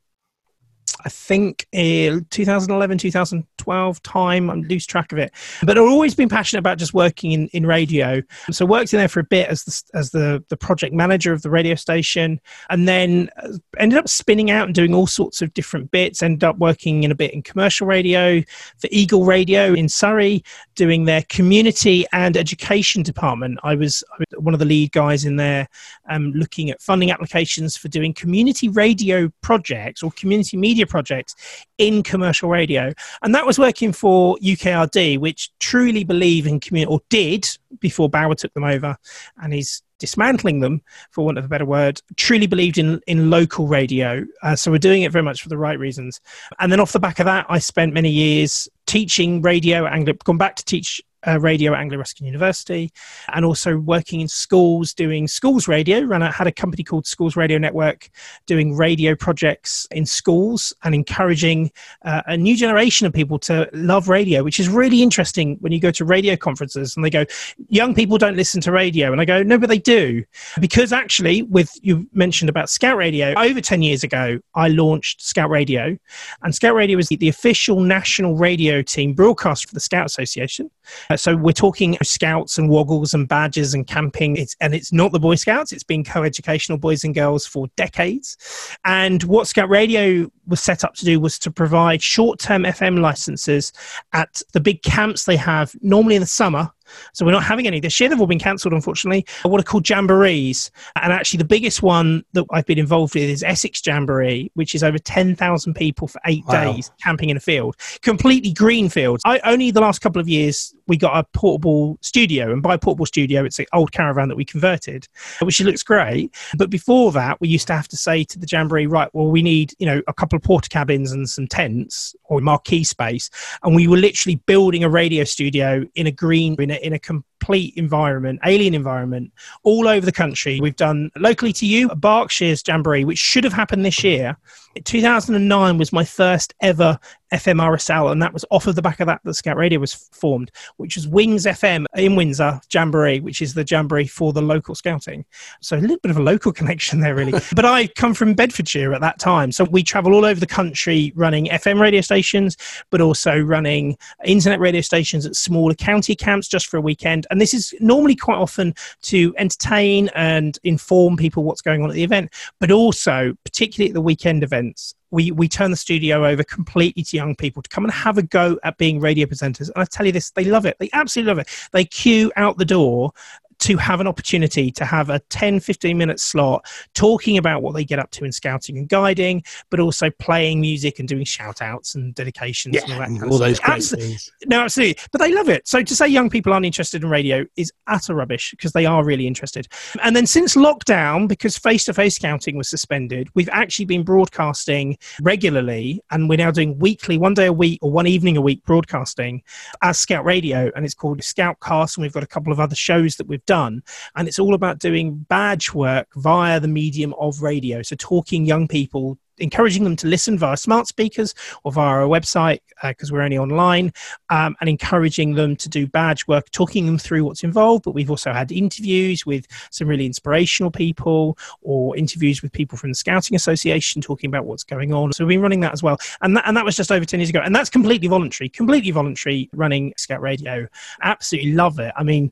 I 1.05 1.09
think 1.09 1.65
in 1.71 2.25
2011, 2.29 2.97
2012 2.97 4.03
time. 4.03 4.49
I'm 4.49 4.63
lose 4.63 4.85
track 4.85 5.11
of 5.11 5.17
it, 5.17 5.31
but 5.63 5.77
I've 5.77 5.83
always 5.83 6.13
been 6.13 6.29
passionate 6.29 6.59
about 6.59 6.77
just 6.77 6.93
working 6.93 7.31
in, 7.31 7.47
in 7.49 7.65
radio. 7.65 8.21
So 8.51 8.65
worked 8.65 8.93
in 8.93 8.99
there 8.99 9.07
for 9.07 9.21
a 9.21 9.25
bit 9.25 9.47
as 9.47 9.63
the, 9.63 9.97
as 9.97 10.11
the, 10.11 10.43
the 10.49 10.57
project 10.57 10.93
manager 10.93 11.31
of 11.31 11.41
the 11.41 11.49
radio 11.49 11.75
station, 11.75 12.39
and 12.69 12.87
then 12.87 13.29
uh, 13.41 13.53
ended 13.77 13.97
up 13.97 14.09
spinning 14.09 14.51
out 14.51 14.65
and 14.65 14.75
doing 14.75 14.93
all 14.93 15.07
sorts 15.07 15.41
of 15.41 15.53
different 15.53 15.91
bits. 15.91 16.21
Ended 16.21 16.43
up 16.43 16.57
working 16.57 17.03
in 17.03 17.11
a 17.11 17.15
bit 17.15 17.33
in 17.33 17.41
commercial 17.41 17.87
radio 17.87 18.41
for 18.77 18.89
Eagle 18.91 19.25
Radio 19.25 19.73
in 19.73 19.87
Surrey, 19.87 20.43
doing 20.75 21.05
their 21.05 21.23
community 21.29 22.05
and 22.11 22.35
education 22.35 23.03
department. 23.03 23.59
I 23.63 23.75
was, 23.75 24.03
I 24.13 24.17
was 24.19 24.43
one 24.43 24.53
of 24.53 24.59
the 24.59 24.65
lead 24.65 24.91
guys 24.91 25.23
in 25.23 25.37
there, 25.37 25.67
um, 26.09 26.31
looking 26.33 26.69
at 26.69 26.81
funding 26.81 27.11
applications 27.11 27.77
for 27.77 27.87
doing 27.87 28.13
community 28.13 28.67
radio 28.67 29.31
projects 29.41 30.03
or 30.03 30.11
community 30.11 30.57
media 30.57 30.85
projects 30.89 31.35
in 31.77 32.03
commercial 32.03 32.49
radio. 32.49 32.91
And 33.21 33.33
that 33.35 33.45
was 33.45 33.57
working 33.57 33.93
for 33.93 34.37
UKRD, 34.37 35.19
which 35.19 35.51
truly 35.59 36.03
believe 36.03 36.45
in 36.45 36.59
community, 36.59 36.91
or 36.91 37.01
did 37.09 37.47
before 37.79 38.09
Bauer 38.09 38.35
took 38.35 38.53
them 38.53 38.63
over 38.63 38.97
and 39.41 39.53
he's 39.53 39.81
dismantling 39.99 40.61
them, 40.61 40.81
for 41.11 41.25
want 41.25 41.37
of 41.37 41.45
a 41.45 41.47
better 41.47 41.65
word, 41.65 42.01
truly 42.15 42.47
believed 42.47 42.77
in, 42.77 43.01
in 43.05 43.29
local 43.29 43.67
radio. 43.67 44.25
Uh, 44.41 44.55
so 44.55 44.71
we're 44.71 44.77
doing 44.77 45.03
it 45.03 45.11
very 45.11 45.23
much 45.23 45.43
for 45.43 45.49
the 45.49 45.57
right 45.57 45.77
reasons. 45.77 46.19
And 46.59 46.71
then 46.71 46.79
off 46.79 46.93
the 46.93 46.99
back 46.99 47.19
of 47.19 47.25
that, 47.25 47.45
I 47.49 47.59
spent 47.59 47.93
many 47.93 48.09
years 48.09 48.67
teaching 48.87 49.41
radio, 49.41 49.85
Anglo, 49.85 50.13
gone 50.23 50.37
back 50.37 50.55
to 50.55 50.65
teach 50.65 51.01
uh, 51.27 51.39
radio 51.39 51.73
at 51.73 51.81
Anglia 51.81 51.99
Ruskin 51.99 52.25
University, 52.25 52.91
and 53.33 53.45
also 53.45 53.77
working 53.77 54.21
in 54.21 54.27
schools 54.27 54.93
doing 54.93 55.27
schools 55.27 55.67
radio. 55.67 56.01
Ran 56.01 56.21
had 56.21 56.47
a 56.47 56.51
company 56.51 56.83
called 56.83 57.07
Schools 57.07 57.35
Radio 57.35 57.57
Network, 57.57 58.09
doing 58.45 58.75
radio 58.75 59.15
projects 59.15 59.87
in 59.91 60.05
schools 60.05 60.73
and 60.83 60.95
encouraging 60.95 61.71
uh, 62.03 62.21
a 62.27 62.37
new 62.37 62.55
generation 62.55 63.07
of 63.07 63.13
people 63.13 63.39
to 63.39 63.69
love 63.73 64.09
radio, 64.09 64.43
which 64.43 64.59
is 64.59 64.69
really 64.69 65.01
interesting 65.01 65.57
when 65.59 65.71
you 65.71 65.79
go 65.79 65.91
to 65.91 66.05
radio 66.05 66.35
conferences 66.35 66.95
and 66.95 67.03
they 67.03 67.09
go, 67.09 67.25
"Young 67.67 67.93
people 67.93 68.17
don't 68.17 68.35
listen 68.35 68.61
to 68.61 68.71
radio," 68.71 69.11
and 69.11 69.21
I 69.21 69.25
go, 69.25 69.43
"No, 69.43 69.57
but 69.57 69.69
they 69.69 69.79
do," 69.79 70.23
because 70.59 70.93
actually, 70.93 71.43
with 71.43 71.71
you 71.81 72.07
mentioned 72.13 72.49
about 72.49 72.69
Scout 72.69 72.97
Radio, 72.97 73.33
over 73.37 73.61
ten 73.61 73.81
years 73.81 74.03
ago, 74.03 74.39
I 74.55 74.69
launched 74.69 75.21
Scout 75.21 75.49
Radio, 75.49 75.97
and 76.43 76.53
Scout 76.55 76.75
Radio 76.75 76.97
is 76.97 77.07
the, 77.07 77.17
the 77.17 77.29
official 77.29 77.79
national 77.81 78.35
radio 78.35 78.81
team 78.81 79.13
broadcast 79.13 79.67
for 79.67 79.73
the 79.73 79.79
Scout 79.79 80.05
Association. 80.05 80.69
Uh, 81.09 81.17
so 81.17 81.35
we're 81.35 81.51
talking 81.51 81.97
scouts 82.03 82.57
and 82.57 82.69
woggles 82.69 83.13
and 83.13 83.27
badges 83.27 83.73
and 83.73 83.87
camping. 83.87 84.35
It's, 84.35 84.55
and 84.61 84.73
it's 84.73 84.91
not 84.91 85.11
the 85.11 85.19
Boy 85.19 85.35
Scouts. 85.35 85.71
It's 85.71 85.83
been 85.83 86.03
co-educational 86.03 86.77
boys 86.77 87.03
and 87.03 87.13
girls 87.13 87.45
for 87.45 87.67
decades. 87.75 88.37
And 88.85 89.23
what 89.23 89.47
Scout 89.47 89.69
Radio 89.69 90.31
was 90.47 90.61
set 90.61 90.83
up 90.83 90.95
to 90.95 91.05
do 91.05 91.19
was 91.19 91.37
to 91.39 91.51
provide 91.51 92.01
short-term 92.01 92.63
FM 92.63 92.99
licenses 92.99 93.71
at 94.13 94.41
the 94.53 94.59
big 94.59 94.81
camps 94.83 95.25
they 95.25 95.37
have 95.37 95.75
normally 95.81 96.15
in 96.15 96.21
the 96.21 96.27
summer 96.27 96.71
so 97.13 97.25
we're 97.25 97.31
not 97.31 97.43
having 97.43 97.67
any 97.67 97.79
this 97.79 97.99
year. 97.99 98.09
They've 98.09 98.19
all 98.19 98.27
been 98.27 98.39
cancelled, 98.39 98.73
unfortunately. 98.73 99.25
What 99.43 99.59
are 99.59 99.63
called 99.63 99.83
jamborees. 99.83 100.71
And 101.01 101.13
actually, 101.13 101.37
the 101.39 101.45
biggest 101.45 101.81
one 101.81 102.23
that 102.33 102.45
I've 102.51 102.65
been 102.65 102.79
involved 102.79 103.15
with 103.15 103.23
is 103.23 103.43
Essex 103.43 103.81
Jamboree, 103.85 104.51
which 104.55 104.75
is 104.75 104.83
over 104.83 104.97
10,000 104.97 105.73
people 105.73 106.07
for 106.07 106.19
eight 106.25 106.43
wow. 106.47 106.73
days 106.73 106.91
camping 107.03 107.29
in 107.29 107.37
a 107.37 107.39
field, 107.39 107.75
completely 108.01 108.51
green 108.53 108.89
fields. 108.89 109.21
I 109.25 109.39
only 109.39 109.71
the 109.71 109.81
last 109.81 109.99
couple 109.99 110.19
of 110.19 110.27
years 110.27 110.73
we 110.87 110.97
got 110.97 111.17
a 111.17 111.23
portable 111.37 111.97
studio, 112.01 112.51
and 112.51 112.61
by 112.61 112.75
portable 112.75 113.05
studio, 113.05 113.45
it's 113.45 113.59
an 113.59 113.65
old 113.73 113.91
caravan 113.91 114.27
that 114.29 114.35
we 114.35 114.43
converted, 114.43 115.07
which 115.41 115.61
looks 115.61 115.83
great. 115.83 116.33
But 116.57 116.69
before 116.69 117.11
that, 117.11 117.39
we 117.39 117.47
used 117.47 117.67
to 117.67 117.73
have 117.73 117.87
to 117.89 117.97
say 117.97 118.23
to 118.25 118.39
the 118.39 118.47
jamboree, 118.49 118.87
right, 118.87 119.09
well, 119.13 119.27
we 119.27 119.41
need 119.41 119.73
you 119.79 119.85
know 119.85 120.01
a 120.07 120.13
couple 120.13 120.35
of 120.35 120.43
porta 120.43 120.69
cabins 120.69 121.11
and 121.11 121.29
some 121.29 121.47
tents 121.47 122.15
or 122.25 122.41
marquee 122.41 122.83
space, 122.83 123.29
and 123.63 123.75
we 123.75 123.87
were 123.87 123.97
literally 123.97 124.35
building 124.47 124.83
a 124.83 124.89
radio 124.89 125.23
studio 125.23 125.85
in 125.95 126.07
a 126.07 126.11
green 126.11 126.55
in 126.59 126.71
a, 126.71 126.78
in 126.79 126.93
a 126.93 126.99
complete 127.39 127.73
environment, 127.77 128.39
alien 128.45 128.73
environment, 128.73 129.31
all 129.63 129.87
over 129.87 130.05
the 130.05 130.11
country. 130.11 130.59
We've 130.59 130.75
done 130.75 131.09
locally 131.17 131.53
to 131.53 131.65
you, 131.65 131.89
Berkshire's 131.89 132.63
Jamboree, 132.67 133.05
which 133.05 133.17
should 133.17 133.43
have 133.43 133.53
happened 133.53 133.85
this 133.85 134.03
year. 134.03 134.37
2009 134.83 135.77
was 135.77 135.91
my 135.91 136.03
first 136.03 136.53
ever 136.61 136.99
FM 137.33 137.61
RSL, 137.61 138.11
and 138.11 138.21
that 138.21 138.33
was 138.33 138.45
off 138.49 138.67
of 138.67 138.75
the 138.75 138.81
back 138.81 138.99
of 138.99 139.07
that 139.07 139.21
that 139.23 139.33
Scout 139.35 139.57
Radio 139.57 139.79
was 139.79 139.93
formed, 139.93 140.51
which 140.77 140.95
was 140.95 141.07
Wings 141.07 141.45
FM 141.45 141.85
in 141.95 142.15
Windsor 142.15 142.59
Jamboree, 142.73 143.19
which 143.19 143.41
is 143.41 143.53
the 143.53 143.65
jamboree 143.67 144.07
for 144.07 144.33
the 144.33 144.41
local 144.41 144.73
scouting. 144.73 145.25
So 145.61 145.77
a 145.77 145.79
little 145.79 145.97
bit 145.97 146.11
of 146.11 146.17
a 146.17 146.23
local 146.23 146.51
connection 146.59 147.01
there, 147.01 147.15
really. 147.15 147.39
but 147.55 147.65
I 147.65 147.87
come 147.87 148.13
from 148.13 148.33
Bedfordshire 148.33 148.93
at 148.93 149.01
that 149.01 149.19
time, 149.19 149.51
so 149.51 149.63
we 149.65 149.83
travel 149.83 150.13
all 150.13 150.25
over 150.25 150.39
the 150.39 150.47
country 150.47 151.13
running 151.15 151.45
FM 151.47 151.79
radio 151.79 152.01
stations, 152.01 152.57
but 152.89 153.01
also 153.01 153.39
running 153.39 153.97
internet 154.25 154.59
radio 154.59 154.81
stations 154.81 155.25
at 155.25 155.35
smaller 155.35 155.75
county 155.75 156.15
camps 156.15 156.47
just 156.47 156.67
for 156.67 156.77
a 156.77 156.81
weekend, 156.81 157.27
And 157.29 157.39
this 157.39 157.53
is 157.53 157.73
normally 157.79 158.15
quite 158.15 158.37
often 158.37 158.73
to 159.03 159.33
entertain 159.37 160.09
and 160.15 160.57
inform 160.63 161.17
people 161.17 161.43
what's 161.43 161.61
going 161.61 161.83
on 161.83 161.89
at 161.89 161.93
the 161.93 162.03
event, 162.03 162.33
but 162.59 162.71
also, 162.71 163.33
particularly 163.43 163.89
at 163.89 163.93
the 163.93 164.01
weekend 164.01 164.43
events, 164.43 164.95
we, 165.11 165.31
we 165.31 165.47
turn 165.47 165.71
the 165.71 165.77
studio 165.77 166.25
over 166.25 166.43
completely 166.43 167.03
to 167.03 167.17
young 167.17 167.35
people 167.35 167.63
to 167.63 167.69
come 167.69 167.83
and 167.83 167.93
have 167.93 168.17
a 168.17 168.23
go 168.23 168.59
at 168.63 168.77
being 168.77 168.99
radio 168.99 169.25
presenters. 169.25 169.69
And 169.73 169.77
I 169.77 169.85
tell 169.85 170.05
you 170.05 170.11
this, 170.11 170.31
they 170.31 170.43
love 170.43 170.65
it. 170.65 170.77
They 170.79 170.89
absolutely 170.93 171.29
love 171.29 171.39
it. 171.39 171.47
They 171.71 171.85
queue 171.85 172.31
out 172.35 172.57
the 172.57 172.65
door 172.65 173.11
to 173.59 173.77
have 173.77 173.99
an 173.99 174.07
opportunity 174.07 174.71
to 174.71 174.85
have 174.85 175.09
a 175.09 175.19
10 175.29 175.59
15 175.59 175.97
minute 175.97 176.19
slot 176.19 176.65
talking 176.93 177.37
about 177.37 177.61
what 177.61 177.73
they 177.73 177.83
get 177.83 177.99
up 177.99 178.09
to 178.11 178.25
in 178.25 178.31
scouting 178.31 178.77
and 178.77 178.89
guiding 178.89 179.43
but 179.69 179.79
also 179.79 180.09
playing 180.19 180.61
music 180.61 180.99
and 180.99 181.07
doing 181.07 181.23
shout 181.23 181.61
outs 181.61 181.95
and 181.95 182.15
dedications 182.15 182.75
yeah, 182.75 182.81
and 182.83 182.93
all 182.93 182.99
that 182.99 183.09
and 183.09 183.19
kind 183.19 183.31
all 183.31 183.35
of 183.35 183.47
those 183.47 183.57
stuff. 183.57 183.65
great 183.65 183.75
Absolutely. 183.75 184.09
things. 184.09 184.31
No, 184.45 184.61
absolutely. 184.61 184.97
But 185.11 185.21
they 185.21 185.33
love 185.33 185.49
it. 185.49 185.67
So 185.67 185.83
to 185.83 185.95
say 185.95 186.07
young 186.07 186.29
people 186.29 186.53
aren't 186.53 186.65
interested 186.65 187.03
in 187.03 187.09
radio 187.09 187.45
is 187.55 187.71
utter 187.87 188.15
rubbish 188.15 188.51
because 188.51 188.71
they 188.73 188.85
are 188.85 189.03
really 189.03 189.27
interested. 189.27 189.67
And 190.03 190.15
then 190.15 190.25
since 190.25 190.55
lockdown, 190.55 191.27
because 191.27 191.57
face 191.57 191.85
to 191.85 191.93
face 191.93 192.15
scouting 192.15 192.57
was 192.57 192.69
suspended, 192.69 193.29
we've 193.35 193.49
actually 193.49 193.85
been 193.85 194.03
broadcasting 194.03 194.97
regularly 195.21 196.01
and 196.11 196.29
we're 196.29 196.37
now 196.37 196.51
doing 196.51 196.77
weekly, 196.79 197.17
one 197.17 197.33
day 197.33 197.47
a 197.47 197.53
week 197.53 197.79
or 197.81 197.91
one 197.91 198.07
evening 198.07 198.37
a 198.37 198.41
week 198.41 198.63
broadcasting 198.63 199.41
as 199.81 199.99
Scout 199.99 200.25
Radio. 200.25 200.71
And 200.75 200.85
it's 200.85 200.93
called 200.93 201.19
Scoutcast. 201.19 201.97
And 201.97 202.03
we've 202.03 202.13
got 202.13 202.23
a 202.23 202.27
couple 202.27 202.53
of 202.53 202.59
other 202.59 202.75
shows 202.75 203.15
that 203.17 203.27
we've 203.27 203.45
done. 203.49 203.81
And 204.15 204.27
it's 204.27 204.37
all 204.37 204.53
about 204.53 204.77
doing 204.77 205.25
badge 205.27 205.73
work 205.73 206.07
via 206.15 206.59
the 206.59 206.67
medium 206.67 207.15
of 207.19 207.41
radio. 207.41 207.81
So 207.81 207.95
talking 207.97 208.45
young 208.45 208.67
people 208.67 209.17
encouraging 209.39 209.83
them 209.83 209.95
to 209.95 210.07
listen 210.07 210.37
via 210.37 210.57
smart 210.57 210.87
speakers 210.87 211.33
or 211.63 211.71
via 211.71 212.01
our 212.01 212.07
website 212.07 212.59
because 212.83 213.11
uh, 213.11 213.13
we're 213.13 213.21
only 213.21 213.37
online 213.37 213.91
um, 214.29 214.55
and 214.59 214.69
encouraging 214.69 215.35
them 215.35 215.55
to 215.55 215.67
do 215.69 215.87
badge 215.87 216.27
work 216.27 216.49
talking 216.51 216.85
them 216.85 216.97
through 216.97 217.23
what's 217.23 217.43
involved. 217.43 217.83
But 217.83 217.91
we've 217.91 218.09
also 218.09 218.31
had 218.31 218.51
interviews 218.51 219.25
with 219.25 219.45
some 219.71 219.87
really 219.87 220.05
inspirational 220.05 220.71
people 220.71 221.37
or 221.61 221.97
interviews 221.97 222.41
with 222.41 222.51
people 222.51 222.77
from 222.77 222.91
the 222.91 222.95
scouting 222.95 223.35
association 223.35 224.01
talking 224.01 224.29
about 224.29 224.45
what's 224.45 224.63
going 224.63 224.93
on. 224.93 225.11
So 225.13 225.25
we've 225.25 225.35
been 225.35 225.41
running 225.41 225.61
that 225.61 225.73
as 225.73 225.83
well. 225.83 225.97
And 226.21 226.35
that, 226.37 226.47
and 226.47 226.55
that 226.55 226.65
was 226.65 226.75
just 226.75 226.91
over 226.91 227.05
10 227.05 227.19
years 227.19 227.29
ago. 227.29 227.41
And 227.43 227.55
that's 227.55 227.69
completely 227.69 228.07
voluntary 228.07 228.49
completely 228.49 228.91
voluntary 228.91 229.49
running 229.53 229.93
scout 229.97 230.21
radio. 230.21 230.67
Absolutely 231.01 231.53
love 231.53 231.79
it. 231.79 231.93
I 231.95 232.03
mean 232.03 232.31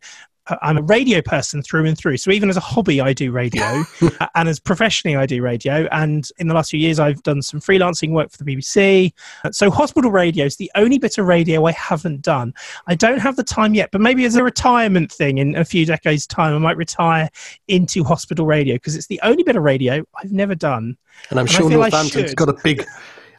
I'm 0.61 0.77
a 0.77 0.81
radio 0.81 1.21
person 1.21 1.61
through 1.61 1.85
and 1.85 1.97
through. 1.97 2.17
So 2.17 2.31
even 2.31 2.49
as 2.49 2.57
a 2.57 2.61
hobby, 2.61 3.01
I 3.01 3.13
do 3.13 3.31
radio, 3.31 3.83
uh, 4.01 4.27
and 4.35 4.49
as 4.49 4.59
professionally, 4.59 5.15
I 5.15 5.25
do 5.25 5.41
radio. 5.41 5.87
And 5.91 6.29
in 6.37 6.47
the 6.47 6.53
last 6.53 6.71
few 6.71 6.79
years, 6.79 6.99
I've 6.99 7.21
done 7.23 7.41
some 7.41 7.59
freelancing 7.59 8.11
work 8.11 8.31
for 8.31 8.43
the 8.43 8.55
BBC. 8.55 9.11
Uh, 9.43 9.51
so 9.51 9.69
hospital 9.69 10.11
radio 10.11 10.45
is 10.45 10.57
the 10.57 10.71
only 10.75 10.97
bit 10.97 11.17
of 11.17 11.25
radio 11.25 11.65
I 11.65 11.71
haven't 11.73 12.21
done. 12.21 12.53
I 12.87 12.95
don't 12.95 13.19
have 13.19 13.35
the 13.35 13.43
time 13.43 13.73
yet, 13.73 13.89
but 13.91 14.01
maybe 14.01 14.25
as 14.25 14.35
a 14.35 14.43
retirement 14.43 15.11
thing 15.11 15.37
in 15.37 15.55
a 15.55 15.65
few 15.65 15.85
decades' 15.85 16.27
time, 16.27 16.55
I 16.55 16.59
might 16.59 16.77
retire 16.77 17.29
into 17.67 18.03
hospital 18.03 18.45
radio 18.45 18.75
because 18.75 18.95
it's 18.95 19.07
the 19.07 19.19
only 19.23 19.43
bit 19.43 19.55
of 19.55 19.63
radio 19.63 20.03
I've 20.21 20.31
never 20.31 20.55
done. 20.55 20.97
And 21.29 21.39
I'm 21.39 21.45
And 21.45 21.51
sure 21.51 21.69
Northampton's 21.69 22.33
got 22.33 22.49
a 22.49 22.57
big. 22.63 22.85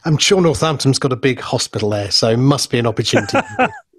I'm 0.05 0.17
sure 0.17 0.41
Northampton's 0.41 0.99
got 0.99 1.11
a 1.11 1.17
big 1.17 1.41
hospital 1.41 1.89
there, 1.89 2.09
so 2.11 2.37
must 2.37 2.71
be 2.71 2.79
an 2.79 2.87
opportunity. 2.87 3.37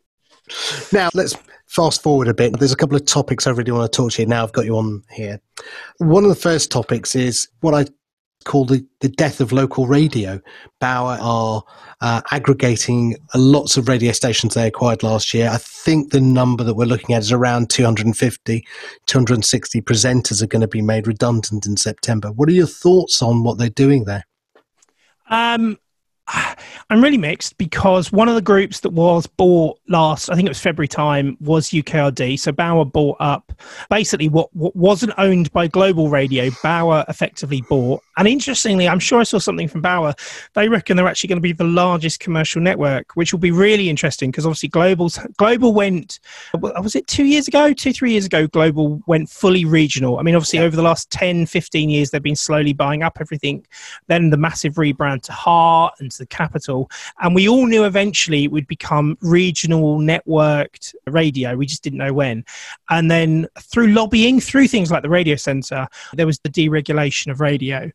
now 0.93 1.11
let's 1.15 1.37
fast 1.71 2.03
forward 2.03 2.27
a 2.27 2.35
bit. 2.35 2.59
There's 2.59 2.73
a 2.73 2.77
couple 2.77 2.97
of 2.97 3.07
topics 3.07 3.47
I 3.47 3.51
really 3.51 3.71
want 3.71 3.91
to 3.91 3.97
talk 3.97 4.13
to 4.13 4.23
you. 4.23 4.29
Now 4.29 4.43
I've 4.43 4.53
got 4.53 4.65
you 4.65 4.77
on 4.77 5.03
here. 5.11 5.41
One 5.99 6.25
of 6.25 6.29
the 6.29 6.35
first 6.35 6.71
topics 6.71 7.15
is 7.15 7.49
what 7.61 7.75
I 7.75 7.87
call 8.45 8.65
the, 8.65 8.85
the 9.01 9.09
death 9.09 9.41
of 9.41 9.53
local 9.53 9.87
radio. 9.87 10.41
Bauer 10.81 11.17
are 11.21 11.63
uh, 12.01 12.23
aggregating 12.33 13.17
lots 13.37 13.77
of 13.77 13.87
radio 13.87 14.11
stations 14.11 14.55
they 14.55 14.67
acquired 14.67 15.05
last 15.05 15.33
year. 15.33 15.49
I 15.49 15.59
think 15.59 16.11
the 16.11 16.21
number 16.21 16.65
that 16.65 16.75
we're 16.75 16.87
looking 16.87 17.15
at 17.15 17.23
is 17.23 17.31
around 17.31 17.71
250, 17.71 18.67
260 19.07 19.83
presenters 19.83 20.43
are 20.43 20.49
going 20.49 20.63
to 20.63 20.69
be 20.69 20.83
made 20.83 21.07
redundant 21.07 21.67
in 21.67 21.77
September. 21.77 22.33
What 22.33 22.49
are 22.49 22.53
your 22.53 22.67
thoughts 22.67 23.23
on 23.23 23.45
what 23.45 23.59
they're 23.59 23.69
doing 23.69 24.05
there? 24.07 24.25
Um, 25.29 25.79
I'm 26.91 27.03
really 27.03 27.19
mixed 27.19 27.57
because 27.57 28.11
one 28.11 28.29
of 28.29 28.35
the 28.35 28.43
groups 28.43 28.81
that 28.81 28.91
was 28.91 29.27
bought 29.27 29.79
last, 29.89 30.29
I 30.29 30.35
think 30.35 30.47
it 30.47 30.51
was 30.51 30.61
February 30.61 30.89
time, 30.89 31.37
was 31.41 31.71
UKRD. 31.71 32.39
So 32.39 32.51
Bauer 32.51 32.85
bought 32.85 33.17
up 33.21 33.53
basically 33.89 34.29
what, 34.29 34.55
what 34.55 34.75
wasn't 34.75 35.13
owned 35.17 35.53
by 35.53 35.69
Global 35.69 36.09
Radio. 36.09 36.51
Bauer 36.63 37.05
effectively 37.09 37.63
bought. 37.69 38.03
And 38.17 38.27
interestingly, 38.27 38.89
I'm 38.89 38.99
sure 38.99 39.21
I 39.21 39.23
saw 39.23 39.39
something 39.39 39.69
from 39.69 39.83
Bauer. 39.83 40.15
They 40.55 40.69
reckon 40.69 40.97
they're 40.97 41.09
actually 41.09 41.29
going 41.29 41.39
to 41.39 41.43
be 41.43 41.53
the 41.53 41.65
largest 41.65 42.21
commercial 42.21 42.61
network, 42.61 43.13
which 43.15 43.33
will 43.33 43.41
be 43.41 43.53
really 43.53 43.89
interesting 43.89 44.31
because 44.31 44.45
obviously 44.45 44.69
Global's 44.69 45.19
Global 45.37 45.73
went. 45.73 46.19
Was 46.61 46.97
it 46.97 47.07
two 47.07 47.25
years 47.25 47.47
ago, 47.47 47.73
two 47.73 47.93
three 47.93 48.13
years 48.13 48.27
ago? 48.27 48.47
Global 48.47 49.01
went 49.07 49.31
fully 49.31 49.65
regional. 49.65 50.19
I 50.19 50.23
mean, 50.23 50.35
obviously 50.35 50.59
over 50.59 50.77
the 50.77 50.83
last 50.83 51.11
10, 51.11 51.47
15 51.47 51.89
years, 51.89 52.11
they've 52.11 52.23
been 52.23 52.37
slowly 52.37 52.73
buying 52.73 53.03
up 53.03 53.19
everything. 53.21 53.65
Then 54.09 54.31
the 54.31 54.37
massive 54.37 54.75
rebrand 54.75 55.23
to 55.23 55.33
Heart 55.33 55.95
and 56.01 56.11
to 56.13 56.20
the 56.21 56.27
Capital, 56.27 56.89
and 57.21 57.35
we 57.35 57.49
all 57.49 57.67
knew 57.67 57.85
eventually 57.85 58.45
it 58.45 58.53
would 58.53 58.67
become 58.69 59.19
regional 59.21 59.99
networked 59.99 60.95
radio. 61.07 61.57
We 61.57 61.67
just 61.67 61.83
didn't 61.83 61.99
know 61.99 62.13
when. 62.13 62.45
And 62.89 63.11
then 63.11 63.49
through 63.59 63.89
lobbying, 63.89 64.41
through 64.41 64.69
things 64.69 64.91
like 64.91 65.03
the 65.03 65.11
radio 65.11 65.35
centre, 65.37 65.89
there 66.15 66.27
was 66.27 66.39
the 66.39 66.49
deregulation 66.49 67.31
of 67.33 67.41
radio. 67.41 67.91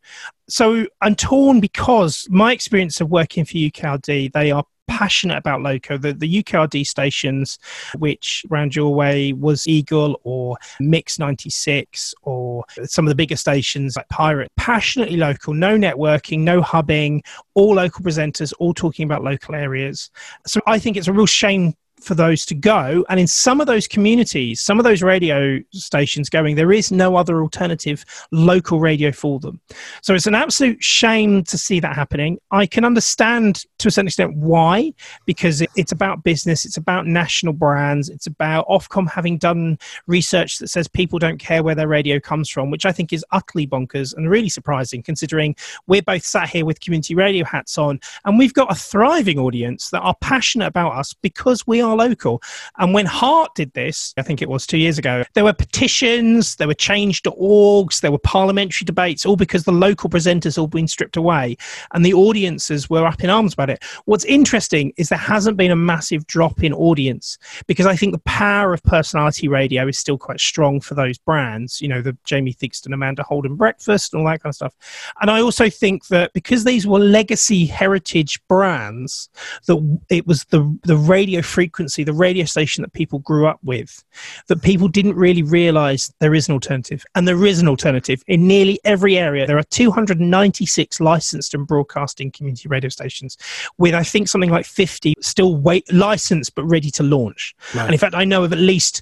So 0.50 0.86
I'm 1.02 1.16
torn 1.16 1.60
because 1.60 2.28
my 2.30 2.52
experience 2.52 3.00
of 3.02 3.10
working 3.10 3.46
for 3.46 3.54
UKRD, 3.54 4.34
they 4.34 4.52
are 4.52 4.66
passionate 4.88 5.38
about 5.38 5.62
loco. 5.62 5.98
The, 5.98 6.14
the 6.14 6.44
UKRD 6.44 6.86
stations, 6.86 7.60
which 7.98 8.46
around 8.52 8.76
your 8.76 8.94
way 8.94 9.34
was 9.34 9.68
Eagle 9.68 10.20
or 10.24 10.58
Mix 10.80 11.20
96 11.20 12.14
or 12.24 12.64
some 12.84 13.06
of 13.06 13.10
the 13.10 13.16
bigger 13.16 13.36
stations 13.36 13.96
like 13.96 14.08
Pirate, 14.10 14.52
passionately 14.58 15.18
local, 15.18 15.54
no 15.54 15.78
networking, 15.78 16.40
no 16.40 16.62
hubbing, 16.62 17.24
all 17.54 17.76
local 17.76 18.04
presenters, 18.04 18.54
all 18.60 18.74
talking 18.74 19.06
about 19.06 19.24
local 19.24 19.56
areas. 19.56 20.10
So 20.46 20.62
I 20.68 20.80
think 20.80 20.98
it's 20.98 21.08
a 21.08 21.14
real 21.14 21.26
shame 21.26 21.76
for 22.00 22.14
those 22.14 22.46
to 22.46 22.56
go. 22.56 23.06
And 23.10 23.20
in 23.20 23.28
some 23.28 23.62
of 23.62 23.68
those 23.68 23.88
communities, 23.88 24.62
some 24.62 24.80
of 24.80 24.84
those 24.84 25.02
radio 25.02 25.60
stations 25.72 26.30
going, 26.30 26.56
there 26.56 26.72
is 26.72 26.92
no 26.92 27.16
other 27.16 27.42
alternative 27.42 28.06
local 28.32 28.80
radio 28.80 29.12
for 29.12 29.40
them. 29.40 29.60
So 30.02 30.14
it's 30.14 30.28
an 30.28 30.36
absolute 30.36 30.84
shame 30.84 31.44
to 31.46 31.58
see 31.58 31.80
that 31.80 31.96
happening. 31.96 32.38
I 32.52 32.66
can 32.66 32.86
understand 32.86 33.66
to 33.80 33.88
a 33.88 33.92
certain 33.92 34.08
extent 34.08 34.36
why, 34.36 34.94
because 35.26 35.64
it's 35.76 35.92
about 35.92 36.24
business, 36.24 36.66
it's 36.66 36.78
about 36.78 37.08
national 37.08 37.54
brands, 37.54 38.10
it's 38.10 38.28
about 38.28 38.68
Ofcom 38.68 39.10
having 39.10 39.38
done 39.38 39.78
research 40.08 40.60
that 40.60 40.68
says 40.68 40.88
people 40.88 41.20
don't 41.20 41.40
care 41.40 41.64
where 41.64 41.76
their 41.76 41.88
radio 41.88 42.20
comes 42.20 42.50
from, 42.50 42.70
which 42.72 42.86
I 42.86 42.92
think 42.92 43.14
is 43.14 43.26
utterly 43.32 43.68
bonkers 43.68 44.16
and 44.16 44.30
really 44.30 44.50
surprising 44.50 45.02
considering 45.02 45.56
we're 45.88 46.02
both 46.02 46.24
sat 46.24 46.50
here 46.50 46.66
with 46.66 46.82
community 46.82 47.16
radio 47.16 47.46
hats 47.46 47.78
on 47.78 48.00
and 48.26 48.38
we've 48.38 48.54
got 48.54 48.72
a 48.72 48.76
thriving 48.76 49.40
audience 49.40 49.90
that 49.90 50.02
are 50.02 50.16
passionate 50.22 50.68
about 50.68 50.94
us 50.94 51.14
because 51.14 51.66
we 51.66 51.82
are 51.82 51.85
local. 51.94 52.42
And 52.78 52.94
when 52.94 53.06
Heart 53.06 53.56
did 53.56 53.74
this, 53.74 54.14
I 54.18 54.22
think 54.22 54.42
it 54.42 54.50
was 54.50 54.66
two 54.66 54.78
years 54.78 54.98
ago, 54.98 55.24
there 55.34 55.44
were 55.44 55.54
petitions, 55.54 56.56
there 56.56 56.68
were 56.68 56.74
change.orgs, 56.74 58.02
there 58.02 58.12
were 58.12 58.18
parliamentary 58.18 58.86
debates, 58.86 59.26
all 59.26 59.36
because 59.36 59.64
the 59.64 59.72
local 59.72 60.10
presenters 60.10 60.58
all 60.58 60.68
been 60.68 60.88
stripped 60.88 61.18
away 61.18 61.58
and 61.94 62.06
the 62.06 62.14
audiences 62.14 62.90
were 62.90 63.06
up 63.06 63.24
in 63.24 63.30
arms 63.30 63.54
about 63.54 63.70
it. 63.70 63.84
What's 64.06 64.26
interesting 64.26 64.94
is 64.98 65.10
there 65.10 65.18
hasn't 65.18 65.58
been 65.58 65.72
a 65.72 65.76
massive 65.76 66.26
drop 66.28 66.64
in 66.64 66.74
audience 66.74 67.38
because 67.68 67.86
I 67.86 67.96
think 67.96 68.14
the 68.14 68.20
power 68.20 68.74
of 68.74 68.84
personality 68.84 69.48
radio 69.48 69.88
is 69.88 69.98
still 69.98 70.18
quite 70.18 70.40
strong 70.40 70.80
for 70.82 70.96
those 70.96 71.18
brands, 71.18 71.82
you 71.82 71.88
know, 71.88 72.02
the 72.02 72.18
Jamie 72.24 72.54
Theakston, 72.54 72.94
Amanda 72.94 73.24
Holden 73.24 73.56
breakfast 73.56 74.14
and 74.14 74.22
all 74.22 74.28
that 74.32 74.42
kind 74.42 74.52
of 74.52 74.56
stuff. 74.56 74.74
And 75.22 75.30
I 75.30 75.42
also 75.42 75.70
think 75.70 76.08
that 76.08 76.34
because 76.34 76.64
these 76.64 76.88
were 76.88 77.00
legacy 77.00 77.66
heritage 77.66 78.40
brands, 78.48 79.30
that 79.68 80.00
it 80.10 80.28
was 80.28 80.46
the, 80.46 80.78
the 80.84 80.98
radio 80.98 81.42
frequency, 81.76 82.06
the 82.06 82.14
radio 82.14 82.46
station 82.46 82.82
that 82.84 82.94
people 82.94 83.20
grew 83.20 83.48
up 83.48 83.60
with, 83.62 84.02
that 84.48 84.62
people 84.62 84.88
didn't 84.88 85.16
really 85.16 85.44
realize 85.44 86.10
there 86.20 86.34
is 86.34 86.48
an 86.48 86.54
alternative. 86.54 87.04
And 87.16 87.28
there 87.28 87.46
is 87.46 87.60
an 87.60 87.68
alternative 87.68 88.24
in 88.28 88.48
nearly 88.48 88.80
every 88.86 89.18
area. 89.18 89.46
There 89.46 89.58
are 89.58 89.64
296 89.64 91.02
licensed 91.02 91.54
and 91.54 91.68
broadcasting 91.68 92.32
community 92.32 92.70
radio 92.70 92.90
stations, 92.90 93.38
with 93.78 93.94
I 93.94 94.04
think 94.04 94.30
something 94.30 94.50
like 94.50 94.66
50 94.66 95.16
still 95.20 95.58
wait 95.58 95.92
licensed 95.92 96.56
but 96.56 96.64
ready 96.64 96.92
to 96.92 97.04
launch. 97.04 97.54
Right. 97.74 97.84
And 97.84 97.94
in 97.94 98.00
fact, 98.00 98.16
I 98.16 98.24
know 98.24 98.46
of 98.46 98.54
at 98.54 98.60
least 98.60 99.02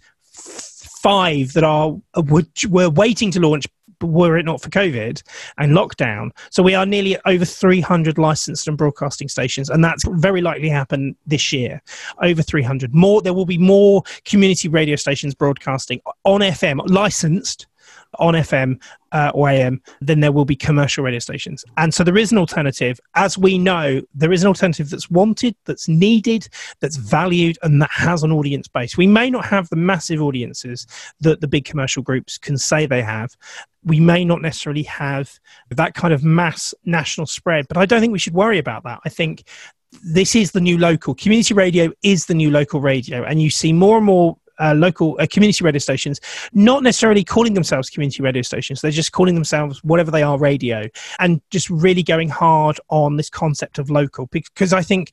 five 1.03 1.53
that 1.53 1.63
are 1.63 1.95
uh, 2.15 2.23
were, 2.25 2.43
were 2.69 2.89
waiting 2.89 3.29
to 3.31 3.39
launch 3.39 3.67
were 4.07 4.37
it 4.37 4.45
not 4.45 4.61
for 4.61 4.69
COVID 4.69 5.21
and 5.57 5.71
lockdown. 5.71 6.31
So 6.49 6.63
we 6.63 6.75
are 6.75 6.85
nearly 6.85 7.17
over 7.25 7.45
300 7.45 8.17
licensed 8.17 8.67
and 8.67 8.77
broadcasting 8.77 9.27
stations, 9.27 9.69
and 9.69 9.83
that's 9.83 10.03
very 10.07 10.41
likely 10.41 10.69
to 10.69 10.73
happen 10.73 11.15
this 11.25 11.51
year. 11.51 11.81
Over 12.21 12.41
300 12.41 12.93
more. 12.93 13.21
There 13.21 13.33
will 13.33 13.45
be 13.45 13.57
more 13.57 14.03
community 14.25 14.67
radio 14.67 14.95
stations 14.95 15.35
broadcasting 15.35 16.01
on 16.23 16.41
FM 16.41 16.81
licensed 16.89 17.67
on 18.19 18.33
FM 18.33 18.81
uh, 19.11 19.31
or 19.33 19.49
AM, 19.49 19.81
then 20.01 20.19
there 20.19 20.31
will 20.31 20.45
be 20.45 20.55
commercial 20.55 21.03
radio 21.03 21.19
stations. 21.19 21.63
And 21.77 21.93
so 21.93 22.03
there 22.03 22.17
is 22.17 22.31
an 22.31 22.37
alternative. 22.37 22.99
As 23.15 23.37
we 23.37 23.57
know, 23.57 24.01
there 24.13 24.33
is 24.33 24.43
an 24.43 24.47
alternative 24.47 24.89
that's 24.89 25.09
wanted, 25.09 25.55
that's 25.65 25.87
needed, 25.87 26.47
that's 26.79 26.97
valued, 26.97 27.57
and 27.61 27.81
that 27.81 27.91
has 27.91 28.23
an 28.23 28.31
audience 28.31 28.67
base. 28.67 28.97
We 28.97 29.07
may 29.07 29.29
not 29.29 29.45
have 29.45 29.69
the 29.69 29.75
massive 29.75 30.21
audiences 30.21 30.87
that 31.21 31.41
the 31.41 31.47
big 31.47 31.65
commercial 31.65 32.03
groups 32.03 32.37
can 32.37 32.57
say 32.57 32.85
they 32.85 33.01
have. 33.01 33.35
We 33.83 33.99
may 33.99 34.25
not 34.25 34.41
necessarily 34.41 34.83
have 34.83 35.39
that 35.69 35.93
kind 35.93 36.13
of 36.13 36.23
mass 36.23 36.73
national 36.85 37.27
spread, 37.27 37.67
but 37.67 37.77
I 37.77 37.85
don't 37.85 38.01
think 38.01 38.13
we 38.13 38.19
should 38.19 38.33
worry 38.33 38.57
about 38.57 38.83
that. 38.83 38.99
I 39.05 39.09
think 39.09 39.43
this 40.03 40.35
is 40.35 40.51
the 40.51 40.61
new 40.61 40.77
local. 40.77 41.13
Community 41.13 41.53
radio 41.53 41.91
is 42.01 42.25
the 42.25 42.33
new 42.33 42.49
local 42.49 42.81
radio, 42.81 43.23
and 43.23 43.41
you 43.41 43.49
see 43.49 43.73
more 43.73 43.97
and 43.97 44.05
more 44.05 44.37
uh, 44.59 44.73
local 44.75 45.17
uh, 45.19 45.27
community 45.29 45.63
radio 45.63 45.79
stations, 45.79 46.19
not 46.53 46.83
necessarily 46.83 47.23
calling 47.23 47.53
themselves 47.53 47.89
community 47.89 48.21
radio 48.21 48.41
stations. 48.41 48.81
They're 48.81 48.91
just 48.91 49.11
calling 49.11 49.35
themselves 49.35 49.83
whatever 49.83 50.11
they 50.11 50.23
are, 50.23 50.37
radio, 50.37 50.87
and 51.19 51.41
just 51.49 51.69
really 51.69 52.03
going 52.03 52.29
hard 52.29 52.79
on 52.89 53.17
this 53.17 53.29
concept 53.29 53.79
of 53.79 53.89
local. 53.89 54.27
Because 54.27 54.73
I 54.73 54.81
think 54.81 55.11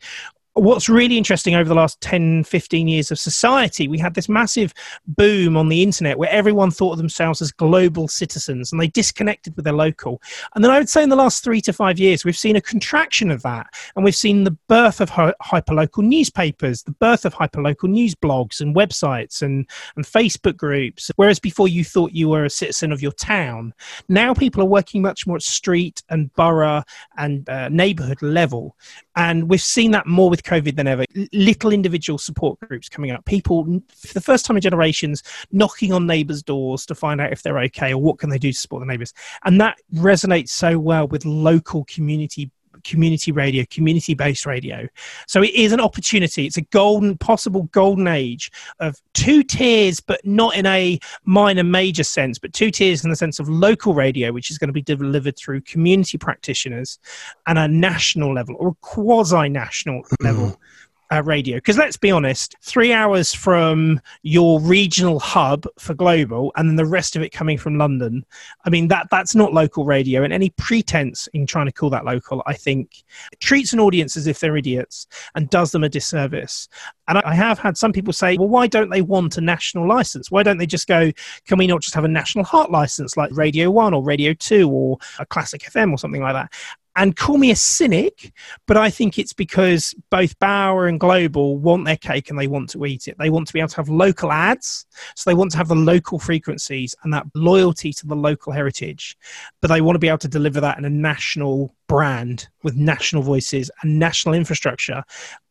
what's 0.61 0.91
really 0.91 1.17
interesting 1.17 1.55
over 1.55 1.69
the 1.69 1.75
last 1.75 1.99
10 2.03 2.45
15 2.45 2.87
years 2.87 3.11
of 3.11 3.19
society 3.19 3.89
we 3.89 3.99
had 3.99 4.13
this 4.13 4.29
massive 4.29 4.75
boom 5.07 5.57
on 5.57 5.69
the 5.69 5.83
internet 5.83 6.19
where 6.19 6.29
everyone 6.29 6.71
thought 6.71 6.93
of 6.93 6.99
themselves 6.99 7.41
as 7.41 7.51
global 7.51 8.07
citizens 8.09 8.71
and 8.71 8.81
they 8.81 8.89
disconnected 8.89 9.57
with 9.57 9.65
their 9.65 9.75
local. 9.75 10.21
And 10.55 10.63
then 10.63 10.71
i 10.71 10.79
would 10.79 10.89
say 10.89 11.03
in 11.03 11.09
the 11.09 11.17
last 11.17 11.43
three 11.43 11.63
to 11.63 11.73
five 11.73 11.99
years 11.99 12.25
we've 12.25 12.37
seen 12.37 12.57
a 12.57 12.61
contraction 12.61 13.31
of 13.31 13.41
that. 13.43 13.69
And 13.97 14.05
we've 14.05 14.15
seen 14.15 14.45
the 14.45 14.57
birth 14.69 15.01
of 15.01 15.11
hyperlocal 15.11 16.05
newspapers 16.05 16.83
the 16.83 16.93
birth 16.93 17.25
of 17.25 17.35
hyperlocal 17.35 17.89
news 17.89 18.15
blogs 18.15 18.61
and 18.61 18.77
websites 18.77 19.41
and, 19.41 19.67
and 19.97 20.05
facebook 20.05 20.59
groups 20.59 21.11
whereas 21.17 21.41
before 21.41 21.69
you 21.69 21.85
thought 21.85 22.13
you 22.13 22.29
were 22.29 22.45
a 22.45 22.51
citizen 22.51 22.93
of 22.93 23.01
your 23.01 23.13
town. 23.13 23.73
Now 24.09 24.35
people 24.35 24.63
are 24.63 24.67
working 24.67 25.01
much 25.01 25.27
more 25.27 25.37
at 25.37 25.43
street 25.43 26.03
and 26.11 26.33
borough 26.35 26.83
and 27.17 27.49
uh, 27.49 27.71
neighborhood 27.71 28.21
level 28.21 28.77
and 29.21 29.51
we've 29.51 29.61
seen 29.61 29.91
that 29.91 30.07
more 30.07 30.31
with 30.31 30.43
COVID 30.45 30.77
than 30.77 30.87
ever. 30.87 31.05
Little 31.35 31.73
individual 31.73 32.19
support 32.19 32.59
groups 32.61 32.89
coming 32.89 33.11
up, 33.11 33.23
people 33.27 33.83
for 33.95 34.15
the 34.15 34.21
first 34.21 34.47
time 34.47 34.57
in 34.57 34.63
generations 34.63 35.23
knocking 35.53 35.93
on 35.93 36.07
neighbours' 36.07 36.43
doors 36.43 36.87
to 36.87 36.95
find 36.95 37.21
out 37.21 37.31
if 37.31 37.43
they're 37.43 37.59
okay 37.59 37.93
or 37.93 37.99
what 37.99 38.19
can 38.19 38.31
they 38.31 38.39
do 38.39 38.51
to 38.51 38.59
support 38.59 38.81
the 38.81 38.87
neighbours. 38.87 39.13
And 39.45 39.61
that 39.61 39.77
resonates 39.95 40.49
so 40.49 40.79
well 40.79 41.07
with 41.07 41.27
local 41.27 41.85
community 41.85 42.51
community 42.85 43.33
radio, 43.33 43.65
community 43.71 44.15
based 44.15 44.47
radio. 44.47 44.87
So 45.27 45.43
it 45.43 45.55
is 45.55 45.73
an 45.73 45.81
opportunity. 45.81 46.47
It's 46.47 46.57
a 46.57 46.63
golden, 46.63 47.17
possible 47.19 47.65
golden 47.73 48.07
age 48.09 48.51
of 48.81 49.01
two 49.15 49.43
tiers, 49.43 50.01
but 50.01 50.21
not 50.25 50.57
in 50.57 50.67
a 50.67 50.99
minor 51.25 51.65
major 51.65 52.05
sense, 52.05 52.39
but 52.39 52.53
two 52.53 52.71
tiers 52.71 53.05
in 53.05 53.11
the 53.11 53.17
sense 53.17 53.39
of 53.39 53.49
local 53.49 53.95
radio, 53.95 54.33
which 54.33 54.51
is 54.51 54.59
going 54.59 54.69
to 54.69 54.73
be 54.73 54.83
delivered 54.83 55.37
through 55.37 55.61
community 55.63 56.19
practitioners 56.19 56.99
and 57.47 57.59
a 57.59 57.69
national 57.69 58.35
level 58.35 58.57
or 58.59 58.75
quasi 58.81 59.49
national 59.49 60.03
mm-hmm. 60.03 60.25
level 60.25 60.61
uh, 61.13 61.23
radio. 61.25 61.57
Because 61.57 61.79
let's 61.79 61.97
be 61.97 62.11
honest, 62.11 62.57
three 62.63 62.93
hours 62.93 63.35
from 63.35 64.01
your 64.23 64.61
regional 64.61 65.19
hub 65.21 65.67
for 65.79 65.95
global, 65.95 66.53
and 66.57 66.69
then 66.69 66.77
the 66.77 66.85
rest 66.85 67.17
of 67.17 67.23
it 67.23 67.31
coming 67.31 67.59
from 67.59 67.79
London. 67.79 68.25
I 68.65 68.71
mean 68.71 68.89
that 68.89 69.09
that's 69.11 69.35
not 69.35 69.53
local 69.53 69.85
radio, 69.85 70.23
and 70.23 70.33
any 70.33 70.51
pretense 70.51 71.29
in 71.33 71.47
trying 71.47 71.67
to 71.67 71.73
call 71.73 71.91
that 71.91 72.05
local, 72.05 72.43
I 72.47 72.55
think, 72.55 73.05
treats 73.41 73.73
an 73.73 73.81
audience 73.81 74.17
as 74.17 74.27
if 74.27 74.41
they're 74.41 74.57
idiots 74.57 75.07
and 75.35 75.51
does 75.51 75.73
them 75.73 75.85
a 75.85 75.89
disservice. 75.89 76.69
And 77.11 77.19
I 77.19 77.35
have 77.35 77.59
had 77.59 77.77
some 77.77 77.93
people 77.93 78.13
say, 78.13 78.37
well, 78.39 78.49
why 78.49 78.69
don't 78.69 78.91
they 78.91 79.03
want 79.03 79.37
a 79.37 79.41
national 79.41 79.89
license? 79.89 80.31
Why 80.31 80.45
don't 80.45 80.59
they 80.59 80.67
just 80.67 80.87
go, 80.87 81.11
can 81.45 81.59
we 81.59 81.67
not 81.67 81.83
just 81.83 81.95
have 81.97 82.05
a 82.05 82.09
national 82.09 82.45
heart 82.45 82.71
license 82.71 83.17
like 83.17 83.33
Radio 83.33 83.69
1 83.69 83.93
or 83.95 84.05
Radio 84.05 84.33
2 84.33 84.71
or 84.71 84.97
a 85.19 85.27
classic 85.27 85.63
FM 85.63 85.91
or 85.91 85.99
something 85.99 86.23
like 86.23 86.35
that? 86.35 86.53
And 87.01 87.17
call 87.17 87.39
me 87.39 87.51
a 87.51 87.57
cynic, 87.57 88.31
but 88.67 88.77
I 88.77 88.91
think 88.91 89.19
it's 89.19 89.33
because 89.33 89.95
both 90.11 90.39
Bauer 90.39 90.87
and 90.87 91.01
Global 91.01 91.57
want 91.57 91.87
their 91.87 91.97
cake 91.97 92.29
and 92.29 92.39
they 92.39 92.47
want 92.47 92.69
to 92.71 92.85
eat 92.85 93.09
it. 93.09 93.17
They 93.19 93.31
want 93.31 93.47
to 93.47 93.55
be 93.55 93.59
able 93.59 93.71
to 93.71 93.77
have 93.77 93.89
local 93.89 94.31
ads, 94.31 94.85
so 95.17 95.31
they 95.31 95.35
want 95.35 95.51
to 95.53 95.57
have 95.57 95.69
the 95.69 95.75
local 95.75 96.19
frequencies 96.19 96.95
and 97.03 97.11
that 97.15 97.25
loyalty 97.35 97.95
to 97.95 98.07
the 98.07 98.15
local 98.15 98.53
heritage, 98.53 99.17
but 99.63 99.69
they 99.69 99.81
want 99.81 99.95
to 99.95 99.99
be 99.99 100.09
able 100.09 100.19
to 100.19 100.29
deliver 100.29 100.61
that 100.61 100.77
in 100.77 100.85
a 100.85 100.91
national 100.91 101.75
brand 101.89 102.49
with 102.65 102.77
national 102.77 103.23
voices 103.23 103.71
and 103.81 103.99
national 103.99 104.35
infrastructure, 104.35 105.03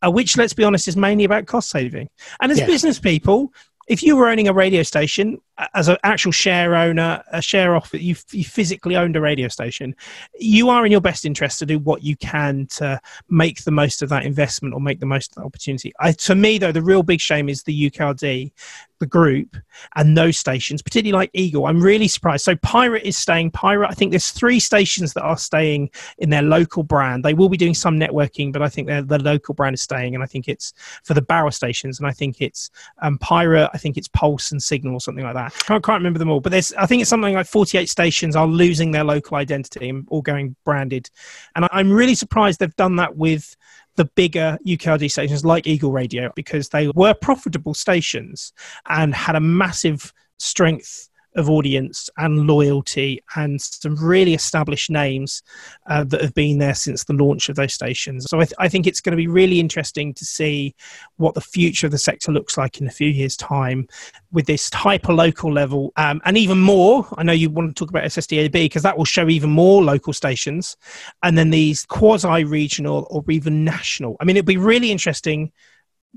uh, 0.05 0.11
which, 0.11 0.37
let's 0.37 0.53
be 0.53 0.63
honest, 0.63 0.87
is 0.87 0.95
mainly 0.95 1.23
about 1.23 1.47
cost 1.47 1.71
saving. 1.71 2.09
And 2.41 2.51
as 2.51 2.61
business 2.61 2.99
people, 2.99 3.51
if 3.87 4.03
you 4.03 4.15
were 4.15 4.29
owning 4.29 4.47
a 4.47 4.53
radio 4.53 4.83
station 4.83 5.41
as 5.73 5.87
an 5.87 5.97
actual 6.03 6.31
share 6.31 6.75
owner, 6.75 7.23
a 7.31 7.41
share 7.41 7.75
off, 7.75 7.93
you, 7.93 8.15
you 8.31 8.43
physically 8.43 8.95
owned 8.95 9.15
a 9.15 9.21
radio 9.21 9.47
station, 9.47 9.95
you 10.39 10.69
are 10.69 10.85
in 10.85 10.91
your 10.91 11.01
best 11.01 11.25
interest 11.25 11.59
to 11.59 11.65
do 11.65 11.79
what 11.79 12.03
you 12.03 12.15
can 12.17 12.65
to 12.67 12.99
make 13.29 13.63
the 13.63 13.71
most 13.71 14.01
of 14.01 14.09
that 14.09 14.25
investment 14.25 14.73
or 14.73 14.81
make 14.81 14.99
the 14.99 15.05
most 15.05 15.31
of 15.31 15.35
that 15.35 15.45
opportunity. 15.45 15.91
I, 15.99 16.13
to 16.13 16.35
me, 16.35 16.57
though, 16.57 16.71
the 16.71 16.81
real 16.81 17.03
big 17.03 17.19
shame 17.19 17.49
is 17.49 17.63
the 17.63 17.89
UKRD, 17.89 18.51
the 18.99 19.05
group, 19.05 19.55
and 19.95 20.17
those 20.17 20.37
stations, 20.37 20.81
particularly 20.81 21.17
like 21.17 21.31
Eagle. 21.33 21.65
I'm 21.65 21.81
really 21.81 22.07
surprised. 22.07 22.43
So 22.43 22.55
Pirate 22.57 23.03
is 23.03 23.17
staying. 23.17 23.51
Pirate, 23.51 23.89
I 23.89 23.93
think 23.93 24.11
there's 24.11 24.31
three 24.31 24.59
stations 24.59 25.13
that 25.13 25.23
are 25.23 25.37
staying 25.37 25.89
in 26.17 26.29
their 26.29 26.41
local 26.41 26.83
brand. 26.83 27.23
They 27.23 27.33
will 27.33 27.49
be 27.49 27.57
doing 27.57 27.73
some 27.73 27.99
networking, 27.99 28.51
but 28.51 28.61
I 28.61 28.69
think 28.69 28.87
the 28.87 29.19
local 29.19 29.53
brand 29.53 29.73
is 29.73 29.81
staying, 29.81 30.15
and 30.15 30.23
I 30.23 30.27
think 30.27 30.47
it's 30.47 30.73
for 31.03 31.13
the 31.13 31.21
Bauer 31.21 31.51
stations, 31.51 31.99
and 31.99 32.07
I 32.07 32.11
think 32.11 32.41
it's 32.41 32.69
um, 33.01 33.17
Pirate. 33.17 33.69
I 33.73 33.77
think 33.77 33.97
it's 33.97 34.07
Pulse 34.09 34.51
and 34.51 34.61
Signal 34.61 34.93
or 34.93 35.01
something 35.01 35.23
like 35.23 35.35
that. 35.35 35.48
I 35.55 35.63
can't, 35.63 35.83
can't 35.83 35.99
remember 35.99 36.19
them 36.19 36.29
all, 36.29 36.39
but 36.39 36.51
there's 36.51 36.73
I 36.73 36.85
think 36.85 37.01
it's 37.01 37.09
something 37.09 37.33
like 37.33 37.47
48 37.47 37.89
stations 37.89 38.35
are 38.35 38.47
losing 38.47 38.91
their 38.91 39.03
local 39.03 39.37
identity 39.37 39.89
and 39.89 40.05
all 40.09 40.21
going 40.21 40.55
branded, 40.65 41.09
and 41.55 41.67
I'm 41.71 41.91
really 41.91 42.15
surprised 42.15 42.59
they've 42.59 42.75
done 42.75 42.97
that 42.97 43.15
with 43.15 43.55
the 43.95 44.05
bigger 44.05 44.57
UKRD 44.65 45.11
stations 45.11 45.43
like 45.43 45.67
Eagle 45.67 45.91
Radio 45.91 46.31
because 46.35 46.69
they 46.69 46.87
were 46.95 47.13
profitable 47.13 47.73
stations 47.73 48.53
and 48.87 49.13
had 49.13 49.35
a 49.35 49.41
massive 49.41 50.13
strength 50.37 51.08
of 51.35 51.49
audience 51.49 52.09
and 52.17 52.47
loyalty 52.47 53.23
and 53.35 53.61
some 53.61 53.95
really 53.95 54.33
established 54.33 54.89
names 54.89 55.43
uh, 55.87 56.03
that 56.03 56.21
have 56.21 56.33
been 56.33 56.57
there 56.57 56.73
since 56.73 57.03
the 57.03 57.13
launch 57.13 57.49
of 57.49 57.55
those 57.55 57.73
stations. 57.73 58.25
So 58.29 58.39
I, 58.39 58.45
th- 58.45 58.53
I 58.59 58.67
think 58.67 58.87
it's 58.87 59.01
going 59.01 59.11
to 59.11 59.17
be 59.17 59.27
really 59.27 59.59
interesting 59.59 60.13
to 60.15 60.25
see 60.25 60.75
what 61.17 61.35
the 61.35 61.41
future 61.41 61.87
of 61.87 61.91
the 61.91 61.97
sector 61.97 62.31
looks 62.31 62.57
like 62.57 62.81
in 62.81 62.87
a 62.87 62.91
few 62.91 63.09
years' 63.09 63.37
time 63.37 63.87
with 64.31 64.45
this 64.45 64.69
hyper 64.73 65.13
local 65.13 65.51
level 65.51 65.91
um, 65.97 66.21
and 66.25 66.37
even 66.37 66.59
more. 66.59 67.07
I 67.17 67.23
know 67.23 67.33
you 67.33 67.49
want 67.49 67.75
to 67.75 67.79
talk 67.79 67.89
about 67.89 68.03
SSDAB 68.05 68.51
because 68.51 68.83
that 68.83 68.97
will 68.97 69.05
show 69.05 69.29
even 69.29 69.49
more 69.49 69.83
local 69.83 70.13
stations 70.13 70.77
and 71.23 71.37
then 71.37 71.51
these 71.51 71.85
quasi 71.85 72.43
regional 72.43 73.07
or 73.09 73.23
even 73.29 73.63
national. 73.63 74.17
I 74.19 74.25
mean, 74.25 74.35
it'd 74.35 74.45
be 74.45 74.57
really 74.57 74.91
interesting 74.91 75.51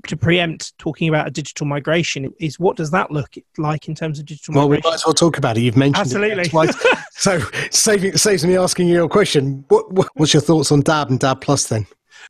to 0.07 0.17
preempt 0.17 0.77
talking 0.77 1.07
about 1.07 1.27
a 1.27 1.31
digital 1.31 1.65
migration 1.65 2.33
is 2.39 2.59
what 2.59 2.75
does 2.75 2.91
that 2.91 3.11
look 3.11 3.35
like 3.57 3.87
in 3.87 3.95
terms 3.95 4.19
of 4.19 4.25
digital 4.25 4.53
well, 4.53 4.67
migration? 4.67 4.81
we 4.85 4.89
might 4.89 4.95
as 4.95 5.05
well 5.05 5.13
talk 5.13 5.37
about 5.37 5.57
it. 5.57 5.61
You've 5.61 5.77
mentioned 5.77 6.01
Absolutely. 6.01 6.43
it 6.43 6.49
twice. 6.49 6.75
so 7.11 7.39
saving, 7.71 8.17
saves 8.17 8.45
me 8.45 8.57
asking 8.57 8.87
you 8.87 9.03
a 9.03 9.09
question. 9.09 9.63
What, 9.69 9.91
what, 9.91 10.09
what's 10.15 10.33
your 10.33 10.41
thoughts 10.41 10.71
on 10.71 10.81
DAB 10.81 11.11
and 11.11 11.19
DAB 11.19 11.41
Plus 11.41 11.67
then? 11.67 11.85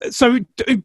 So, 0.09 0.39
uh, 0.68 0.76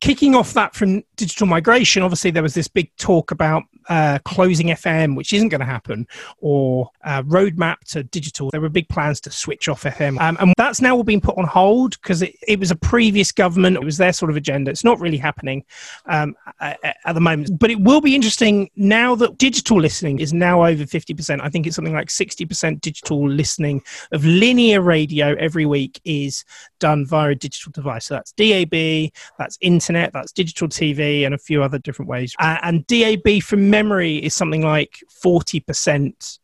kicking 0.00 0.34
off 0.34 0.54
that 0.54 0.74
from 0.74 1.02
digital 1.16 1.46
migration, 1.46 2.02
obviously 2.02 2.30
there 2.30 2.42
was 2.42 2.54
this 2.54 2.68
big 2.68 2.90
talk 2.96 3.30
about 3.30 3.62
uh, 3.88 4.18
closing 4.24 4.68
FM, 4.68 5.16
which 5.16 5.32
isn't 5.32 5.48
going 5.48 5.60
to 5.60 5.66
happen, 5.66 6.06
or 6.40 6.90
uh, 7.04 7.22
roadmap 7.22 7.80
to 7.88 8.02
digital. 8.04 8.50
There 8.50 8.60
were 8.60 8.68
big 8.68 8.88
plans 8.88 9.20
to 9.22 9.30
switch 9.30 9.68
off 9.68 9.84
FM. 9.84 10.20
Um, 10.20 10.36
and 10.40 10.52
that's 10.56 10.80
now 10.80 10.96
all 10.96 11.04
been 11.04 11.20
put 11.20 11.36
on 11.38 11.44
hold 11.44 12.00
because 12.00 12.22
it, 12.22 12.34
it, 12.46 12.58
was 12.58 12.70
a 12.70 12.76
previous 12.76 13.32
government. 13.32 13.76
It 13.76 13.84
was 13.84 13.96
their 13.96 14.12
sort 14.12 14.30
of 14.30 14.36
agenda. 14.36 14.70
It's 14.70 14.84
not 14.84 15.00
really 15.00 15.16
happening 15.16 15.64
um, 16.06 16.34
at, 16.60 16.78
at, 16.82 17.12
the 17.12 17.20
moment. 17.20 17.58
But 17.58 17.70
it 17.70 17.80
will 17.80 18.00
be 18.00 18.14
interesting 18.14 18.70
now 18.76 19.14
that 19.16 19.38
digital 19.38 19.80
listening 19.80 20.18
is 20.20 20.32
now 20.32 20.64
over 20.64 20.84
50%. 20.84 21.40
I 21.40 21.48
think 21.48 21.66
it's 21.66 21.76
something 21.76 21.94
like 21.94 22.08
60% 22.08 22.80
digital 22.80 23.28
listening 23.28 23.82
of 24.12 24.24
linear 24.24 24.80
radio 24.80 25.34
every 25.34 25.66
week 25.66 26.00
is 26.04 26.44
done 26.78 27.06
via 27.06 27.30
a 27.30 27.34
digital 27.34 27.72
device. 27.72 28.06
So 28.06 28.14
that's 28.14 28.32
DAB, 28.32 29.10
that's 29.38 29.58
internet, 29.60 30.12
that's 30.12 30.32
digital 30.32 30.68
TV, 30.68 31.24
and 31.24 31.34
a 31.34 31.38
few 31.38 31.62
other 31.62 31.78
different 31.78 32.08
ways. 32.08 32.34
Uh, 32.38 32.58
and 32.62 32.86
DAB 32.86 33.42
from 33.42 33.70
memory 33.76 34.16
is 34.16 34.34
something 34.34 34.62
like 34.62 34.94
40% 35.22 36.38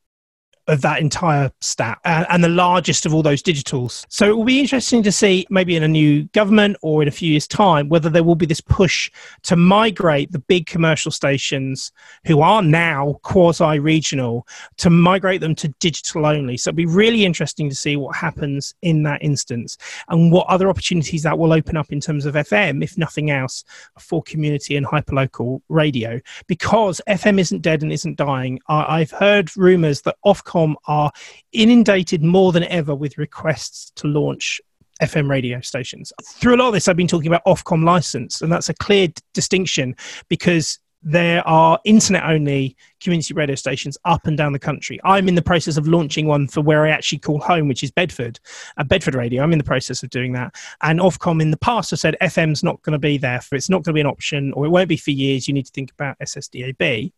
of 0.69 0.81
that 0.83 1.01
entire 1.01 1.51
stat 1.61 1.99
and, 2.05 2.27
and, 2.31 2.45
the 2.45 2.49
largest 2.49 3.05
of 3.05 3.13
all 3.13 3.23
those 3.23 3.43
digitals. 3.43 4.05
So 4.09 4.29
it 4.29 4.37
will 4.37 4.45
be 4.45 4.61
interesting 4.61 5.03
to 5.03 5.11
see 5.11 5.47
maybe 5.51 5.75
in 5.75 5.83
a 5.83 5.89
new 5.89 6.25
government 6.33 6.77
or 6.83 7.03
in 7.03 7.09
a 7.09 7.13
few 7.13 7.31
years' 7.31 7.49
time 7.49 7.89
whether 7.89 8.09
there 8.09 8.23
will 8.23 8.37
be 8.37 8.47
this 8.47 8.61
push 8.61 9.11
to 9.43 9.57
migrate 9.57 10.31
the 10.31 10.39
big 10.39 10.67
commercial 10.67 11.11
stations 11.11 11.91
who 12.27 12.41
are 12.41 12.63
now 12.63 13.19
quasi 13.23 13.81
regional 13.81 14.47
to 14.77 14.89
migrate 14.89 15.41
them 15.41 15.55
to 15.57 15.69
digital 15.81 16.27
only. 16.27 16.57
So 16.57 16.69
it'll 16.71 16.77
be 16.77 16.87
really 16.87 17.25
interesting 17.25 17.69
to 17.69 17.75
see 17.75 17.97
what 17.97 18.15
happens 18.15 18.75
in 18.83 19.03
that 19.03 19.23
instance 19.23 19.77
and 20.09 20.31
what 20.31 20.47
other 20.47 20.69
opportunities 20.69 21.25
that 21.25 21.39
will 21.39 21.53
open 21.53 21.77
up 21.77 21.93
in 21.93 22.01
terms 22.01 22.25
of 22.25 22.35
FM, 22.35 22.85
if 22.85 22.97
nothing 22.97 23.31
else, 23.31 23.65
for 23.99 24.23
community 24.23 24.77
and 24.77 24.87
hyperlocal 24.87 25.61
radio 25.69 26.21
because 26.47 27.01
FM 27.09 27.41
isn't 27.41 27.63
dead 27.63 27.83
and 27.83 27.93
isn't 27.93 28.17
dying. 28.17 28.61
I, 28.69 29.01
I've 29.01 29.11
heard 29.11 29.57
rumors 29.57 30.03
that 30.03 30.17
off 30.23 30.45
Ofcom 30.53 30.75
are 30.87 31.13
inundated 31.53 32.23
more 32.23 32.53
than 32.53 32.65
ever 32.65 32.95
with 32.95 33.19
requests 33.19 33.91
to 33.97 34.07
launch 34.07 34.61
FM 35.01 35.29
radio 35.29 35.61
stations. 35.61 36.13
Through 36.23 36.57
a 36.57 36.59
lot 36.59 36.69
of 36.69 36.75
this, 36.75 36.89
I've 36.89 36.97
been 36.97 37.09
talking 37.09 37.29
about 37.29 37.45
Ofcom 37.45 37.85
license, 37.85 38.43
and 38.43 38.53
that's 38.53 38.69
a 38.69 38.75
clear 38.75 39.09
d- 39.09 39.15
distinction 39.33 39.97
because 40.29 40.79
there 41.05 41.47
are 41.49 41.81
internet 41.85 42.23
only 42.23 42.77
community 43.01 43.35
radio 43.35 43.57
stations 43.57 43.99
up 44.05 44.29
and 44.29 44.37
down 44.37 44.53
the 44.53 44.59
country. 44.59 45.01
I'm 45.03 45.27
in 45.27 45.35
the 45.35 45.43
process 45.43 45.77
of 45.77 45.89
launching 45.89 46.27
one 46.29 46.47
for 46.47 46.61
where 46.61 46.87
I 46.87 46.91
actually 46.91 47.19
call 47.19 47.41
home, 47.41 47.67
which 47.67 47.83
is 47.83 47.91
Bedford, 47.91 48.39
uh, 48.77 48.85
Bedford 48.85 49.17
Radio. 49.17 49.43
I'm 49.43 49.51
in 49.51 49.59
the 49.59 49.65
process 49.65 50.05
of 50.05 50.11
doing 50.11 50.33
that. 50.35 50.55
And 50.83 51.01
Ofcom 51.01 51.43
in 51.43 51.51
the 51.51 51.57
past 51.57 51.91
have 51.91 51.99
said 51.99 52.17
FM's 52.21 52.63
not 52.63 52.81
going 52.83 52.93
to 52.93 53.01
be 53.01 53.19
there 53.19 53.41
for 53.41 53.57
it's 53.57 53.69
not 53.69 53.79
going 53.79 53.93
to 53.93 53.95
be 53.95 54.01
an 54.01 54.07
option 54.07 54.53
or 54.53 54.65
it 54.65 54.69
won't 54.69 54.89
be 54.89 54.97
for 54.97 55.11
years. 55.11 55.49
You 55.49 55.55
need 55.55 55.67
to 55.67 55.73
think 55.73 55.91
about 55.91 56.21
SSDAB. 56.21 57.11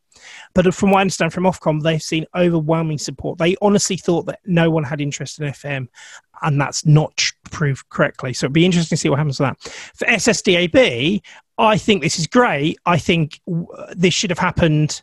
But 0.55 0.75
from 0.75 0.91
what 0.91 0.99
I 0.99 1.03
understand 1.03 1.33
from 1.33 1.45
Ofcom, 1.45 1.83
they've 1.83 2.03
seen 2.03 2.27
overwhelming 2.35 2.99
support. 2.99 3.39
They 3.39 3.57
honestly 3.61 3.97
thought 3.97 4.27
that 4.27 4.41
no 4.45 4.71
one 4.71 4.85
had 4.85 5.01
interest 5.01 5.41
in 5.41 5.47
FM, 5.47 5.89
and 6.43 6.61
that's 6.61 6.87
not 6.87 7.23
proved 7.51 7.89
correctly. 7.89 8.33
So 8.33 8.47
it'd 8.47 8.53
be 8.53 8.65
interesting 8.65 8.97
to 8.97 9.01
see 9.01 9.09
what 9.09 9.19
happens 9.19 9.39
to 9.39 9.45
that. 9.45 9.61
For 9.95 10.07
SSDAB, 10.07 11.23
I 11.59 11.79
think 11.79 12.03
this 12.03 12.19
is 12.19 12.27
great. 12.27 12.79
I 12.87 12.99
think 12.99 13.41
this 13.95 14.15
should 14.15 14.31
have 14.31 14.39
happened 14.39 15.03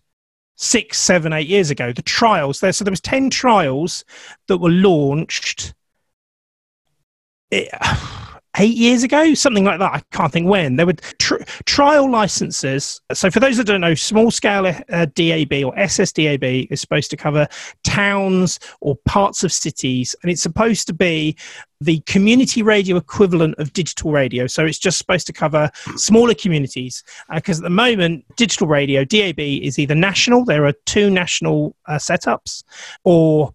six, 0.56 1.00
seven, 1.00 1.34
eight 1.34 1.48
years 1.48 1.70
ago. 1.72 1.92
The 1.92 2.02
trials 2.02 2.60
there, 2.60 2.72
so 2.72 2.84
there 2.84 2.92
was 2.92 3.02
ten 3.02 3.30
trials 3.30 4.06
that 4.48 4.58
were 4.58 4.70
launched. 4.70 5.74
It, 7.50 7.70
eight 8.58 8.76
years 8.76 9.04
ago, 9.04 9.34
something 9.34 9.64
like 9.64 9.80
that. 9.80 9.94
I 9.94 10.02
can't 10.12 10.32
think 10.32 10.48
when. 10.48 10.76
There 10.76 10.86
were 10.86 10.94
tr- 11.20 11.44
trial 11.66 12.10
licenses. 12.10 13.02
So, 13.14 13.32
for 13.32 13.40
those 13.40 13.58
that 13.58 13.66
don't 13.66 13.82
know, 13.82 13.96
small 13.96 14.32
scale 14.32 14.66
uh, 14.66 15.06
DAB 15.16 15.54
or 15.64 15.74
SSDAB 15.76 16.68
is 16.70 16.82
supposed 16.82 17.10
to 17.12 17.18
cover 17.18 17.48
towns 17.84 18.60
or 18.82 18.98
parts 19.06 19.44
of 19.44 19.52
cities, 19.52 20.16
and 20.22 20.32
it's 20.32 20.42
supposed 20.42 20.88
to 20.88 20.94
be 20.94 21.36
the 21.80 22.00
community 22.02 22.62
radio 22.62 22.96
equivalent 22.98 23.56
of 23.58 23.74
digital 23.74 24.12
radio. 24.12 24.48
So, 24.48 24.66
it's 24.66 24.80
just 24.80 24.98
supposed 24.98 25.28
to 25.28 25.34
cover 25.34 25.70
smaller 25.96 26.34
communities. 26.34 27.04
Because 27.34 27.60
uh, 27.60 27.62
at 27.62 27.64
the 27.64 27.70
moment, 27.70 28.26
digital 28.36 28.68
radio, 28.68 29.06
DAB, 29.06 29.40
is 29.40 29.80
either 29.80 29.96
national, 29.96 30.46
there 30.46 30.66
are 30.66 30.74
two 30.86 31.10
national 31.10 31.76
uh, 31.88 31.94
setups, 31.94 32.64
or 33.04 33.54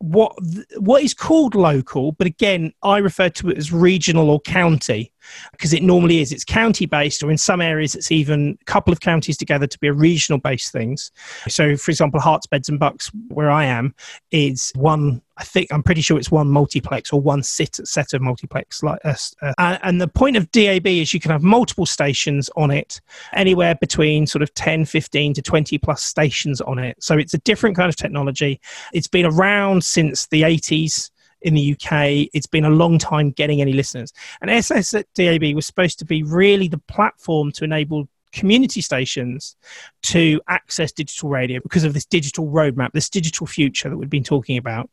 what 0.00 0.34
what 0.78 1.02
is 1.02 1.12
called 1.12 1.54
local, 1.54 2.12
but 2.12 2.26
again, 2.26 2.72
I 2.82 2.98
refer 2.98 3.28
to 3.28 3.50
it 3.50 3.58
as 3.58 3.70
regional 3.70 4.30
or 4.30 4.40
county 4.40 5.12
because 5.52 5.74
it 5.74 5.82
normally 5.82 6.20
is. 6.20 6.32
It's 6.32 6.44
county 6.44 6.86
based, 6.86 7.22
or 7.22 7.30
in 7.30 7.36
some 7.36 7.60
areas, 7.60 7.94
it's 7.94 8.10
even 8.10 8.56
a 8.60 8.64
couple 8.64 8.92
of 8.92 9.00
counties 9.00 9.36
together 9.36 9.66
to 9.66 9.78
be 9.78 9.88
a 9.88 9.92
regional 9.92 10.38
based 10.38 10.72
things. 10.72 11.12
So, 11.48 11.76
for 11.76 11.90
example, 11.90 12.18
Herts, 12.18 12.48
Beds, 12.50 12.70
and 12.70 12.78
Bucks, 12.78 13.10
where 13.28 13.50
I 13.50 13.66
am, 13.66 13.94
is 14.30 14.72
one. 14.74 15.22
I 15.40 15.44
think 15.44 15.72
I'm 15.72 15.82
pretty 15.82 16.02
sure 16.02 16.18
it's 16.18 16.30
one 16.30 16.48
multiplex 16.48 17.14
or 17.14 17.20
one 17.20 17.42
set 17.42 17.74
set 17.88 18.12
of 18.12 18.20
multiplex. 18.20 18.82
Like 18.82 19.00
uh, 19.04 19.14
uh, 19.40 19.78
and 19.82 19.98
the 19.98 20.06
point 20.06 20.36
of 20.36 20.52
DAB 20.52 20.86
is 20.86 21.14
you 21.14 21.20
can 21.20 21.30
have 21.30 21.42
multiple 21.42 21.86
stations 21.86 22.50
on 22.56 22.70
it, 22.70 23.00
anywhere 23.32 23.74
between 23.74 24.26
sort 24.26 24.42
of 24.42 24.52
10, 24.52 24.84
15 24.84 25.32
to 25.34 25.42
20 25.42 25.78
plus 25.78 26.04
stations 26.04 26.60
on 26.60 26.78
it. 26.78 27.02
So 27.02 27.16
it's 27.16 27.32
a 27.32 27.38
different 27.38 27.74
kind 27.74 27.88
of 27.88 27.96
technology. 27.96 28.60
It's 28.92 29.08
been 29.08 29.24
around 29.24 29.82
since 29.82 30.26
the 30.26 30.42
80s 30.42 31.10
in 31.40 31.54
the 31.54 31.72
UK. 31.72 32.28
It's 32.34 32.46
been 32.46 32.66
a 32.66 32.70
long 32.70 32.98
time 32.98 33.30
getting 33.30 33.62
any 33.62 33.72
listeners. 33.72 34.12
And 34.42 34.50
SSDAB 34.50 35.54
was 35.54 35.64
supposed 35.64 35.98
to 36.00 36.04
be 36.04 36.22
really 36.22 36.68
the 36.68 36.78
platform 36.78 37.50
to 37.52 37.64
enable 37.64 38.10
community 38.32 38.80
stations 38.80 39.56
to 40.02 40.34
hmm. 40.34 40.38
access 40.48 40.92
digital 40.92 41.28
radio 41.28 41.60
because 41.60 41.84
of 41.84 41.94
this 41.94 42.04
digital 42.04 42.46
roadmap, 42.46 42.92
this 42.92 43.08
digital 43.08 43.46
future 43.46 43.88
that 43.88 43.96
we've 43.96 44.10
been 44.10 44.24
talking 44.24 44.56
about. 44.56 44.90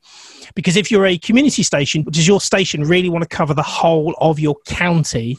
Because 0.56 0.76
if 0.76 0.92
you're 0.92 1.06
a 1.06 1.18
community 1.18 1.64
station, 1.64 2.04
does 2.04 2.28
your 2.28 2.42
station 2.42 2.84
really 2.84 3.10
want 3.10 3.24
to 3.24 3.30
cover 3.30 3.54
the 3.54 3.64
whole 3.64 4.16
of 4.20 4.40
your 4.40 4.56
county? 4.66 5.38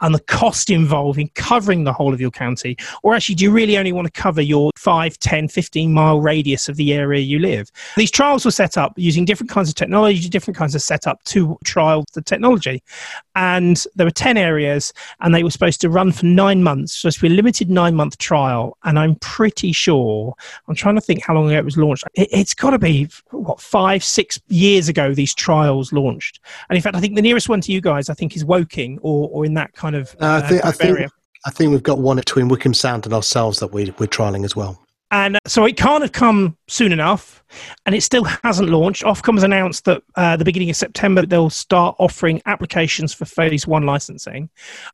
And 0.00 0.14
the 0.14 0.20
cost 0.20 0.70
involved 0.70 1.18
in 1.18 1.28
covering 1.34 1.84
the 1.84 1.92
whole 1.92 2.12
of 2.12 2.20
your 2.20 2.30
county? 2.30 2.76
Or 3.02 3.14
actually, 3.14 3.36
do 3.36 3.44
you 3.44 3.50
really 3.50 3.78
only 3.78 3.92
want 3.92 4.06
to 4.06 4.12
cover 4.12 4.40
your 4.40 4.70
5, 4.76 5.18
10, 5.18 5.48
15 5.48 5.92
mile 5.92 6.20
radius 6.20 6.68
of 6.68 6.76
the 6.76 6.92
area 6.92 7.20
you 7.20 7.38
live? 7.38 7.70
These 7.96 8.10
trials 8.10 8.44
were 8.44 8.50
set 8.50 8.76
up 8.76 8.92
using 8.96 9.24
different 9.24 9.50
kinds 9.50 9.68
of 9.68 9.74
technology, 9.74 10.28
different 10.28 10.56
kinds 10.56 10.74
of 10.74 10.82
setup 10.82 11.22
to 11.24 11.58
trial 11.64 12.04
the 12.14 12.22
technology. 12.22 12.82
And 13.34 13.84
there 13.94 14.06
were 14.06 14.10
10 14.10 14.36
areas, 14.36 14.92
and 15.20 15.34
they 15.34 15.42
were 15.42 15.50
supposed 15.50 15.80
to 15.82 15.90
run 15.90 16.12
for 16.12 16.26
nine 16.26 16.62
months, 16.62 16.94
supposed 16.94 17.18
to 17.18 17.28
be 17.28 17.34
a 17.34 17.36
limited 17.36 17.70
nine 17.70 17.94
month 17.94 18.18
trial. 18.18 18.76
And 18.84 18.98
I'm 18.98 19.16
pretty 19.16 19.72
sure, 19.72 20.34
I'm 20.68 20.74
trying 20.74 20.94
to 20.94 21.00
think 21.00 21.22
how 21.22 21.34
long 21.34 21.48
ago 21.48 21.58
it 21.58 21.64
was 21.64 21.76
launched. 21.76 22.04
It, 22.14 22.32
has 22.34 22.54
got 22.54 22.70
to 22.70 22.78
be, 22.78 23.08
what, 23.30 23.60
five, 23.60 24.02
six 24.02 24.40
years 24.48 24.88
ago 24.88 25.14
these 25.14 25.34
trials 25.34 25.92
launched. 25.92 26.40
And 26.68 26.76
in 26.76 26.82
fact, 26.82 26.96
I 26.96 27.00
think 27.00 27.14
the 27.14 27.22
nearest 27.22 27.48
one 27.48 27.60
to 27.62 27.72
you 27.72 27.80
guys, 27.80 28.08
I 28.08 28.14
think, 28.14 28.34
is 28.36 28.44
Woking 28.44 28.98
or, 29.02 29.28
or 29.30 29.44
in 29.44 29.54
that 29.56 29.72
kind 29.74 29.96
of, 29.96 30.14
uh, 30.20 30.40
I 30.42 30.48
think, 30.48 30.64
I 30.64 30.70
think, 30.70 30.90
area. 30.90 31.08
I 31.44 31.50
think 31.50 31.70
we've 31.70 31.82
got 31.82 31.98
one 31.98 32.16
between 32.16 32.48
Wycombe 32.48 32.74
Sound 32.74 33.04
and 33.04 33.14
ourselves 33.14 33.60
that 33.60 33.72
we, 33.72 33.94
we're 33.98 34.06
trialing 34.06 34.44
as 34.44 34.56
well. 34.56 34.82
And 35.10 35.36
uh, 35.36 35.40
so 35.46 35.64
it 35.64 35.76
can't 35.76 36.02
have 36.02 36.12
come 36.12 36.56
soon 36.66 36.92
enough 36.92 37.44
and 37.84 37.94
it 37.94 38.02
still 38.02 38.24
hasn't 38.24 38.68
launched. 38.68 39.02
Ofcom 39.02 39.34
has 39.34 39.42
announced 39.42 39.84
that 39.84 40.02
uh, 40.16 40.36
the 40.36 40.44
beginning 40.44 40.70
of 40.70 40.76
September 40.76 41.24
they'll 41.24 41.50
start 41.50 41.96
offering 41.98 42.40
applications 42.46 43.12
for 43.12 43.24
phase 43.24 43.66
one 43.66 43.86
licensing. 43.86 44.48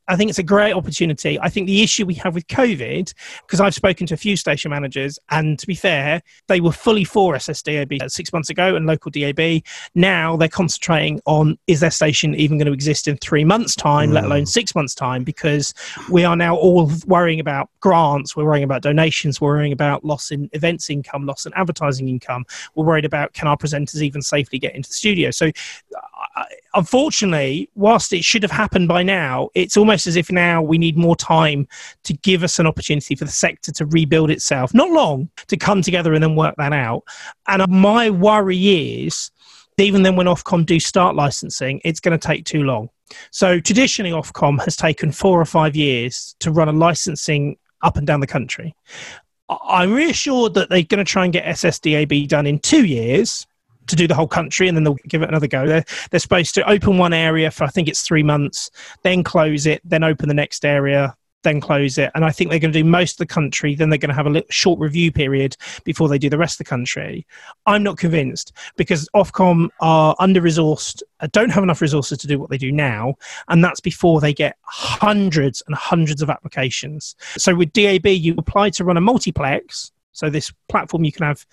I 0.07 0.15
think 0.15 0.29
it's 0.29 0.39
a 0.39 0.43
great 0.43 0.73
opportunity. 0.73 1.39
I 1.39 1.49
think 1.49 1.67
the 1.67 1.81
issue 1.81 2.05
we 2.05 2.13
have 2.15 2.35
with 2.35 2.47
COVID, 2.47 3.13
because 3.41 3.59
I've 3.59 3.73
spoken 3.73 4.07
to 4.07 4.13
a 4.13 4.17
few 4.17 4.35
station 4.35 4.71
managers, 4.71 5.19
and 5.29 5.57
to 5.59 5.67
be 5.67 5.75
fair, 5.75 6.21
they 6.47 6.61
were 6.61 6.71
fully 6.71 7.03
for 7.03 7.33
SSDAB 7.35 8.09
six 8.09 8.31
months 8.31 8.49
ago 8.49 8.75
and 8.75 8.85
local 8.85 9.11
DAB. 9.11 9.61
Now 9.95 10.35
they're 10.35 10.47
concentrating 10.47 11.21
on 11.25 11.57
is 11.67 11.79
their 11.79 11.91
station 11.91 12.35
even 12.35 12.57
going 12.57 12.67
to 12.67 12.73
exist 12.73 13.07
in 13.07 13.17
three 13.17 13.43
months' 13.43 13.75
time, 13.75 14.11
mm. 14.11 14.13
let 14.13 14.25
alone 14.25 14.45
six 14.45 14.75
months' 14.75 14.95
time, 14.95 15.23
because 15.23 15.73
we 16.09 16.23
are 16.23 16.35
now 16.35 16.55
all 16.55 16.91
worrying 17.05 17.39
about 17.39 17.69
grants, 17.79 18.35
we're 18.35 18.45
worrying 18.45 18.63
about 18.63 18.81
donations, 18.81 19.41
we're 19.41 19.49
worrying 19.49 19.73
about 19.73 20.03
loss 20.03 20.31
in 20.31 20.49
events 20.53 20.89
income, 20.89 21.25
loss 21.25 21.45
in 21.45 21.53
advertising 21.55 22.07
income 22.07 22.42
we're 22.75 22.85
worried 22.85 23.05
about 23.05 23.33
can 23.33 23.47
our 23.47 23.57
presenters 23.57 24.01
even 24.01 24.21
safely 24.21 24.59
get 24.59 24.75
into 24.75 24.89
the 24.89 24.95
studio. 24.95 25.31
So, 25.31 25.51
uh, 26.35 26.43
unfortunately, 26.73 27.69
whilst 27.75 28.13
it 28.13 28.23
should 28.23 28.43
have 28.43 28.51
happened 28.51 28.87
by 28.87 29.03
now, 29.03 29.49
it's 29.53 29.77
almost 29.77 30.07
as 30.07 30.15
if 30.15 30.31
now 30.31 30.61
we 30.61 30.77
need 30.77 30.97
more 30.97 31.15
time 31.15 31.67
to 32.03 32.13
give 32.13 32.43
us 32.43 32.59
an 32.59 32.67
opportunity 32.67 33.15
for 33.15 33.25
the 33.25 33.31
sector 33.31 33.71
to 33.73 33.85
rebuild 33.85 34.31
itself. 34.31 34.73
Not 34.73 34.89
long 34.89 35.29
to 35.47 35.57
come 35.57 35.81
together 35.81 36.13
and 36.13 36.23
then 36.23 36.35
work 36.35 36.55
that 36.57 36.73
out. 36.73 37.03
And 37.47 37.65
my 37.69 38.09
worry 38.09 39.05
is 39.05 39.31
even 39.77 40.03
then 40.03 40.15
when 40.15 40.27
Ofcom 40.27 40.65
do 40.65 40.79
start 40.79 41.15
licensing, 41.15 41.81
it's 41.83 41.99
going 41.99 42.17
to 42.17 42.27
take 42.27 42.45
too 42.45 42.63
long. 42.63 42.89
So 43.31 43.59
traditionally, 43.59 44.11
Ofcom 44.11 44.63
has 44.63 44.75
taken 44.75 45.11
four 45.11 45.39
or 45.39 45.45
five 45.45 45.75
years 45.75 46.35
to 46.39 46.51
run 46.51 46.69
a 46.69 46.71
licensing 46.71 47.57
up 47.81 47.97
and 47.97 48.07
down 48.07 48.21
the 48.21 48.27
country. 48.27 48.75
I'm 49.49 49.93
reassured 49.93 50.53
that 50.55 50.69
they're 50.69 50.83
going 50.83 51.03
to 51.03 51.09
try 51.09 51.25
and 51.25 51.33
get 51.33 51.45
SSDAB 51.45 52.27
done 52.27 52.45
in 52.45 52.59
two 52.59 52.85
years 52.85 53.45
to 53.87 53.95
do 53.95 54.07
the 54.07 54.15
whole 54.15 54.27
country 54.27 54.67
and 54.67 54.77
then 54.77 54.83
they'll 54.83 54.97
give 55.07 55.21
it 55.21 55.29
another 55.29 55.47
go. 55.47 55.67
They're, 55.67 55.83
they're 56.09 56.19
supposed 56.19 56.55
to 56.55 56.69
open 56.69 56.97
one 56.97 57.13
area 57.13 57.51
for, 57.51 57.65
I 57.65 57.67
think 57.67 57.87
it's 57.87 58.01
three 58.01 58.23
months, 58.23 58.71
then 59.03 59.23
close 59.23 59.65
it, 59.65 59.81
then 59.83 60.03
open 60.03 60.29
the 60.29 60.33
next 60.33 60.63
area, 60.63 61.15
then 61.43 61.61
close 61.61 61.97
it. 61.97 62.11
And 62.15 62.25
I 62.25 62.31
think 62.31 62.49
they're 62.49 62.59
going 62.59 62.73
to 62.73 62.79
do 62.79 62.85
most 62.85 63.13
of 63.13 63.17
the 63.19 63.33
country. 63.33 63.75
Then 63.75 63.89
they're 63.89 63.99
going 63.99 64.09
to 64.09 64.15
have 64.15 64.25
a 64.25 64.29
little 64.29 64.47
short 64.49 64.79
review 64.79 65.11
period 65.11 65.55
before 65.83 66.07
they 66.07 66.17
do 66.17 66.29
the 66.29 66.37
rest 66.37 66.55
of 66.55 66.65
the 66.65 66.69
country. 66.69 67.25
I'm 67.65 67.83
not 67.83 67.97
convinced 67.97 68.53
because 68.75 69.07
Ofcom 69.15 69.69
are 69.79 70.15
under 70.19 70.41
resourced, 70.41 71.01
uh, 71.19 71.27
don't 71.31 71.49
have 71.49 71.63
enough 71.63 71.81
resources 71.81 72.17
to 72.19 72.27
do 72.27 72.39
what 72.39 72.49
they 72.49 72.57
do 72.57 72.71
now. 72.71 73.15
And 73.49 73.63
that's 73.63 73.79
before 73.79 74.19
they 74.19 74.33
get 74.33 74.57
hundreds 74.63 75.61
and 75.67 75.75
hundreds 75.75 76.21
of 76.21 76.29
applications. 76.29 77.15
So 77.37 77.55
with 77.55 77.73
DAB, 77.73 78.07
you 78.07 78.35
apply 78.37 78.71
to 78.71 78.83
run 78.83 78.97
a 78.97 79.01
multiplex. 79.01 79.91
So 80.11 80.29
this 80.29 80.51
platform 80.69 81.03
you 81.03 81.11
can 81.11 81.25
have 81.25 81.45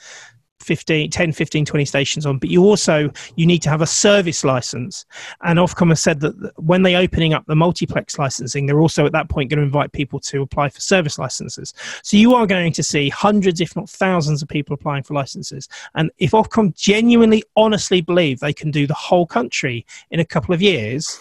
15 0.61 1.11
10 1.11 1.33
15 1.33 1.65
20 1.65 1.85
stations 1.85 2.27
on 2.27 2.39
but 2.39 2.51
you 2.51 2.63
also 2.63 3.11
you 3.37 3.47
need 3.47 3.63
to 3.63 3.71
have 3.71 3.83
a 3.83 3.87
service 3.87 4.45
license. 4.45 5.05
And 5.43 5.59
ofcom 5.59 5.89
has 5.89 6.03
said 6.03 6.21
that 6.21 6.53
when 6.57 6.83
they're 6.83 7.01
opening 7.01 7.35
up 7.35 7.47
the 7.47 7.57
multiplex 7.57 8.19
licensing 8.19 8.67
they're 8.67 8.81
also 8.81 9.07
at 9.07 9.13
that 9.13 9.29
point 9.29 9.51
going 9.51 9.59
to 9.59 9.65
invite 9.65 9.93
people 9.93 10.21
to 10.21 10.43
apply 10.43 10.69
for 10.69 10.81
service 10.81 11.19
licenses. 11.19 11.75
So 12.03 12.17
you 12.17 12.35
are 12.35 12.47
going 12.47 12.73
to 12.73 12.83
see 12.83 13.09
hundreds 13.09 13.61
if 13.61 13.75
not 13.77 13.89
thousands 13.89 14.43
of 14.43 14.49
people 14.49 14.75
applying 14.75 15.03
for 15.03 15.15
licenses. 15.15 15.69
And 15.95 16.11
if 16.19 16.33
ofcom 16.33 16.75
genuinely 16.75 17.43
honestly 17.57 18.01
believe 18.01 18.41
they 18.41 18.53
can 18.53 18.71
do 18.71 18.87
the 18.87 18.95
whole 18.95 19.27
country 19.27 19.87
in 20.11 20.21
a 20.21 20.25
couple 20.25 20.55
of 20.55 20.63
years 20.63 21.21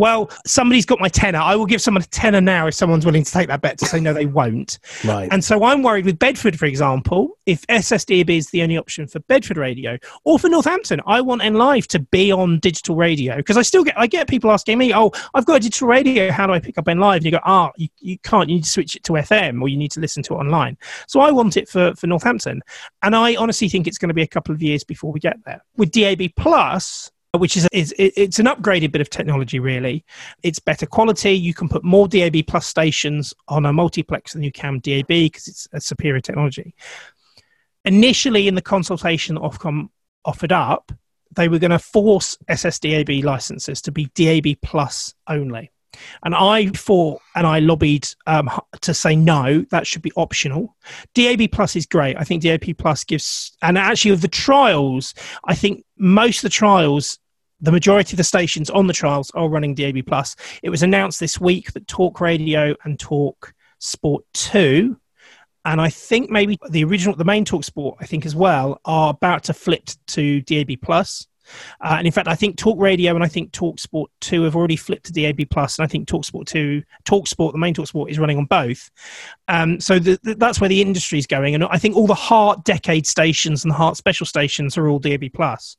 Well, 0.00 0.30
somebody's 0.46 0.86
got 0.86 0.98
my 0.98 1.10
tenner. 1.10 1.40
I 1.40 1.54
will 1.56 1.66
give 1.66 1.82
someone 1.82 2.02
a 2.02 2.06
tenner 2.06 2.40
now 2.40 2.66
if 2.66 2.74
someone's 2.74 3.04
willing 3.04 3.22
to 3.22 3.30
take 3.30 3.48
that 3.48 3.60
bet 3.60 3.76
to 3.80 3.84
say 3.84 4.00
no, 4.00 4.14
they 4.14 4.24
won't. 4.24 4.78
Right. 5.04 5.28
And 5.30 5.44
so 5.44 5.62
I'm 5.62 5.82
worried 5.82 6.06
with 6.06 6.18
Bedford, 6.18 6.58
for 6.58 6.64
example, 6.64 7.36
if 7.44 7.66
SSDAB 7.66 8.30
is 8.30 8.48
the 8.48 8.62
only 8.62 8.78
option 8.78 9.06
for 9.06 9.20
Bedford 9.20 9.58
radio 9.58 9.98
or 10.24 10.38
for 10.38 10.48
Northampton, 10.48 11.02
I 11.06 11.20
want 11.20 11.42
NLive 11.42 11.86
to 11.88 11.98
be 11.98 12.32
on 12.32 12.60
digital 12.60 12.96
radio 12.96 13.36
because 13.36 13.58
I 13.58 13.62
still 13.62 13.84
get 13.84 13.98
I 13.98 14.06
get 14.06 14.26
people 14.26 14.50
asking 14.50 14.78
me, 14.78 14.94
oh, 14.94 15.12
I've 15.34 15.44
got 15.44 15.56
a 15.56 15.60
digital 15.60 15.88
radio. 15.88 16.30
How 16.30 16.46
do 16.46 16.54
I 16.54 16.60
pick 16.60 16.78
up 16.78 16.86
NLive? 16.86 17.16
And 17.16 17.24
you 17.26 17.32
go, 17.32 17.40
ah, 17.44 17.70
you, 17.76 17.88
you 17.98 18.18
can't. 18.20 18.48
You 18.48 18.54
need 18.54 18.64
to 18.64 18.70
switch 18.70 18.96
it 18.96 19.04
to 19.04 19.12
FM 19.12 19.60
or 19.60 19.68
you 19.68 19.76
need 19.76 19.90
to 19.90 20.00
listen 20.00 20.22
to 20.22 20.34
it 20.34 20.38
online. 20.38 20.78
So 21.08 21.20
I 21.20 21.30
want 21.30 21.58
it 21.58 21.68
for 21.68 21.94
for 21.94 22.06
Northampton, 22.06 22.62
and 23.02 23.14
I 23.14 23.36
honestly 23.36 23.68
think 23.68 23.86
it's 23.86 23.98
going 23.98 24.08
to 24.08 24.14
be 24.14 24.22
a 24.22 24.26
couple 24.26 24.54
of 24.54 24.62
years 24.62 24.82
before 24.82 25.12
we 25.12 25.20
get 25.20 25.36
there 25.44 25.62
with 25.76 25.90
DAB 25.90 26.22
plus 26.36 27.10
which 27.36 27.56
is, 27.56 27.68
is 27.72 27.94
it's 27.98 28.38
an 28.38 28.46
upgraded 28.46 28.92
bit 28.92 29.00
of 29.00 29.10
technology 29.10 29.58
really. 29.58 30.04
It's 30.42 30.58
better 30.58 30.86
quality. 30.86 31.32
You 31.32 31.54
can 31.54 31.68
put 31.68 31.84
more 31.84 32.08
dab 32.08 32.36
plus 32.46 32.66
stations 32.66 33.32
on 33.48 33.66
a 33.66 33.72
multiplex 33.72 34.32
than 34.32 34.42
you 34.42 34.52
can 34.52 34.80
dab 34.80 35.06
because 35.06 35.46
it's 35.46 35.68
a 35.72 35.80
superior 35.80 36.20
technology. 36.20 36.74
Initially 37.84 38.48
in 38.48 38.54
the 38.54 38.62
consultation 38.62 39.36
that 39.36 39.42
ofcom 39.42 39.88
offered 40.24 40.52
up 40.52 40.92
they 41.34 41.48
were 41.48 41.58
going 41.58 41.70
to 41.70 41.78
force 41.78 42.36
ssdab 42.48 43.22
licenses 43.24 43.80
to 43.82 43.92
be 43.92 44.06
dab 44.14 44.46
plus 44.62 45.14
only 45.28 45.70
and 46.24 46.34
I 46.34 46.68
fought 46.68 47.20
and 47.34 47.46
I 47.46 47.58
lobbied 47.60 48.08
um, 48.26 48.50
to 48.80 48.94
say 48.94 49.16
no, 49.16 49.64
that 49.70 49.86
should 49.86 50.02
be 50.02 50.12
optional. 50.16 50.76
DAB 51.14 51.50
Plus 51.52 51.76
is 51.76 51.86
great. 51.86 52.16
I 52.16 52.24
think 52.24 52.42
DAB 52.42 52.76
Plus 52.78 53.04
gives, 53.04 53.56
and 53.62 53.78
actually, 53.78 54.12
of 54.12 54.20
the 54.20 54.28
trials, 54.28 55.14
I 55.44 55.54
think 55.54 55.84
most 55.96 56.38
of 56.38 56.42
the 56.42 56.50
trials, 56.50 57.18
the 57.60 57.72
majority 57.72 58.14
of 58.14 58.18
the 58.18 58.24
stations 58.24 58.70
on 58.70 58.86
the 58.86 58.92
trials 58.92 59.30
are 59.32 59.48
running 59.48 59.74
DAB 59.74 60.06
Plus. 60.06 60.36
It 60.62 60.70
was 60.70 60.82
announced 60.82 61.20
this 61.20 61.40
week 61.40 61.72
that 61.72 61.88
Talk 61.88 62.20
Radio 62.20 62.74
and 62.84 62.98
Talk 62.98 63.52
Sport 63.78 64.24
2 64.34 64.96
and 65.64 65.80
I 65.80 65.90
think 65.90 66.30
maybe 66.30 66.58
the 66.70 66.84
original, 66.84 67.14
the 67.14 67.24
main 67.24 67.44
Talk 67.44 67.64
Sport, 67.64 67.98
I 68.00 68.06
think 68.06 68.24
as 68.24 68.34
well, 68.34 68.80
are 68.84 69.10
about 69.10 69.44
to 69.44 69.52
flip 69.52 69.90
to 70.08 70.40
DAB 70.42 70.80
Plus. 70.82 71.26
Uh, 71.80 71.96
and 71.98 72.06
in 72.06 72.12
fact, 72.12 72.28
I 72.28 72.34
think 72.34 72.56
Talk 72.56 72.78
Radio 72.78 73.14
and 73.14 73.24
I 73.24 73.28
think 73.28 73.52
Talk 73.52 73.78
Sport 73.78 74.10
2 74.20 74.42
have 74.42 74.56
already 74.56 74.76
flipped 74.76 75.06
to 75.06 75.12
DAB 75.12 75.48
Plus, 75.50 75.78
and 75.78 75.84
I 75.84 75.88
think 75.88 76.08
Talk 76.08 76.24
Sport 76.24 76.46
2, 76.46 76.82
Talk 77.04 77.26
Sport, 77.26 77.52
the 77.52 77.58
main 77.58 77.74
Talk 77.74 77.86
Sport, 77.86 78.10
is 78.10 78.18
running 78.18 78.38
on 78.38 78.46
both. 78.46 78.90
Um, 79.48 79.80
so 79.80 79.98
the, 79.98 80.18
the, 80.22 80.34
that's 80.34 80.60
where 80.60 80.68
the 80.68 80.82
industry 80.82 81.18
is 81.18 81.26
going. 81.26 81.54
And 81.54 81.64
I 81.64 81.78
think 81.78 81.96
all 81.96 82.06
the 82.06 82.14
Heart 82.14 82.64
Decade 82.64 83.06
stations 83.06 83.64
and 83.64 83.70
the 83.70 83.76
Heart 83.76 83.96
Special 83.96 84.26
stations 84.26 84.76
are 84.76 84.88
all 84.88 84.98
DAB 84.98 85.32
Plus 85.34 85.76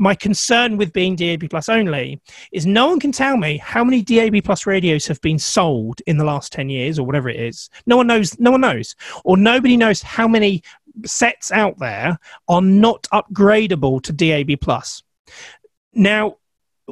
my 0.00 0.14
concern 0.14 0.78
with 0.78 0.94
being 0.94 1.14
DAB 1.14 1.50
Plus 1.50 1.68
only 1.68 2.20
is 2.52 2.66
no 2.66 2.88
one 2.88 2.98
can 2.98 3.12
tell 3.12 3.36
me 3.36 3.58
how 3.58 3.84
many 3.84 4.02
DAB 4.02 4.42
Plus 4.42 4.66
radios 4.66 5.06
have 5.06 5.20
been 5.20 5.38
sold 5.38 6.00
in 6.06 6.16
the 6.16 6.24
last 6.24 6.52
10 6.52 6.70
years 6.70 6.98
or 6.98 7.04
whatever 7.04 7.28
it 7.28 7.38
is. 7.38 7.68
No 7.84 7.98
one 7.98 8.06
knows. 8.06 8.38
No 8.40 8.50
one 8.50 8.62
knows. 8.62 8.96
Or 9.24 9.36
nobody 9.36 9.76
knows 9.76 10.00
how 10.00 10.26
many 10.26 10.62
sets 11.04 11.50
out 11.50 11.78
there 11.78 12.18
are 12.48 12.62
not 12.62 13.06
upgradable 13.12 14.02
to 14.02 14.12
DAB 14.12 14.60
plus. 14.60 15.02
Now, 15.92 16.36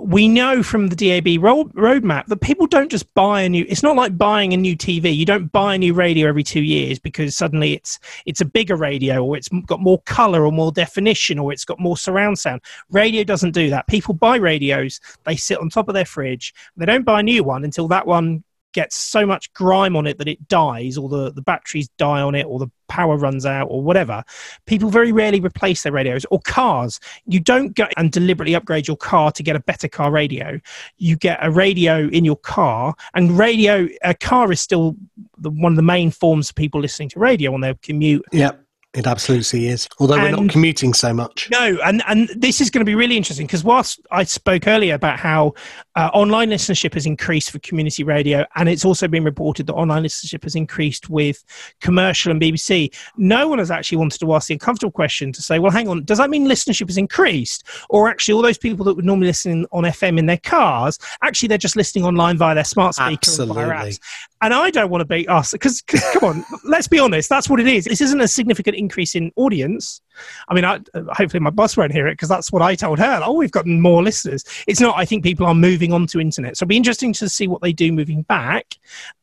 we 0.03 0.29
know 0.29 0.63
from 0.63 0.89
the 0.89 0.97
DAB 0.97 1.43
road, 1.43 1.73
roadmap 1.75 2.27
that 2.27 2.41
people 2.41 2.67
don't 2.67 2.91
just 2.91 3.13
buy 3.15 3.43
a 3.43 3.49
new. 3.49 3.65
It's 3.69 3.83
not 3.83 3.97
like 3.97 4.17
buying 4.17 4.53
a 4.53 4.57
new 4.57 4.77
TV. 4.77 5.15
You 5.15 5.27
don't 5.27 5.51
buy 5.51 5.75
a 5.75 5.79
new 5.79 5.95
radio 5.95 6.29
every 6.29 6.43
two 6.43 6.63
years 6.63 6.99
because 6.99 7.37
suddenly 7.37 7.75
it's 7.75 7.99
it's 8.27 8.41
a 8.41 8.45
bigger 8.45 8.77
radio 8.77 9.25
or 9.25 9.37
it's 9.37 9.49
got 9.67 9.81
more 9.81 10.01
color 10.03 10.45
or 10.45 10.53
more 10.53 10.73
definition 10.73 11.39
or 11.39 11.53
it's 11.53 11.65
got 11.65 11.81
more 11.81 11.97
surround 11.97 12.39
sound. 12.39 12.61
Radio 12.91 13.25
doesn't 13.25 13.53
do 13.53 13.71
that. 13.71 13.87
People 13.89 14.15
buy 14.15 14.37
radios. 14.37 15.01
They 15.25 15.37
sit 15.37 15.59
on 15.59 15.69
top 15.69 15.89
of 15.89 15.95
their 15.95 16.05
fridge. 16.05 16.55
They 16.77 16.87
don't 16.87 17.05
buy 17.05 17.21
a 17.21 17.25
new 17.25 17.43
one 17.45 17.65
until 17.65 17.89
that 17.89 18.07
one 18.07 18.45
gets 18.73 18.97
so 18.97 19.27
much 19.27 19.53
grime 19.55 19.97
on 19.97 20.07
it 20.07 20.19
that 20.19 20.29
it 20.29 20.49
dies 20.49 20.99
or 20.99 21.09
the, 21.09 21.33
the 21.33 21.43
batteries 21.43 21.89
die 21.99 22.21
on 22.21 22.35
it 22.35 22.45
or 22.45 22.59
the 22.59 22.69
power 22.89 23.17
runs 23.17 23.45
out 23.45 23.67
or 23.67 23.83
whatever 23.83 24.25
people 24.67 24.89
very 24.89 25.13
rarely 25.13 25.41
replace 25.41 25.83
their 25.83 25.93
radios 25.93 26.25
or 26.31 26.41
cars 26.41 26.99
you 27.27 27.39
don't 27.39 27.75
go 27.75 27.87
and 27.97 28.13
deliberately 28.13 28.55
upgrade 28.55 28.89
your 28.89 28.97
car 28.97 29.31
to 29.31 29.43
get 29.43 29.55
a 29.55 29.61
better 29.61 29.89
car 29.89 30.11
radio 30.11 30.59
you 30.97 31.17
get 31.17 31.39
a 31.43 31.51
radio 31.51 32.09
in 32.09 32.25
your 32.25 32.37
car 32.37 32.95
and 33.15 33.39
radio 33.39 33.89
a 34.03 34.15
car 34.15 34.51
is 34.51 34.61
still 34.61 34.97
the, 35.39 35.51
one 35.51 35.73
of 35.73 35.77
the 35.77 35.83
main 35.83 36.11
forms 36.11 36.49
of 36.49 36.55
people 36.55 36.81
listening 36.81 37.09
to 37.09 37.19
radio 37.19 37.53
on 37.53 37.61
their 37.61 37.75
commute 37.83 38.25
yep 38.33 38.65
it 38.95 39.07
absolutely 39.07 39.69
is. 39.69 39.87
Although 40.01 40.15
and, 40.15 40.23
we're 40.23 40.43
not 40.43 40.51
commuting 40.51 40.95
so 40.95 41.13
much. 41.13 41.49
No, 41.51 41.79
and, 41.85 42.03
and 42.09 42.31
this 42.35 42.61
is 42.61 42.71
going 42.71 42.81
to 42.81 42.85
be 42.85 42.95
really 42.95 43.19
interesting 43.19 43.47
because 43.47 43.63
whilst 43.63 44.01
I 44.11 44.25
spoke 44.25 44.67
earlier 44.67 44.95
about 44.95 45.19
how 45.19 45.55
uh, 45.99 46.11
online 46.15 46.49
listenership 46.49 46.95
has 46.95 47.07
increased 47.07 47.51
for 47.51 47.59
community 47.59 48.05
radio, 48.05 48.47
and 48.55 48.69
it's 48.69 48.85
also 48.85 49.09
been 49.09 49.25
reported 49.25 49.67
that 49.67 49.75
online 49.75 50.05
listenership 50.05 50.45
has 50.45 50.55
increased 50.55 51.11
with 51.11 51.45
commercial 51.81 52.31
and 52.31 52.41
BBC, 52.41 52.95
no 53.17 53.49
one 53.49 53.59
has 53.59 53.69
actually 53.69 53.99
wanted 53.99 54.21
to 54.21 54.33
ask 54.33 54.47
the 54.47 54.55
uncomfortable 54.55 54.93
question 54.93 55.33
to 55.33 55.43
say, 55.43 55.59
well, 55.59 55.73
hang 55.73 55.89
on, 55.89 56.05
does 56.05 56.19
that 56.19 56.31
mean 56.31 56.47
listenership 56.47 56.87
has 56.87 56.97
increased? 56.97 57.65
Or 57.91 58.09
actually, 58.09 58.35
all 58.35 58.43
those 58.43 58.59
people 58.59 58.85
that 58.85 58.95
would 58.95 59.05
normally 59.05 59.27
listen 59.27 59.67
on 59.73 59.83
FM 59.83 60.21
in 60.21 60.27
their 60.27 60.37
cars, 60.37 61.01
actually, 61.21 61.49
they're 61.49 61.59
just 61.59 61.75
listening 61.75 62.05
online 62.05 62.39
via 62.39 62.55
their 62.55 62.63
smart 62.63 62.95
speaker 62.95 63.19
Absolutely. 63.21 63.61
and 63.65 63.73
via 63.73 63.87
apps. 63.87 63.99
And 64.41 64.55
I 64.55 64.71
don't 64.71 64.91
want 64.91 65.01
to 65.01 65.05
be 65.05 65.27
us 65.27 65.51
because, 65.51 65.83
come 65.83 66.23
on, 66.23 66.45
let's 66.63 66.87
be 66.87 67.01
honest, 67.01 67.29
that's 67.29 67.51
what 67.51 67.59
it 67.59 67.67
is. 67.67 67.87
This 67.87 68.01
isn't 68.01 68.21
a 68.21 68.29
significant 68.29 68.77
increase 68.77 69.17
in 69.17 69.33
audience. 69.35 70.01
I 70.49 70.55
mean, 70.55 70.65
I, 70.65 70.81
hopefully 71.13 71.41
my 71.41 71.51
boss 71.51 71.77
won't 71.77 71.93
hear 71.93 72.07
it 72.07 72.13
because 72.13 72.29
that's 72.29 72.53
what 72.53 72.63
I 72.63 72.75
told 72.75 72.99
her. 72.99 73.21
Oh, 73.25 73.33
we've 73.33 73.51
got 73.51 73.67
more 73.67 74.03
listeners. 74.03 74.45
It's 74.67 74.81
not. 74.81 74.97
I 74.97 75.05
think 75.05 75.23
people 75.23 75.47
are 75.47 75.55
moving 75.55 75.93
on 75.93 76.07
to 76.09 76.21
internet, 76.21 76.57
so 76.57 76.65
it'll 76.65 76.69
be 76.69 76.77
interesting 76.77 77.13
to 77.15 77.29
see 77.29 77.49
what 77.49 77.63
they 77.63 77.73
do 77.73 77.93
moving 77.93 78.23
back 78.23 78.75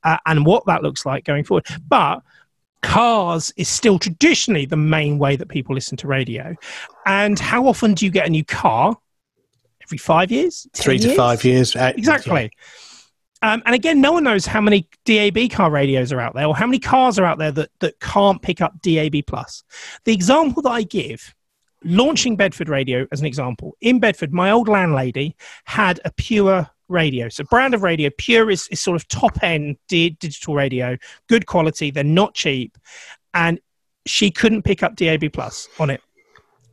uh, 0.04 0.18
and 0.26 0.46
what 0.46 0.66
that 0.66 0.84
looks 0.84 1.06
like 1.06 1.26
going 1.26 1.44
forward. 1.44 1.66
But 1.88 2.22
cars 2.82 3.52
is 3.58 3.68
still 3.68 4.00
traditionally 4.00 4.66
the 4.66 4.78
main 4.78 5.18
way 5.18 5.36
that 5.36 5.50
people 5.50 5.74
listen 5.76 5.98
to 5.98 6.08
radio. 6.08 6.56
And 7.06 7.40
how 7.40 7.68
often 7.68 7.94
do 7.94 8.06
you 8.06 8.12
get 8.12 8.28
a 8.28 8.30
new 8.30 8.46
car? 8.46 8.96
Every 9.84 9.98
five 9.98 10.32
years? 10.32 10.68
Three 10.74 10.98
to 11.00 11.08
years? 11.08 11.18
five 11.18 11.44
years. 11.44 11.76
Exactly. 11.76 12.44
Yeah. 12.44 12.95
Um, 13.46 13.62
and 13.68 13.76
again, 13.76 14.02
no 14.02 14.12
one 14.12 14.24
knows 14.24 14.48
how 14.48 14.60
many 14.60 14.90
DAB 15.06 15.52
car 15.52 15.70
radios 15.70 16.12
are 16.12 16.20
out 16.20 16.34
there 16.34 16.48
or 16.48 16.56
how 16.56 16.66
many 16.66 16.80
cars 16.80 17.20
are 17.20 17.26
out 17.26 17.38
there 17.38 17.52
that, 17.52 17.70
that 17.80 18.00
can't 18.00 18.42
pick 18.42 18.60
up 18.60 18.82
DAB. 18.82 19.18
plus. 19.28 19.64
The 20.04 20.14
example 20.14 20.64
that 20.64 20.72
I 20.72 20.82
give, 20.82 21.36
launching 21.84 22.38
Bedford 22.38 22.70
Radio 22.70 23.06
as 23.12 23.20
an 23.20 23.28
example, 23.28 23.78
in 23.82 24.00
Bedford, 24.00 24.34
my 24.34 24.50
old 24.50 24.68
landlady 24.68 25.36
had 25.66 26.00
a 26.06 26.12
pure 26.12 26.68
radio. 26.88 27.30
So, 27.30 27.44
brand 27.44 27.76
of 27.76 27.84
radio, 27.84 28.10
pure 28.18 28.50
is, 28.50 28.68
is 28.70 28.82
sort 28.82 28.96
of 28.96 29.08
top 29.10 29.44
end 29.44 29.78
di- 29.90 30.18
digital 30.20 30.56
radio, 30.56 30.98
good 31.30 31.46
quality, 31.46 31.92
they're 31.92 32.04
not 32.04 32.34
cheap. 32.34 32.80
And 33.36 33.60
she 34.08 34.32
couldn't 34.32 34.64
pick 34.64 34.82
up 34.82 34.96
DAB 34.96 35.32
plus 35.32 35.70
on 35.80 35.92
it. 35.92 36.02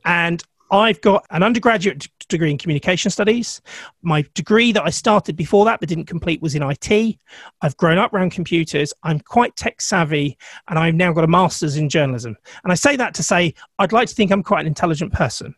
And 0.06 0.42
I've 0.72 1.02
got 1.02 1.26
an 1.30 1.42
undergraduate 1.42 2.08
degree 2.28 2.50
in 2.50 2.56
communication 2.56 3.10
studies. 3.10 3.60
My 4.00 4.24
degree 4.32 4.72
that 4.72 4.82
I 4.82 4.88
started 4.88 5.36
before 5.36 5.66
that 5.66 5.80
but 5.80 5.88
didn't 5.88 6.06
complete 6.06 6.40
was 6.40 6.54
in 6.54 6.62
IT. 6.62 7.18
I've 7.60 7.76
grown 7.76 7.98
up 7.98 8.14
around 8.14 8.30
computers. 8.30 8.94
I'm 9.02 9.20
quite 9.20 9.54
tech 9.54 9.82
savvy 9.82 10.38
and 10.68 10.78
I've 10.78 10.94
now 10.94 11.12
got 11.12 11.24
a 11.24 11.28
master's 11.28 11.76
in 11.76 11.90
journalism. 11.90 12.36
And 12.64 12.72
I 12.72 12.74
say 12.74 12.96
that 12.96 13.12
to 13.14 13.22
say 13.22 13.54
I'd 13.78 13.92
like 13.92 14.08
to 14.08 14.14
think 14.14 14.32
I'm 14.32 14.42
quite 14.42 14.62
an 14.62 14.66
intelligent 14.66 15.12
person. 15.12 15.54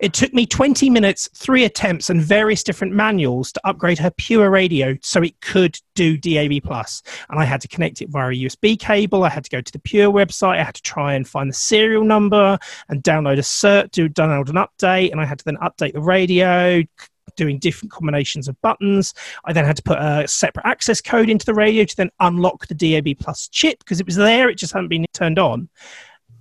It 0.00 0.12
took 0.12 0.32
me 0.32 0.46
20 0.46 0.90
minutes, 0.90 1.28
three 1.34 1.64
attempts, 1.64 2.10
and 2.10 2.20
various 2.20 2.62
different 2.62 2.94
manuals 2.94 3.52
to 3.52 3.60
upgrade 3.64 3.98
her 3.98 4.10
Pure 4.10 4.50
radio 4.50 4.96
so 5.02 5.22
it 5.22 5.40
could 5.40 5.78
do 5.94 6.16
DAB+. 6.16 6.60
And 6.64 7.38
I 7.38 7.44
had 7.44 7.60
to 7.62 7.68
connect 7.68 8.02
it 8.02 8.10
via 8.10 8.30
a 8.30 8.34
USB 8.34 8.78
cable. 8.78 9.24
I 9.24 9.28
had 9.28 9.44
to 9.44 9.50
go 9.50 9.60
to 9.60 9.72
the 9.72 9.78
Pure 9.78 10.12
website. 10.12 10.58
I 10.58 10.64
had 10.64 10.74
to 10.74 10.82
try 10.82 11.14
and 11.14 11.26
find 11.26 11.50
the 11.50 11.54
serial 11.54 12.04
number 12.04 12.58
and 12.88 13.02
download 13.02 13.34
a 13.34 13.42
cert, 13.42 13.90
do 13.90 14.08
download 14.08 14.48
an 14.48 14.56
update, 14.56 15.12
and 15.12 15.20
I 15.20 15.24
had 15.24 15.38
to 15.38 15.44
then 15.44 15.56
update 15.58 15.92
the 15.92 16.00
radio, 16.00 16.82
doing 17.36 17.58
different 17.58 17.92
combinations 17.92 18.48
of 18.48 18.60
buttons. 18.62 19.14
I 19.44 19.52
then 19.52 19.64
had 19.64 19.76
to 19.76 19.82
put 19.82 19.98
a 19.98 20.26
separate 20.26 20.66
access 20.66 21.00
code 21.00 21.28
into 21.28 21.46
the 21.46 21.54
radio 21.54 21.84
to 21.84 21.96
then 21.96 22.10
unlock 22.20 22.66
the 22.66 22.74
DAB 22.74 23.18
Plus 23.18 23.48
chip 23.48 23.78
because 23.80 24.00
it 24.00 24.06
was 24.06 24.16
there, 24.16 24.48
it 24.48 24.56
just 24.56 24.72
hadn't 24.72 24.88
been 24.88 25.06
turned 25.12 25.38
on. 25.38 25.68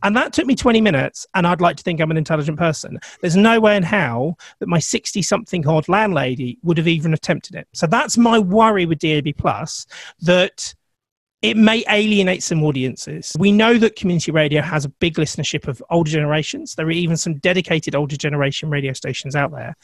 And 0.04 0.16
that 0.16 0.34
took 0.34 0.46
me 0.46 0.56
20 0.56 0.82
minutes, 0.82 1.26
and 1.34 1.48
I'd 1.48 1.62
like 1.62 1.78
to 1.78 1.84
think 1.84 2.00
I'm 2.00 2.12
an 2.12 2.18
intelligent 2.18 2.58
person. 2.58 3.00
There's 3.22 3.36
no 3.36 3.60
way 3.60 3.76
in 3.76 3.84
how 3.84 4.36
that 4.60 4.68
my 4.68 4.80
60 4.80 5.22
something 5.22 5.68
odd 5.68 5.90
landlady 5.90 6.60
would 6.64 6.78
have 6.78 6.88
even 6.88 7.14
attempted 7.14 7.56
it. 7.56 7.68
So 7.74 7.88
that's 7.88 8.18
my 8.18 8.38
worry 8.38 8.86
with 8.86 9.00
DAB 9.00 9.36
Plus 9.38 9.86
that 10.22 10.76
it 11.42 11.58
may 11.58 11.84
alienate 11.90 12.44
some 12.44 12.64
audiences. 12.64 13.36
We 13.38 13.52
know 13.52 13.78
that 13.78 13.96
community 13.96 14.32
radio 14.32 14.62
has 14.62 14.86
a 14.86 14.90
big 14.90 15.16
listenership 15.16 15.68
of 15.68 15.82
older 15.90 16.10
generations. 16.10 16.76
There 16.76 16.88
are 16.88 16.92
even 16.92 17.18
some 17.18 17.36
dedicated 17.36 17.94
older 17.94 18.18
generation 18.18 18.70
radio 18.70 18.94
stations 18.94 19.36
out 19.36 19.52
there. 19.52 19.76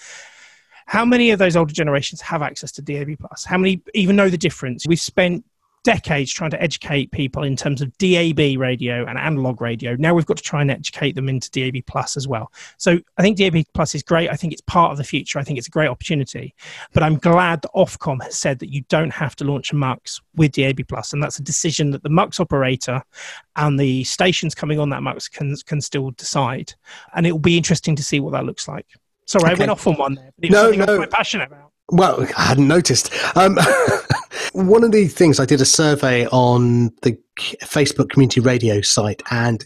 How 0.87 1.05
many 1.05 1.31
of 1.31 1.39
those 1.39 1.55
older 1.55 1.73
generations 1.73 2.21
have 2.21 2.41
access 2.41 2.71
to 2.73 2.81
DAB 2.81 3.17
Plus? 3.19 3.45
How 3.45 3.57
many 3.57 3.81
even 3.93 4.15
know 4.15 4.29
the 4.29 4.37
difference? 4.37 4.87
We've 4.87 4.99
spent 4.99 5.45
decades 5.83 6.31
trying 6.31 6.51
to 6.51 6.61
educate 6.61 7.11
people 7.11 7.43
in 7.43 7.55
terms 7.55 7.81
of 7.81 7.95
DAB 7.97 8.39
radio 8.57 9.05
and 9.05 9.17
analog 9.17 9.61
radio. 9.61 9.95
Now 9.95 10.13
we've 10.13 10.25
got 10.25 10.37
to 10.37 10.43
try 10.43 10.61
and 10.61 10.69
educate 10.69 11.15
them 11.15 11.27
into 11.27 11.49
DAB 11.51 11.85
plus 11.87 12.15
as 12.17 12.27
well. 12.27 12.51
So 12.77 12.99
I 13.17 13.21
think 13.21 13.37
DAB 13.37 13.63
plus 13.73 13.95
is 13.95 14.03
great. 14.03 14.29
I 14.29 14.35
think 14.35 14.53
it's 14.53 14.61
part 14.61 14.91
of 14.91 14.97
the 14.97 15.03
future. 15.03 15.39
I 15.39 15.43
think 15.43 15.57
it's 15.57 15.67
a 15.67 15.71
great 15.71 15.87
opportunity. 15.87 16.53
But 16.93 17.03
I'm 17.03 17.17
glad 17.17 17.61
that 17.63 17.71
Ofcom 17.75 18.21
has 18.23 18.37
said 18.37 18.59
that 18.59 18.71
you 18.71 18.81
don't 18.89 19.11
have 19.11 19.35
to 19.37 19.43
launch 19.43 19.71
a 19.71 19.75
MUX 19.75 20.21
with 20.35 20.51
DAB 20.53 20.87
plus, 20.87 21.13
and 21.13 21.21
that's 21.21 21.39
a 21.39 21.43
decision 21.43 21.91
that 21.91 22.03
the 22.03 22.09
MUX 22.09 22.39
operator 22.39 23.01
and 23.55 23.79
the 23.79 24.03
stations 24.03 24.55
coming 24.55 24.79
on 24.79 24.89
that 24.89 25.03
MUX 25.03 25.27
can 25.27 25.55
can 25.65 25.81
still 25.81 26.11
decide. 26.11 26.73
And 27.15 27.25
it 27.25 27.31
will 27.31 27.39
be 27.39 27.57
interesting 27.57 27.95
to 27.95 28.03
see 28.03 28.19
what 28.19 28.33
that 28.33 28.45
looks 28.45 28.67
like. 28.67 28.87
Sorry, 29.25 29.45
okay. 29.45 29.53
I 29.53 29.59
went 29.59 29.71
off 29.71 29.87
on 29.87 29.97
one 29.97 30.15
there. 30.15 30.31
But 30.37 30.45
it 30.45 30.51
was 30.51 30.77
no, 30.77 30.85
no. 30.85 30.93
I'm 30.93 30.99
quite 30.99 31.11
passionate 31.11 31.47
about. 31.47 31.71
Well, 31.91 32.25
I 32.37 32.43
hadn't 32.43 32.67
noticed. 32.67 33.13
Um, 33.35 33.57
one 34.53 34.83
of 34.83 34.91
the 34.91 35.07
things 35.07 35.39
I 35.39 35.45
did 35.45 35.61
a 35.61 35.65
survey 35.65 36.25
on 36.27 36.87
the 37.01 37.17
Facebook 37.37 38.09
community 38.09 38.39
radio 38.39 38.81
site 38.81 39.21
and 39.29 39.65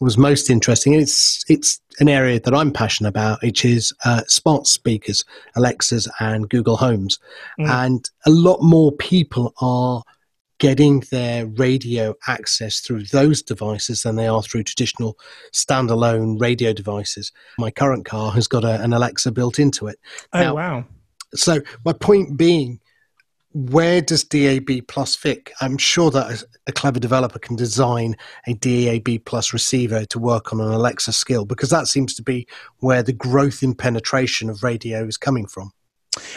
was 0.00 0.16
most 0.16 0.48
interesting. 0.48 0.92
It's 0.92 1.44
it's 1.48 1.80
an 1.98 2.08
area 2.08 2.38
that 2.40 2.54
I'm 2.54 2.72
passionate 2.72 3.08
about, 3.08 3.42
which 3.42 3.64
is 3.64 3.92
uh, 4.04 4.22
smart 4.28 4.66
speakers, 4.66 5.24
Alexas 5.56 6.08
and 6.20 6.48
Google 6.48 6.76
Homes, 6.76 7.18
mm. 7.58 7.68
and 7.68 8.08
a 8.26 8.30
lot 8.30 8.62
more 8.62 8.92
people 8.92 9.52
are 9.60 10.02
getting 10.58 11.00
their 11.10 11.46
radio 11.46 12.14
access 12.28 12.80
through 12.80 13.02
those 13.04 13.42
devices 13.42 14.02
than 14.02 14.16
they 14.16 14.26
are 14.26 14.42
through 14.42 14.62
traditional 14.62 15.18
standalone 15.52 16.40
radio 16.40 16.72
devices. 16.72 17.30
My 17.58 17.70
current 17.70 18.06
car 18.06 18.32
has 18.32 18.46
got 18.46 18.64
a, 18.64 18.80
an 18.82 18.92
Alexa 18.92 19.32
built 19.32 19.58
into 19.58 19.86
it. 19.86 19.98
Oh 20.32 20.40
now, 20.40 20.54
wow! 20.54 20.84
So 21.36 21.60
my 21.84 21.92
point 21.92 22.36
being 22.36 22.80
where 23.56 24.02
does 24.02 24.22
DAB 24.22 24.86
plus 24.86 25.16
fit? 25.16 25.50
I'm 25.62 25.78
sure 25.78 26.10
that 26.10 26.44
a 26.66 26.72
clever 26.72 27.00
developer 27.00 27.38
can 27.38 27.56
design 27.56 28.14
a 28.46 28.52
DAB 28.52 29.24
plus 29.24 29.54
receiver 29.54 30.04
to 30.04 30.18
work 30.18 30.52
on 30.52 30.60
an 30.60 30.70
Alexa 30.70 31.12
skill 31.12 31.46
because 31.46 31.70
that 31.70 31.86
seems 31.86 32.12
to 32.14 32.22
be 32.22 32.46
where 32.80 33.02
the 33.02 33.14
growth 33.14 33.62
in 33.62 33.74
penetration 33.74 34.50
of 34.50 34.62
radio 34.62 35.06
is 35.06 35.16
coming 35.16 35.46
from. 35.46 35.72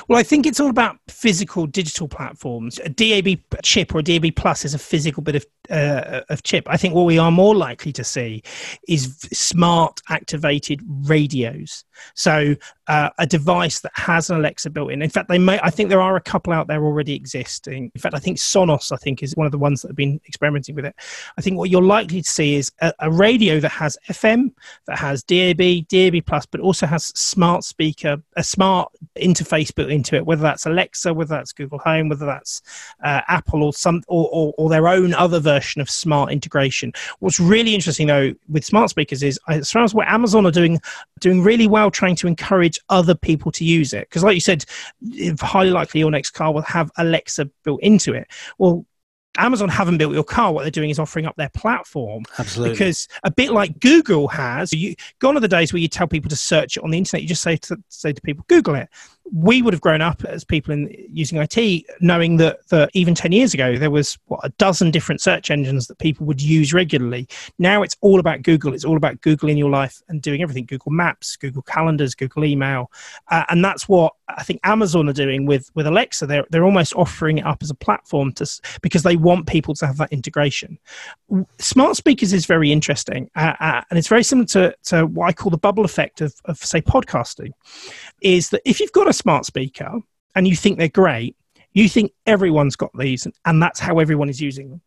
Well, 0.08 0.20
I 0.20 0.24
think 0.24 0.46
it's 0.46 0.60
all 0.60 0.70
about 0.70 0.98
physical 1.08 1.68
digital 1.68 2.08
platforms. 2.08 2.80
A 2.80 2.90
DAB 2.90 3.40
chip 3.64 3.94
or 3.94 4.00
a 4.00 4.04
DAB 4.04 4.36
plus 4.36 4.66
is 4.66 4.74
a 4.74 4.80
physical 4.80 5.24
bit 5.24 5.36
of 5.36 5.46
uh, 5.70 6.22
of 6.30 6.44
chip. 6.44 6.66
I 6.68 6.78
think 6.78 6.96
what 6.96 7.06
we 7.06 7.18
are 7.20 7.32
more 7.32 7.56
likely 7.56 7.92
to 7.94 8.04
see 8.04 8.42
is 8.88 9.18
smart 9.32 10.02
activated 10.10 10.82
radios. 11.04 11.86
So 12.16 12.56
uh, 12.88 13.10
a 13.20 13.28
device 13.28 13.82
that 13.82 13.92
has 13.94 14.30
an 14.30 14.38
Alexa 14.38 14.70
built 14.72 14.92
in. 14.92 15.02
In 15.02 15.10
fact, 15.10 15.30
they 15.30 15.38
may. 15.38 15.60
I 15.62 15.70
think 15.70 15.90
there 15.90 16.02
are 16.02 16.16
a 16.16 16.22
couple 16.22 16.54
out 16.54 16.68
there 16.68 16.84
already 16.84 17.14
existing. 17.14 17.92
In 17.94 18.02
fact, 18.02 18.16
I 18.16 18.20
think 18.20 18.38
Sonos, 18.38 18.92
I 18.92 18.98
think, 18.98 19.22
is 19.22 19.36
one 19.36 19.46
of 19.46 19.52
the 19.52 19.58
ones 19.58 19.82
that 19.82 19.90
have 19.90 19.96
been 19.96 20.20
experimenting 20.28 20.76
with 20.76 20.86
it. 20.86 20.96
I 21.38 21.42
think 21.42 21.58
what 21.58 21.70
you're 21.70 21.84
likely 21.84 22.22
to 22.22 22.30
see 22.30 22.56
is 22.56 22.72
a, 22.82 22.94
a 23.00 23.12
radio 23.12 23.60
that 23.60 23.70
has 23.70 23.98
FM, 24.10 24.52
that 24.88 24.98
has 24.98 25.24
DAB, 25.24 25.88
DAB 25.88 26.26
plus, 26.26 26.46
but 26.46 26.62
also 26.62 26.88
has 26.88 27.06
smart 27.08 27.64
speaker, 27.64 28.18
a 28.36 28.44
smart 28.44 28.92
interface 29.18 29.69
built 29.76 29.90
into 29.90 30.16
it. 30.16 30.26
Whether 30.26 30.42
that's 30.42 30.66
Alexa, 30.66 31.14
whether 31.14 31.36
that's 31.36 31.54
Google 31.54 31.80
Home, 31.80 32.10
whether 32.10 32.26
that's 32.26 32.62
uh, 33.04 33.22
Apple 33.28 33.64
or 33.64 33.74
some 33.74 34.04
or, 34.08 34.30
or, 34.32 34.54
or 34.58 34.70
their 34.70 34.88
own 34.88 35.14
other 35.14 35.40
version 35.40 35.82
of 35.82 35.90
smart 35.90 36.32
integration. 36.32 36.94
What's 37.20 37.40
really 37.40 37.76
interesting 37.76 38.08
though 38.08 38.34
with 38.48 38.66
smart 38.66 38.90
speakers 38.90 39.24
is 39.24 39.40
as 39.48 39.72
far 39.72 39.84
as 39.84 39.94
what 39.94 40.08
Amazon 40.08 40.46
are 40.46 40.52
doing, 40.52 40.80
doing 41.20 41.44
really 41.44 41.68
well 41.68 41.92
trying 41.92 42.16
to 42.18 42.28
encourage 42.28 42.80
other 42.90 43.16
people 43.16 43.52
to 43.54 43.66
use 43.66 43.94
it. 43.94 44.10
Because 44.10 44.24
like 44.24 44.36
you 44.36 44.42
said, 44.42 44.66
highly 45.40 45.72
likely 45.72 46.00
your 46.00 46.12
next 46.12 46.32
car 46.32 46.54
will 46.54 46.62
have 46.62 46.92
Alexa 46.98 47.46
built 47.64 47.82
into 47.82 48.14
it. 48.14 48.28
Well, 48.58 48.86
Amazon 49.38 49.70
haven't 49.70 49.98
built 49.98 50.14
your 50.14 50.24
car. 50.24 50.52
What 50.52 50.64
they're 50.64 50.72
doing 50.72 50.90
is 50.90 51.00
offering 51.00 51.26
up 51.26 51.36
their 51.36 51.50
platform. 51.50 52.24
Absolutely. 52.38 52.74
Because 52.74 53.08
a 53.24 53.32
bit 53.32 53.52
like 53.52 53.80
Google 53.80 54.28
has, 54.28 54.74
you, 54.74 54.96
gone 55.20 55.38
are 55.38 55.40
the 55.40 55.48
days 55.48 55.72
where 55.72 55.82
you 55.82 55.88
tell 55.88 56.08
people 56.08 56.30
to 56.30 56.36
search 56.36 56.78
it 56.78 56.84
on 56.84 56.90
the 56.90 56.98
internet. 56.98 57.22
You 57.22 57.30
just 57.30 57.44
say 57.44 57.56
to, 57.58 57.78
say 57.90 58.12
to 58.12 58.22
people, 58.22 58.44
Google 58.48 58.76
it 58.76 58.90
we 59.34 59.62
would 59.62 59.74
have 59.74 59.82
grown 59.82 60.02
up 60.02 60.24
as 60.26 60.44
people 60.44 60.74
in 60.74 60.94
using 61.12 61.40
IT, 61.40 61.86
knowing 62.02 62.38
that, 62.38 62.68
that 62.70 62.90
even 62.94 63.16
10 63.16 63.32
years 63.32 63.54
ago, 63.54 63.78
there 63.78 63.92
was 63.92 64.18
what, 64.26 64.40
a 64.44 64.50
dozen 64.58 64.92
different 64.92 65.22
search 65.22 65.52
engines 65.52 65.88
that 65.88 65.98
people 66.00 66.26
would 66.26 66.42
use 66.42 66.74
regularly. 66.74 67.28
Now 67.58 67.84
it's 67.84 67.96
all 68.02 68.20
about 68.20 68.42
Google. 68.42 68.74
It's 68.74 68.86
all 68.86 68.98
about 68.98 69.22
Google 69.22 69.50
in 69.50 69.58
your 69.58 69.70
life 69.70 70.02
and 70.08 70.22
doing 70.22 70.42
everything 70.42 70.66
Google 70.66 70.92
Maps, 70.92 71.36
Google 71.36 71.62
Calendars, 71.62 72.16
Google 72.16 72.46
Email. 72.46 72.92
Uh, 73.30 73.44
and 73.50 73.64
that's 73.64 73.88
what 73.88 74.14
I 74.30 74.44
think 74.44 74.60
Amazon 74.64 75.10
are 75.10 75.14
doing 75.14 75.46
with, 75.46 75.70
with 75.76 75.88
Alexa. 75.88 76.28
They're, 76.28 76.46
they're 76.50 76.66
almost 76.66 76.94
offering 76.96 77.40
it 77.40 77.46
up 77.46 77.62
as 77.62 77.70
a 77.70 77.76
platform 77.76 78.32
to, 78.34 78.50
because 78.82 79.04
they 79.04 79.16
want 79.16 79.48
people 79.48 79.74
to 79.76 79.88
have 79.88 79.98
that 79.98 80.12
integration. 80.12 80.78
Smart 81.60 81.96
speakers 81.96 82.34
is 82.34 82.46
very 82.46 82.72
interesting. 82.72 83.30
Uh, 83.36 83.54
uh, 83.60 83.82
and 83.90 83.98
it's 83.98 84.08
very 84.08 84.24
similar 84.24 84.46
to, 84.48 84.76
to 84.86 85.06
what 85.06 85.28
I 85.28 85.34
call 85.34 85.50
the 85.50 85.58
bubble 85.58 85.86
effect 85.86 86.22
of, 86.22 86.34
of, 86.46 86.58
say, 86.58 86.82
podcasting, 86.82 87.52
is 88.22 88.50
that 88.50 88.62
if 88.66 88.80
you've 88.80 88.92
got 88.92 89.08
a 89.08 89.14
smart 89.20 89.46
speaker 89.46 90.00
and 90.36 90.48
you 90.48 90.56
think 90.56 90.78
they're 90.78 90.90
great, 90.90 91.36
you 91.74 91.88
think 91.88 92.12
everyone's 92.26 92.76
got 92.76 92.92
these, 92.98 93.28
and 93.46 93.62
that's 93.62 93.80
how 93.80 94.00
everyone 94.00 94.30
is 94.30 94.42
using 94.42 94.70
them. 94.70 94.82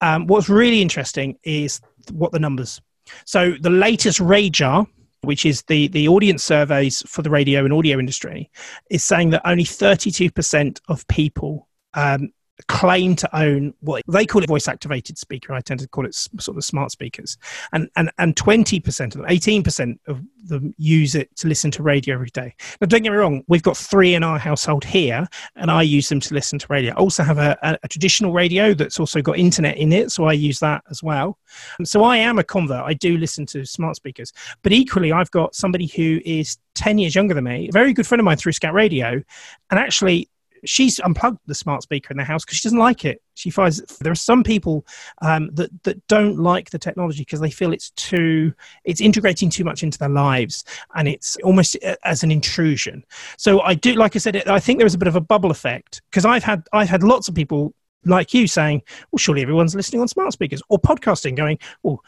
Um, 0.00 0.26
what's 0.26 0.48
really 0.48 0.80
interesting 0.80 1.36
is 1.44 1.80
what 2.12 2.32
the 2.32 2.38
numbers. 2.38 2.80
So 3.26 3.54
the 3.60 3.70
latest 3.70 4.20
RAJAR, 4.20 4.86
which 5.22 5.44
is 5.44 5.62
the, 5.62 5.88
the 5.88 6.08
audience 6.08 6.42
surveys 6.42 7.02
for 7.06 7.22
the 7.22 7.30
radio 7.30 7.64
and 7.64 7.72
audio 7.72 7.98
industry, 7.98 8.50
is 8.90 9.04
saying 9.04 9.30
that 9.30 9.42
only 9.44 9.64
32% 9.64 10.80
of 10.88 11.06
people 11.08 11.68
um, 11.94 12.32
claim 12.68 13.16
to 13.16 13.36
own 13.36 13.74
what 13.80 14.02
they 14.08 14.24
call 14.24 14.42
it 14.42 14.48
voice 14.48 14.68
activated 14.68 15.18
speaker. 15.18 15.52
I 15.52 15.60
tend 15.60 15.80
to 15.80 15.88
call 15.88 16.06
it 16.06 16.14
sort 16.14 16.56
of 16.56 16.64
smart 16.64 16.90
speakers. 16.90 17.36
And 17.72 17.88
and 17.96 18.10
and 18.18 18.36
20% 18.36 19.04
of 19.06 19.12
them, 19.12 19.26
18% 19.26 19.98
of 20.06 20.20
them 20.44 20.74
use 20.78 21.14
it 21.14 21.34
to 21.36 21.48
listen 21.48 21.70
to 21.72 21.82
radio 21.82 22.14
every 22.14 22.28
day. 22.28 22.54
Now, 22.80 22.86
don't 22.86 23.02
get 23.02 23.10
me 23.10 23.16
wrong, 23.16 23.42
we've 23.48 23.62
got 23.62 23.76
three 23.76 24.14
in 24.14 24.22
our 24.22 24.38
household 24.38 24.84
here, 24.84 25.26
and 25.56 25.70
I 25.70 25.82
use 25.82 26.08
them 26.08 26.20
to 26.20 26.34
listen 26.34 26.58
to 26.58 26.66
radio. 26.68 26.92
I 26.92 26.96
also 26.96 27.22
have 27.22 27.38
a, 27.38 27.58
a, 27.62 27.78
a 27.82 27.88
traditional 27.88 28.32
radio 28.32 28.74
that's 28.74 29.00
also 29.00 29.22
got 29.22 29.38
internet 29.38 29.76
in 29.76 29.92
it, 29.92 30.10
so 30.10 30.24
I 30.24 30.32
use 30.32 30.58
that 30.60 30.84
as 30.90 31.02
well. 31.02 31.38
And 31.78 31.88
so 31.88 32.04
I 32.04 32.18
am 32.18 32.38
a 32.38 32.44
convert. 32.44 32.84
I 32.84 32.94
do 32.94 33.16
listen 33.16 33.46
to 33.46 33.64
smart 33.64 33.96
speakers. 33.96 34.32
But 34.62 34.72
equally, 34.72 35.12
I've 35.12 35.30
got 35.30 35.54
somebody 35.54 35.86
who 35.86 36.20
is 36.24 36.58
10 36.74 36.98
years 36.98 37.14
younger 37.14 37.34
than 37.34 37.44
me, 37.44 37.68
a 37.68 37.72
very 37.72 37.92
good 37.92 38.06
friend 38.06 38.20
of 38.20 38.24
mine 38.24 38.36
through 38.36 38.52
Scout 38.52 38.74
Radio, 38.74 39.22
and 39.70 39.80
actually 39.80 40.28
she's 40.64 40.98
unplugged 41.00 41.38
the 41.46 41.54
smart 41.54 41.82
speaker 41.82 42.12
in 42.12 42.16
the 42.16 42.24
house 42.24 42.44
because 42.44 42.58
she 42.58 42.62
doesn't 42.62 42.78
like 42.78 43.04
it. 43.04 43.22
She 43.34 43.50
finds 43.50 43.80
there 44.00 44.12
are 44.12 44.16
some 44.16 44.42
people 44.42 44.86
um, 45.22 45.50
that 45.54 45.70
that 45.84 46.06
don't 46.06 46.38
like 46.38 46.70
the 46.70 46.78
technology 46.78 47.22
because 47.22 47.40
they 47.40 47.50
feel 47.50 47.72
it's 47.72 47.90
too 47.90 48.52
it's 48.84 49.00
integrating 49.00 49.50
too 49.50 49.64
much 49.64 49.82
into 49.82 49.98
their 49.98 50.08
lives 50.08 50.64
and 50.94 51.08
it's 51.08 51.36
almost 51.44 51.76
uh, 51.84 51.96
as 52.04 52.22
an 52.22 52.30
intrusion. 52.30 53.04
So 53.36 53.60
I 53.62 53.74
do, 53.74 53.94
like 53.94 54.16
I 54.16 54.18
said, 54.18 54.36
I 54.48 54.60
think 54.60 54.78
there 54.78 54.86
is 54.86 54.94
a 54.94 54.98
bit 54.98 55.08
of 55.08 55.16
a 55.16 55.20
bubble 55.20 55.50
effect 55.50 56.02
because 56.10 56.24
I've 56.24 56.44
had 56.44 56.66
I've 56.72 56.88
had 56.88 57.02
lots 57.02 57.28
of 57.28 57.34
people 57.34 57.74
like 58.06 58.34
you 58.34 58.46
saying, 58.46 58.82
well, 59.10 59.18
surely 59.18 59.42
everyone's 59.42 59.74
listening 59.74 60.00
on 60.00 60.08
smart 60.08 60.32
speakers 60.32 60.62
or 60.68 60.78
podcasting, 60.78 61.36
going, 61.36 61.58
well, 61.82 62.02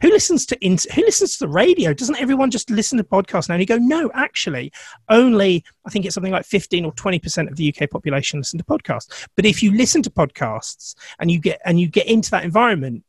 who 0.00 0.10
listens 0.10 0.46
to 0.46 0.58
who 0.62 1.02
listens 1.02 1.36
to 1.36 1.46
the 1.46 1.48
radio? 1.48 1.94
Doesn't 1.94 2.20
everyone 2.20 2.50
just 2.50 2.70
listen 2.70 2.98
to 2.98 3.04
podcasts 3.04 3.48
now? 3.48 3.54
And 3.54 3.62
you 3.62 3.66
go 3.66 3.78
no 3.78 4.10
actually 4.14 4.72
only 5.08 5.64
i 5.86 5.90
think 5.90 6.04
it's 6.04 6.14
something 6.14 6.32
like 6.32 6.44
15 6.44 6.84
or 6.84 6.92
20% 6.92 7.50
of 7.50 7.56
the 7.56 7.74
uk 7.74 7.90
population 7.90 8.40
listen 8.40 8.58
to 8.58 8.64
podcasts. 8.64 9.26
But 9.36 9.46
if 9.46 9.62
you 9.62 9.72
listen 9.72 10.02
to 10.02 10.10
podcasts 10.10 10.94
and 11.18 11.30
you 11.30 11.38
get 11.38 11.60
and 11.64 11.80
you 11.80 11.88
get 11.88 12.06
into 12.06 12.30
that 12.30 12.44
environment 12.44 13.04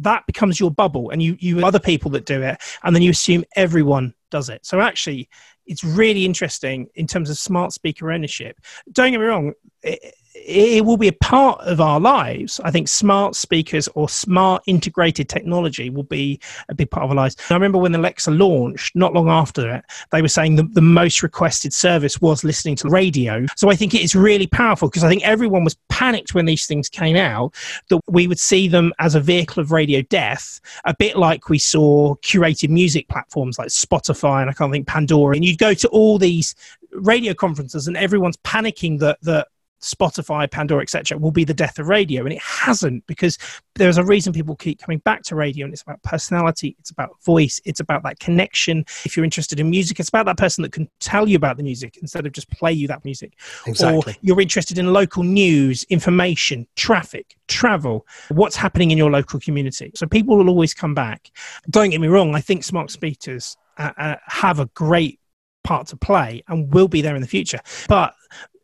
that 0.00 0.26
becomes 0.26 0.60
your 0.60 0.70
bubble 0.70 1.10
and 1.10 1.22
you 1.22 1.36
you 1.38 1.64
other 1.64 1.80
people 1.80 2.10
that 2.12 2.26
do 2.26 2.42
it 2.42 2.60
and 2.82 2.94
then 2.94 3.02
you 3.02 3.10
assume 3.10 3.44
everyone 3.56 4.14
does 4.30 4.50
it. 4.50 4.64
So 4.66 4.80
actually 4.80 5.28
it's 5.66 5.82
really 5.84 6.24
interesting 6.24 6.88
in 6.94 7.06
terms 7.06 7.30
of 7.30 7.38
smart 7.38 7.72
speaker 7.72 8.10
ownership. 8.10 8.58
Don't 8.92 9.10
get 9.10 9.20
me 9.20 9.26
wrong 9.26 9.54
it, 9.82 10.14
it 10.46 10.84
will 10.84 10.96
be 10.96 11.08
a 11.08 11.12
part 11.12 11.60
of 11.62 11.80
our 11.80 12.00
lives. 12.00 12.60
I 12.64 12.70
think 12.70 12.88
smart 12.88 13.34
speakers 13.34 13.88
or 13.94 14.08
smart 14.08 14.62
integrated 14.66 15.28
technology 15.28 15.90
will 15.90 16.04
be 16.04 16.40
a 16.68 16.74
big 16.74 16.90
part 16.90 17.04
of 17.04 17.10
our 17.10 17.16
lives. 17.16 17.36
I 17.50 17.54
remember 17.54 17.78
when 17.78 17.92
the 17.92 17.98
Alexa 17.98 18.30
launched, 18.30 18.94
not 18.94 19.12
long 19.12 19.28
after 19.28 19.76
it, 19.76 19.84
they 20.10 20.22
were 20.22 20.28
saying 20.28 20.56
the, 20.56 20.64
the 20.72 20.80
most 20.80 21.22
requested 21.22 21.72
service 21.72 22.20
was 22.20 22.44
listening 22.44 22.76
to 22.76 22.88
radio. 22.88 23.46
So 23.56 23.70
I 23.70 23.76
think 23.76 23.94
it 23.94 24.02
is 24.02 24.14
really 24.14 24.46
powerful 24.46 24.88
because 24.88 25.04
I 25.04 25.08
think 25.08 25.26
everyone 25.26 25.64
was 25.64 25.76
panicked 25.88 26.34
when 26.34 26.46
these 26.46 26.66
things 26.66 26.88
came 26.88 27.16
out 27.16 27.54
that 27.90 28.00
we 28.08 28.26
would 28.26 28.38
see 28.38 28.68
them 28.68 28.92
as 28.98 29.14
a 29.14 29.20
vehicle 29.20 29.60
of 29.60 29.72
radio 29.72 30.02
death, 30.02 30.60
a 30.84 30.94
bit 30.94 31.16
like 31.16 31.48
we 31.48 31.58
saw 31.58 32.14
curated 32.16 32.70
music 32.70 33.08
platforms 33.08 33.58
like 33.58 33.68
Spotify 33.68 34.40
and 34.40 34.50
I 34.50 34.52
can't 34.52 34.72
think 34.72 34.86
Pandora. 34.86 35.36
And 35.36 35.44
you'd 35.44 35.58
go 35.58 35.74
to 35.74 35.88
all 35.88 36.18
these 36.18 36.54
radio 36.92 37.34
conferences 37.34 37.86
and 37.86 37.96
everyone's 37.96 38.36
panicking 38.38 38.98
that 39.00 39.18
that 39.22 39.48
Spotify, 39.80 40.50
Pandora, 40.50 40.82
etc., 40.82 41.18
will 41.18 41.30
be 41.30 41.44
the 41.44 41.54
death 41.54 41.78
of 41.78 41.88
radio, 41.88 42.24
and 42.24 42.32
it 42.32 42.40
hasn't 42.40 43.06
because 43.06 43.38
there's 43.74 43.98
a 43.98 44.04
reason 44.04 44.32
people 44.32 44.56
keep 44.56 44.80
coming 44.80 44.98
back 44.98 45.22
to 45.24 45.36
radio, 45.36 45.64
and 45.64 45.72
it's 45.72 45.82
about 45.82 46.02
personality, 46.02 46.76
it's 46.78 46.90
about 46.90 47.10
voice, 47.22 47.60
it's 47.64 47.80
about 47.80 48.02
that 48.02 48.18
connection. 48.18 48.84
If 49.04 49.16
you're 49.16 49.24
interested 49.24 49.60
in 49.60 49.70
music, 49.70 50.00
it's 50.00 50.08
about 50.08 50.26
that 50.26 50.36
person 50.36 50.62
that 50.62 50.72
can 50.72 50.88
tell 51.00 51.28
you 51.28 51.36
about 51.36 51.56
the 51.56 51.62
music 51.62 51.98
instead 52.00 52.26
of 52.26 52.32
just 52.32 52.50
play 52.50 52.72
you 52.72 52.88
that 52.88 53.04
music. 53.04 53.38
Exactly. 53.66 54.12
Or 54.12 54.16
you're 54.20 54.40
interested 54.40 54.78
in 54.78 54.92
local 54.92 55.22
news, 55.22 55.84
information, 55.84 56.66
traffic, 56.76 57.36
travel, 57.46 58.06
what's 58.28 58.56
happening 58.56 58.90
in 58.90 58.98
your 58.98 59.10
local 59.10 59.40
community. 59.40 59.92
So 59.94 60.06
people 60.06 60.36
will 60.36 60.48
always 60.48 60.74
come 60.74 60.94
back. 60.94 61.30
Don't 61.70 61.90
get 61.90 62.00
me 62.00 62.08
wrong, 62.08 62.34
I 62.34 62.40
think 62.40 62.64
smart 62.64 62.90
speakers 62.90 63.56
uh, 63.78 63.92
uh, 63.96 64.16
have 64.26 64.58
a 64.58 64.66
great 64.66 65.20
part 65.64 65.86
to 65.88 65.96
play 65.96 66.42
and 66.48 66.72
will 66.72 66.88
be 66.88 67.02
there 67.02 67.14
in 67.14 67.22
the 67.22 67.28
future. 67.28 67.60
But 67.88 68.14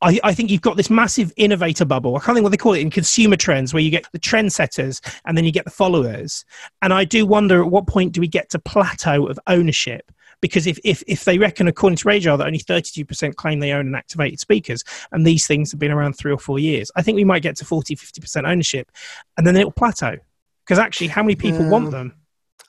I, 0.05 0.21
I, 0.23 0.35
think 0.35 0.51
you've 0.51 0.61
got 0.61 0.77
this 0.77 0.91
massive 0.91 1.33
innovator 1.37 1.87
bubble. 1.87 2.15
I 2.15 2.21
can't 2.21 2.37
think 2.37 2.43
what 2.43 2.51
they 2.51 2.59
call 2.59 2.75
it 2.75 2.81
in 2.81 2.91
consumer 2.91 3.37
trends, 3.37 3.73
where 3.73 3.83
you 3.83 3.91
get 3.91 4.07
the 4.13 4.19
trendsetters 4.19 5.01
and 5.25 5.37
then 5.37 5.47
you 5.47 5.51
get 5.51 5.65
the 5.65 5.71
followers. 5.71 6.45
And 6.83 6.93
I 6.93 7.05
do 7.05 7.25
wonder 7.25 7.63
at 7.63 7.71
what 7.71 7.87
point 7.87 8.13
do 8.13 8.21
we 8.21 8.29
get 8.29 8.51
to 8.51 8.59
plateau 8.59 9.27
of 9.27 9.41
ownership? 9.47 10.13
Because 10.43 10.67
if, 10.67 10.79
if, 10.85 11.03
if 11.07 11.25
they 11.25 11.39
reckon, 11.39 11.69
according 11.69 11.97
to 11.97 12.05
RAJAR, 12.05 12.37
that 12.37 12.47
only 12.47 12.59
32% 12.59 13.35
claim 13.37 13.61
they 13.61 13.73
own 13.73 13.87
and 13.87 13.97
activated 13.97 14.41
speakers, 14.41 14.85
and 15.11 15.27
these 15.27 15.47
things 15.47 15.71
have 15.71 15.81
been 15.81 15.91
around 15.91 16.13
three 16.15 16.33
or 16.33 16.39
four 16.39 16.59
years, 16.59 16.91
I 16.97 17.03
think 17.03 17.17
we 17.17 17.25
might 17.25 17.43
get 17.43 17.57
to 17.57 17.65
40, 17.65 17.97
50% 17.97 18.47
ownership, 18.47 18.93
and 19.39 19.47
then 19.47 19.57
it'll 19.57 19.73
plateau. 19.73 20.19
Because 20.65 20.79
actually, 20.79 21.09
how 21.09 21.23
many 21.23 21.35
people 21.35 21.67
want 21.69 21.91
them? 21.91 22.15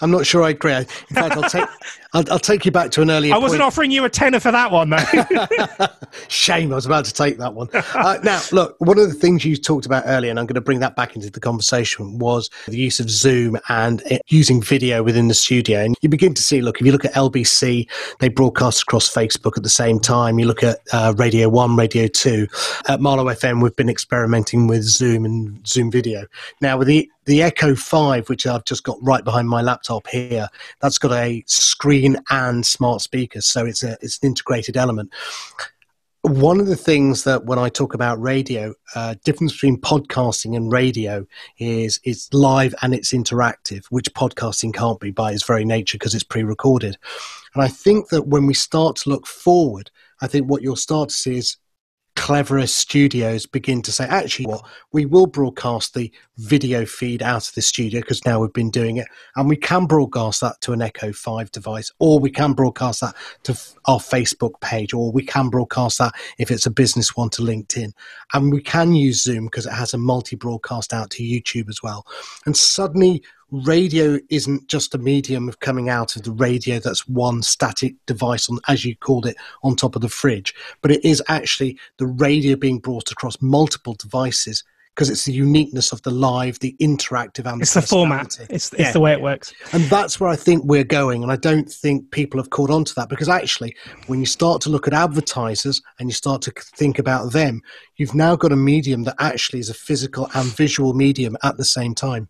I'm 0.02 0.12
not 0.12 0.26
sure 0.26 0.44
I 0.44 0.50
agree. 0.50 0.74
In 0.74 0.86
fact, 0.86 1.38
I'll 1.38 1.50
take 1.50 1.68
I'll, 2.16 2.24
I'll, 2.32 2.40
take 2.40 2.66
you 2.66 2.72
back 2.72 2.92
to 2.92 3.02
an 3.02 3.12
earlier. 3.12 3.34
I 3.34 3.38
wasn't 3.38 3.60
point. 3.60 3.68
offering 3.68 3.92
you 3.92 4.06
a 4.06 4.10
tenner 4.10 4.40
for 4.40 4.50
that 4.50 4.72
one, 4.72 4.90
though. 4.90 4.98
Shame, 6.30 6.72
I 6.72 6.76
was 6.76 6.86
about 6.86 7.04
to 7.06 7.14
take 7.14 7.38
that 7.40 7.54
one. 7.54 7.68
Uh, 7.74 8.20
now, 8.24 8.42
look, 8.54 8.78
one 8.80 8.98
of 8.98 9.10
the 9.10 9.14
things 9.14 9.44
you 9.44 9.58
talked 9.58 9.86
about 9.86 10.04
earlier, 10.06 10.30
and 10.30 10.40
I'm 10.40 10.46
going 10.46 10.56
to 10.56 10.62
bring 10.62 10.80
that 10.80 10.96
back 10.96 11.18
into 11.18 11.30
the 11.30 11.42
conversation, 11.42 12.18
was 12.18 12.50
the 12.68 12.78
use 12.78 13.02
of 13.02 13.10
Zoom 13.10 13.58
and 13.68 14.02
using 14.28 14.62
video 14.62 15.04
within 15.04 15.28
the 15.28 15.34
studio. 15.34 15.82
And 15.82 15.98
you 16.02 16.08
begin 16.08 16.34
to 16.36 16.42
see, 16.42 16.62
look, 16.62 16.80
if 16.80 16.86
you 16.86 16.94
look 16.94 17.04
at 17.04 17.14
LBC, 17.16 17.90
they 18.20 18.30
broadcast 18.30 18.84
across 18.84 19.14
Facebook 19.14 19.58
at 19.58 19.64
the 19.64 19.70
same 19.70 20.00
time. 20.00 20.40
You 20.40 20.46
look 20.46 20.64
at 20.64 20.80
uh, 20.94 21.14
Radio 21.18 21.50
One, 21.50 21.76
Radio 21.76 22.08
Two. 22.08 22.48
At 22.88 23.02
Marlow 23.02 23.26
FM, 23.26 23.62
we've 23.62 23.76
been 23.76 23.90
experimenting 23.90 24.68
with 24.68 24.84
Zoom 24.84 25.26
and 25.26 25.68
Zoom 25.68 25.92
video. 25.92 26.28
Now, 26.62 26.78
with 26.78 26.88
the 26.88 27.12
the 27.26 27.42
Echo 27.42 27.76
5, 27.76 28.30
which 28.30 28.46
I've 28.46 28.66
just 28.66 28.84
got 28.84 28.98
right 29.02 29.24
behind 29.24 29.50
my 29.50 29.62
laptop 29.62 30.08
here, 30.08 30.48
that's 30.80 30.98
got 30.98 31.12
a 31.12 31.44
screen 31.48 32.18
and 32.30 32.66
smart 32.66 33.02
speakers. 33.02 33.46
So 33.48 33.66
it's, 33.66 33.84
a, 33.84 33.98
it's 34.02 34.20
an 34.22 34.28
integrated 34.28 34.78
element. 34.78 35.12
One 36.22 36.60
of 36.60 36.66
the 36.66 36.76
things 36.76 37.24
that 37.26 37.46
when 37.46 37.60
I 37.60 37.70
talk 37.70 37.94
about 37.94 38.20
radio, 38.20 38.74
uh, 38.96 39.14
difference 39.24 39.54
between 39.54 39.80
podcasting 39.80 40.56
and 40.56 40.72
radio 40.72 41.26
is 41.60 42.00
it's 42.04 42.34
live 42.34 42.74
and 42.82 42.96
it's 42.96 43.14
interactive, 43.14 43.86
which 43.90 44.12
podcasting 44.14 44.74
can't 44.74 45.00
be 45.00 45.12
by 45.12 45.34
its 45.34 45.46
very 45.46 45.66
nature 45.66 46.00
because 46.00 46.16
it's 46.16 46.24
pre-recorded. 46.24 46.98
And 47.54 47.64
I 47.64 47.68
think 47.68 48.10
that 48.10 48.28
when 48.28 48.48
we 48.48 48.56
start 48.56 48.96
to 48.98 49.10
look 49.10 49.28
forward, 49.28 49.92
I 50.22 50.28
think 50.28 50.50
what 50.50 50.64
you'll 50.64 50.76
start 50.76 51.10
to 51.10 51.16
see 51.16 51.38
is 51.38 51.58
cleverest 52.16 52.78
studios 52.78 53.46
begin 53.46 53.82
to 53.82 53.92
say, 53.92 54.06
actually, 54.06 54.46
what 54.46 54.66
we 54.92 55.06
will 55.06 55.28
broadcast 55.28 55.94
the 55.94 56.12
video 56.38 56.86
feed 56.86 57.22
out 57.22 57.48
of 57.48 57.54
the 57.56 57.62
studio 57.62 58.02
because 58.02 58.26
now 58.26 58.40
we've 58.40 58.54
been 58.54 58.72
doing 58.72 58.98
it, 58.98 59.08
and 59.36 59.50
we 59.50 59.56
can 59.56 59.86
broadcast 59.86 60.42
that 60.42 60.60
to 60.62 60.74
an 60.74 60.82
Echo 60.82 61.12
5 61.12 61.52
device, 61.52 61.92
or 62.00 62.20
we 62.20 62.32
can 62.32 62.54
broadcast 62.54 63.02
that 63.02 63.16
to 63.44 63.52
our 63.86 64.00
Facebook 64.00 64.60
page, 64.62 64.94
or 64.94 65.12
we 65.12 65.24
can 65.24 65.50
broadcast 65.50 65.98
that 66.00 66.14
if 66.38 66.52
it's 66.52 66.66
a 66.66 66.72
business 66.72 67.16
one 67.16 67.30
to 67.30 67.42
LinkedIn. 67.42 67.92
And 68.34 68.52
we 68.52 68.62
can 68.62 68.96
use 68.96 69.22
Zoom 69.22 69.46
because 69.46 69.66
it 69.66 69.74
has 69.74 69.94
a 69.94 69.98
multi 69.98 70.36
broadcast 70.36 70.94
out 70.94 71.10
to 71.12 71.24
YouTube 71.24 71.70
as 71.70 71.84
well. 71.84 72.06
And 72.46 72.56
suddenly, 72.56 73.24
radio 73.52 74.20
isn't 74.30 74.68
just 74.68 74.96
a 74.96 74.98
medium 74.98 75.48
of 75.48 75.60
coming 75.60 75.90
out 75.90 76.16
of 76.16 76.24
the 76.24 76.32
radio 76.32 76.80
that's 76.80 77.08
one 77.08 77.42
static 77.44 77.94
device 78.08 78.50
on 78.50 78.60
as 78.68 78.84
you 78.84 78.96
called 78.96 79.26
it 79.26 79.36
on 79.64 79.76
top 79.76 79.96
of 79.96 80.02
the 80.02 80.10
fridge 80.10 80.54
but 80.82 80.92
it 80.92 81.04
is 81.06 81.22
actually 81.28 81.78
the 81.98 82.08
radio 82.08 82.56
being 82.56 82.80
brought 82.80 83.12
across 83.12 83.40
multiple 83.42 83.94
devices 83.94 84.64
because 84.96 85.10
it's 85.10 85.26
the 85.26 85.34
uniqueness 85.34 85.92
of 85.92 86.02
the 86.02 86.10
live 86.10 86.58
the 86.60 86.76
interactive 86.82 87.46
and 87.52 87.62
it's 87.62 87.74
the, 87.76 87.82
the 87.82 87.88
format 87.88 88.38
it's, 88.50 88.74
it's 88.74 88.80
yeah. 88.80 88.92
the 88.92 89.00
way 89.00 89.12
it 89.12 89.22
works. 89.22 89.54
And 89.74 89.84
that's 89.86 90.20
where 90.20 90.30
i 90.30 90.36
think 90.36 90.64
we're 90.66 90.84
going 90.84 91.22
and 91.22 91.32
i 91.32 91.36
don't 91.36 91.70
think 91.70 92.10
people 92.12 92.40
have 92.40 92.50
caught 92.50 92.72
on 92.72 92.84
to 92.86 92.96
that 92.96 93.10
because 93.10 93.30
actually 93.30 93.76
when 94.08 94.20
you 94.20 94.26
start 94.26 94.62
to 94.64 94.70
look 94.70 94.88
at 94.88 94.94
advertisers 94.94 95.82
and 96.00 96.10
you 96.10 96.14
start 96.14 96.42
to 96.44 96.52
think 96.52 96.98
about 96.98 97.32
them 97.32 97.62
you've 97.98 98.16
now 98.16 98.36
got 98.36 98.52
a 98.52 98.56
medium 98.56 99.04
that 99.04 99.16
actually 99.20 99.60
is 99.60 99.70
a 99.70 99.74
physical 99.74 100.30
and 100.34 100.48
visual 100.56 100.94
medium 100.94 101.38
at 101.44 101.58
the 101.58 101.66
same 101.66 101.94
time 101.94 102.28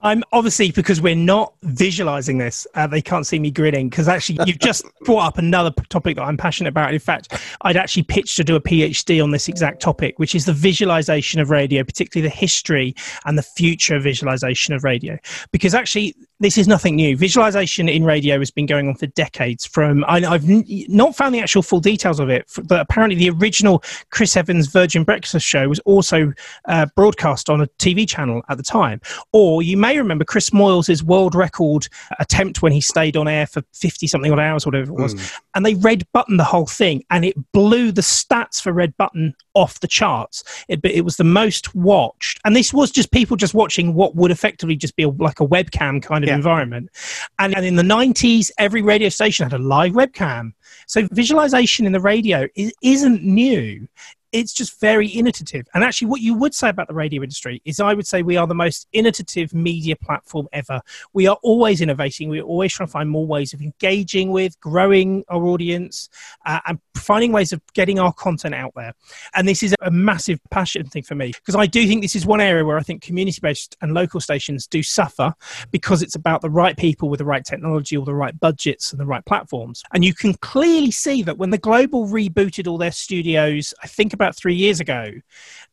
I'm 0.00 0.22
obviously 0.32 0.70
because 0.70 1.00
we're 1.00 1.16
not 1.16 1.54
visualizing 1.62 2.38
this, 2.38 2.66
uh, 2.74 2.86
they 2.86 3.02
can't 3.02 3.26
see 3.26 3.38
me 3.38 3.50
grinning 3.50 3.88
because 3.88 4.06
actually 4.06 4.38
you've 4.46 4.60
just 4.60 4.84
brought 5.04 5.26
up 5.26 5.38
another 5.38 5.72
topic 5.88 6.16
that 6.16 6.22
I'm 6.22 6.36
passionate 6.36 6.68
about. 6.68 6.92
In 6.92 7.00
fact, 7.00 7.34
I'd 7.62 7.76
actually 7.76 8.04
pitched 8.04 8.36
to 8.36 8.44
do 8.44 8.54
a 8.54 8.60
PhD 8.60 9.22
on 9.22 9.32
this 9.32 9.48
exact 9.48 9.80
topic, 9.80 10.18
which 10.18 10.34
is 10.34 10.44
the 10.44 10.52
visualization 10.52 11.40
of 11.40 11.50
radio, 11.50 11.82
particularly 11.82 12.28
the 12.28 12.34
history 12.34 12.94
and 13.24 13.36
the 13.36 13.42
future 13.42 13.98
visualization 13.98 14.72
of 14.74 14.84
radio. 14.84 15.18
Because 15.50 15.74
actually, 15.74 16.14
this 16.40 16.56
is 16.56 16.68
nothing 16.68 16.94
new. 16.96 17.16
Visualization 17.16 17.88
in 17.88 18.04
radio 18.04 18.38
has 18.38 18.50
been 18.50 18.66
going 18.66 18.88
on 18.88 18.94
for 18.94 19.06
decades. 19.06 19.66
From 19.66 20.04
I, 20.06 20.20
have 20.20 20.44
not 20.88 21.16
found 21.16 21.34
the 21.34 21.40
actual 21.40 21.62
full 21.62 21.80
details 21.80 22.20
of 22.20 22.28
it, 22.28 22.48
but 22.64 22.80
apparently 22.80 23.16
the 23.16 23.30
original 23.30 23.82
Chris 24.10 24.36
Evans 24.36 24.68
Virgin 24.68 25.02
Breakfast 25.02 25.44
show 25.44 25.68
was 25.68 25.80
also 25.80 26.32
uh, 26.66 26.86
broadcast 26.94 27.50
on 27.50 27.60
a 27.60 27.66
TV 27.78 28.08
channel 28.08 28.42
at 28.48 28.56
the 28.56 28.62
time. 28.62 29.00
Or 29.32 29.62
you 29.62 29.76
may 29.76 29.98
remember 29.98 30.24
Chris 30.24 30.50
Moyles' 30.50 31.02
world 31.02 31.34
record 31.34 31.88
attempt 32.20 32.62
when 32.62 32.72
he 32.72 32.80
stayed 32.80 33.16
on 33.16 33.26
air 33.26 33.46
for 33.46 33.62
fifty 33.72 34.06
something 34.06 34.32
odd 34.32 34.38
hours, 34.38 34.64
whatever 34.64 34.92
it 34.92 35.00
was, 35.00 35.14
mm. 35.14 35.40
and 35.54 35.66
they 35.66 35.74
red 35.74 36.06
button 36.12 36.36
the 36.36 36.44
whole 36.44 36.66
thing, 36.66 37.02
and 37.10 37.24
it 37.24 37.34
blew 37.52 37.90
the 37.90 38.02
stats 38.02 38.62
for 38.62 38.72
red 38.72 38.96
button 38.96 39.34
off 39.54 39.80
the 39.80 39.88
charts. 39.88 40.44
It, 40.68 40.80
it 40.84 41.04
was 41.04 41.16
the 41.16 41.24
most 41.24 41.74
watched, 41.74 42.38
and 42.44 42.54
this 42.54 42.72
was 42.72 42.92
just 42.92 43.10
people 43.10 43.36
just 43.36 43.54
watching 43.54 43.94
what 43.94 44.14
would 44.14 44.30
effectively 44.30 44.76
just 44.76 44.94
be 44.94 45.02
a, 45.02 45.08
like 45.08 45.40
a 45.40 45.46
webcam 45.46 46.00
kind 46.00 46.22
of 46.22 46.27
yeah. 46.28 46.36
environment. 46.36 46.90
And, 47.38 47.56
and 47.56 47.64
in 47.64 47.76
the 47.76 47.82
90s, 47.82 48.50
every 48.58 48.82
radio 48.82 49.08
station 49.08 49.44
had 49.44 49.58
a 49.58 49.62
live 49.62 49.92
webcam. 49.92 50.52
So 50.86 51.06
visualization 51.12 51.86
in 51.86 51.92
the 51.92 52.00
radio 52.00 52.46
is, 52.54 52.72
isn't 52.82 53.22
new 53.22 53.86
it's 54.32 54.52
just 54.52 54.80
very 54.80 55.08
innovative. 55.08 55.66
And 55.74 55.82
actually, 55.82 56.08
what 56.08 56.20
you 56.20 56.34
would 56.34 56.54
say 56.54 56.68
about 56.68 56.88
the 56.88 56.94
radio 56.94 57.22
industry 57.22 57.62
is 57.64 57.80
I 57.80 57.94
would 57.94 58.06
say 58.06 58.22
we 58.22 58.36
are 58.36 58.46
the 58.46 58.54
most 58.54 58.86
innovative 58.92 59.54
media 59.54 59.96
platform 59.96 60.48
ever. 60.52 60.80
We 61.12 61.26
are 61.26 61.38
always 61.42 61.80
innovating. 61.80 62.28
We're 62.28 62.42
always 62.42 62.72
trying 62.72 62.88
to 62.88 62.92
find 62.92 63.08
more 63.08 63.26
ways 63.26 63.52
of 63.54 63.62
engaging 63.62 64.30
with, 64.30 64.58
growing 64.60 65.24
our 65.28 65.44
audience, 65.44 66.08
uh, 66.46 66.60
and 66.66 66.78
finding 66.94 67.32
ways 67.32 67.52
of 67.52 67.62
getting 67.72 67.98
our 67.98 68.12
content 68.12 68.54
out 68.54 68.72
there. 68.76 68.92
And 69.34 69.48
this 69.48 69.62
is 69.62 69.74
a 69.80 69.90
massive 69.90 70.40
passion 70.50 70.86
thing 70.86 71.02
for 71.02 71.14
me 71.14 71.32
because 71.32 71.56
I 71.56 71.66
do 71.66 71.86
think 71.86 72.02
this 72.02 72.16
is 72.16 72.26
one 72.26 72.40
area 72.40 72.64
where 72.64 72.78
I 72.78 72.82
think 72.82 73.02
community 73.02 73.38
based 73.40 73.76
and 73.80 73.94
local 73.94 74.20
stations 74.20 74.66
do 74.66 74.82
suffer 74.82 75.32
because 75.70 76.02
it's 76.02 76.14
about 76.14 76.42
the 76.42 76.50
right 76.50 76.76
people 76.76 77.08
with 77.08 77.18
the 77.18 77.24
right 77.24 77.44
technology 77.44 77.96
or 77.96 78.04
the 78.04 78.14
right 78.14 78.38
budgets 78.38 78.92
and 78.92 79.00
the 79.00 79.06
right 79.06 79.24
platforms. 79.24 79.82
And 79.92 80.04
you 80.04 80.12
can 80.12 80.34
clearly 80.34 80.90
see 80.90 81.22
that 81.22 81.38
when 81.38 81.50
the 81.50 81.58
Global 81.58 82.06
rebooted 82.06 82.66
all 82.66 82.78
their 82.78 82.92
studios, 82.92 83.72
I 83.82 83.86
think 83.86 84.12
about 84.18 84.36
three 84.36 84.54
years 84.54 84.80
ago, 84.80 85.12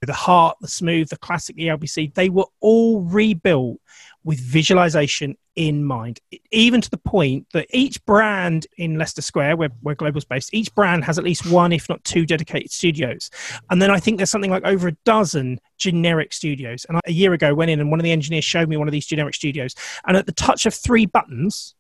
the 0.02 0.14
Heart, 0.14 0.58
the 0.62 0.68
Smooth, 0.68 1.10
the 1.10 1.18
Classic, 1.18 1.56
the 1.56 1.68
LBC, 1.68 2.14
they 2.14 2.30
were 2.30 2.46
all 2.60 3.02
rebuilt 3.02 3.80
with 4.24 4.40
visualization 4.40 5.38
in 5.56 5.84
mind, 5.84 6.20
even 6.52 6.82
to 6.82 6.90
the 6.90 6.98
point 6.98 7.48
that 7.54 7.68
each 7.70 8.04
brand 8.06 8.68
in 8.78 8.98
Leicester 8.98 9.22
Square, 9.22 9.58
where, 9.58 9.70
where 9.82 9.96
Global's 9.96 10.26
based, 10.26 10.54
each 10.54 10.74
brand 10.76 11.06
has 11.06 11.18
at 11.18 11.24
least 11.24 11.50
one, 11.50 11.72
if 11.72 11.88
not 11.88 12.04
two, 12.04 12.26
dedicated 12.26 12.72
studios. 12.72 13.30
And 13.70 13.82
then 13.82 13.92
I 13.92 14.00
think 14.00 14.18
there's 14.18 14.32
something 14.32 14.52
like 14.52 14.66
over 14.66 14.90
a 14.90 14.98
dozen 15.06 15.60
generic 15.78 16.34
studios. 16.34 16.86
And 16.90 16.98
I, 16.98 17.02
a 17.06 17.12
year 17.12 17.34
ago, 17.34 17.54
went 17.54 17.72
in 17.72 17.80
and 17.80 17.90
one 17.90 18.00
of 18.00 18.04
the 18.04 18.12
engineers 18.12 18.44
showed 18.44 18.68
me 18.68 18.78
one 18.78 18.88
of 18.88 18.92
these 18.92 19.06
generic 19.06 19.36
studios. 19.36 19.76
And 20.06 20.18
at 20.18 20.26
the 20.26 20.34
touch 20.34 20.66
of 20.66 20.74
three 20.74 21.06
buttons, 21.06 21.76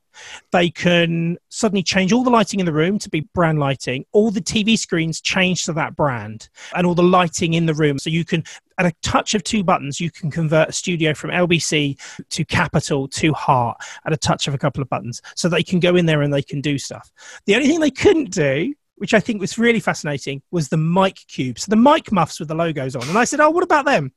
they 0.52 0.70
can 0.70 1.38
suddenly 1.50 1.84
change 1.84 2.12
all 2.12 2.24
the 2.24 2.30
lighting 2.30 2.60
in 2.60 2.66
the 2.66 2.74
room 2.74 3.00
to 3.00 3.10
be 3.10 3.22
brand 3.34 3.60
lighting. 3.60 4.06
All 4.12 4.32
the 4.32 4.42
TV 4.42 4.78
screens 4.78 5.22
change 5.22 5.64
to 5.66 5.74
that 5.74 5.96
brand 5.96 6.50
and 6.76 6.86
all 6.86 6.96
the 6.96 7.04
lighting 7.04 7.54
in 7.54 7.66
the 7.66 7.74
room. 7.74 8.00
So 8.00 8.10
you 8.10 8.26
can, 8.26 8.44
at 8.78 8.86
a 8.86 8.94
touch 9.02 9.34
of 9.34 9.44
two 9.44 9.64
buttons, 9.64 10.00
you 10.00 10.12
can 10.12 10.32
convert 10.32 10.70
a 10.70 10.74
studio 10.74 11.14
from 11.14 11.32
LBC 11.32 11.98
to 12.30 12.46
Capital 12.46 13.08
to 13.10 13.34
Heart 13.34 13.78
at 14.06 14.14
a 14.14 14.18
touch 14.18 14.48
of 14.48 14.54
a 14.54 14.58
couple 14.58 14.82
of 14.82 14.90
buttons. 14.90 15.22
So 15.36 15.50
they 15.50 15.64
can 15.64 15.80
go 15.80 15.96
in 15.96 16.06
there 16.06 16.22
and 16.22 16.34
they 16.34 16.44
can 16.44 16.62
do 16.62 16.78
stuff. 16.78 17.12
The 17.46 17.56
only 17.56 17.68
thing 17.68 17.80
they 17.80 17.92
couldn't 17.92 18.32
do 18.32 18.74
which 18.98 19.14
I 19.14 19.20
think 19.20 19.42
was 19.42 19.58
really 19.58 19.80
fascinating, 19.80 20.42
was 20.52 20.70
the 20.70 20.78
mic 20.78 21.18
cube. 21.28 21.60
So 21.60 21.70
the 21.70 21.76
mic 21.76 22.12
muffs 22.12 22.40
with 22.40 22.48
the 22.48 22.56
logos 22.56 22.96
on. 22.96 23.08
And 23.08 23.18
I 23.18 23.26
said, 23.26 23.40
Oh, 23.40 23.50
what 23.50 23.64
about 23.64 23.86
them? 23.86 24.12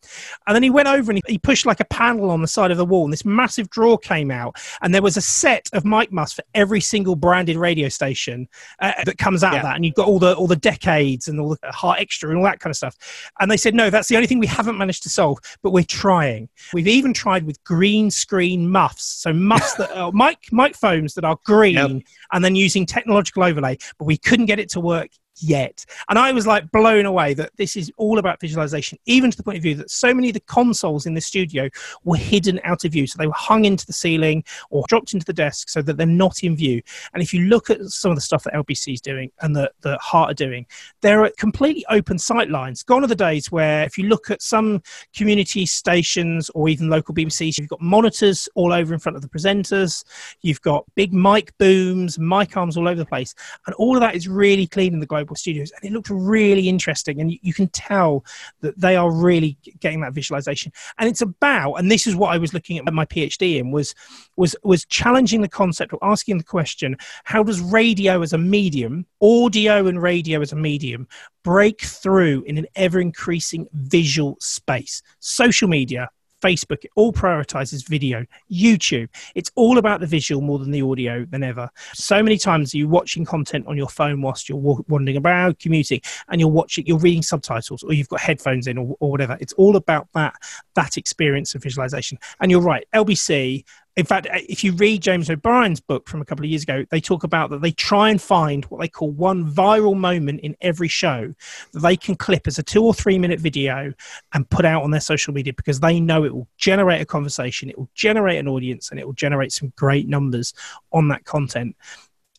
And 0.47 0.55
then 0.55 0.63
he 0.63 0.71
went 0.71 0.89
over 0.89 1.11
and 1.11 1.19
he, 1.19 1.33
he 1.33 1.39
pushed 1.39 1.67
like 1.67 1.81
a 1.81 1.85
panel 1.87 2.31
on 2.31 2.43
the 2.43 2.49
side 2.49 2.71
of 2.71 2.77
the 2.77 2.85
wall, 2.85 3.05
and 3.05 3.13
this 3.13 3.25
massive 3.25 3.71
drawer 3.71 3.99
came 3.99 4.31
out. 4.31 4.57
And 4.83 4.95
there 4.95 5.03
was 5.03 5.17
a 5.17 5.23
set 5.23 5.69
of 5.73 5.85
mic 5.85 6.13
muffs 6.13 6.33
for 6.33 6.45
every 6.55 6.81
single 6.81 7.17
branded 7.17 7.57
radio 7.57 7.89
station 7.89 8.49
uh, 8.81 8.93
that 9.05 9.19
comes 9.19 9.43
out 9.43 9.53
yeah. 9.53 9.59
of 9.59 9.63
that. 9.65 9.77
And 9.77 9.85
you've 9.85 9.95
got 9.95 10.09
all 10.09 10.19
the 10.19 10.35
all 10.35 10.47
the 10.47 10.57
decades 10.57 11.29
and 11.29 11.41
all 11.41 11.57
the 11.61 11.73
heart 11.73 12.01
extra 12.01 12.29
and 12.29 12.39
all 12.39 12.45
that 12.45 12.61
kind 12.61 12.71
of 12.71 12.77
stuff. 12.77 12.97
And 13.41 13.51
they 13.51 13.57
said, 13.57 13.75
No, 13.75 13.91
that's 13.91 14.09
the 14.09 14.17
only 14.17 14.27
thing 14.27 14.39
we 14.39 14.47
haven't 14.47 14.79
managed 14.79 15.03
to 15.05 15.09
solve, 15.09 15.39
but 15.63 15.73
we're 15.73 15.85
trying. 15.85 16.49
We've 16.73 16.89
even 16.89 17.13
tried 17.13 17.45
with 17.45 17.63
green 17.65 18.11
screen 18.11 18.71
muffs. 18.71 19.05
So 19.05 19.33
muffs 19.33 19.75
that 19.75 19.91
are 19.97 20.13
mic 20.13 20.53
microphones 20.53 21.15
that 21.15 21.25
are 21.25 21.39
green 21.45 21.75
yep. 21.75 22.03
and 22.33 22.45
then 22.45 22.55
using 22.55 22.87
technological 22.87 23.43
overlay, 23.43 23.79
but 23.99 24.05
we 24.05 24.17
couldn't 24.17 24.47
get 24.47 24.59
it 24.59 24.68
to 24.69 24.81
work 24.81 25.11
yet. 25.43 25.85
And 26.09 26.19
I 26.19 26.33
was 26.33 26.47
like 26.47 26.71
blown 26.71 27.07
away 27.07 27.35
that 27.35 27.57
this 27.57 27.77
is 27.77 27.91
all 27.97 28.19
about 28.19 28.41
visualization, 28.41 28.99
even 29.07 29.31
to 29.31 29.37
the 29.37 29.43
point 29.43 29.57
of 29.57 29.63
view 29.63 29.75
that 29.77 29.91
so 29.91 30.15
many 30.15 30.29
of 30.29 30.35
the 30.35 30.41
consoles 30.41 31.07
in 31.07 31.15
the 31.15 31.21
studio 31.21 31.69
were 32.05 32.17
hidden 32.17 32.61
out 32.65 32.85
of 32.85 32.93
view. 32.93 33.07
So 33.07 33.17
they 33.19 33.27
were 33.27 33.33
hung 33.35 33.65
into 33.65 33.87
the 33.87 33.93
ceiling 33.93 34.45
or 34.71 34.85
dropped 34.89 35.15
into 35.15 35.27
the 35.27 35.33
desk 35.33 35.69
so 35.69 35.83
that 35.83 35.97
they're 35.97 36.07
not 36.07 36.43
in 36.43 36.57
view. 36.57 36.83
And 37.15 37.23
if 37.23 37.33
you 37.33 37.47
look 37.47 37.71
at 37.71 37.81
some 37.87 38.11
of 38.11 38.17
the 38.17 38.23
stuff 38.23 38.45
that 38.45 38.55
LBC 38.55 38.95
is 38.95 39.01
doing 39.01 39.31
and 39.41 39.55
that 39.57 39.73
the 39.81 39.97
Heart 39.99 40.31
are 40.31 40.35
doing, 40.35 40.67
there 41.01 41.25
are 41.25 41.31
completely 41.39 41.85
open 41.91 42.19
sight 42.19 42.51
lines. 42.51 42.83
Gone 42.83 43.05
are 43.05 43.09
the 43.09 43.15
days 43.15 43.51
where 43.51 43.85
if 43.85 43.99
you 43.99 44.09
look 44.09 44.31
at 44.31 44.43
some 44.43 44.83
community 45.15 45.67
stations 45.67 46.51
or 46.51 46.69
even 46.69 46.89
local 46.89 47.15
BBCs, 47.15 47.59
you've 47.59 47.69
got 47.69 47.81
monitors 47.81 48.49
all 48.55 48.73
over 48.73 48.95
in 48.95 49.01
front 49.01 49.17
of 49.17 49.23
the 49.23 49.29
presenters, 49.29 50.05
you've 50.43 50.61
got 50.63 50.85
big 50.95 51.13
mic 51.13 51.57
booms, 51.59 52.19
mic 52.19 52.57
arms 52.57 52.77
all 52.77 52.89
over 52.89 52.99
the 52.99 53.07
place. 53.07 53.35
And 53.67 53.75
all 53.77 53.97
of 53.97 54.01
that 54.01 54.15
is 54.15 54.29
really 54.29 54.67
clean 54.67 54.95
in 54.95 55.01
the 55.01 55.07
studios 55.37 55.73
and 55.73 55.85
it 55.85 55.95
looked 55.95 56.11
really 56.11 56.69
interesting 56.69 57.21
and 57.21 57.33
you, 57.33 57.39
you, 57.43 57.55
can 57.55 57.69
tell 57.69 58.25
that 58.61 58.79
they 58.81 58.97
are 58.97 59.11
really 59.11 59.57
getting 59.81 60.01
that 60.01 60.13
visualization. 60.13 60.73
And 60.99 61.09
it's 61.09 61.21
about 61.21 61.75
and 61.75 61.91
this 61.91 62.07
is 62.07 62.15
what 62.17 62.33
i 62.33 62.39
was 62.39 62.55
looking 62.55 62.79
at 62.79 62.93
my 62.93 63.05
phd 63.07 63.59
in 63.59 63.71
was 63.71 63.95
was 64.37 64.55
was 64.63 64.85
challenging 64.87 65.41
the 65.41 65.49
concept 65.49 65.93
or 65.93 65.99
asking 66.03 66.39
the 66.39 66.45
question 66.45 66.97
how 67.25 67.43
does 67.43 67.61
radio 67.61 68.23
as 68.23 68.33
a 68.33 68.39
medium 68.39 69.07
audio 69.21 69.87
and 69.87 70.01
radio 70.01 70.41
as 70.41 70.53
a 70.53 70.57
medium 70.57 71.07
break 71.43 71.81
through 71.81 72.43
in 72.43 72.59
an 72.59 72.67
ever 72.77 73.01
increasing 73.01 73.67
visual 73.73 74.37
space? 74.41 75.03
Social 75.21 75.69
media 75.69 76.11
Facebook, 76.41 76.85
it 76.85 76.91
all 76.97 77.13
prioritizes 77.13 77.87
video. 77.87 78.25
YouTube, 78.51 79.09
it's 79.35 79.51
all 79.55 79.79
about 79.79 80.01
the 80.01 80.07
visual 80.07 80.41
more 80.41 80.59
than 80.59 80.71
the 80.71 80.83
audio 80.83 81.25
than 81.25 81.43
ever. 81.43 81.71
So 81.95 82.23
many 82.23 82.39
times 82.39 82.75
you're 82.75 82.89
watching 82.89 83.25
content 83.25 83.67
on 83.67 83.77
your 83.77 83.89
phone 83.89 84.23
whilst 84.23 84.49
you're 84.49 84.59
wandering 84.59 85.17
about, 85.17 85.59
commuting, 85.59 86.01
and 86.29 86.41
you're 86.41 86.51
watching, 86.51 86.87
you're 86.87 86.99
reading 86.99 87.23
subtitles, 87.23 87.83
or 87.83 87.93
you've 87.93 88.09
got 88.09 88.21
headphones 88.21 88.67
in, 88.67 88.79
or, 88.79 88.97
or 89.01 89.11
whatever. 89.11 89.37
It's 89.41 89.53
all 89.55 89.77
about 89.77 90.09
that 90.15 90.35
that 90.75 90.97
experience 90.97 91.55
of 91.55 91.63
visualization. 91.63 92.19
And 92.41 92.51
you're 92.51 92.61
right, 92.61 92.87
LBC 92.95 93.65
in 93.99 94.07
fact, 94.07 94.29
uh, 94.29 94.39
if 94.49 94.63
you 94.63 94.73
read 94.75 95.03
James 95.03 95.29
O'Brien's 95.29 95.81
book 95.81 96.09
from 96.09 96.23
a 96.23 96.25
couple 96.25 96.45
of 96.45 96.51
years 96.51 96.63
ago, 96.63 96.85
they 96.91 97.01
talk 97.01 97.25
about 97.25 97.51
that 97.51 97.63
they 97.63 97.73
try 97.73 98.11
and 98.11 98.23
find 98.23 98.65
what 98.67 98.81
they 98.81 98.87
call 98.87 99.11
one 99.11 99.53
viral 99.53 99.97
moment 99.97 100.39
in 100.41 100.57
every 100.61 100.87
show 100.87 101.35
that 101.73 101.81
they 101.81 101.97
can 101.97 102.15
clip 102.15 102.47
as 102.47 102.61
a 102.61 102.63
two 102.63 102.85
or 102.85 102.95
three 102.95 103.19
minute 103.19 103.41
video 103.41 103.93
and 104.35 104.49
put 104.51 104.65
out 104.65 104.85
on 104.85 104.93
their 104.93 105.01
social 105.01 105.35
media 105.35 105.53
because 105.53 105.81
they 105.81 105.99
know 105.99 106.23
it 106.23 106.33
will 106.33 106.47
generate 106.59 107.01
a 107.01 107.05
conversation, 107.05 107.69
it 107.69 107.77
will 107.77 107.91
generate 107.95 108.39
an 108.39 108.47
audience, 108.47 108.93
and 108.93 109.01
it 109.01 109.05
will 109.05 109.15
generate 109.15 109.51
some 109.51 109.73
great 109.75 110.07
numbers 110.07 110.55
on 110.93 111.09
that 111.09 111.25
content. 111.25 111.75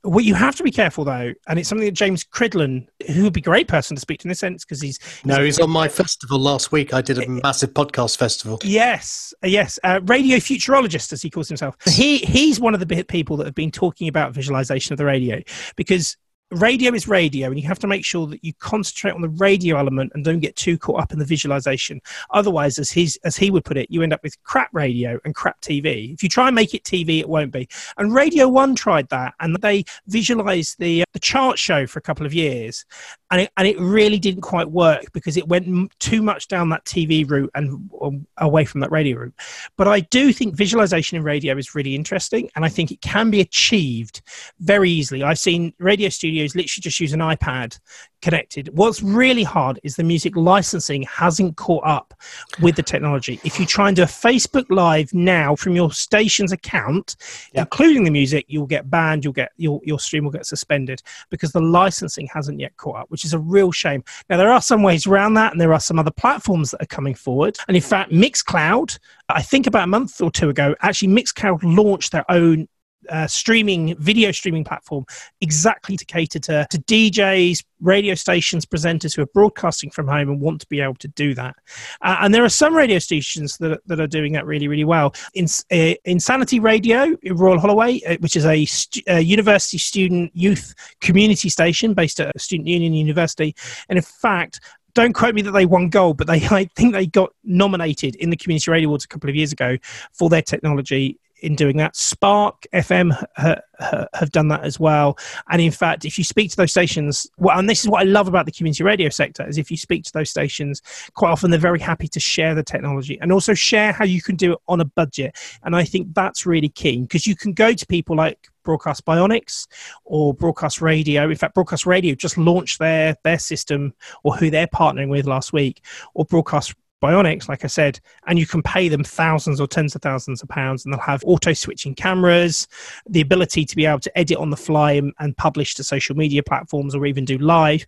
What 0.04 0.24
you 0.24 0.34
have 0.34 0.56
to 0.56 0.64
be 0.64 0.72
careful 0.72 1.04
though, 1.04 1.34
and 1.48 1.60
it's 1.60 1.68
something 1.68 1.86
that 1.86 1.94
James 1.94 2.24
Cridland, 2.24 2.88
who 3.14 3.24
would 3.24 3.34
be 3.34 3.42
a 3.42 3.44
great 3.44 3.68
person 3.68 3.96
to 3.96 4.02
speak 4.02 4.20
to 4.22 4.28
in 4.28 4.30
this 4.30 4.40
sense, 4.40 4.64
because 4.64 4.82
he's, 4.82 4.98
he's 5.04 5.26
no, 5.26 5.44
he's 5.44 5.60
on 5.60 5.70
my 5.70 5.90
festival 5.90 6.40
last 6.40 6.72
week. 6.72 6.94
I 6.94 7.02
did 7.02 7.18
a 7.18 7.28
massive 7.28 7.74
podcast 7.74 8.18
festival. 8.18 8.60
Yes, 8.64 9.34
uh, 9.44 9.48
yes, 9.48 9.78
uh, 9.84 10.00
radio 10.06 10.38
futurologist 10.38 11.12
as 11.12 11.22
he 11.22 11.30
calls 11.30 11.50
himself. 11.50 11.76
He 11.86 12.20
he's 12.20 12.60
one 12.60 12.74
of 12.74 12.80
the 12.80 13.04
people 13.06 13.36
that 13.38 13.46
have 13.46 13.56
been 13.56 13.72
talking 13.72 14.08
about 14.08 14.34
visualization 14.34 14.94
of 14.94 14.98
the 14.98 15.06
radio 15.06 15.42
because 15.76 16.16
radio 16.52 16.94
is 16.94 17.08
radio 17.08 17.48
and 17.48 17.60
you 17.60 17.68
have 17.68 17.80
to 17.80 17.88
make 17.88 18.04
sure 18.04 18.28
that 18.28 18.44
you 18.44 18.54
concentrate 18.60 19.12
on 19.12 19.22
the 19.22 19.30
radio 19.30 19.78
element 19.78 20.12
and 20.16 20.26
don't 20.26 20.40
get 20.40 20.56
too 20.56 20.78
caught 20.78 21.02
up 21.02 21.14
in 21.14 21.20
the 21.20 21.26
visualization. 21.26 22.02
Otherwise 22.32 22.80
as 22.80 22.92
he's 22.92 23.18
as 23.18 23.38
he 23.38 23.52
would 23.52 23.66
put 23.66 23.78
it 23.78 23.90
you 23.90 24.02
end 24.02 24.14
up 24.14 24.24
with 24.24 24.42
crap 24.44 24.70
radio 24.74 25.20
and 25.26 25.36
crap 25.36 25.60
tv 25.62 26.14
if 26.14 26.24
you 26.24 26.30
try 26.30 26.48
and 26.48 26.56
make 26.56 26.74
it 26.74 26.84
tv 26.84 27.20
it 27.20 27.30
won't 27.30 27.52
be. 27.52 27.68
And 27.98 28.14
radio 28.14 28.48
one 28.48 28.76
tried 28.76 29.10
that 29.10 29.34
and 29.40 29.56
they 29.58 29.84
visualized 30.08 30.80
the 30.80 31.04
uh, 31.04 31.06
the 31.14 31.20
chart 31.20 31.60
show 31.60 31.86
for 31.86 32.00
a 32.00 32.02
couple 32.02 32.26
of 32.26 32.34
years 32.34 32.86
and 33.32 33.42
it, 33.42 33.52
and 33.58 33.68
it 33.68 33.80
really 33.80 34.20
didn't 34.20 34.42
quite 34.42 34.70
work 34.70 35.12
because 35.14 35.38
it 35.38 35.48
went 35.48 35.98
too 36.00 36.22
much 36.22 36.48
down 36.48 36.70
that 36.70 36.86
tv 36.86 37.30
route 37.30 37.52
and 37.54 37.90
um, 38.02 38.26
away 38.38 38.66
from 38.66 38.82
that 38.82 38.92
radio 38.92 39.18
route. 39.18 39.34
But 39.78 39.88
i 39.88 40.00
do 40.00 40.32
think 40.32 40.56
visualization 40.56 41.18
in 41.18 41.24
radio 41.24 41.58
is 41.58 41.76
really 41.76 41.96
interesting 41.96 42.50
and 42.56 42.64
i 42.66 42.70
think 42.70 42.92
it 42.92 43.02
can 43.02 43.30
be 43.30 43.42
achieved 43.42 44.22
very 44.60 44.90
easily. 44.90 45.24
I've 45.24 45.40
seen 45.40 45.74
radio 45.80 46.10
studios 46.10 46.30
studios 46.30 46.56
literally 46.56 46.82
just 46.82 47.00
use 47.00 47.14
an 47.14 47.20
iPad 47.20 47.80
connected. 48.22 48.70
What's 48.78 49.02
really 49.02 49.44
hard 49.44 49.80
is 49.84 49.96
the 49.96 50.04
music 50.04 50.36
licensing 50.36 51.04
hasn't 51.04 51.58
caught 51.58 51.86
up 51.86 52.14
with 52.62 52.76
the 52.76 52.84
technology. 52.84 53.40
If 53.44 53.60
you 53.60 53.66
try 53.66 53.88
and 53.88 53.96
do 53.96 54.04
a 54.04 54.08
Facebook 54.08 54.66
Live 54.70 55.14
now 55.14 55.56
from 55.56 55.76
your 55.76 55.92
station's 55.92 56.52
account, 56.52 57.16
yep. 57.54 57.68
including 57.68 58.04
the 58.04 58.12
music, 58.12 58.46
you'll 58.48 58.66
get 58.66 58.90
banned. 58.90 59.24
You'll 59.24 59.34
get 59.34 59.52
your 59.58 59.82
your 59.84 60.00
stream 60.00 60.24
will 60.24 60.32
get 60.32 60.46
suspended 60.46 61.02
because 61.30 61.52
the 61.52 61.62
licensing 61.62 62.28
hasn't 62.34 62.60
yet 62.60 62.76
caught 62.78 62.98
up, 62.98 63.10
which 63.10 63.26
is 63.26 63.34
a 63.34 63.40
real 63.40 63.72
shame. 63.72 64.04
Now 64.30 64.38
there 64.38 64.52
are 64.52 64.62
some 64.62 64.84
ways 64.84 65.08
around 65.08 65.36
that, 65.36 65.52
and 65.52 65.62
there 65.62 65.74
are 65.74 65.80
some 65.80 66.00
other 66.00 66.12
platforms 66.12 66.72
that 66.72 66.82
are 66.82 66.88
coming 66.88 67.16
forward. 67.16 67.58
And 67.68 67.76
in 67.76 67.84
fact, 67.84 68.12
Mixcloud, 68.12 69.00
I 69.30 69.42
think 69.42 69.68
about 69.68 69.84
a 69.84 69.88
month 69.88 70.22
or 70.22 70.32
two 70.32 70.50
ago, 70.50 70.76
actually 70.82 71.10
Mixcloud 71.10 71.60
launched 71.64 72.12
their 72.12 72.30
own 72.30 72.68
uh, 73.10 73.28
streaming 73.28 73.96
video 73.98 74.32
streaming 74.32 74.64
platform 74.64 75.06
exactly 75.42 75.98
to 75.98 76.06
cater 76.06 76.40
to, 76.40 76.68
to 76.70 76.78
DJs, 76.80 77.64
radio 77.82 78.14
stations, 78.16 78.66
presenters 78.66 79.16
who 79.16 79.22
are 79.22 79.28
broadcasting 79.28 79.90
from 79.90 80.08
home 80.08 80.30
and 80.30 80.42
want 80.42 80.62
to 80.62 80.68
be 80.68 80.82
able 80.82 80.96
to 80.96 81.08
do 81.10 81.34
that. 81.34 81.56
Uh, 82.02 82.18
and 82.22 82.34
there 82.34 82.44
are 82.44 82.50
some 82.50 82.76
radio 82.76 83.00
stations 83.00 83.58
that, 83.58 83.80
that 83.88 84.00
are 84.00 84.08
doing 84.08 84.34
that 84.34 84.46
really, 84.46 84.68
really 84.68 84.84
well. 84.84 85.14
In, 85.34 85.46
uh, 85.72 85.94
Insanity 86.06 86.60
Radio, 86.60 87.16
Royal 87.32 87.60
Holloway, 87.60 88.02
uh, 88.04 88.18
which 88.20 88.36
is 88.36 88.46
a, 88.46 88.68
a, 89.08 89.20
university 89.22 89.78
student 89.78 90.32
youth 90.34 90.74
community 91.02 91.50
station 91.50 91.94
based 91.94 92.20
at 92.20 92.40
Student 92.40 92.68
Union 92.68 92.94
University. 92.94 93.56
And 93.90 93.98
in 93.98 94.04
fact, 94.04 94.60
don't 94.94 95.14
quote 95.14 95.36
me 95.36 95.42
that 95.44 95.52
they 95.52 95.66
won 95.66 95.90
gold, 95.90 96.18
but 96.18 96.28
they 96.28 96.46
I 96.52 96.66
think 96.76 96.94
they 96.94 97.08
got 97.08 97.32
nominated 97.44 98.16
in 98.16 98.30
the 98.30 98.38
Community 98.38 98.72
Radio 98.72 98.90
Awards 98.90 99.06
a 99.06 99.08
couple 99.08 99.30
of 99.30 99.36
years 99.36 99.52
ago 99.52 99.78
for 100.14 100.30
their 100.30 100.42
technology 100.42 101.20
in 101.42 101.56
doing 101.56 101.78
that. 101.78 101.96
Spark 101.96 102.66
FM 102.74 103.12
ha, 103.36 103.56
ha, 103.80 104.06
have 104.14 104.32
done 104.32 104.48
that 104.50 104.64
as 104.64 104.80
well. 104.80 105.18
And 105.50 105.62
in 105.62 105.72
fact, 105.72 106.06
if 106.06 106.18
you 106.18 106.24
speak 106.24 106.52
to 106.52 106.58
those 106.58 106.72
stations, 106.72 107.28
well, 107.38 107.58
and 107.58 107.70
this 107.70 107.82
is 107.82 107.90
what 107.90 108.02
I 108.02 108.06
love 108.06 108.28
about 108.28 108.46
the 108.46 108.52
community 108.52 108.84
radio 108.84 109.10
sector, 109.10 109.48
is 109.48 109.58
if 109.58 109.72
you 109.72 109.78
speak 109.78 110.04
to 110.06 110.14
those 110.14 110.30
stations, 110.30 110.82
quite 111.14 111.32
often 111.32 111.52
they're 111.52 111.60
very 111.60 111.80
happy 111.80 112.08
to 112.10 112.20
share 112.20 112.56
the 112.56 112.64
technology 112.64 113.18
and 113.22 113.32
also 113.32 113.54
share 113.54 113.92
how 113.92 114.06
you 114.06 114.22
can 114.22 114.36
do 114.36 114.54
it 114.54 114.60
on 114.68 114.82
a 114.82 114.86
budget. 114.86 115.36
And 115.64 115.76
I 115.76 115.84
think 115.84 116.14
that's 116.14 116.46
really 116.46 116.70
key 116.70 117.02
because 117.02 117.26
you 117.26 117.36
can 117.36 117.54
go 117.54 117.74
to 117.74 117.86
people 117.88 118.16
like 118.16 118.50
Broadcast 118.64 119.06
Bionics 119.06 119.68
or 120.06 120.34
Broadcast 120.34 120.82
Radio. 120.82 121.30
In 121.30 121.36
fact, 121.36 121.56
Broadcast 121.56 121.86
Radio 121.86 122.16
just 122.16 122.38
launched 122.38 122.80
their 122.80 123.16
their 123.24 123.40
system 123.40 123.94
or 124.24 124.36
who 124.36 124.50
they're 124.50 124.68
partnering 124.68 125.10
with 125.10 125.26
last 125.26 125.54
week, 125.54 125.84
or 126.14 126.26
Broadcast 126.26 126.76
Bionics, 127.02 127.48
like 127.48 127.64
I 127.64 127.68
said, 127.68 128.00
and 128.28 128.38
you 128.38 128.46
can 128.46 128.62
pay 128.62 128.90
them 128.90 129.04
thousands 129.04 129.62
or 129.62 129.68
tens 129.68 129.96
of 129.96 130.02
thousands 130.02 130.42
of 130.42 130.50
pounds, 130.50 130.84
and 130.84 130.94
they'll 130.94 131.02
have 131.02 131.24
auto 131.26 131.54
switching 131.54 131.96
cameras, 131.96 132.68
the 133.08 133.22
ability 133.22 133.66
to 133.66 133.76
be 133.76 133.86
able 133.86 134.00
to 134.00 134.18
edit 134.18 134.38
on 134.38 134.50
the 134.50 134.58
fly 134.58 134.94
and, 134.94 135.14
and, 135.20 135.38
publish 135.38 135.76
to 135.76 135.84
social 135.84 136.16
media 136.16 136.44
platforms 136.44 136.94
or 136.94 137.06
even 137.06 137.24
do 137.24 137.38
live. 137.38 137.86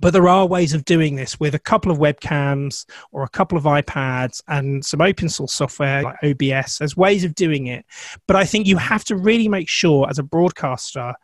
But 0.00 0.12
there 0.12 0.28
are 0.28 0.46
ways 0.46 0.74
of 0.74 0.84
doing 0.84 1.14
this 1.14 1.38
with 1.38 1.54
a 1.54 1.58
couple 1.58 1.90
of 1.90 1.98
webcams 1.98 2.84
or 3.12 3.22
a 3.22 3.28
couple 3.28 3.56
of 3.56 3.64
iPads 3.64 4.42
and 4.48 4.84
some 4.84 5.00
open 5.00 5.28
source 5.28 5.54
software 5.54 6.02
like 6.02 6.16
OBS. 6.22 6.78
There's 6.78 6.96
ways 6.96 7.24
of 7.24 7.34
doing 7.34 7.68
it. 7.68 7.84
But 8.26 8.36
I 8.36 8.44
think 8.44 8.66
you 8.66 8.76
have 8.76 9.04
to 9.04 9.16
really 9.16 9.48
make 9.48 9.68
sure 9.68 10.08
as 10.10 10.18
a 10.18 10.24
broadcaster 10.24 11.14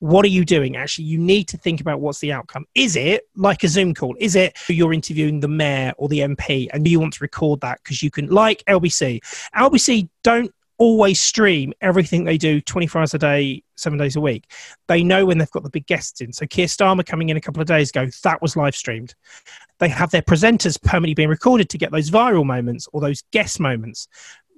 what 0.00 0.24
are 0.24 0.28
you 0.28 0.44
doing? 0.44 0.76
Actually, 0.76 1.06
you 1.06 1.18
need 1.18 1.48
to 1.48 1.56
think 1.56 1.80
about 1.80 2.00
what's 2.00 2.20
the 2.20 2.32
outcome. 2.32 2.64
Is 2.74 2.96
it 2.96 3.22
like 3.36 3.64
a 3.64 3.68
Zoom 3.68 3.94
call? 3.94 4.16
Is 4.18 4.36
it 4.36 4.56
you're 4.68 4.92
interviewing 4.92 5.40
the 5.40 5.48
mayor 5.48 5.92
or 5.98 6.08
the 6.08 6.20
MP 6.20 6.68
and 6.72 6.86
you 6.86 7.00
want 7.00 7.14
to 7.14 7.24
record 7.24 7.60
that 7.62 7.80
because 7.82 8.02
you 8.02 8.10
can, 8.10 8.28
like 8.28 8.62
LBC? 8.66 9.20
LBC 9.56 10.08
don't 10.22 10.52
always 10.78 11.20
stream 11.20 11.72
everything 11.80 12.22
they 12.22 12.38
do 12.38 12.60
24 12.60 13.00
hours 13.00 13.14
a 13.14 13.18
day, 13.18 13.62
seven 13.76 13.98
days 13.98 14.14
a 14.14 14.20
week. 14.20 14.50
They 14.86 15.02
know 15.02 15.26
when 15.26 15.38
they've 15.38 15.50
got 15.50 15.64
the 15.64 15.70
big 15.70 15.86
guests 15.86 16.20
in. 16.20 16.32
So 16.32 16.46
Keir 16.46 16.66
Starmer 16.66 17.04
coming 17.04 17.28
in 17.30 17.36
a 17.36 17.40
couple 17.40 17.60
of 17.60 17.66
days 17.66 17.90
ago, 17.90 18.06
that 18.22 18.40
was 18.40 18.56
live 18.56 18.76
streamed. 18.76 19.14
They 19.80 19.88
have 19.88 20.12
their 20.12 20.22
presenters 20.22 20.80
permanently 20.80 21.14
being 21.14 21.28
recorded 21.28 21.68
to 21.70 21.78
get 21.78 21.90
those 21.90 22.10
viral 22.10 22.46
moments 22.46 22.88
or 22.92 23.00
those 23.00 23.22
guest 23.32 23.58
moments 23.58 24.06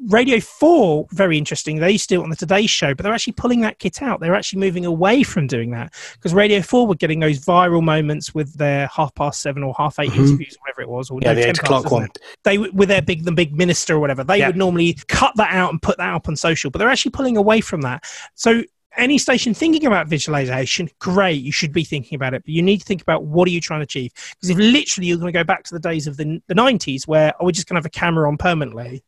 Radio 0.08 0.40
4, 0.40 1.08
very 1.12 1.36
interesting. 1.36 1.76
They 1.76 1.90
used 1.90 2.08
to 2.08 2.14
do 2.14 2.20
it 2.20 2.24
on 2.24 2.30
the 2.30 2.36
Today 2.36 2.66
Show, 2.66 2.94
but 2.94 3.02
they're 3.02 3.12
actually 3.12 3.34
pulling 3.34 3.60
that 3.60 3.78
kit 3.78 4.00
out. 4.00 4.20
They're 4.20 4.34
actually 4.34 4.60
moving 4.60 4.86
away 4.86 5.22
from 5.22 5.46
doing 5.46 5.72
that 5.72 5.92
because 6.14 6.32
Radio 6.32 6.62
4 6.62 6.86
were 6.86 6.94
getting 6.94 7.20
those 7.20 7.44
viral 7.44 7.82
moments 7.82 8.34
with 8.34 8.54
their 8.54 8.86
half 8.86 9.14
past 9.14 9.42
seven 9.42 9.62
or 9.62 9.74
half 9.76 9.98
8 9.98 10.10
mm-hmm. 10.10 10.20
interviews, 10.20 10.56
whatever 10.60 10.82
it 10.82 10.88
was. 10.88 11.10
Or 11.10 11.18
yeah, 11.20 11.32
no, 11.32 11.40
the 11.40 11.48
8 11.48 11.58
o'clock 11.58 11.90
one. 11.90 12.08
They, 12.44 12.56
with 12.58 12.88
their 12.88 13.02
big, 13.02 13.24
the 13.24 13.32
big 13.32 13.54
minister 13.54 13.96
or 13.96 14.00
whatever, 14.00 14.24
they 14.24 14.38
yeah. 14.38 14.46
would 14.46 14.56
normally 14.56 14.96
cut 15.08 15.34
that 15.36 15.52
out 15.52 15.70
and 15.70 15.82
put 15.82 15.98
that 15.98 16.14
up 16.14 16.28
on 16.28 16.36
social, 16.36 16.70
but 16.70 16.78
they're 16.78 16.88
actually 16.88 17.10
pulling 17.10 17.36
away 17.36 17.60
from 17.60 17.82
that. 17.82 18.04
So 18.34 18.62
any 18.96 19.18
station 19.18 19.54
thinking 19.54 19.86
about 19.86 20.08
visualization, 20.08 20.88
great, 20.98 21.42
you 21.42 21.52
should 21.52 21.72
be 21.72 21.84
thinking 21.84 22.16
about 22.16 22.34
it, 22.34 22.42
but 22.42 22.50
you 22.50 22.62
need 22.62 22.78
to 22.78 22.84
think 22.84 23.02
about 23.02 23.24
what 23.24 23.46
are 23.46 23.50
you 23.50 23.60
trying 23.60 23.80
to 23.80 23.84
achieve? 23.84 24.12
Because 24.14 24.50
if 24.50 24.56
literally 24.56 25.08
you're 25.08 25.18
going 25.18 25.32
to 25.32 25.38
go 25.38 25.44
back 25.44 25.64
to 25.64 25.74
the 25.74 25.80
days 25.80 26.06
of 26.06 26.16
the, 26.16 26.42
the 26.48 26.54
90s 26.54 27.06
where 27.06 27.34
oh, 27.38 27.46
we're 27.46 27.52
just 27.52 27.68
going 27.68 27.74
to 27.74 27.78
have 27.78 27.86
a 27.86 27.90
camera 27.90 28.28
on 28.28 28.36
permanently, 28.36 29.02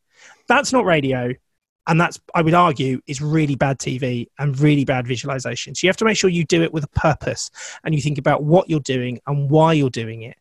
that's 0.52 0.72
not 0.72 0.84
radio 0.84 1.32
and 1.86 2.00
that's 2.00 2.20
i 2.34 2.42
would 2.42 2.54
argue 2.54 3.00
is 3.06 3.20
really 3.20 3.54
bad 3.56 3.78
tv 3.78 4.26
and 4.38 4.58
really 4.60 4.84
bad 4.84 5.06
visualization. 5.06 5.74
So 5.74 5.86
you 5.86 5.88
have 5.88 5.96
to 5.98 6.04
make 6.04 6.16
sure 6.16 6.30
you 6.30 6.44
do 6.44 6.62
it 6.62 6.72
with 6.72 6.84
a 6.84 6.88
purpose 6.88 7.50
and 7.84 7.94
you 7.94 8.00
think 8.00 8.18
about 8.18 8.44
what 8.44 8.68
you're 8.68 8.80
doing 8.80 9.20
and 9.26 9.50
why 9.50 9.72
you're 9.72 9.90
doing 9.90 10.22
it. 10.22 10.36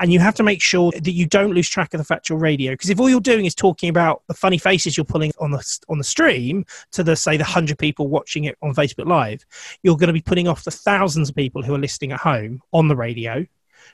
And 0.00 0.12
you 0.12 0.20
have 0.20 0.34
to 0.36 0.42
make 0.42 0.60
sure 0.60 0.92
that 0.92 1.12
you 1.12 1.26
don't 1.26 1.52
lose 1.52 1.68
track 1.68 1.94
of 1.94 1.98
the 1.98 2.04
factual 2.04 2.38
radio 2.38 2.72
because 2.72 2.90
if 2.90 3.00
all 3.00 3.08
you're 3.08 3.20
doing 3.20 3.44
is 3.44 3.54
talking 3.54 3.88
about 3.88 4.22
the 4.28 4.34
funny 4.34 4.58
faces 4.58 4.96
you're 4.96 5.04
pulling 5.04 5.32
on 5.40 5.50
the 5.50 5.78
on 5.88 5.98
the 5.98 6.04
stream 6.04 6.64
to 6.92 7.02
the 7.02 7.16
say 7.16 7.36
the 7.36 7.44
100 7.44 7.78
people 7.78 8.08
watching 8.08 8.44
it 8.44 8.56
on 8.62 8.74
facebook 8.74 9.06
live 9.06 9.44
you're 9.82 9.96
going 9.96 10.08
to 10.08 10.12
be 10.12 10.20
putting 10.20 10.46
off 10.48 10.64
the 10.64 10.70
thousands 10.70 11.28
of 11.28 11.34
people 11.34 11.62
who 11.62 11.74
are 11.74 11.78
listening 11.78 12.12
at 12.12 12.20
home 12.20 12.60
on 12.72 12.88
the 12.88 12.96
radio 12.96 13.44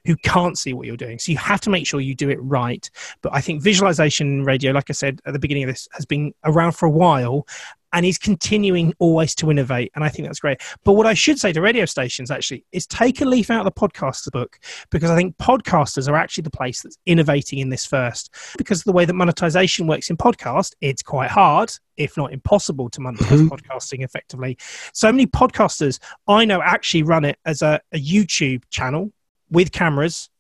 who 0.05 0.17
can't 0.17 0.59
see 0.59 0.73
what 0.73 0.87
you're 0.87 0.97
doing. 0.97 1.19
So 1.19 1.33
you 1.33 1.39
have 1.39 1.61
to 1.63 1.71
make 1.71 1.87
sure 1.87 2.01
you 2.01 2.15
do 2.15 2.31
it 2.31 2.39
right. 2.43 2.89
But 3.23 3.35
I 3.35 3.41
think 3.41 3.63
visualization 3.63 4.45
radio, 4.45 4.73
like 4.73 4.91
I 4.91 4.93
said 4.93 5.21
at 5.27 5.33
the 5.33 5.39
beginning 5.39 5.65
of 5.65 5.69
this, 5.69 5.89
has 5.93 6.07
been 6.07 6.33
around 6.45 6.73
for 6.73 6.87
a 6.87 6.91
while 6.91 7.47
and 7.93 8.07
is 8.07 8.19
continuing 8.19 8.95
always 8.99 9.35
to 9.37 9.51
innovate. 9.51 9.91
And 9.95 10.05
I 10.05 10.09
think 10.09 10.27
that's 10.27 10.41
great. 10.41 10.61
But 10.85 10.93
what 10.93 11.07
I 11.07 11.15
should 11.15 11.39
say 11.39 11.53
to 11.53 11.61
radio 11.61 11.85
stations 11.85 12.31
actually 12.31 12.65
is 12.73 12.87
take 12.87 13.21
a 13.21 13.25
leaf 13.25 13.51
out 13.51 13.67
of 13.67 13.73
the 13.73 13.81
podcaster 13.81 14.31
book 14.31 14.59
because 14.91 15.11
I 15.11 15.17
think 15.17 15.37
podcasters 15.39 16.09
are 16.09 16.17
actually 16.17 16.43
the 16.43 16.51
place 16.51 16.83
that's 16.83 16.99
innovating 17.07 17.59
in 17.59 17.69
this 17.69 17.87
first. 17.87 18.35
Because 18.57 18.83
the 18.83 18.93
way 18.93 19.05
that 19.05 19.15
monetization 19.15 19.87
works 19.87 20.11
in 20.11 20.17
podcast, 20.17 20.75
it's 20.81 21.03
quite 21.03 21.31
hard, 21.31 21.73
if 21.97 22.17
not 22.17 22.33
impossible, 22.33 22.89
to 22.91 23.01
monetize 23.01 23.39
mm-hmm. 23.39 23.49
podcasting 23.49 24.05
effectively. 24.05 24.57
So 24.93 25.11
many 25.11 25.27
podcasters 25.27 25.99
I 26.29 26.45
know 26.45 26.63
actually 26.63 27.03
run 27.03 27.25
it 27.25 27.39
as 27.45 27.63
a, 27.63 27.81
a 27.93 27.99
YouTube 27.99 28.63
channel 28.71 29.13
with 29.51 29.73
cameras 29.73 30.31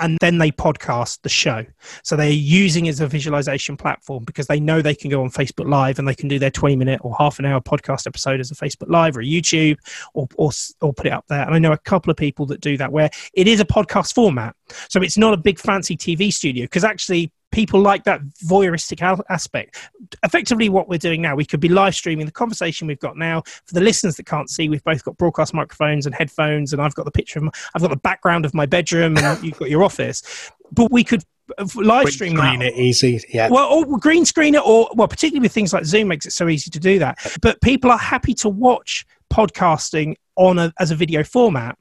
and 0.00 0.16
then 0.20 0.38
they 0.38 0.50
podcast 0.50 1.20
the 1.22 1.28
show. 1.28 1.64
So 2.04 2.16
they're 2.16 2.30
using 2.30 2.86
it 2.86 2.90
as 2.90 3.00
a 3.00 3.08
visualization 3.08 3.76
platform 3.76 4.24
because 4.24 4.46
they 4.46 4.60
know 4.60 4.80
they 4.80 4.94
can 4.94 5.10
go 5.10 5.22
on 5.22 5.30
Facebook 5.30 5.68
Live 5.68 5.98
and 5.98 6.06
they 6.06 6.14
can 6.14 6.28
do 6.28 6.38
their 6.38 6.50
20 6.50 6.76
minute 6.76 7.00
or 7.02 7.16
half 7.18 7.38
an 7.38 7.44
hour 7.44 7.60
podcast 7.60 8.06
episode 8.06 8.40
as 8.40 8.50
a 8.50 8.54
Facebook 8.54 8.88
Live 8.88 9.16
or 9.16 9.20
a 9.20 9.24
YouTube 9.24 9.78
or, 10.14 10.28
or, 10.36 10.50
or 10.80 10.92
put 10.92 11.06
it 11.06 11.12
up 11.12 11.26
there. 11.28 11.42
And 11.42 11.54
I 11.54 11.58
know 11.58 11.72
a 11.72 11.78
couple 11.78 12.10
of 12.10 12.16
people 12.16 12.46
that 12.46 12.60
do 12.60 12.76
that 12.76 12.92
where 12.92 13.10
it 13.32 13.48
is 13.48 13.60
a 13.60 13.64
podcast 13.64 14.14
format. 14.14 14.54
So 14.88 15.02
it's 15.02 15.18
not 15.18 15.34
a 15.34 15.38
big 15.38 15.58
fancy 15.58 15.96
TV 15.96 16.32
studio 16.32 16.64
because 16.64 16.84
actually 16.84 17.32
people 17.50 17.80
like 17.80 18.04
that 18.04 18.20
voyeuristic 18.46 19.00
aspect. 19.28 19.78
Effectively, 20.22 20.68
what 20.68 20.88
we're 20.88 20.98
doing 20.98 21.22
now, 21.22 21.34
we 21.34 21.44
could 21.44 21.60
be 21.60 21.68
live 21.68 21.94
streaming 21.94 22.26
the 22.26 22.32
conversation 22.32 22.86
we've 22.86 23.00
got 23.00 23.16
now. 23.16 23.42
For 23.64 23.74
the 23.74 23.80
listeners 23.80 24.16
that 24.16 24.26
can't 24.26 24.50
see, 24.50 24.68
we've 24.68 24.84
both 24.84 25.04
got 25.04 25.16
broadcast 25.16 25.54
microphones 25.54 26.06
and 26.06 26.14
headphones, 26.14 26.72
and 26.72 26.82
I've 26.82 26.94
got 26.94 27.04
the 27.04 27.10
picture 27.10 27.38
of, 27.38 27.44
my, 27.44 27.50
I've 27.74 27.82
got 27.82 27.90
the 27.90 27.96
background 27.96 28.44
of 28.44 28.54
my 28.54 28.66
bedroom, 28.66 29.16
and 29.16 29.42
you've 29.42 29.58
got 29.58 29.70
your 29.70 29.82
office. 29.82 30.22
But 30.70 30.90
we 30.90 31.04
could 31.04 31.24
uh, 31.56 31.66
live 31.76 32.10
stream 32.10 32.36
screen 32.36 32.60
it 32.60 32.74
easy 32.74 33.24
yeah 33.32 33.48
well 33.48 33.72
or 33.72 33.98
green 33.98 34.26
screen 34.26 34.54
it 34.54 34.62
or 34.66 34.86
well 34.94 35.08
particularly 35.08 35.40
with 35.40 35.50
things 35.50 35.72
like 35.72 35.82
zoom 35.82 36.06
makes 36.06 36.26
it 36.26 36.32
so 36.32 36.46
easy 36.46 36.68
to 36.68 36.78
do 36.78 36.98
that 36.98 37.16
but 37.40 37.58
people 37.62 37.90
are 37.90 37.96
happy 37.96 38.34
to 38.34 38.50
watch 38.50 39.06
podcasting 39.32 40.14
on 40.36 40.58
a, 40.58 40.70
as 40.78 40.90
a 40.90 40.94
video 40.94 41.24
format 41.24 41.78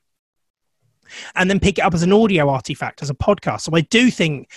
and 1.35 1.49
then 1.49 1.60
pick 1.60 1.80
it 1.80 1.81
up 1.81 1.94
as 1.94 2.02
an 2.02 2.14
audio 2.14 2.48
artifact 2.48 3.02
as 3.02 3.10
a 3.10 3.14
podcast 3.14 3.60
so 3.60 3.76
i 3.76 3.81
do 3.81 4.10
think 4.10 4.49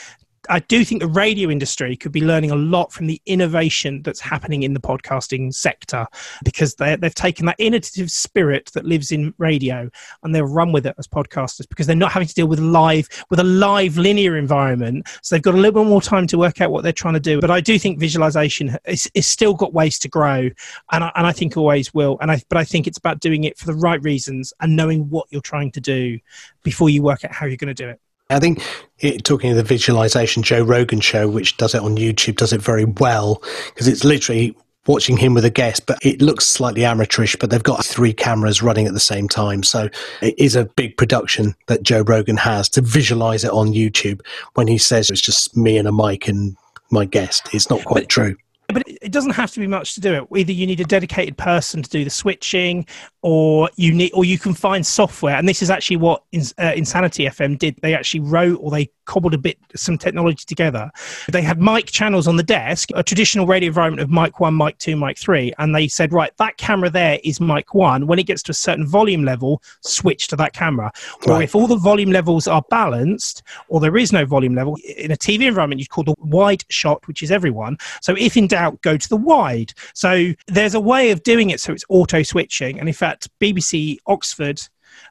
I 0.51 0.59
do 0.59 0.85
think 0.85 1.01
the 1.01 1.09
radio 1.09 1.49
industry 1.49 1.97
could 1.97 2.11
be 2.11 2.21
learning 2.21 2.51
a 2.51 2.57
lot 2.57 2.93
from 2.93 3.07
the 3.07 3.23
innovation 3.25 4.03
that's 4.03 4.21
happening 4.21 4.65
in 4.65 4.75
the 4.75 4.81
podcasting 4.81 5.55
sector 5.55 6.07
because 6.45 6.75
they've 6.75 7.15
taken 7.15 7.47
that 7.47 7.55
innovative 7.59 8.11
spirit 8.11 8.71
that 8.75 8.85
lives 8.85 9.13
in 9.13 9.33
radio 9.39 9.89
and 10.23 10.35
they'll 10.35 10.45
run 10.45 10.73
with 10.73 10.87
it 10.87 10.97
as 10.99 11.07
podcasters 11.07 11.69
because 11.69 11.87
they're 11.87 11.95
not 11.95 12.11
having 12.11 12.27
to 12.27 12.35
deal 12.35 12.49
with 12.49 12.59
live 12.59 13.09
with 13.31 13.39
a 13.39 13.45
live 13.45 13.97
linear 13.97 14.37
environment. 14.37 15.07
So 15.23 15.35
they've 15.35 15.43
got 15.43 15.55
a 15.55 15.59
little 15.59 15.85
bit 15.85 15.89
more 15.89 16.03
time 16.03 16.27
to 16.27 16.39
work 16.39 16.61
out 16.61 16.73
what 16.73 16.83
they're 16.83 16.93
trying 16.93 17.15
to 17.15 17.21
do. 17.21 17.41
But 17.41 17.53
I 17.53 17.61
do 17.61 17.79
think 17.79 18.01
visualization 18.01 18.77
is, 18.87 19.09
is 19.15 19.29
still 19.29 19.55
got 19.55 19.73
ways 19.73 20.01
to 20.01 20.09
grow, 20.09 20.51
and 20.91 21.05
I, 21.05 21.13
and 21.15 21.27
I 21.27 21.33
think 21.33 21.57
always 21.57 21.95
will. 21.95 22.19
And 22.21 22.31
I 22.31 22.43
but 22.49 22.59
I 22.59 22.65
think 22.65 22.89
it's 22.89 22.99
about 22.99 23.21
doing 23.21 23.45
it 23.45 23.57
for 23.57 23.67
the 23.67 23.75
right 23.75 24.03
reasons 24.03 24.53
and 24.61 24.75
knowing 24.75 25.09
what 25.11 25.29
you're 25.31 25.41
trying 25.41 25.71
to 25.73 25.81
do 25.81 26.19
before 26.65 26.91
you 26.91 27.03
work 27.03 27.25
out 27.25 27.33
how 27.33 27.47
you're 27.47 27.57
going 27.57 27.75
to 27.75 27.75
do 27.75 27.89
it. 27.89 28.01
I 28.31 28.41
think 28.41 28.63
it, 29.01 29.25
talking 29.25 29.51
of 29.51 29.57
the 29.57 29.63
visualization, 29.63 30.43
Joe 30.43 30.63
Rogan 30.63 31.01
show, 31.01 31.29
which 31.29 31.57
does 31.57 31.75
it 31.75 31.83
on 31.83 31.97
YouTube, 31.97 32.37
does 32.37 32.53
it 32.53 32.63
very 32.63 32.85
well 32.85 33.43
because 33.67 33.89
it's 33.89 34.05
literally 34.05 34.57
watching 34.87 35.17
him 35.17 35.35
with 35.35 35.45
a 35.45 35.51
guest, 35.51 35.87
but 35.87 35.99
it 36.03 36.23
looks 36.23 36.47
slightly 36.47 36.85
amateurish. 36.85 37.37
But 37.37 37.51
they've 37.51 37.63
got 37.63 37.85
three 37.85 38.13
cameras 38.13 38.63
running 38.63 38.87
at 38.87 38.95
the 38.95 39.01
same 39.01 39.29
time, 39.29 39.63
so 39.63 39.89
it 40.23 40.39
is 40.39 40.57
a 40.57 40.65
big 40.65 40.97
production 40.97 41.55
that 41.67 41.83
Joe 41.83 42.03
Rogan 42.03 42.37
has 42.37 42.69
to 42.71 42.81
visualize 42.81 43.45
it 43.45 43.53
on 43.53 43.73
YouTube. 43.73 44.21
When 44.55 44.67
he 44.67 44.79
says 44.79 45.11
it's 45.11 45.21
just 45.21 45.57
me 45.57 45.77
and 45.77 45.89
a 45.89 45.93
mic 45.93 46.29
and 46.29 46.57
my 46.91 47.05
guest, 47.05 47.49
it's 47.53 47.71
not 47.71 47.85
quite 47.85 48.05
but, 48.05 48.09
true. 48.09 48.37
But 48.71 48.85
it 48.87 49.13
doesn't 49.13 49.33
have 49.33 49.51
to 49.53 49.61
be 49.61 49.67
much 49.67 49.95
to 49.95 50.01
do 50.01 50.15
it. 50.15 50.27
Either 50.37 50.53
you 50.53 50.67
need 50.67 50.81
a 50.81 50.85
dedicated 50.85 51.37
person 51.37 51.83
to 51.83 51.91
do 51.91 52.05
the 52.05 52.11
switching, 52.11 52.87
or 53.23 53.71
you 53.77 53.93
need, 53.93 54.13
or 54.13 54.25
you 54.25 54.39
can 54.39 54.55
find 54.55 54.87
software. 54.87 55.37
And 55.37 55.49
this 55.49 55.63
is 55.63 55.71
actually 55.71 55.97
what 55.97 56.25
uh, 56.59 56.73
Insanity 56.75 57.27
FM 57.27 57.59
did. 57.59 57.77
They 57.83 57.95
actually 57.95 58.21
wrote 58.21 58.59
or 58.61 58.71
they 58.71 58.91
cobbled 59.11 59.35
a 59.35 59.39
bit 59.39 59.59
some 59.75 59.99
technology 59.99 60.45
together. 60.47 60.89
They 61.33 61.43
had 61.43 61.61
mic 61.61 61.87
channels 61.87 62.29
on 62.29 62.37
the 62.37 62.45
desk, 62.45 62.91
a 62.95 63.03
traditional 63.03 63.45
radio 63.45 63.67
environment 63.67 64.03
of 64.03 64.09
mic 64.09 64.39
one, 64.39 64.57
mic 64.57 64.79
two, 64.79 64.95
mic 64.95 65.19
three, 65.19 65.53
and 65.59 65.75
they 65.75 65.89
said, 65.89 66.13
right, 66.13 66.31
that 66.37 66.59
camera 66.59 66.89
there 66.89 67.19
is 67.25 67.41
mic 67.41 67.75
one. 67.75 68.07
When 68.07 68.21
it 68.21 68.27
gets 68.27 68.41
to 68.45 68.53
a 68.53 68.55
certain 68.55 68.87
volume 68.87 69.25
level, 69.25 69.63
switch 69.81 70.29
to 70.29 70.37
that 70.37 70.53
camera. 70.53 70.93
Right. 71.27 71.37
Or 71.37 71.43
if 71.43 71.57
all 71.57 71.67
the 71.67 71.77
volume 71.77 72.13
levels 72.13 72.47
are 72.47 72.63
balanced, 72.71 73.43
or 73.69 73.81
there 73.81 73.97
is 73.97 74.13
no 74.13 74.25
volume 74.25 74.55
level 74.55 74.77
in 74.97 75.11
a 75.11 75.17
TV 75.17 75.49
environment, 75.49 75.81
you 75.81 75.87
call 75.87 76.05
the 76.05 76.15
wide 76.21 76.63
shot, 76.69 77.05
which 77.09 77.21
is 77.21 77.33
everyone. 77.33 77.79
So 78.03 78.15
if 78.17 78.37
in 78.37 78.47
doubt, 78.47 78.81
go 78.83 78.97
to 78.97 79.09
the 79.09 79.17
wide. 79.17 79.75
So 79.93 80.33
there's 80.47 80.77
a 80.77 80.81
way 80.81 81.11
of 81.11 81.25
doing 81.25 81.51
it 81.51 81.61
so 81.61 81.73
it's 81.73 81.85
auto 81.89 82.23
switching. 82.23 82.79
And 82.79 82.89
in 82.89 82.95
fact, 82.95 83.29
BBC 83.41 83.99
Oxford 84.07 84.61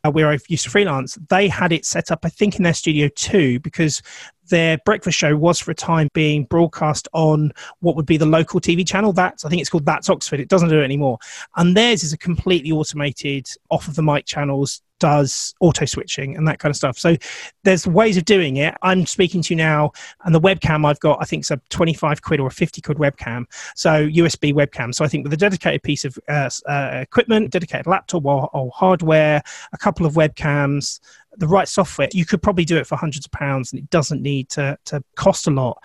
uh, 0.04 0.12
where 0.12 0.30
I 0.30 0.38
used 0.48 0.64
to 0.64 0.70
freelance, 0.70 1.18
they 1.30 1.48
had 1.48 1.72
it 1.72 1.86
set 1.86 2.12
up, 2.12 2.20
I 2.24 2.30
think, 2.30 2.58
in 2.58 2.64
their 2.64 2.74
studio 2.74 3.10
too, 3.16 3.60
because 3.60 4.02
their 4.50 4.78
breakfast 4.86 5.18
show 5.18 5.36
was 5.36 5.60
for 5.60 5.72
a 5.72 5.76
time 5.76 6.10
being 6.14 6.46
broadcast 6.46 7.08
on 7.14 7.52
what 7.80 7.96
would 7.96 8.06
be 8.06 8.18
the 8.18 8.26
local 8.26 8.60
TV 8.60 8.88
channel. 8.88 9.14
That's 9.14 9.46
I 9.46 9.50
think 9.50 9.62
it's 9.62 9.70
called 9.70 9.86
That's 9.86 10.10
Oxford. 10.10 10.40
It 10.40 10.50
doesn't 10.50 10.70
do 10.70 10.82
it 10.82 10.84
anymore, 10.84 11.18
and 11.56 11.76
theirs 11.76 12.04
is 12.04 12.14
a 12.14 12.18
completely 12.18 12.72
automated 12.72 13.48
off 13.70 13.88
of 13.88 13.96
the 13.96 14.04
mic 14.04 14.26
channels 14.26 14.82
does 15.00 15.54
auto 15.62 15.86
switching 15.86 16.36
and 16.36 16.48
that 16.48 16.60
kind 16.60 16.70
of 16.70 16.76
stuff. 16.76 16.98
So 17.00 17.16
there's 17.64 17.88
ways 17.88 18.18
of 18.18 18.26
doing 18.26 18.58
it. 18.58 18.76
I'm 18.82 19.06
speaking 19.06 19.42
to 19.44 19.54
you 19.54 19.58
now, 19.58 19.92
and 20.24 20.36
the 20.36 20.42
webcam 20.42 20.86
I've 20.86 21.00
got, 21.00 21.18
I 21.22 21.26
think, 21.26 21.44
is 21.44 21.52
a 21.52 21.60
25 21.70 22.22
quid 22.22 22.40
or 22.40 22.48
a 22.48 22.52
50 22.52 22.82
quid 22.82 22.98
webcam. 22.98 23.46
So 23.76 24.08
USB 24.08 24.54
webcam. 24.54 24.94
So 24.94 25.04
I 25.04 25.08
think 25.08 25.24
with 25.24 25.34
a 25.34 25.38
dedicated 25.38 25.84
piece 25.84 26.06
of 26.06 26.18
uh, 26.28 26.50
uh, 26.68 27.00
equipment, 27.02 27.52
dedicated 27.52 27.88
laptop 27.88 28.26
or, 28.26 28.50
or 28.54 28.72
hardware, 28.76 29.42
a 29.74 29.78
couple 29.78 30.06
of 30.06 30.14
webcams, 30.14 31.00
the 31.40 31.48
right 31.48 31.68
software, 31.68 32.10
you 32.14 32.26
could 32.26 32.42
probably 32.42 32.66
do 32.66 32.78
it 32.78 32.86
for 32.86 32.96
hundreds 32.96 33.26
of 33.26 33.32
pounds 33.32 33.72
and 33.72 33.82
it 33.82 33.90
doesn't 33.90 34.22
need 34.22 34.50
to, 34.50 34.78
to 34.86 35.04
cost 35.16 35.48
a 35.48 35.52
lot. 35.52 35.82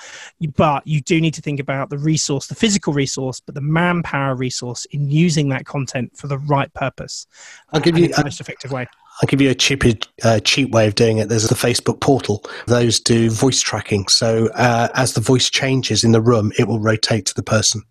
But 0.57 0.87
you 0.87 1.01
do 1.01 1.21
need 1.21 1.35
to 1.35 1.41
think 1.41 1.61
about 1.61 1.91
the 1.91 1.99
resource, 1.99 2.49
the 2.49 2.55
physical 2.55 2.93
resource, 2.93 3.41
but 3.41 3.55
the 3.55 3.61
manpower 3.61 4.35
resource 4.35 4.85
in 4.87 5.11
using 5.11 5.49
that 5.51 5.65
content 5.65 6.17
for 6.17 6.27
the 6.27 6.39
right 6.39 6.73
purpose. 6.75 7.27
I'll 7.73 7.81
give 7.81 7.97
you 7.97 8.09
the 8.09 8.25
most 8.25 8.41
effective 8.41 8.73
way. 8.73 8.87
I'll 9.23 9.29
give 9.29 9.41
you 9.41 9.51
a 9.51 9.55
cheap, 9.55 9.85
uh, 10.25 10.41
cheap 10.41 10.71
way 10.71 10.89
of 10.89 10.97
doing 10.97 11.19
it. 11.19 11.29
There's 11.29 11.49
the 11.49 11.55
Facebook 11.55 12.01
portal. 12.01 12.45
Those 12.67 12.99
do 12.99 13.31
voice 13.31 13.61
tracking. 13.61 14.09
So 14.09 14.49
uh, 14.55 14.89
as 14.95 15.15
the 15.15 15.21
voice 15.21 15.49
changes 15.49 16.03
in 16.03 16.11
the 16.11 16.21
room, 16.21 16.53
it 16.59 16.67
will 16.67 16.81
rotate 16.81 17.27
to 17.27 17.35
the 17.35 17.43
person. 17.43 17.83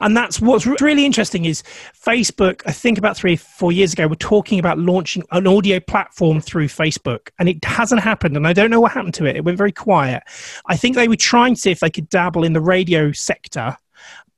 And 0.00 0.16
that's 0.16 0.40
what's 0.40 0.66
really 0.80 1.04
interesting 1.04 1.44
is 1.44 1.62
Facebook, 1.94 2.62
I 2.66 2.72
think 2.72 2.98
about 2.98 3.16
three, 3.16 3.36
four 3.36 3.72
years 3.72 3.92
ago, 3.92 4.06
were 4.06 4.16
talking 4.16 4.58
about 4.58 4.78
launching 4.78 5.22
an 5.30 5.46
audio 5.46 5.80
platform 5.80 6.40
through 6.40 6.68
Facebook. 6.68 7.30
And 7.38 7.48
it 7.48 7.64
hasn't 7.64 8.02
happened. 8.02 8.36
And 8.36 8.46
I 8.46 8.52
don't 8.52 8.70
know 8.70 8.80
what 8.80 8.92
happened 8.92 9.14
to 9.14 9.26
it. 9.26 9.36
It 9.36 9.44
went 9.44 9.58
very 9.58 9.72
quiet. 9.72 10.22
I 10.66 10.76
think 10.76 10.96
they 10.96 11.08
were 11.08 11.16
trying 11.16 11.54
to 11.54 11.60
see 11.60 11.70
if 11.70 11.80
they 11.80 11.90
could 11.90 12.08
dabble 12.08 12.44
in 12.44 12.52
the 12.52 12.60
radio 12.60 13.12
sector 13.12 13.76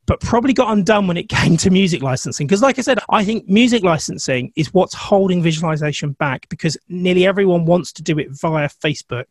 but 0.07 0.21
probably 0.21 0.53
got 0.53 0.73
undone 0.73 1.07
when 1.07 1.17
it 1.17 1.29
came 1.29 1.57
to 1.59 1.71
music 1.71 2.03
licensing. 2.03 2.47
Because, 2.47 2.63
like 2.63 2.79
I 2.79 2.83
said, 2.83 2.99
I 3.11 3.25
think 3.25 3.49
music 3.49 3.83
licensing 3.83 4.53
is 4.57 4.73
what's 4.73 4.95
holding 4.95 5.43
visualization 5.43 6.13
back 6.13 6.49
because 6.49 6.77
nearly 6.89 7.27
everyone 7.27 7.67
wants 7.67 7.93
to 7.95 8.03
do 8.03 8.19
it 8.19 8.29
via 8.31 8.69
Facebook. 8.69 9.27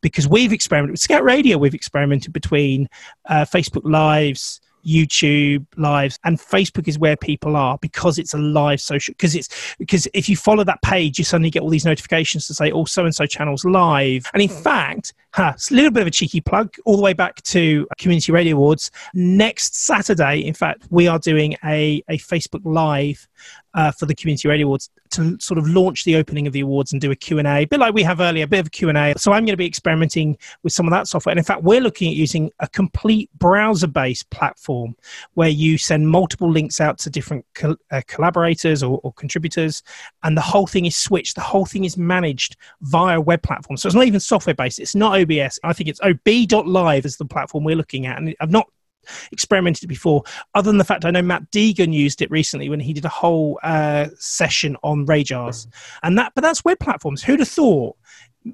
Because 0.00 0.26
we've 0.26 0.52
experimented 0.52 0.92
with 0.92 1.00
Scout 1.00 1.24
Radio, 1.24 1.58
we've 1.58 1.74
experimented 1.74 2.32
between 2.32 2.88
uh, 3.28 3.44
Facebook 3.44 3.82
Lives, 3.84 4.60
YouTube 4.84 5.66
lives, 5.76 6.18
and 6.24 6.38
Facebook 6.38 6.88
is 6.88 6.98
where 6.98 7.16
people 7.16 7.56
are 7.56 7.78
because 7.78 8.18
it's 8.18 8.34
a 8.34 8.38
live 8.38 8.80
social. 8.80 9.12
Because 9.12 9.34
it's 9.34 9.74
because 9.78 10.08
if 10.14 10.28
you 10.28 10.36
follow 10.36 10.64
that 10.64 10.82
page, 10.82 11.18
you 11.18 11.24
suddenly 11.24 11.50
get 11.50 11.62
all 11.62 11.70
these 11.70 11.84
notifications 11.84 12.46
to 12.46 12.54
say, 12.54 12.70
"Oh, 12.70 12.84
so 12.84 13.04
and 13.04 13.14
so 13.14 13.26
channel's 13.26 13.64
live." 13.64 14.26
And 14.34 14.42
in 14.42 14.48
hmm. 14.48 14.56
fact, 14.56 15.14
huh, 15.32 15.52
it's 15.54 15.70
a 15.70 15.74
little 15.74 15.90
bit 15.90 16.02
of 16.02 16.06
a 16.06 16.10
cheeky 16.10 16.40
plug, 16.40 16.74
all 16.84 16.96
the 16.96 17.02
way 17.02 17.12
back 17.12 17.42
to 17.42 17.86
Community 17.98 18.32
Radio 18.32 18.56
Awards. 18.56 18.90
Next 19.14 19.76
Saturday, 19.76 20.40
in 20.40 20.54
fact, 20.54 20.86
we 20.90 21.08
are 21.08 21.18
doing 21.18 21.56
a 21.64 22.02
a 22.08 22.18
Facebook 22.18 22.62
Live 22.64 23.28
uh, 23.74 23.90
for 23.90 24.06
the 24.06 24.14
Community 24.14 24.48
Radio 24.48 24.66
Awards 24.66 24.90
to 25.10 25.38
sort 25.40 25.58
of 25.58 25.68
launch 25.68 26.04
the 26.04 26.16
opening 26.16 26.46
of 26.46 26.52
the 26.52 26.60
awards 26.60 26.92
and 26.92 27.00
do 27.00 27.10
a 27.10 27.16
Q&A, 27.16 27.44
a 27.44 27.64
bit 27.64 27.80
like 27.80 27.94
we 27.94 28.02
have 28.02 28.20
earlier, 28.20 28.44
a 28.44 28.48
bit 28.48 28.60
of 28.60 28.66
a 28.66 28.70
Q&A. 28.70 29.14
So 29.16 29.32
I'm 29.32 29.44
going 29.44 29.52
to 29.52 29.56
be 29.56 29.66
experimenting 29.66 30.36
with 30.62 30.72
some 30.72 30.86
of 30.86 30.90
that 30.90 31.06
software. 31.06 31.32
And 31.32 31.38
in 31.38 31.44
fact, 31.44 31.62
we're 31.62 31.80
looking 31.80 32.10
at 32.10 32.16
using 32.16 32.50
a 32.60 32.68
complete 32.68 33.30
browser-based 33.38 34.28
platform 34.30 34.96
where 35.34 35.48
you 35.48 35.78
send 35.78 36.08
multiple 36.08 36.50
links 36.50 36.80
out 36.80 36.98
to 37.00 37.10
different 37.10 37.44
co- 37.54 37.76
uh, 37.90 38.02
collaborators 38.06 38.82
or, 38.82 39.00
or 39.02 39.12
contributors, 39.12 39.82
and 40.22 40.36
the 40.36 40.42
whole 40.42 40.66
thing 40.66 40.86
is 40.86 40.96
switched. 40.96 41.34
The 41.34 41.40
whole 41.40 41.66
thing 41.66 41.84
is 41.84 41.96
managed 41.96 42.56
via 42.82 43.20
web 43.20 43.42
platform. 43.42 43.76
So 43.76 43.86
it's 43.86 43.94
not 43.94 44.06
even 44.06 44.20
software-based. 44.20 44.78
It's 44.78 44.94
not 44.94 45.20
OBS. 45.20 45.58
I 45.62 45.72
think 45.72 45.88
it's 45.88 46.00
ob.live 46.00 47.04
is 47.04 47.16
the 47.16 47.24
platform 47.24 47.64
we're 47.64 47.76
looking 47.76 48.06
at. 48.06 48.18
And 48.18 48.34
I've 48.40 48.50
not 48.50 48.68
experimented 49.30 49.88
before, 49.88 50.22
other 50.54 50.70
than 50.70 50.78
the 50.78 50.84
fact 50.84 51.04
I 51.04 51.10
know 51.10 51.22
Matt 51.22 51.50
Deegan 51.50 51.92
used 51.92 52.22
it 52.22 52.30
recently 52.30 52.68
when 52.68 52.80
he 52.80 52.92
did 52.92 53.04
a 53.04 53.10
whole 53.10 53.58
uh, 53.62 54.08
session 54.18 54.76
on 54.82 55.06
RAJARs. 55.06 55.66
And 56.02 56.18
that, 56.18 56.32
but 56.34 56.42
that's 56.42 56.64
web 56.64 56.78
platforms. 56.78 57.22
Who'd 57.22 57.40
have 57.40 57.48
thought 57.48 57.96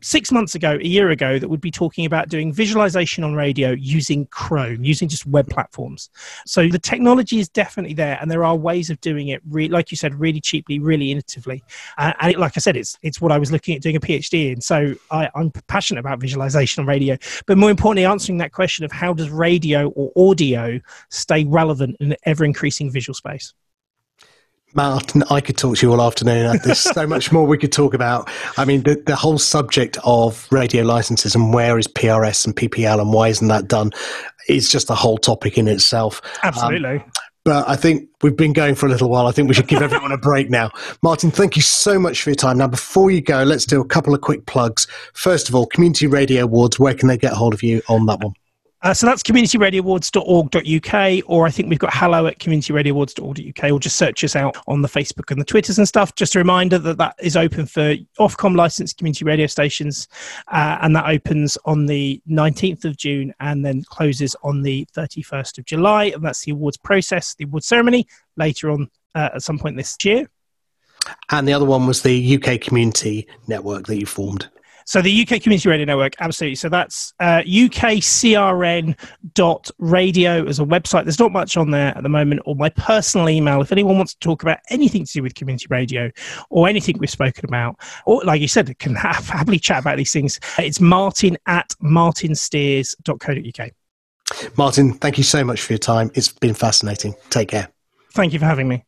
six 0.03 0.31
months 0.31 0.55
ago, 0.55 0.79
a 0.81 0.87
year 0.87 1.11
ago, 1.11 1.39
that 1.39 1.49
would 1.49 1.61
be 1.61 1.71
talking 1.71 2.05
about 2.05 2.29
doing 2.29 2.53
visualization 2.53 3.25
on 3.25 3.35
radio 3.35 3.71
using 3.71 4.27
Chrome, 4.27 4.85
using 4.85 5.09
just 5.09 5.27
web 5.27 5.49
platforms. 5.49 6.11
So 6.47 6.69
the 6.69 6.79
technology 6.79 7.39
is 7.39 7.49
definitely 7.49 7.95
there, 7.95 8.19
and 8.21 8.31
there 8.31 8.45
are 8.45 8.57
ways 8.57 8.91
of 8.91 9.01
doing 9.01 9.29
it, 9.29 9.41
re- 9.49 9.69
like 9.69 9.91
you 9.91 9.97
said, 9.97 10.15
really 10.15 10.41
cheaply, 10.41 10.79
really 10.79 11.15
innovatively. 11.15 11.63
Uh, 11.97 12.13
and 12.21 12.33
it, 12.33 12.39
like 12.39 12.53
I 12.57 12.61
said, 12.61 12.77
it's 12.77 12.99
it's 13.03 13.21
what 13.21 13.33
I 13.33 13.39
was 13.39 13.51
looking 13.53 13.77
at 13.77 13.83
doing 13.83 13.97
a 13.97 14.01
PhD 14.01 14.53
in. 14.53 14.61
So 14.61 14.95
I, 15.11 15.31
I'm 15.35 15.51
passionate 15.69 16.01
about 16.01 16.21
visualization 16.21 16.83
on 16.83 16.87
radio, 16.87 17.17
but 17.47 17.59
more 17.59 17.71
importantly, 17.71 18.05
answering 18.05 18.39
that 18.39 18.53
question 18.53 18.85
of 18.85 18.93
how 18.93 19.13
does 19.13 19.31
radio 19.31 19.89
or 19.91 20.31
audio 20.31 20.81
stay 21.11 21.45
relevant 21.45 21.97
in 22.01 22.13
an 22.13 22.19
ever 22.25 22.45
increasing 22.45 22.91
visual 22.91 23.15
space. 23.15 23.55
Martin, 24.75 25.25
I 25.31 25.41
could 25.41 25.57
talk 25.57 25.79
to 25.79 25.87
you 25.87 25.93
all 25.93 26.03
afternoon. 26.03 26.59
There's 26.63 26.79
so 26.79 27.07
much 27.07 27.33
more 27.33 27.47
we 27.47 27.59
could 27.59 27.73
talk 27.73 27.95
about. 27.95 28.31
I 28.57 28.65
mean, 28.65 28.83
the, 28.83 29.03
the 29.07 29.17
whole 29.17 29.39
subject 29.39 29.99
of 30.05 30.47
radio 30.51 30.85
licenses 30.85 31.35
and 31.35 31.53
where 31.53 31.79
is 31.79 31.89
PRS 31.89 32.47
and 32.47 32.55
PPL 32.55 33.01
and 33.01 33.13
why 33.13 33.29
isn't 33.29 33.49
that 33.49 33.69
done 33.69 33.93
is 34.49 34.71
just 34.71 34.91
a 34.91 34.95
whole 34.95 35.19
topic 35.19 35.59
in 35.59 35.69
itself. 35.69 36.21
Absolutely. 36.43 36.99
Um, 36.99 37.13
but 37.45 37.67
I 37.67 37.77
think 37.77 38.11
we've 38.23 38.37
been 38.37 38.53
going 38.53 38.75
for 38.75 38.85
a 38.85 38.91
little 38.91 39.09
while. 39.09 39.27
I 39.27 39.33
think 39.33 39.49
we 39.49 39.55
should 39.55 39.69
give 39.69 39.81
everyone 39.81 40.13
a 40.13 40.19
break 40.19 40.51
now. 40.51 40.71
Martin, 41.03 41.31
thank 41.31 41.57
you 41.57 41.63
so 41.63 41.99
much 41.99 42.23
for 42.23 42.29
your 42.29 42.37
time. 42.37 42.59
Now, 42.59 42.69
before 42.69 43.11
you 43.11 43.23
go, 43.23 43.43
let's 43.43 43.65
do 43.65 43.81
a 43.81 43.87
couple 43.87 44.15
of 44.15 44.21
quick 44.21 44.45
plugs. 44.45 44.87
First 45.15 45.49
of 45.49 45.55
all, 45.55 45.65
Community 45.65 46.07
Radio 46.07 46.45
Awards, 46.45 46.79
where 46.79 46.93
can 46.93 47.09
they 47.09 47.17
get 47.17 47.33
hold 47.33 47.55
of 47.55 47.63
you 47.63 47.81
on 47.89 48.05
that 48.05 48.21
one? 48.21 48.35
Uh, 48.83 48.95
so 48.95 49.07
that's 49.07 49.25
communityradioawards.org.uk, 49.25 51.25
or 51.27 51.47
I 51.47 51.51
think 51.51 51.69
we've 51.69 51.79
got 51.79 51.93
hello 51.93 52.27
at 52.27 52.39
communityradioawards.org.uk, 52.39 53.73
or 53.73 53.81
just 53.81 53.97
search 53.97 54.23
us 54.23 54.37
out 54.37 54.57
on 54.69 54.83
the 54.83 54.89
Facebook 54.89 55.33
and 55.33 55.41
the 55.41 55.45
Twitters 55.45 55.79
and 55.79 55.89
stuff. 55.89 56.15
Just 56.15 56.37
a 56.37 56.39
reminder 56.39 56.79
that 56.79 56.99
that 56.99 57.17
is 57.21 57.37
open 57.37 57.67
for 57.67 57.97
Ofcom 58.21 58.57
licensed 58.57 58.99
community 58.99 59.25
radio 59.25 59.47
stations, 59.47 60.07
uh, 60.53 60.79
and 60.81 60.95
that 60.95 61.07
opens 61.07 61.59
on 61.65 61.87
the 61.87 62.23
19th 62.31 62.85
of 62.85 62.97
June 62.97 63.35
and 63.41 63.65
then 63.65 63.83
closes 63.89 64.37
on 64.45 64.63
the 64.63 64.87
31st 64.97 65.59
of 65.59 65.65
July. 65.65 66.05
And 66.07 66.25
that's 66.25 66.45
the 66.45 66.53
awards 66.53 66.77
process, 66.77 67.35
the 67.35 67.45
award 67.45 67.65
ceremony 67.65 68.07
later 68.37 68.71
on 68.71 68.89
uh, 69.17 69.31
at 69.35 69.43
some 69.43 69.59
point 69.59 69.77
this 69.77 69.97
year. 70.05 70.29
And 71.31 71.49
the 71.49 71.53
other 71.53 71.65
one 71.65 71.87
was 71.87 72.03
the 72.03 72.41
UK 72.41 72.61
Community 72.61 73.27
Network 73.49 73.87
that 73.87 73.99
you 73.99 74.07
formed. 74.07 74.49
So 74.89 75.03
the 75.03 75.21
UK 75.21 75.43
Community 75.43 75.69
Radio 75.69 75.85
Network, 75.85 76.15
absolutely. 76.19 76.55
So 76.55 76.71
that's 76.71 77.13
uh, 77.21 77.43
ukcrn.radio 77.43 78.97
as 80.47 80.59
a 80.61 80.65
website. 80.65 81.05
There's 81.05 81.19
not 81.19 81.31
much 81.31 81.59
on 81.59 81.71
there 81.73 81.95
at 81.95 82.03
the 82.03 82.09
moment, 82.09 82.41
or 82.47 82.57
my 82.57 82.71
personal 82.71 83.29
email. 83.29 83.61
If 83.61 83.71
anyone 83.71 83.99
wants 83.99 84.15
to 84.15 84.19
talk 84.21 84.43
about 84.43 84.61
anything 84.71 85.05
to 85.05 85.13
do 85.13 85.23
with 85.23 85.35
community 85.35 85.67
radio 85.69 86.11
or 86.49 86.69
anything 86.69 86.97
we've 86.97 87.11
spoken 87.11 87.45
about, 87.45 87.79
or 88.07 88.25
like 88.25 88.41
you 88.41 88.49
said, 88.49 88.79
can 88.79 88.95
have, 88.95 89.29
happily 89.29 89.59
chat 89.59 89.81
about 89.81 89.99
these 89.99 90.11
things, 90.11 90.41
it's 90.59 90.81
martin 90.81 91.37
at 91.45 91.69
martinsteers.co.uk. 91.83 93.71
Martin, 94.57 94.95
thank 94.95 95.19
you 95.19 95.25
so 95.25 95.45
much 95.45 95.61
for 95.61 95.75
your 95.75 95.79
time. 95.79 96.11
It's 96.15 96.33
been 96.33 96.55
fascinating. 96.55 97.15
Take 97.29 97.49
care. 97.49 97.69
Thank 98.15 98.33
you 98.33 98.39
for 98.39 98.47
having 98.47 98.69
me. 98.69 98.87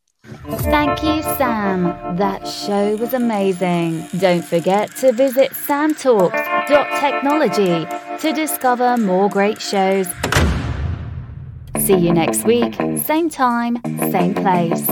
Thank 0.63 1.03
you, 1.03 1.23
Sam. 1.23 1.85
That 2.17 2.47
show 2.47 2.97
was 2.97 3.15
amazing. 3.15 4.07
Don't 4.19 4.45
forget 4.45 4.95
to 4.97 5.13
visit 5.13 5.53
samtalks.technology 5.53 7.87
to 8.21 8.33
discover 8.33 8.97
more 8.97 9.29
great 9.29 9.61
shows. 9.61 10.07
See 11.79 11.97
you 11.97 12.13
next 12.13 12.45
week, 12.45 12.75
same 13.05 13.31
time, 13.31 13.79
same 14.11 14.35
place. 14.35 14.87